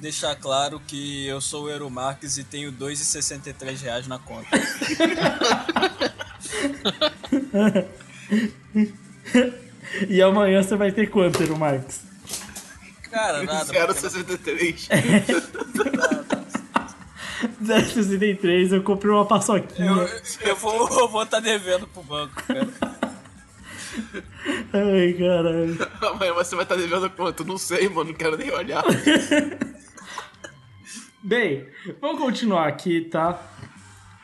deixar 0.00 0.34
claro 0.34 0.80
que 0.84 1.24
eu 1.28 1.40
sou 1.40 1.66
o 1.66 1.70
Eero 1.70 1.88
Marques 1.88 2.36
e 2.36 2.42
tenho 2.42 2.72
2,63 2.72 3.80
reais 3.80 4.08
na 4.08 4.18
conta. 4.18 4.48
E 10.08 10.22
amanhã 10.22 10.62
você 10.62 10.76
vai 10.76 10.92
ter 10.92 11.10
quanto, 11.10 11.42
Ero 11.42 11.56
Marques? 11.56 12.00
Cara, 13.10 13.42
nada. 13.42 13.94
063. 13.94 14.88
063, 17.60 18.72
eu 18.72 18.82
comprei 18.82 19.12
uma 19.12 19.26
paçoquinha. 19.26 19.90
Eu, 19.90 20.08
eu 20.48 20.56
vou 20.56 20.84
estar 20.84 21.06
vou 21.06 21.26
tá 21.26 21.40
devendo 21.40 21.86
pro 21.86 22.02
banco, 22.02 22.42
cara. 22.42 22.68
Ai, 24.72 25.12
caralho. 25.12 25.76
Amanhã 26.00 26.32
você 26.32 26.56
vai 26.56 26.64
estar 26.64 26.76
devendo 26.76 27.10
quanto? 27.10 27.44
Não 27.44 27.58
sei, 27.58 27.88
mano. 27.88 28.10
Não 28.10 28.14
quero 28.14 28.38
nem 28.38 28.50
olhar. 28.50 28.82
Bem, 31.22 31.68
vamos 32.00 32.20
continuar 32.20 32.66
aqui, 32.66 33.02
tá? 33.02 33.40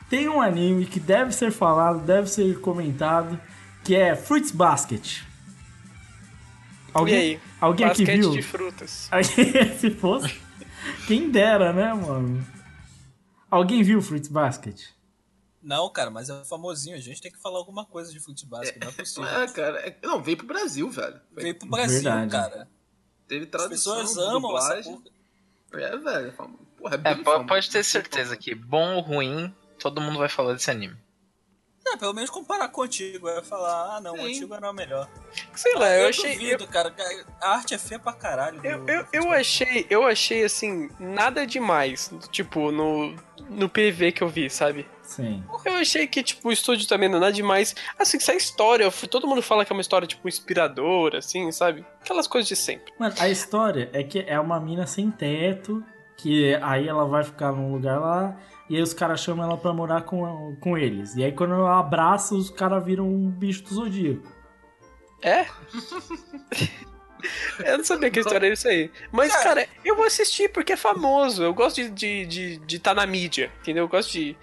Tem 0.08 0.28
um 0.28 0.40
anime 0.40 0.86
que 0.86 0.98
deve 0.98 1.32
ser 1.32 1.52
falado, 1.52 2.00
deve 2.00 2.28
ser 2.28 2.58
comentado, 2.60 3.38
que 3.84 3.94
é 3.94 4.16
Fruits 4.16 4.50
Basket. 4.50 5.20
Alguém, 6.98 7.14
E 7.16 7.20
aí? 7.34 7.40
alguém 7.60 7.86
aqui 7.86 8.04
Basquete 8.04 8.20
viu? 8.20 8.30
de 8.30 8.42
frutas. 8.42 9.08
Se 9.80 9.90
fosse, 9.90 10.34
quem 11.06 11.30
dera, 11.30 11.72
né, 11.72 11.92
mano? 11.94 12.44
Alguém 13.50 13.82
viu 13.82 14.00
Fruits 14.02 14.28
Basket? 14.28 14.80
Não, 15.62 15.88
cara, 15.90 16.10
mas 16.10 16.28
é 16.30 16.44
famosinho. 16.44 16.96
A 16.96 17.00
gente 17.00 17.20
tem 17.20 17.32
que 17.32 17.38
falar 17.40 17.58
alguma 17.58 17.84
coisa 17.84 18.12
de 18.12 18.20
futebol, 18.20 18.60
não 18.80 18.88
é 18.88 18.92
possível. 18.92 19.28
É, 19.28 19.48
cara. 19.48 19.78
é- 19.88 19.96
Não, 20.02 20.22
veio 20.22 20.36
pro 20.36 20.46
Brasil, 20.46 20.88
velho. 20.90 21.20
Veio 21.34 21.54
pro 21.54 21.68
Brasil, 21.68 22.02
Verdade. 22.02 22.30
cara. 22.30 22.68
Teve 23.26 23.44
As 23.44 23.50
tradução. 23.50 23.96
pessoas 23.96 24.16
amam 24.28 24.56
essa 24.56 24.82
porra. 24.82 25.02
É, 25.74 25.96
velho. 25.96 26.28
é 26.28 26.30
Porra, 26.30 26.94
é 26.94 26.94
É, 26.94 27.14
bem 27.14 27.24
po- 27.24 27.30
famoso, 27.32 27.46
pode 27.48 27.70
ter 27.70 27.82
certeza 27.84 28.36
que, 28.36 28.54
bom 28.54 28.94
ou 28.94 29.00
ruim, 29.00 29.52
todo 29.78 30.00
mundo 30.00 30.18
vai 30.18 30.28
falar 30.28 30.52
desse 30.54 30.70
anime. 30.70 30.96
É, 31.92 31.96
pelo 31.96 32.12
menos 32.12 32.30
comparar 32.30 32.68
com 32.68 32.80
o 32.80 32.84
antigo. 32.84 33.26
Vai 33.26 33.42
falar, 33.42 33.96
ah 33.96 34.00
não, 34.00 34.14
o 34.14 34.18
Sim. 34.18 34.24
antigo 34.26 34.54
era 34.54 34.70
o 34.70 34.74
melhor. 34.74 35.08
Sei 35.54 35.74
lá, 35.74 35.88
eu, 35.94 36.02
eu 36.04 36.08
achei. 36.08 36.34
duvido, 36.34 36.66
cara. 36.66 36.94
A 37.40 37.50
arte 37.54 37.74
é 37.74 37.78
feia 37.78 37.98
pra 37.98 38.12
caralho. 38.12 38.60
Eu, 38.64 38.86
eu, 38.86 38.94
eu 38.96 39.04
futebol. 39.04 39.32
achei, 39.32 39.86
eu 39.88 40.04
achei 40.06 40.44
assim, 40.44 40.88
nada 40.98 41.46
demais, 41.46 42.10
tipo, 42.30 42.70
no, 42.70 43.14
no 43.48 43.68
PV 43.68 44.12
que 44.12 44.22
eu 44.22 44.28
vi, 44.28 44.50
sabe? 44.50 44.86
Sim. 45.02 45.42
Eu 45.64 45.74
achei 45.76 46.06
que, 46.06 46.22
tipo, 46.22 46.48
o 46.48 46.52
estúdio 46.52 46.86
também 46.86 47.08
não 47.08 47.16
é 47.16 47.20
nada 47.20 47.32
demais. 47.32 47.74
Assim, 47.98 48.18
essa 48.18 48.34
história, 48.34 48.84
eu 48.84 48.90
fui- 48.90 49.08
todo 49.08 49.26
mundo 49.26 49.40
fala 49.40 49.64
que 49.64 49.72
é 49.72 49.74
uma 49.74 49.80
história, 49.80 50.06
tipo, 50.06 50.28
inspiradora, 50.28 51.18
assim, 51.18 51.50
sabe? 51.50 51.84
Aquelas 52.02 52.26
coisas 52.26 52.46
de 52.48 52.54
sempre. 52.56 52.92
Mano, 52.98 53.14
a 53.18 53.28
história 53.28 53.88
é 53.94 54.02
que 54.02 54.20
é 54.28 54.38
uma 54.38 54.60
mina 54.60 54.86
sem 54.86 55.10
teto, 55.10 55.82
que 56.16 56.54
aí 56.56 56.86
ela 56.88 57.06
vai 57.06 57.24
ficar 57.24 57.52
num 57.52 57.72
lugar 57.72 57.98
lá, 57.98 58.36
e 58.68 58.76
aí 58.76 58.82
os 58.82 58.92
caras 58.92 59.20
chamam 59.20 59.44
ela 59.46 59.56
pra 59.56 59.72
morar 59.72 60.02
com, 60.02 60.56
com 60.60 60.76
eles. 60.76 61.14
E 61.16 61.24
aí 61.24 61.32
quando 61.32 61.54
ela 61.54 61.78
abraça, 61.78 62.34
os 62.34 62.50
caras 62.50 62.84
viram 62.84 63.06
um 63.08 63.28
bicho 63.30 63.62
do 63.64 63.74
zodíaco. 63.74 64.26
É? 65.22 65.46
eu 67.64 67.78
não 67.78 67.84
sabia 67.84 68.10
que 68.10 68.18
a 68.18 68.22
história 68.22 68.46
era 68.46 68.54
isso 68.54 68.68
aí. 68.68 68.90
Mas, 69.10 69.34
cara, 69.42 69.66
eu 69.84 69.96
vou 69.96 70.04
assistir 70.06 70.48
porque 70.52 70.72
é 70.72 70.76
famoso. 70.76 71.42
Eu 71.42 71.52
gosto 71.52 71.76
de 71.76 71.82
estar 71.82 71.94
de, 71.96 72.26
de, 72.26 72.58
de 72.58 72.78
tá 72.78 72.94
na 72.94 73.06
mídia, 73.06 73.50
entendeu? 73.60 73.84
Eu 73.84 73.88
gosto 73.88 74.12
de. 74.12 74.36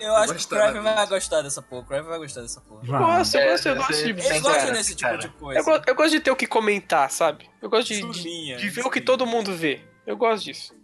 Eu 0.00 0.14
acho 0.14 0.32
que 0.34 0.44
o 0.44 0.48
Crave 0.48 0.78
vai 0.78 1.06
gostar 1.08 1.42
dessa 1.42 1.60
porra. 1.60 1.82
O 1.82 1.84
Crave 1.84 2.08
vai 2.08 2.18
gostar 2.18 2.40
dessa 2.42 2.60
porra. 2.60 2.86
Gosto, 2.86 3.34
eu 3.34 3.40
É, 3.40 3.50
gosto, 3.50 3.68
eu 3.68 3.76
gosto 3.76 3.92
você- 3.94 4.04
de. 4.04 4.10
Ele 4.10 4.22
Tem 4.22 4.40
gosta 4.40 4.58
cara, 4.60 4.72
desse 4.72 4.90
tipo 4.94 5.10
cara. 5.10 5.16
de 5.18 5.28
coisa. 5.28 5.60
Eu, 5.60 5.64
go- 5.64 5.82
eu 5.88 5.94
gosto 5.96 6.10
de 6.10 6.20
ter 6.20 6.30
o 6.30 6.36
que 6.36 6.46
comentar, 6.46 7.10
sabe? 7.10 7.50
Eu 7.60 7.68
gosto 7.68 7.88
de, 7.88 8.08
de, 8.12 8.56
de 8.56 8.68
ver 8.70 8.86
o 8.86 8.90
que 8.90 9.00
todo 9.00 9.26
mundo 9.26 9.52
vê. 9.54 9.80
Eu 10.06 10.16
gosto 10.16 10.44
disso. 10.44 10.77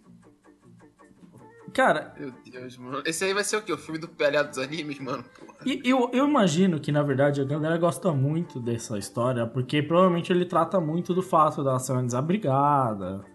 Cara, 1.75 2.13
Meu 2.17 2.31
Deus, 2.49 2.77
mano. 2.77 3.03
Esse 3.05 3.25
aí 3.25 3.33
vai 3.33 3.43
ser 3.43 3.57
o 3.57 3.61
quê? 3.61 3.73
O 3.73 3.77
filme 3.77 3.99
do 3.99 4.07
PLA 4.07 4.43
dos 4.43 4.57
animes, 4.57 4.97
mano? 4.97 5.25
Porra. 5.37 5.57
e 5.65 5.81
eu, 5.83 6.09
eu 6.13 6.25
imagino 6.25 6.79
que, 6.79 6.89
na 6.89 7.03
verdade, 7.03 7.41
a 7.41 7.43
galera 7.43 7.77
gosta 7.77 8.13
muito 8.13 8.61
dessa 8.61 8.97
história, 8.97 9.45
porque 9.45 9.83
provavelmente 9.83 10.31
ele 10.31 10.45
trata 10.45 10.79
muito 10.79 11.13
do 11.13 11.21
fato 11.21 11.61
dela 11.65 11.77
ser 11.77 11.91
uma 11.91 12.03
desabrigada. 12.03 13.25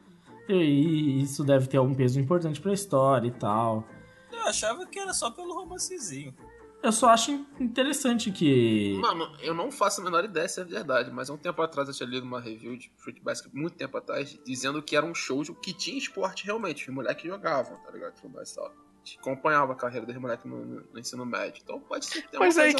E 0.48 1.22
isso 1.22 1.44
deve 1.44 1.66
ter 1.66 1.76
algum 1.76 1.94
peso 1.94 2.18
importante 2.18 2.58
pra 2.62 2.72
história 2.72 3.28
e 3.28 3.30
tal. 3.30 3.86
Eu 4.32 4.46
achava 4.46 4.86
que 4.86 4.98
era 4.98 5.12
só 5.12 5.30
pelo 5.30 5.54
romancezinho. 5.54 6.34
Eu 6.82 6.92
só 6.92 7.10
acho 7.10 7.44
interessante 7.60 8.30
que. 8.30 8.96
Mano, 9.00 9.30
eu 9.42 9.52
não 9.54 9.70
faço 9.70 10.00
a 10.00 10.04
menor 10.04 10.24
ideia 10.24 10.48
se 10.48 10.60
é 10.60 10.64
verdade, 10.64 11.10
mas 11.10 11.28
há 11.28 11.34
um 11.34 11.36
tempo 11.36 11.60
atrás 11.60 11.86
eu 11.88 11.94
tinha 11.94 12.08
lido 12.08 12.24
uma 12.24 12.40
review 12.40 12.74
de 12.76 12.90
Fruit 12.96 13.20
Basket, 13.20 13.52
muito 13.52 13.76
tempo 13.76 13.98
atrás, 13.98 14.38
dizendo 14.46 14.82
que 14.82 14.96
era 14.96 15.04
um 15.04 15.14
show 15.14 15.42
que 15.56 15.74
tinha 15.74 15.98
esporte 15.98 16.46
realmente, 16.46 16.88
os 16.88 16.94
moleques 16.94 17.24
jogavam, 17.24 17.76
tá 17.84 17.90
ligado? 17.90 18.14
E 18.24 18.54
tal. 18.54 18.72
Que 19.04 19.18
acompanhava 19.18 19.72
a 19.72 19.76
carreira 19.76 20.06
dos 20.06 20.16
moleques 20.16 20.44
no, 20.46 20.64
no- 20.64 20.84
no 20.92 20.98
ensino 20.98 21.24
médio. 21.26 21.60
Então 21.62 21.80
pode 21.80 22.06
ser 22.06 22.22
que 22.22 22.28
tenha 22.28 22.40
Mas 22.40 22.56
uma 22.56 22.64
aí 22.64 22.74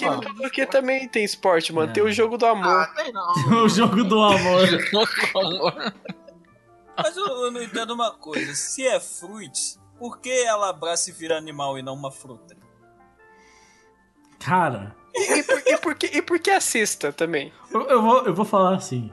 que 0.51 0.66
também 0.66 1.09
tem 1.09 1.24
esporte, 1.24 1.72
mano. 1.72 1.90
É. 1.90 1.94
Tem 1.94 2.02
o 2.02 2.10
jogo 2.12 2.39
do 2.39 2.47
amor. 2.47 2.66
Ah, 2.68 2.86
tem 2.97 3.12
não. 3.12 3.32
o 3.64 3.68
jogo 3.68 4.02
do 4.05 4.20
amor. 4.20 4.66
Mas 6.97 7.16
eu, 7.16 7.27
eu 7.27 7.51
não 7.51 7.62
entendo 7.62 7.93
uma 7.94 8.12
coisa. 8.12 8.55
Se 8.55 8.86
é 8.86 9.01
fruits, 9.01 9.78
por 9.98 10.20
que 10.20 10.31
ela 10.31 10.68
abraça 10.70 11.10
e 11.10 11.12
vira 11.12 11.36
animal 11.39 11.78
e 11.78 11.82
não 11.82 11.94
uma 11.94 12.10
fruta? 12.10 12.56
Cara, 14.40 14.94
E, 15.14 15.38
e, 15.38 15.42
por, 15.42 15.62
e, 15.66 15.76
por 15.78 15.94
que, 15.94 16.06
e 16.06 16.22
por 16.22 16.38
que 16.38 16.50
assista 16.50 17.12
também? 17.12 17.52
eu, 17.72 17.82
eu 17.88 18.02
vou, 18.02 18.26
eu 18.26 18.34
vou 18.34 18.44
falar 18.44 18.76
assim. 18.76 19.10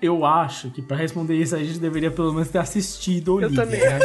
Eu 0.00 0.24
acho 0.26 0.70
que 0.70 0.82
pra 0.82 0.96
responder 0.96 1.34
isso 1.36 1.56
a 1.56 1.58
gente 1.58 1.78
deveria 1.78 2.10
pelo 2.10 2.32
menos 2.32 2.48
ter 2.48 2.58
assistido 2.58 3.36
o 3.36 3.40
Eu 3.40 3.48
livro, 3.48 3.64
também 3.64 3.80
né? 3.80 3.98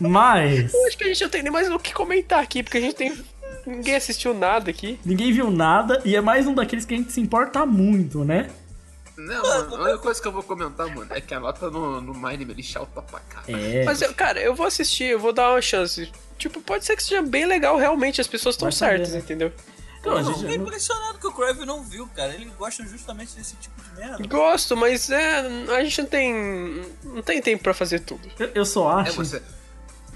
Mas 0.00 0.74
Eu 0.74 0.86
acho 0.86 0.98
que 0.98 1.04
a 1.04 1.06
gente 1.06 1.22
não 1.22 1.30
tem 1.30 1.42
nem 1.42 1.52
mais 1.52 1.70
o 1.70 1.78
que 1.78 1.94
comentar 1.94 2.42
aqui, 2.42 2.62
porque 2.62 2.78
a 2.78 2.80
gente 2.80 2.96
tem. 2.96 3.16
Ninguém 3.64 3.94
assistiu 3.96 4.32
nada 4.34 4.70
aqui. 4.70 4.98
ninguém 5.04 5.32
viu 5.32 5.50
nada 5.50 6.00
e 6.04 6.14
é 6.16 6.20
mais 6.20 6.46
um 6.46 6.54
daqueles 6.54 6.84
que 6.84 6.94
a 6.94 6.96
gente 6.96 7.12
se 7.12 7.20
importa 7.20 7.64
muito, 7.66 8.24
né? 8.24 8.50
Não, 9.16 9.42
mano, 9.42 9.76
a 9.76 9.80
única 9.82 9.98
coisa 9.98 10.20
que 10.20 10.28
eu 10.28 10.32
vou 10.32 10.42
comentar, 10.42 10.86
mano, 10.94 11.06
é 11.10 11.20
que 11.20 11.32
a 11.34 11.40
nota 11.40 11.70
no, 11.70 12.00
no 12.00 12.12
Name 12.12 12.44
List 12.44 12.76
alta 12.76 13.00
pra 13.00 13.18
caralho. 13.20 13.56
É. 13.56 13.84
Mas, 13.84 14.02
eu, 14.02 14.12
cara, 14.12 14.40
eu 14.40 14.54
vou 14.54 14.66
assistir, 14.66 15.04
eu 15.04 15.18
vou 15.18 15.32
dar 15.32 15.50
uma 15.52 15.62
chance. 15.62 16.10
Tipo, 16.38 16.60
pode 16.60 16.84
ser 16.84 16.96
que 16.96 17.02
seja 17.02 17.22
bem 17.22 17.46
legal, 17.46 17.76
realmente, 17.76 18.20
as 18.20 18.26
pessoas 18.26 18.54
estão 18.54 18.66
Vai 18.66 18.72
saber, 18.72 18.96
certas, 18.98 19.12
né? 19.14 19.18
entendeu? 19.20 19.52
Então, 20.00 20.16
a 20.16 20.20
eu 20.20 20.24
gente- 20.26 20.40
fiquei 20.40 20.56
impressionado 20.56 21.18
que 21.18 21.26
o 21.26 21.32
Crave 21.32 21.64
não 21.64 21.82
viu, 21.82 22.06
cara. 22.14 22.32
Ele 22.32 22.44
gosta 22.58 22.84
justamente 22.86 23.34
desse 23.34 23.56
tipo 23.56 23.80
de 23.82 23.90
merda. 23.98 24.26
Gosto, 24.26 24.76
mas 24.76 25.10
é, 25.10 25.40
a 25.76 25.82
gente 25.82 26.02
não 26.02 26.08
tem. 26.08 26.86
Não 27.02 27.22
tem 27.22 27.42
tempo 27.42 27.64
pra 27.64 27.74
fazer 27.74 28.00
tudo. 28.00 28.28
eu, 28.38 28.50
eu 28.54 28.64
só 28.64 29.00
É 29.00 29.08
acho. 29.08 29.16
você. 29.16 29.42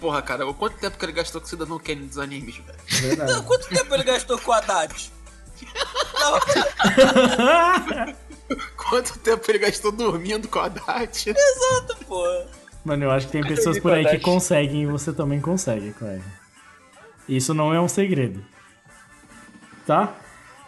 Porra, 0.01 0.23
cara, 0.23 0.47
o 0.47 0.55
quanto 0.55 0.79
tempo 0.79 0.97
que 0.97 1.05
ele 1.05 1.13
gastou 1.13 1.41
com 1.41 1.47
o 1.47 1.51
Cidadão 1.51 1.79
Kane 1.79 2.07
dos 2.07 2.19
animes, 2.19 2.57
velho? 2.57 2.79
Verdade. 2.89 3.43
Quanto 3.43 3.69
tempo 3.69 3.95
ele 3.95 4.05
gastou 4.05 4.39
com 4.39 4.51
o 4.51 4.55
Haddad? 4.55 5.13
Não, 6.15 6.41
Quanto 8.77 9.19
tempo 9.19 9.51
ele 9.51 9.59
gastou 9.59 9.93
dormindo 9.93 10.49
com 10.49 10.59
a 10.59 10.67
Haddad? 10.67 11.31
exato, 11.31 11.97
pô. 12.07 12.25
Mano, 12.85 13.05
eu 13.05 13.11
acho 13.11 13.27
que 13.27 13.33
tem 13.33 13.43
pessoas 13.43 13.79
por 13.79 13.93
aí 13.93 14.07
que 14.07 14.19
conseguem 14.19 14.83
e 14.83 14.87
você 14.87 15.13
também 15.13 15.41
consegue, 15.41 15.93
Clive. 15.93 16.23
Isso 17.29 17.53
não 17.53 17.75
é 17.75 17.81
um 17.81 17.89
segredo. 17.89 18.45
Tá? 19.87 20.15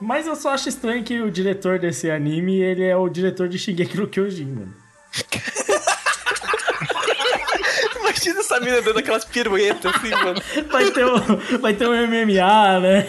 Mas 0.00 0.26
eu 0.26 0.36
só 0.36 0.50
acho 0.50 0.68
estranho 0.68 1.04
que 1.04 1.20
o 1.20 1.30
diretor 1.30 1.78
desse 1.78 2.10
anime, 2.10 2.60
ele 2.60 2.84
é 2.84 2.96
o 2.96 3.08
diretor 3.08 3.48
de 3.48 3.58
Shingeki 3.58 3.96
no 3.96 4.08
Kyojin, 4.08 4.46
mano. 4.46 4.74
Imagina 8.00 8.40
essa 8.40 8.60
mina 8.60 8.82
dando 8.82 8.98
aquelas 8.98 9.24
piruetas 9.24 9.94
assim, 9.94 10.10
mano. 10.10 10.42
Vai 10.70 10.90
ter 10.90 11.06
um, 11.06 11.58
vai 11.58 11.74
ter 11.74 11.86
um 11.86 11.92
MMA, 11.92 12.80
né? 12.80 13.06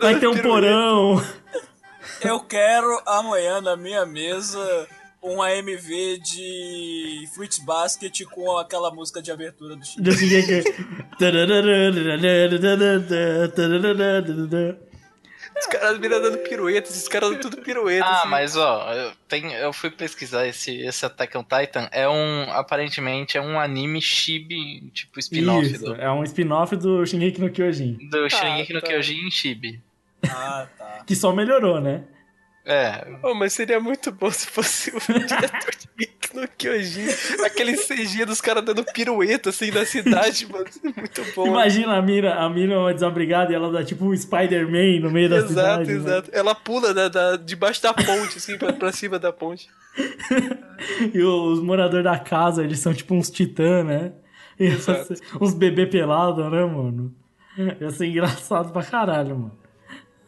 Vai 0.00 0.18
ter 0.18 0.26
um 0.26 0.34
pirueta. 0.34 0.42
porão. 0.42 1.24
Eu 2.20 2.40
quero 2.40 3.00
amanhã 3.06 3.60
na 3.60 3.76
minha 3.76 4.04
mesa 4.04 4.88
um 5.22 5.42
AMV 5.42 6.18
de 6.18 7.28
Fruits 7.34 7.58
Basket 7.58 8.24
com 8.24 8.56
aquela 8.56 8.90
música 8.90 9.20
de 9.20 9.30
abertura 9.30 9.76
do 9.76 9.84
Shingeki. 9.84 10.64
Os 15.60 15.66
caras 15.66 15.98
minas 15.98 16.22
dando 16.22 16.38
piruetas, 16.38 16.90
esses 16.92 17.08
caras 17.08 17.30
dando 17.30 17.40
tudo 17.42 17.58
pirueta. 17.58 18.06
Ah, 18.06 18.20
assim. 18.20 18.28
mas 18.28 18.56
ó, 18.56 18.94
eu, 18.94 19.12
tem, 19.28 19.52
eu 19.52 19.72
fui 19.74 19.90
pesquisar 19.90 20.46
esse, 20.46 20.74
esse 20.80 21.04
Attack 21.04 21.36
on 21.36 21.44
Titan. 21.44 21.86
É 21.92 22.08
um. 22.08 22.50
Aparentemente 22.50 23.36
é 23.36 23.42
um 23.42 23.60
anime 23.60 24.00
chibi, 24.00 24.90
tipo 24.94 25.18
spin-off 25.18 25.66
Isso, 25.66 25.84
do, 25.84 25.94
é 25.96 26.10
um 26.10 26.22
spin-off 26.24 26.74
do 26.76 27.04
Shingeki 27.04 27.40
no 27.40 27.50
Kyojin. 27.50 28.08
do 28.08 28.30
Shingeki 28.30 28.72
no 28.72 28.80
tá. 28.80 28.86
Kyojin 28.86 29.26
em 29.26 29.30
chibi. 29.30 29.82
Ah, 30.26 30.66
tá. 30.78 31.04
Que 31.06 31.14
só 31.14 31.30
melhorou, 31.32 31.78
né? 31.78 32.04
É, 32.72 33.04
Oh, 33.24 33.34
mas 33.34 33.52
seria 33.52 33.80
muito 33.80 34.12
bom 34.12 34.30
se 34.30 34.46
fosse 34.46 34.90
o 34.90 35.00
diretor 35.26 35.70
de 35.76 35.88
Geek 35.98 36.36
no 36.36 36.46
Kyojin. 36.46 37.06
Aquele 37.44 37.76
CG 37.76 38.24
dos 38.24 38.40
caras 38.40 38.64
dando 38.64 38.84
pirueta 38.84 39.50
assim 39.50 39.70
na 39.72 39.84
cidade, 39.84 40.46
mano. 40.50 40.64
Muito 40.84 41.24
bom. 41.34 41.44
né? 41.44 41.50
Imagina 41.50 41.96
a 41.96 42.02
Mira, 42.02 42.34
a 42.36 42.48
Mira 42.48 42.74
é 42.74 42.78
uma 42.78 42.94
desabrigada 42.94 43.50
e 43.52 43.56
ela 43.56 43.72
dá 43.72 43.84
tipo 43.84 44.04
um 44.04 44.16
Spider-Man 44.16 45.00
no 45.00 45.10
meio 45.10 45.28
da 45.28 45.36
Exato, 45.38 45.48
cidade. 45.48 45.90
né? 45.90 45.96
exato. 45.96 46.30
Ela 46.32 46.54
pula 46.54 46.94
da, 46.94 47.08
da- 47.08 47.36
debaixo 47.36 47.82
da 47.82 47.92
ponte, 47.92 48.38
assim, 48.38 48.56
pra, 48.56 48.72
pra 48.72 48.92
cima 48.92 49.18
da 49.18 49.32
ponte. 49.32 49.68
E 51.12 51.22
os 51.22 51.60
moradores 51.62 52.04
da 52.04 52.18
casa, 52.18 52.62
eles 52.64 52.78
são 52.78 52.94
tipo 52.94 53.14
uns 53.14 53.28
titãs, 53.30 53.84
né? 53.84 54.12
E 54.58 54.64
Exato. 54.66 55.14
uns 55.40 55.52
bebê 55.52 55.86
pelados, 55.86 56.50
né, 56.50 56.64
mano? 56.64 57.14
Ia 57.80 57.90
ser 57.90 58.06
engraçado 58.06 58.72
pra 58.72 58.82
caralho, 58.82 59.36
mano. 59.36 59.59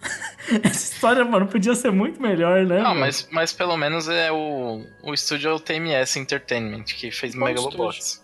Essa 0.62 0.94
história, 0.94 1.24
mano, 1.24 1.46
podia 1.46 1.74
ser 1.74 1.92
muito 1.92 2.20
melhor, 2.20 2.66
né? 2.66 2.82
não, 2.82 2.94
mas, 2.94 3.28
mas 3.30 3.52
pelo 3.52 3.76
menos 3.76 4.08
é 4.08 4.30
o, 4.32 4.84
o 5.02 5.14
estúdio 5.14 5.50
é 5.50 5.54
o 5.54 5.60
TMS 5.60 6.18
Entertainment, 6.18 6.84
que 6.84 7.10
fez 7.10 7.34
Megalobox. 7.34 8.22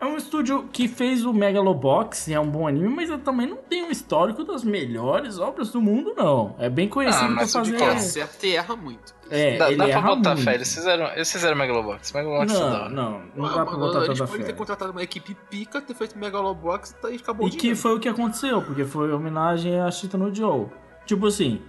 É 0.00 0.06
um 0.06 0.16
estúdio 0.16 0.68
que 0.72 0.86
fez 0.86 1.24
o 1.24 1.32
Megalobox, 1.32 2.28
é 2.28 2.38
um 2.38 2.48
bom 2.48 2.68
anime, 2.68 2.88
mas 2.88 3.10
eu 3.10 3.18
também 3.18 3.48
não 3.48 3.56
tenho 3.56 3.86
um 3.88 3.90
histórico 3.90 4.44
das 4.44 4.62
melhores 4.62 5.40
obras 5.40 5.72
do 5.72 5.80
mundo, 5.82 6.14
não. 6.16 6.54
É 6.56 6.70
bem 6.70 6.88
conhecido 6.88 7.24
Ah, 7.24 7.26
pra 7.26 7.34
mas 7.36 7.48
de 7.48 7.52
fazer. 7.58 7.76
que 7.76 7.82
é 7.82 7.88
Acerta 7.88 8.46
e 8.46 8.54
erra 8.54 8.76
muito. 8.76 9.12
É, 9.28 9.56
Dá, 9.58 9.66
ele 9.68 9.76
dá 9.76 9.88
pra 9.88 10.00
botar 10.14 10.30
muito. 10.36 10.44
fé, 10.44 10.54
eles 10.54 10.72
fizeram, 10.72 11.06
eles 11.14 11.32
fizeram 11.32 11.56
Megalobox. 11.56 12.12
Megalobox 12.12 12.52
Não, 12.52 12.62
hora. 12.62 12.88
não, 12.88 13.22
não 13.34 13.44
Ah, 13.46 13.48
dá 13.56 13.66
pra 13.66 13.76
botar 13.76 13.98
eles 14.04 14.18
tanta 14.18 14.30
podem 14.30 14.46
ter 14.46 14.52
fé. 14.52 14.56
contratado 14.56 14.92
uma 14.92 15.02
equipe 15.02 15.36
pica, 15.50 15.80
ter 15.80 15.94
feito 15.94 16.16
Megalobox 16.16 16.94
e 17.10 17.16
acabou 17.16 17.46
E 17.46 17.50
o 17.50 17.52
que 17.52 17.58
dinheiro. 17.58 17.80
foi 17.80 17.96
o 17.96 17.98
que 17.98 18.08
aconteceu, 18.08 18.62
porque 18.62 18.84
foi 18.84 19.12
homenagem 19.12 19.80
a 19.80 19.90
Chita 19.90 20.16
no 20.16 20.32
Joe. 20.32 20.66
Tipo 21.06 21.26
assim, 21.26 21.60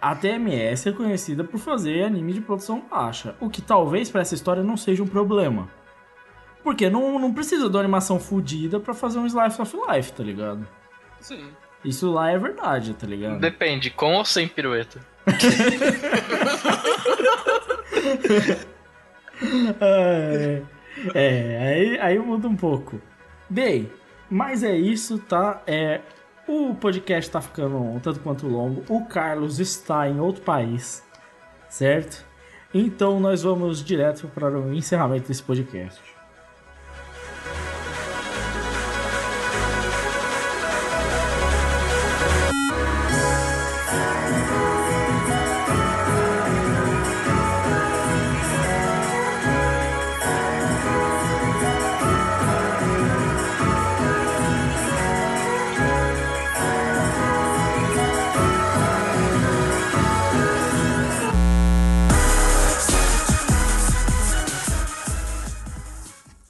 a 0.00 0.14
TMS 0.14 0.88
é 0.88 0.92
conhecida 0.92 1.42
por 1.42 1.58
fazer 1.58 2.04
anime 2.04 2.34
de 2.34 2.40
produção 2.40 2.84
baixa, 2.88 3.34
o 3.40 3.50
que 3.50 3.60
talvez 3.60 4.08
pra 4.08 4.20
essa 4.20 4.34
história 4.36 4.62
não 4.62 4.76
seja 4.76 5.02
um 5.02 5.08
problema. 5.08 5.68
Porque 6.62 6.88
não, 6.88 7.18
não 7.18 7.32
precisa 7.32 7.68
de 7.68 7.76
uma 7.76 7.80
animação 7.80 8.18
fodida 8.20 8.78
pra 8.78 8.94
fazer 8.94 9.18
um 9.18 9.26
Slice 9.26 9.60
of 9.60 9.76
Life, 9.88 10.12
tá 10.12 10.22
ligado? 10.22 10.66
Sim. 11.20 11.48
Isso 11.84 12.10
lá 12.12 12.30
é 12.30 12.38
verdade, 12.38 12.94
tá 12.94 13.06
ligado? 13.06 13.40
Depende, 13.40 13.90
com 13.90 14.14
ou 14.14 14.24
sem 14.24 14.46
pirueta. 14.46 15.00
É, 19.80 20.62
é, 21.14 21.58
aí, 21.74 21.98
aí 21.98 22.18
muda 22.18 22.46
um 22.48 22.56
pouco. 22.56 23.00
Bem, 23.48 23.90
mas 24.30 24.62
é 24.62 24.76
isso, 24.76 25.18
tá? 25.18 25.60
É, 25.66 26.00
O 26.46 26.74
podcast 26.74 27.30
tá 27.30 27.40
ficando 27.40 27.76
um 27.76 27.98
tanto 27.98 28.20
quanto 28.20 28.46
longo. 28.46 28.84
O 28.88 29.04
Carlos 29.06 29.58
está 29.58 30.08
em 30.08 30.20
outro 30.20 30.42
país, 30.42 31.02
certo? 31.68 32.24
Então 32.74 33.20
nós 33.20 33.42
vamos 33.42 33.84
direto 33.84 34.28
para 34.28 34.50
o 34.58 34.72
encerramento 34.72 35.28
desse 35.28 35.42
podcast. 35.42 36.00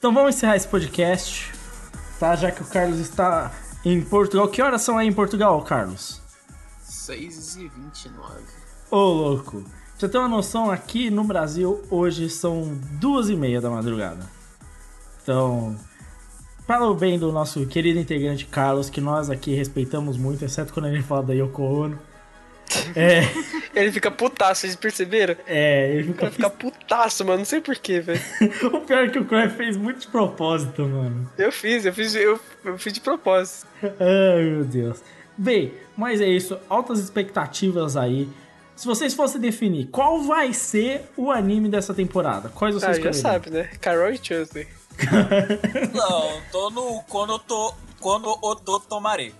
Então 0.03 0.13
vamos 0.13 0.35
encerrar 0.35 0.57
esse 0.57 0.67
podcast, 0.67 1.53
tá? 2.19 2.35
Já 2.35 2.51
que 2.51 2.61
o 2.61 2.67
Carlos 2.67 2.99
está 2.99 3.53
em 3.85 4.03
Portugal. 4.03 4.49
Que 4.49 4.61
horas 4.61 4.83
são 4.83 4.99
aí 4.99 5.07
em 5.07 5.13
Portugal, 5.13 5.63
Carlos? 5.63 6.21
6 6.83 7.55
e 7.59 7.69
29. 7.69 8.41
Ô, 8.91 8.97
louco. 8.97 9.63
Pra 9.63 9.71
você 9.97 10.09
ter 10.09 10.19
uma 10.19 10.27
noção, 10.27 10.73
aqui 10.73 11.09
no 11.09 11.23
Brasil, 11.23 11.85
hoje 11.89 12.29
são 12.29 12.77
duas 12.99 13.29
e 13.29 13.37
meia 13.37 13.61
da 13.61 13.71
madrugada. 13.71 14.29
Então, 15.23 15.79
para 16.67 16.85
o 16.85 16.97
bem 16.97 17.17
do 17.17 17.31
nosso 17.31 17.65
querido 17.67 18.01
integrante 18.01 18.45
Carlos, 18.47 18.91
que 18.91 19.01
nós 19.01 19.31
aqui 19.31 19.55
respeitamos 19.55 20.17
muito, 20.17 20.45
exceto 20.45 20.75
quando 20.75 20.89
ele 20.89 21.01
fala 21.01 21.23
da 21.23 21.33
Yoko 21.33 21.63
Ono. 21.63 21.99
É, 22.97 23.21
Ele 23.75 23.91
fica 23.91 24.11
putaço, 24.11 24.63
vocês 24.63 24.77
perceberam? 24.77 25.37
é, 25.47 25.91
ele 25.95 26.09
fica... 26.09 26.27
Ele 26.27 26.33
fica 26.33 26.51
putaço, 26.51 27.25
mano. 27.25 27.39
Não 27.39 27.45
sei 27.45 27.61
porquê, 27.61 28.01
velho. 28.01 28.21
O 28.73 28.81
pior 28.81 29.05
é 29.05 29.09
que 29.09 29.19
o 29.19 29.25
Cruyff 29.25 29.57
fez 29.57 29.77
muito 29.77 30.01
de 30.01 30.09
propósito, 30.09 30.83
mano. 30.83 31.31
Eu 31.39 31.51
fiz, 31.51 31.85
eu 31.85 31.93
fiz, 31.93 32.15
eu, 32.15 32.39
eu 32.65 32.79
fiz 32.79 32.93
de 32.93 33.01
propósito. 33.01 33.67
Ai, 33.83 34.43
meu 34.45 34.65
Deus. 34.65 35.01
Bem, 35.37 35.73
mas 35.97 36.21
é 36.21 36.27
isso. 36.29 36.59
Altas 36.69 36.99
expectativas 36.99 37.97
aí. 37.97 38.29
Se 38.77 38.87
vocês 38.87 39.15
fossem 39.15 39.41
definir 39.41 39.87
qual 39.89 40.23
vai 40.23 40.53
ser 40.53 41.03
o 41.17 41.31
anime 41.31 41.69
dessa 41.69 41.95
temporada, 41.95 42.49
quais 42.49 42.75
vocês 42.75 42.99
Ah, 42.99 43.03
já 43.03 43.13
sabe, 43.13 43.51
né? 43.51 43.71
Carol 43.81 44.11
e 44.13 44.19
Tuesday. 44.19 44.67
Não, 45.95 46.41
tô 46.51 46.71
no 46.71 47.03
quando 47.09 47.35
eu 47.35 47.39
tô 47.39 47.75
quando 48.01 48.29
eu 48.43 48.57
tô 48.57 48.81
tomarei. 48.81 49.33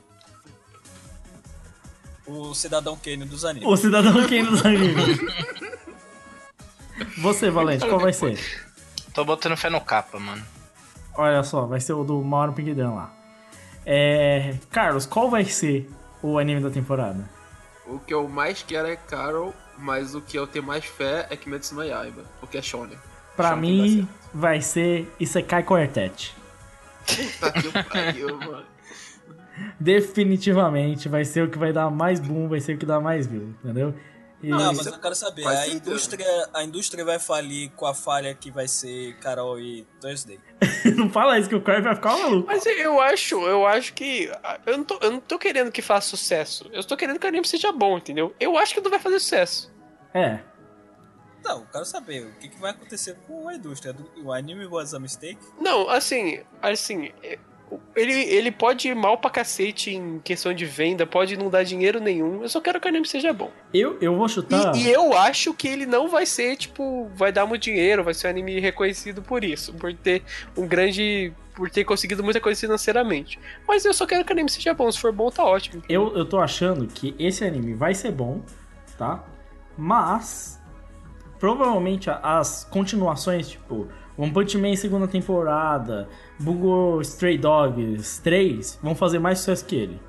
O 2.33 2.55
cidadão 2.55 2.97
Kane 2.97 3.27
dos 3.27 3.45
animes. 3.45 3.69
O 3.69 3.77
Cidadão 3.77 4.15
Kane 4.27 4.45
dos 4.45 4.65
animes. 4.65 5.19
Você, 7.19 7.51
Valente, 7.51 7.87
qual 7.87 8.01
vai 8.01 8.13
ser? 8.13 8.39
Tô 9.13 9.25
botando 9.25 9.57
fé 9.57 9.69
no 9.69 9.81
capa, 9.81 10.19
mano. 10.19 10.43
Olha 11.15 11.43
só, 11.43 11.67
vai 11.67 11.81
ser 11.81 11.93
o 11.93 12.05
do 12.05 12.23
Mauro 12.23 12.53
Pigdan 12.53 12.95
lá. 12.95 13.13
É... 13.85 14.55
Carlos, 14.71 15.05
qual 15.05 15.29
vai 15.29 15.45
ser 15.45 15.91
o 16.23 16.39
anime 16.39 16.63
da 16.63 16.71
temporada? 16.71 17.29
O 17.87 17.99
que 17.99 18.15
eu 18.15 18.27
mais 18.29 18.63
quero 18.63 18.89
é 18.89 18.97
Carol, 18.97 19.53
mas 19.77 20.15
o 20.15 20.23
que 20.23 20.39
eu 20.39 20.47
tenho 20.47 20.65
mais 20.65 20.85
fé 20.85 21.27
é 21.29 21.37
Kimetsu 21.37 21.75
no 21.75 21.85
Yaiba, 21.85 22.25
porque 22.41 22.57
é 22.57 22.63
Shonen. 22.63 22.97
Pra 23.37 23.51
Shonen 23.51 23.61
mim, 23.61 24.09
vai 24.33 24.63
ser 24.63 25.13
Isekai 25.21 25.65
Quartet. 25.65 26.35
Tá 27.41 27.51
que 27.51 27.67
o 27.67 27.73
pariu, 27.73 28.39
mano. 28.39 28.72
Definitivamente 29.79 31.09
vai 31.09 31.25
ser 31.25 31.45
o 31.45 31.51
que 31.51 31.59
vai 31.59 31.73
dar 31.73 31.91
mais 31.91 32.21
boom, 32.21 32.49
vai 32.49 32.61
ser 32.61 32.75
o 32.75 32.79
que 32.79 32.87
dá 32.87 33.01
mais 33.01 33.27
view, 33.27 33.55
entendeu? 33.63 33.95
E... 34.43 34.49
Não, 34.49 34.73
mas 34.75 34.87
eu 34.87 34.99
quero 34.99 35.15
saber, 35.15 35.43
Faz 35.45 35.59
a 35.61 35.63
sentido. 35.63 35.89
indústria, 35.91 36.49
a 36.53 36.65
indústria 36.65 37.05
vai 37.05 37.19
falir 37.21 37.71
com 37.77 37.87
a 37.87 37.95
falha 37.95 38.35
que 38.35 38.51
vai 38.51 38.67
ser 38.67 39.15
Carol 39.19 39.61
e 39.61 39.87
Thursday. 40.01 40.41
não 40.97 41.09
fala 41.09 41.39
isso 41.39 41.49
que 41.49 41.55
o 41.55 41.61
Cruyff 41.63 41.83
vai 41.83 41.95
ficar 41.95 42.17
maluco. 42.19 42.49
Mas 42.49 42.67
eu 42.67 43.01
acho, 43.01 43.37
eu 43.47 43.65
acho 43.65 43.95
que. 43.95 44.29
ah, 44.43 44.59
Eu 44.67 44.79
não, 44.79 44.85
tô, 44.85 44.99
eu 45.01 45.13
não 45.13 45.21
tô 45.21 45.39
querendo 45.39 45.71
que 45.71 45.81
faça 45.81 46.09
sucesso. 46.09 46.69
Eu 46.73 46.83
tô 46.83 46.97
querendo 46.97 47.21
que 47.21 47.25
o 47.27 47.29
anime 47.29 47.47
seja 47.47 47.71
bom, 47.71 47.99
entendeu? 47.99 48.35
Eu 48.41 48.59
acho 48.59 48.75
que 48.75 48.81
não 48.81 48.91
vai 48.91 48.99
fazer 48.99 49.21
sucesso. 49.21 49.73
É, 50.13 50.41
Não, 51.45 51.61
eu 51.61 51.67
quero 51.73 51.85
saber 51.85 52.27
o 52.27 52.33
que, 52.41 52.49
que 52.49 52.61
vai 52.61 52.73
acontecer 52.73 53.17
com 53.29 53.49
a 53.49 53.55
indústria. 53.55 53.95
O 54.25 54.33
anime 54.33 54.67
was 54.67 54.93
a 54.93 54.99
mistake? 54.99 55.39
Não, 55.61 55.89
assim, 55.89 56.41
assim, 56.61 57.13
ele, 57.95 58.13
ele 58.13 58.51
pode 58.51 58.89
ir 58.89 58.95
mal 58.95 59.19
pra 59.19 59.31
cacete 59.31 59.95
em 59.95 60.19
questão 60.21 60.53
de 60.53 60.65
venda, 60.65 61.07
pode 61.07 61.37
não 61.37 61.51
dar 61.51 61.63
dinheiro 61.65 62.01
nenhum. 62.01 62.43
Eu 62.43 62.49
só 62.49 62.61
quero 62.61 62.81
que 62.81 62.87
o 62.87 62.91
anime 62.91 63.07
seja 63.07 63.33
bom. 63.33 63.51
eu, 63.73 63.97
eu 64.01 64.17
vou 64.17 64.29
chutar. 64.29 64.75
E, 64.77 64.83
e 64.85 64.93
eu 64.93 65.17
acho 65.17 65.55
que 65.55 65.69
ele 65.69 65.87
não 65.87 66.09
vai 66.09 66.27
ser, 66.27 66.57
tipo, 66.57 67.11
vai 67.15 67.33
dar 67.33 67.47
muito 67.47 67.63
dinheiro, 67.63 68.05
vai 68.05 68.15
ser 68.15 68.27
um 68.27 68.31
anime 68.31 68.61
reconhecido 68.61 69.23
por 69.23 69.45
isso, 69.45 69.73
por 69.75 69.93
ter 69.95 70.23
um 70.57 70.67
grande. 70.67 71.33
por 71.55 71.71
ter 71.71 71.85
conseguido 71.85 72.23
muita 72.23 72.41
coisa 72.41 72.61
financeiramente. 72.61 73.39
Mas 73.67 73.85
eu 73.85 73.95
só 73.95 74.07
quero 74.07 74.25
que 74.25 74.33
o 74.33 74.35
anime 74.35 74.51
seja 74.51 74.75
bom, 74.75 74.91
se 74.91 74.99
for 74.99 75.13
bom, 75.13 75.31
tá 75.31 75.45
ótimo. 75.45 75.83
Eu, 75.89 76.17
eu 76.17 76.25
tô 76.25 76.39
achando 76.39 76.87
que 76.87 77.15
esse 77.19 77.45
anime 77.45 77.75
vai 77.75 77.95
ser 77.95 78.13
bom, 78.13 78.43
tá? 78.99 79.25
Mas 79.77 80.61
provavelmente 81.39 82.09
as 82.09 82.65
continuações, 82.65 83.49
tipo 83.49 83.89
One 84.17 84.31
Punch 84.31 84.57
Man 84.59 84.77
segunda 84.77 85.09
temporada, 85.09 86.09
Bungo 86.43 87.01
Stray 87.03 87.39
Dogs 87.39 88.21
3, 88.23 88.79
vão 88.83 88.95
fazer 88.95 89.19
mais 89.19 89.39
sucesso 89.39 89.65
que 89.65 89.77
ele. 89.77 90.01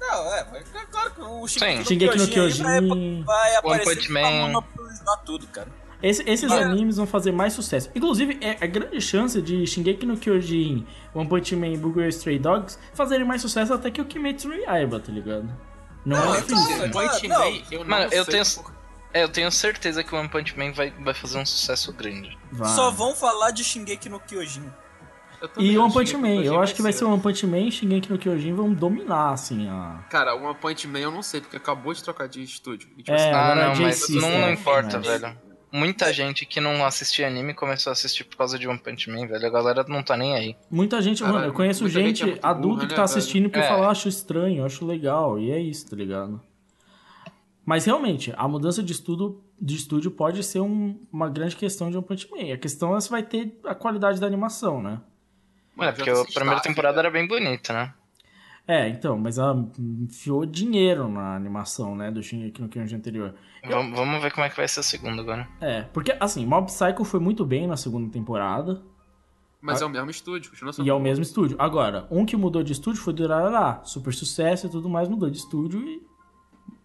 Não, 0.00 0.34
é, 0.34 0.46
mas 0.50 0.74
é 0.74 0.84
claro 0.90 1.10
que 1.12 1.20
o 1.22 1.46
Shingeki, 1.46 1.84
Shingeki 1.86 2.18
no 2.18 2.28
Kyojin. 2.28 2.62
vai, 2.62 3.22
vai 3.24 3.56
aparecer 3.56 4.08
Punch 4.08 5.04
pra 5.04 5.16
tudo, 5.24 5.46
cara. 5.48 5.68
Esse- 6.02 6.28
esses 6.28 6.50
É. 6.50 6.64
animes 6.64 6.96
vão 6.96 7.06
fazer 7.06 7.30
mais 7.30 7.52
sucesso. 7.52 7.88
Inclusive, 7.94 8.36
é 8.40 8.58
a 8.60 8.66
grande 8.66 9.00
chance 9.00 9.40
de 9.40 9.64
Shingeki 9.66 10.04
no 10.04 10.16
Kyojin, 10.16 10.84
One 11.14 11.28
Punch 11.28 11.54
Man 11.54 11.68
e 11.68 11.76
Bungo 11.76 12.00
Stray 12.02 12.38
Dogs 12.40 12.76
fazerem 12.92 13.24
mais 13.24 13.40
sucesso 13.40 13.72
até 13.72 13.88
que 13.90 14.00
o 14.00 14.04
Kimetsu 14.04 14.48
no 14.48 14.54
Yaiba, 14.54 14.98
tá 14.98 15.12
ligado? 15.12 15.48
Não, 16.04 16.16
Não, 16.16 16.34
é 16.34 16.40
difícil. 16.40 16.84
é 16.84 16.88
claro, 16.88 17.08
Point 17.10 17.28
não. 17.28 17.38
Man, 17.38 17.62
eu 17.70 17.78
não 17.80 17.86
Mano, 17.86 18.12
eu 18.12 18.24
tenho- 18.24 18.44
É, 19.14 19.22
eu 19.24 19.28
tenho 19.28 19.52
certeza 19.52 20.02
que 20.02 20.12
o 20.14 20.18
One 20.18 20.28
Punch 20.28 20.58
Man 20.58 20.72
vai, 20.72 20.90
vai 20.90 21.14
fazer 21.14 21.38
um 21.38 21.46
sucesso 21.46 21.92
grande. 21.92 22.36
Vai. 22.50 22.68
Só 22.74 22.90
vão 22.90 23.14
falar 23.14 23.50
de 23.52 23.62
Shingeki 23.62 24.08
no 24.08 24.18
Kyojin. 24.18 24.64
E 25.58 25.76
One 25.78 25.92
Punch 25.92 26.12
que 26.14 26.20
Man, 26.20 26.42
eu 26.42 26.60
acho 26.60 26.74
que 26.74 26.82
vai 26.82 26.92
ser 26.92 27.04
One 27.04 27.20
Punch 27.20 27.46
Man 27.46 27.58
e 27.58 27.72
Shingeki 27.72 28.10
no 28.10 28.18
Kyojin 28.18 28.52
vão 28.54 28.72
dominar, 28.72 29.30
assim, 29.32 29.68
a... 29.68 30.04
Cara, 30.10 30.34
One 30.34 30.54
Punch 30.60 30.86
Man 30.86 31.00
eu 31.00 31.10
não 31.10 31.22
sei, 31.22 31.40
porque 31.40 31.56
acabou 31.56 31.92
de 31.92 32.02
trocar 32.02 32.28
de 32.28 32.42
estúdio. 32.42 32.88
E, 32.96 33.02
tipo, 33.02 33.10
É, 33.10 33.14
assim, 33.16 33.30
Ah, 33.32 33.54
não, 33.74 33.82
mas 33.82 34.08
não, 34.08 34.20
não 34.20 34.28
né? 34.28 34.52
importa, 34.52 34.98
Mas- 34.98 35.06
velho. 35.20 35.36
Muita 35.74 36.12
gente 36.12 36.44
que 36.44 36.60
não 36.60 36.84
assistia 36.84 37.26
anime 37.26 37.54
começou 37.54 37.90
a 37.90 37.94
assistir 37.94 38.24
por 38.24 38.36
causa 38.36 38.58
de 38.58 38.68
One 38.68 38.78
Punch 38.78 39.08
Man, 39.10 39.26
velho. 39.26 39.46
A 39.46 39.48
galera 39.50 39.82
não 39.88 40.02
tá 40.02 40.18
nem 40.18 40.34
aí. 40.36 40.54
Muita 40.70 41.00
gente, 41.00 41.20
Caralho, 41.20 41.38
mano, 41.38 41.50
eu 41.50 41.54
conheço 41.56 41.88
gente, 41.88 42.18
gente 42.26 42.38
é 42.38 42.40
adulto 42.42 42.68
burra, 42.76 42.80
que 42.80 42.84
né, 42.84 42.88
tá 42.90 42.94
velho? 42.96 43.04
assistindo 43.04 43.48
que 43.48 43.58
É. 43.58 43.66
fala, 43.66 43.88
acho 43.88 44.06
estranho, 44.06 44.66
acho 44.66 44.84
legal, 44.84 45.38
e 45.40 45.50
é 45.50 45.58
isso, 45.58 45.88
tá 45.88 45.96
ligado? 45.96 46.38
Mas 47.64 47.84
realmente, 47.86 48.34
a 48.36 48.46
mudança 48.46 48.82
de, 48.82 48.92
estudo, 48.92 49.42
de 49.60 49.76
estúdio 49.76 50.10
pode 50.10 50.42
ser 50.42 50.60
um- 50.60 50.98
uma 51.12 51.30
grande 51.30 51.56
questão 51.56 51.90
de 51.90 51.96
One 51.96 52.04
Punch 52.06 52.28
Man. 52.30 52.52
A 52.52 52.58
questão 52.58 52.94
é 52.96 53.00
se 53.00 53.08
vai 53.08 53.22
ter 53.22 53.58
a 53.64 53.74
qualidade 53.74 54.20
da 54.20 54.26
animação, 54.26 54.82
né? 54.82 55.00
Mano, 55.76 55.90
é, 55.90 55.92
porque 55.92 56.10
a 56.10 56.24
primeira 56.24 56.60
temporada 56.60 56.96
velho. 56.96 57.06
era 57.06 57.10
bem 57.10 57.26
bonita, 57.26 57.72
né? 57.72 57.94
É, 58.66 58.88
então, 58.88 59.18
mas 59.18 59.38
ela 59.38 59.68
enfiou 59.78 60.46
dinheiro 60.46 61.08
na 61.08 61.34
animação, 61.34 61.96
né, 61.96 62.10
do 62.10 62.22
Shingeki 62.22 62.62
no 62.62 62.68
Kyojin 62.68 62.96
anterior. 62.96 63.34
Vamos, 63.68 63.98
vamos 63.98 64.22
ver 64.22 64.32
como 64.32 64.46
é 64.46 64.50
que 64.50 64.56
vai 64.56 64.68
ser 64.68 64.80
a 64.80 64.82
segunda 64.84 65.20
agora. 65.20 65.48
É, 65.60 65.82
porque, 65.82 66.16
assim, 66.20 66.46
Mob 66.46 66.66
Psycho 66.66 67.04
foi 67.04 67.18
muito 67.18 67.44
bem 67.44 67.66
na 67.66 67.76
segunda 67.76 68.10
temporada, 68.10 68.80
Mas 69.60 69.82
é 69.82 69.84
o 69.84 69.88
mesmo 69.88 70.10
estúdio, 70.10 70.50
continua 70.50 70.72
sendo 70.72 70.86
e 70.86 70.90
é 70.90 70.94
o 70.94 71.00
mesmo 71.00 71.22
estúdio. 71.22 71.56
Agora, 71.58 72.06
um 72.10 72.24
que 72.24 72.36
mudou 72.36 72.62
de 72.62 72.72
estúdio 72.72 73.02
foi 73.02 73.12
do 73.12 73.18
Durarará. 73.22 73.82
Super 73.84 74.14
sucesso 74.14 74.66
e 74.66 74.70
tudo 74.70 74.88
mais, 74.88 75.08
mudou 75.08 75.28
de 75.28 75.38
estúdio 75.38 75.80
e 75.80 76.02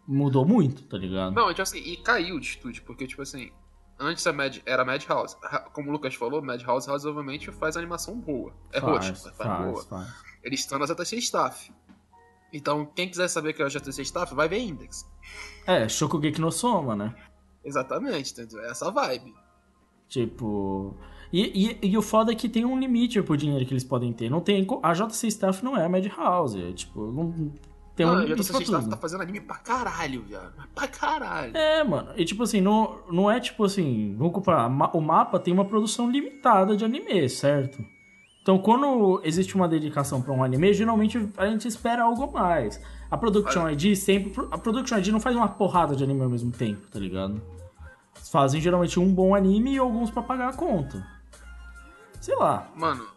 mudou 0.08 0.46
muito, 0.46 0.84
tá 0.84 0.98
ligado? 0.98 1.34
Não, 1.36 1.50
tipo 1.50 1.62
assim, 1.62 1.80
e 1.80 1.98
caiu 1.98 2.40
de 2.40 2.48
estúdio, 2.48 2.84
porque, 2.86 3.06
tipo 3.06 3.22
assim, 3.22 3.52
antes 4.00 4.26
a 4.28 4.34
Mad, 4.34 4.58
era 4.66 4.86
Madhouse. 4.86 5.36
Como 5.74 5.90
o 5.90 5.92
Lucas 5.92 6.16
falou, 6.16 6.42
Madhouse 6.42 6.88
razoavelmente 6.88 7.52
faz 7.52 7.78
animação 7.78 8.20
boa. 8.20 8.54
É 8.72 8.80
roxa, 8.80 9.14
faz, 9.14 9.24
mas 9.26 9.36
faz, 9.36 9.50
faz, 9.50 9.72
boa. 9.72 9.84
faz. 9.84 10.14
Eles 10.44 10.60
estão 10.62 10.80
na 10.80 10.86
ZTC 10.86 11.18
Staff. 11.18 11.72
Então, 12.54 12.86
quem 12.86 13.10
quiser 13.10 13.28
saber 13.28 13.54
que 13.54 13.62
é 13.62 13.66
o 13.66 13.70
ZTC 13.70 14.02
Staff, 14.04 14.34
vai 14.34 14.48
ver 14.48 14.60
Index. 14.60 15.06
É, 15.66 15.88
Shokugeki 15.90 16.40
no 16.40 16.52
Soma, 16.52 16.96
né? 16.96 17.14
Exatamente, 17.64 18.32
entendeu? 18.32 18.62
É 18.64 18.72
essa 18.72 18.90
vibe. 18.90 19.34
Tipo. 20.08 20.96
E, 21.32 21.78
e, 21.82 21.90
e 21.90 21.98
o 21.98 22.02
foda 22.02 22.32
é 22.32 22.36
que 22.36 22.48
tem 22.48 22.64
um 22.64 22.80
limite 22.80 23.22
pro 23.22 23.36
dinheiro 23.36 23.66
que 23.66 23.74
eles 23.74 23.84
podem 23.84 24.14
ter. 24.14 24.30
Não 24.30 24.40
tem. 24.40 24.66
A 24.82 24.94
JC 24.94 25.28
Staff 25.28 25.64
não 25.64 25.76
é 25.76 25.86
a 25.86 25.90
Madhouse. 25.90 26.62
É, 26.62 26.72
tipo, 26.72 27.12
não. 27.12 27.54
Tem 27.98 28.06
um 28.06 28.10
Mano, 28.10 28.22
o 28.22 28.24
limite 28.26 28.44
ZTC 28.44 28.54
pra 28.54 28.62
Staff 28.62 28.84
tudo. 28.84 28.92
tá 28.92 28.98
fazendo 28.98 29.22
anime 29.24 29.42
pra 29.42 29.56
caralho, 29.56 30.22
viado. 30.22 30.54
Pra 30.76 30.88
caralho. 30.88 31.58
É, 31.58 31.84
mano. 31.84 32.10
E 32.16 32.24
tipo 32.24 32.44
assim, 32.44 32.62
não, 32.62 33.00
não 33.12 33.30
é 33.30 33.40
tipo 33.40 33.64
assim. 33.66 34.16
Vamos 34.16 34.34
comparar. 34.34 34.68
O 34.96 35.02
mapa 35.02 35.40
tem 35.40 35.52
uma 35.52 35.66
produção 35.66 36.10
limitada 36.10 36.78
de 36.78 36.86
anime, 36.86 37.28
certo? 37.28 37.84
Então, 38.44 38.60
quando 38.60 39.20
existe 39.24 39.56
uma 39.56 39.68
dedicação 39.68 40.22
pra 40.22 40.32
um 40.32 40.44
anime, 40.44 40.72
geralmente 40.74 41.28
a 41.36 41.48
gente 41.48 41.68
espera 41.68 42.04
algo 42.04 42.32
mais. 42.32 42.80
A 43.10 43.18
Production 43.18 43.68
ID 43.68 43.96
sempre. 43.96 44.32
A 44.52 44.60
Production 44.60 45.00
ID 45.00 45.08
não 45.08 45.20
faz 45.20 45.36
uma 45.36 45.48
porrada 45.48 45.96
de 45.96 46.04
anime 46.04 46.22
ao 46.22 46.30
mesmo 46.30 46.52
tempo, 46.52 46.88
tá 46.92 47.00
ligado? 47.00 47.42
Fazem 48.32 48.62
geralmente 48.62 49.00
um 49.00 49.12
bom 49.12 49.34
anime 49.34 49.74
e 49.74 49.78
alguns 49.80 50.12
pra 50.12 50.22
pagar 50.22 50.50
a 50.50 50.54
conta. 50.54 51.04
Sei 52.22 52.36
lá. 52.36 52.68
Mano, 52.76 53.08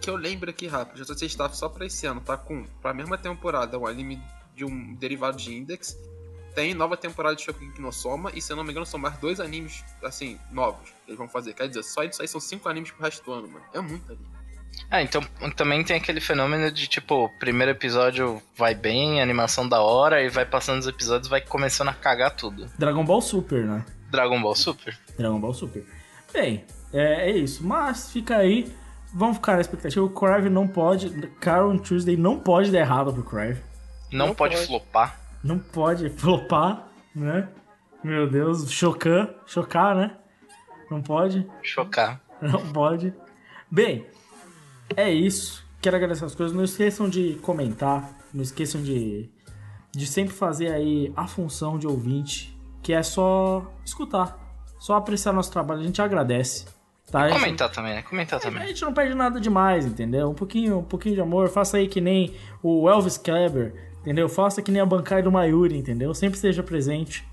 que 0.00 0.08
eu 0.08 0.16
lembro 0.16 0.50
aqui 0.50 0.66
rápido, 0.66 1.04
já 1.04 1.14
sei 1.14 1.26
Staff 1.26 1.56
só 1.56 1.68
pra 1.68 1.86
esse 1.86 2.06
ano, 2.06 2.20
tá 2.20 2.36
com 2.36 2.64
pra 2.80 2.94
mesma 2.94 3.18
temporada 3.18 3.78
um 3.78 3.86
anime 3.86 4.20
de 4.54 4.64
um 4.64 4.94
derivado 4.94 5.36
de 5.36 5.54
Index. 5.54 5.96
Tem 6.54 6.74
nova 6.74 6.96
temporada 6.96 7.36
de 7.36 7.42
Shokugeki 7.42 7.80
no 7.80 7.92
Soma, 7.92 8.32
e 8.34 8.42
se 8.42 8.52
eu 8.52 8.56
não 8.56 8.64
me 8.64 8.72
engano, 8.72 8.84
são 8.84 8.98
mais 8.98 9.16
dois 9.18 9.38
animes, 9.38 9.84
assim, 10.02 10.36
novos 10.50 10.90
que 10.90 11.10
eles 11.10 11.18
vão 11.18 11.28
fazer. 11.28 11.54
Quer 11.54 11.68
dizer, 11.68 11.84
só 11.84 12.02
isso 12.02 12.20
aí 12.20 12.26
são 12.26 12.40
cinco 12.40 12.68
animes 12.68 12.90
pro 12.90 13.04
resto 13.04 13.24
do 13.24 13.32
ano, 13.32 13.48
mano. 13.48 13.64
É 13.72 13.80
muito 13.80 14.10
anime. 14.10 14.26
Ah, 14.90 15.02
então 15.02 15.22
também 15.56 15.84
tem 15.84 15.96
aquele 15.96 16.20
fenômeno 16.20 16.70
de 16.70 16.88
tipo, 16.88 17.28
primeiro 17.38 17.70
episódio 17.70 18.42
vai 18.56 18.74
bem, 18.74 19.22
animação 19.22 19.68
da 19.68 19.80
hora, 19.80 20.22
e 20.22 20.28
vai 20.28 20.44
passando 20.44 20.80
os 20.80 20.86
episódios 20.88 21.28
vai 21.28 21.40
começando 21.40 21.88
a 21.88 21.94
cagar 21.94 22.34
tudo. 22.34 22.68
Dragon 22.76 23.04
Ball 23.04 23.20
Super, 23.20 23.64
né? 23.64 23.84
Dragon 24.10 24.40
Ball 24.42 24.54
Super? 24.56 24.98
Dragon 25.16 25.38
Ball 25.38 25.54
Super. 25.54 25.84
Bem, 26.32 26.64
é, 26.92 27.30
é 27.30 27.36
isso. 27.36 27.64
Mas 27.64 28.10
fica 28.10 28.36
aí. 28.36 28.72
Vamos 29.14 29.36
ficar 29.36 29.54
na 29.54 29.60
expectativa. 29.60 30.04
O 30.04 30.10
Crive 30.10 30.48
não 30.48 30.68
pode. 30.68 31.10
Carol 31.40 31.78
Tuesday 31.78 32.16
não 32.16 32.38
pode 32.38 32.70
dar 32.70 32.78
errado 32.78 33.12
pro 33.12 33.22
Crive. 33.22 33.60
Não, 34.12 34.28
Não 34.28 34.34
pode, 34.34 34.54
pode. 34.54 34.66
flopar. 34.66 35.20
Não 35.42 35.58
pode 35.58 36.10
flopar, 36.10 36.86
né? 37.14 37.48
Meu 38.02 38.28
Deus, 38.28 38.70
chocar, 38.70 39.30
chocar, 39.46 39.94
né? 39.94 40.16
Não 40.90 41.00
pode, 41.02 41.46
Chocar. 41.62 42.20
não 42.40 42.72
pode. 42.72 43.14
Bem, 43.70 44.06
é 44.96 45.10
isso. 45.10 45.64
Quero 45.80 45.96
agradecer 45.96 46.24
as 46.24 46.34
coisas. 46.34 46.54
Não 46.56 46.64
esqueçam 46.64 47.08
de 47.08 47.34
comentar, 47.42 48.10
não 48.34 48.42
esqueçam 48.42 48.82
de, 48.82 49.30
de 49.92 50.06
sempre 50.06 50.34
fazer 50.34 50.72
aí 50.72 51.12
a 51.16 51.26
função 51.26 51.78
de 51.78 51.86
ouvinte, 51.86 52.58
que 52.82 52.92
é 52.92 53.02
só 53.02 53.70
escutar, 53.84 54.36
só 54.78 54.96
apreciar 54.96 55.32
nosso 55.32 55.52
trabalho. 55.52 55.80
A 55.80 55.84
gente 55.84 56.02
agradece. 56.02 56.66
Tá? 57.10 57.22
A 57.22 57.28
gente- 57.28 57.40
Comentar 57.40 57.70
também, 57.72 57.94
né? 57.94 58.02
Comentar 58.02 58.38
A 58.38 58.42
também. 58.42 58.66
gente 58.68 58.82
não 58.82 58.92
perde 58.92 59.14
nada 59.14 59.40
demais, 59.40 59.84
entendeu? 59.84 60.30
Um 60.30 60.34
pouquinho, 60.34 60.78
um 60.78 60.84
pouquinho 60.84 61.14
de 61.16 61.20
amor. 61.20 61.48
Faça 61.48 61.76
aí 61.76 61.88
que 61.88 62.00
nem 62.00 62.34
o 62.62 62.88
Elvis 62.88 63.18
Kleber, 63.18 63.74
entendeu? 64.02 64.28
Faça 64.28 64.62
que 64.62 64.70
nem 64.70 64.80
a 64.80 64.86
bancada 64.86 65.22
do 65.22 65.32
Mayuri, 65.32 65.76
entendeu? 65.76 66.14
Sempre 66.14 66.36
esteja 66.36 66.62
presente, 66.62 67.24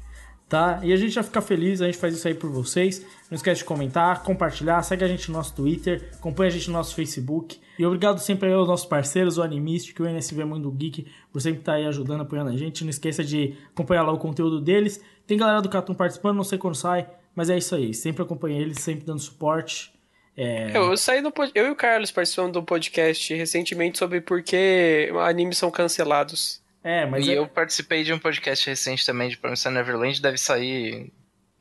tá? 0.49 0.79
E 0.81 0.91
a 0.91 0.95
gente 0.95 1.11
já 1.11 1.21
fica 1.21 1.41
feliz, 1.41 1.81
a 1.81 1.85
gente 1.85 1.97
faz 1.97 2.13
isso 2.15 2.27
aí 2.27 2.33
por 2.33 2.49
vocês. 2.49 3.05
Não 3.29 3.35
esquece 3.35 3.59
de 3.59 3.65
comentar, 3.65 4.23
compartilhar, 4.23 4.81
segue 4.81 5.03
a 5.03 5.07
gente 5.07 5.29
no 5.29 5.37
nosso 5.37 5.53
Twitter, 5.53 6.09
acompanha 6.15 6.47
a 6.49 6.51
gente 6.51 6.67
no 6.69 6.73
nosso 6.73 6.95
Facebook. 6.95 7.59
E 7.77 7.85
obrigado 7.85 8.17
sempre 8.19 8.47
aí 8.49 8.55
aos 8.55 8.67
nossos 8.67 8.87
parceiros, 8.87 9.37
o 9.37 9.43
Animistic, 9.43 9.99
o 9.99 10.05
NSV 10.07 10.43
Mundo 10.45 10.71
Geek, 10.71 11.05
por 11.31 11.39
sempre 11.39 11.59
estar 11.59 11.73
aí 11.73 11.85
ajudando, 11.85 12.21
apoiando 12.21 12.49
a 12.49 12.57
gente. 12.57 12.83
Não 12.83 12.89
esqueça 12.89 13.23
de 13.23 13.53
acompanhar 13.75 14.01
lá 14.03 14.11
o 14.11 14.17
conteúdo 14.17 14.59
deles. 14.59 14.99
Tem 15.27 15.37
galera 15.37 15.61
do 15.61 15.69
Catum 15.69 15.93
participando, 15.93 16.37
não 16.37 16.43
sei 16.43 16.57
quando 16.57 16.73
sai, 16.75 17.05
mas 17.37 17.49
é 17.51 17.57
isso 17.57 17.75
aí. 17.75 17.93
Sempre 17.93 18.23
acompanha 18.23 18.59
eles, 18.59 18.79
sempre 18.81 19.05
dando 19.05 19.19
suporte. 19.19 19.93
É... 20.35 20.75
Eu, 20.75 20.91
eu 20.91 20.97
saí 20.97 21.21
no 21.21 21.31
pod- 21.31 21.51
eu 21.55 21.67
e 21.67 21.69
o 21.69 21.75
Carlos 21.75 22.11
participamos 22.11 22.51
do 22.51 22.63
podcast 22.63 23.33
recentemente 23.35 23.97
sobre 23.99 24.19
por 24.21 24.41
que 24.43 25.09
animes 25.25 25.57
são 25.57 25.69
cancelados. 25.71 26.59
É, 26.83 27.05
mas 27.05 27.25
e 27.27 27.31
é- 27.31 27.37
eu 27.37 27.47
participei 27.47 28.03
de 28.03 28.11
um 28.11 28.19
podcast 28.19 28.67
recente 28.67 29.05
também 29.05 29.29
de 29.29 29.37
Promisão 29.37 29.71
Neverland, 29.71 30.21
deve 30.21 30.37
sair 30.37 31.11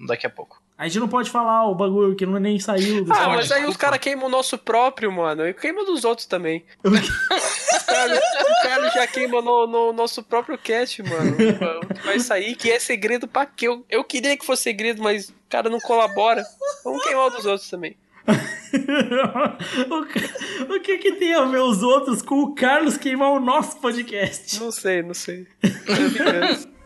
daqui 0.07 0.27
a 0.27 0.31
pouco. 0.31 0.63
a 0.79 0.87
gente 0.87 0.99
não 0.99 1.09
pode 1.09 1.31
falar 1.31 1.67
o 1.69 1.75
bagulho 1.75 2.15
que 2.17 2.25
não 2.27 2.39
nem 2.39 2.59
saiu 2.61 3.03
do 3.05 3.13
Ah, 3.13 3.29
mas 3.31 3.51
aí 3.53 3.65
os 3.67 3.77
caras 3.77 3.99
queimam 3.99 4.27
o 4.27 4.31
nosso 4.31 4.57
próprio, 4.59 5.11
mano. 5.13 5.47
E 5.47 5.55
queima 5.55 5.85
dos 5.85 6.05
outros 6.05 6.27
também. 6.27 6.65
o, 7.87 7.93
Carlos, 7.93 8.19
o 8.19 8.63
Carlos 8.63 8.93
já 8.95 9.07
queima 9.07 9.41
no, 9.43 9.67
no 9.67 9.93
nosso 9.93 10.23
próprio 10.23 10.59
cast, 10.59 11.03
mano. 11.03 11.33
O 11.33 11.95
que 11.95 12.07
vai 12.07 12.19
sair 12.21 12.55
que 12.57 12.71
é 12.71 12.79
segredo 12.79 13.27
pra 13.29 13.47
quê? 13.47 13.69
Eu, 13.69 13.85
eu 13.89 14.05
queria 14.05 14.37
que 14.37 14.45
fosse 14.47 14.63
segredo, 14.65 15.03
mas 15.03 15.29
o 15.29 15.35
cara 15.49 15.69
não 15.71 15.81
colabora. 15.81 16.45
Vamos 16.85 17.03
queimar 17.05 17.27
o 17.27 17.31
dos 17.31 17.47
outros 17.47 17.69
também. 17.71 17.97
o, 19.91 20.05
que- 20.07 20.63
o 20.75 20.81
que 20.81 20.99
que 20.99 21.13
tem 21.13 21.35
a 21.35 21.45
ver 21.45 21.61
os 21.61 21.83
outros 21.83 22.23
com 22.23 22.41
o 22.43 22.55
Carlos 22.55 22.97
queimar 22.97 23.31
o 23.31 23.41
nosso 23.41 23.79
podcast? 23.81 24.59
Não 24.61 24.73
sei, 24.73 25.03
não 25.03 25.15
sei. 25.15 25.47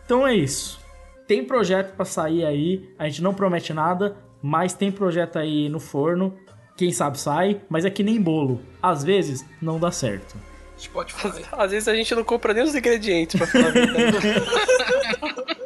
Então 0.05 0.25
é 0.27 0.35
isso. 0.35 0.79
Tem 1.27 1.43
projeto 1.43 1.95
pra 1.95 2.05
sair 2.05 2.45
aí, 2.45 2.89
a 2.99 3.07
gente 3.07 3.21
não 3.23 3.33
promete 3.33 3.73
nada, 3.73 4.15
mas 4.41 4.73
tem 4.73 4.91
projeto 4.91 5.39
aí 5.39 5.69
no 5.69 5.79
forno. 5.79 6.37
Quem 6.77 6.91
sabe 6.91 7.19
sai, 7.19 7.61
mas 7.69 7.85
é 7.85 7.89
que 7.89 8.03
nem 8.03 8.19
bolo. 8.21 8.61
Às 8.81 9.03
vezes 9.03 9.45
não 9.61 9.79
dá 9.79 9.91
certo. 9.91 10.35
Spotify. 10.83 11.45
Às 11.51 11.71
vezes 11.71 11.87
a 11.87 11.95
gente 11.95 12.13
não 12.15 12.23
compra 12.23 12.53
nem 12.53 12.63
os 12.63 12.75
ingredientes 12.75 13.37
pra 13.37 13.47
falar 13.47 13.67
a 13.67 13.71
verdade. 13.71 14.17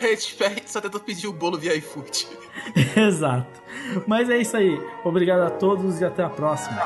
a 0.00 0.06
gente 0.48 0.70
só 0.70 0.80
tenta 0.80 1.00
pedir 1.00 1.26
o 1.26 1.32
bolo 1.32 1.58
via 1.58 1.74
iFood. 1.74 2.26
Exato. 2.96 3.60
Mas 4.06 4.28
é 4.30 4.38
isso 4.38 4.56
aí. 4.56 4.80
Obrigado 5.04 5.42
a 5.42 5.50
todos 5.50 6.00
e 6.00 6.04
até 6.04 6.22
a 6.22 6.28
próxima. 6.28 6.78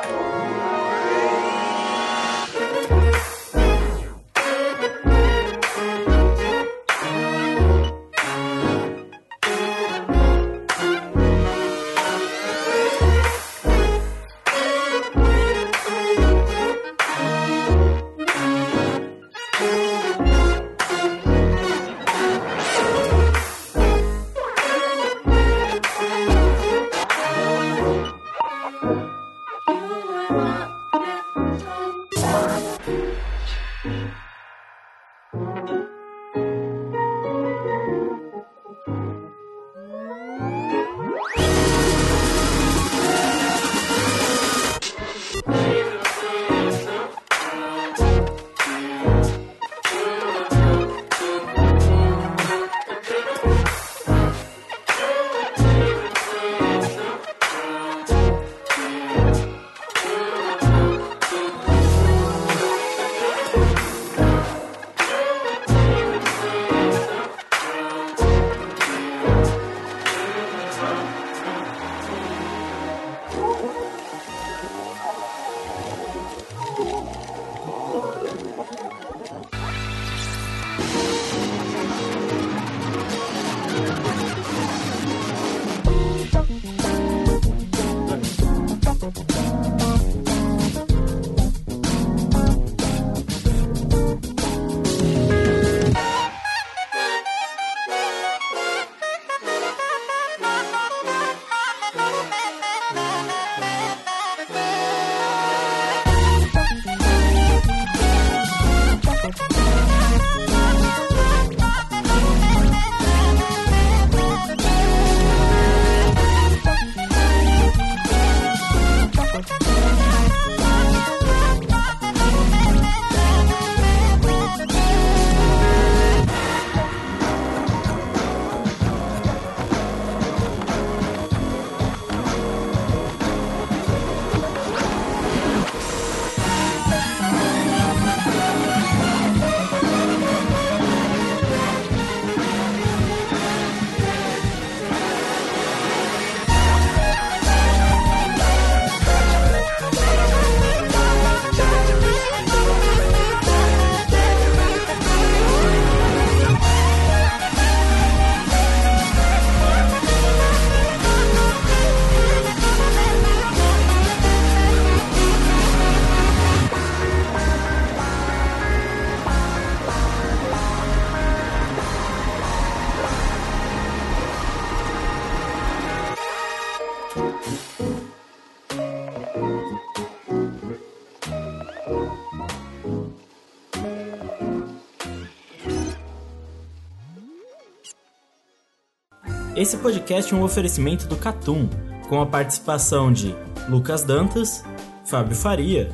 Esse 189.63 189.77
podcast 189.77 190.35
é 190.35 190.37
um 190.37 190.43
oferecimento 190.43 191.07
do 191.07 191.15
Catum, 191.15 191.71
com 192.09 192.21
a 192.21 192.27
participação 192.27 193.13
de 193.13 193.33
Lucas 193.69 194.03
Dantas, 194.03 194.65
Fábio 195.05 195.37
Faria, 195.37 195.89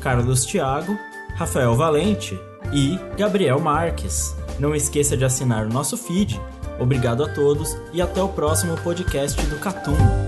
Carlos 0.00 0.46
Thiago, 0.46 0.96
Rafael 1.34 1.74
Valente 1.74 2.40
e 2.72 2.98
Gabriel 3.18 3.60
Marques. 3.60 4.34
Não 4.58 4.74
esqueça 4.74 5.18
de 5.18 5.24
assinar 5.26 5.66
o 5.66 5.70
nosso 5.70 5.98
feed. 5.98 6.40
Obrigado 6.78 7.22
a 7.22 7.28
todos 7.28 7.76
e 7.92 8.00
até 8.00 8.22
o 8.22 8.28
próximo 8.30 8.74
podcast 8.78 9.38
do 9.48 9.58
Catum. 9.58 10.19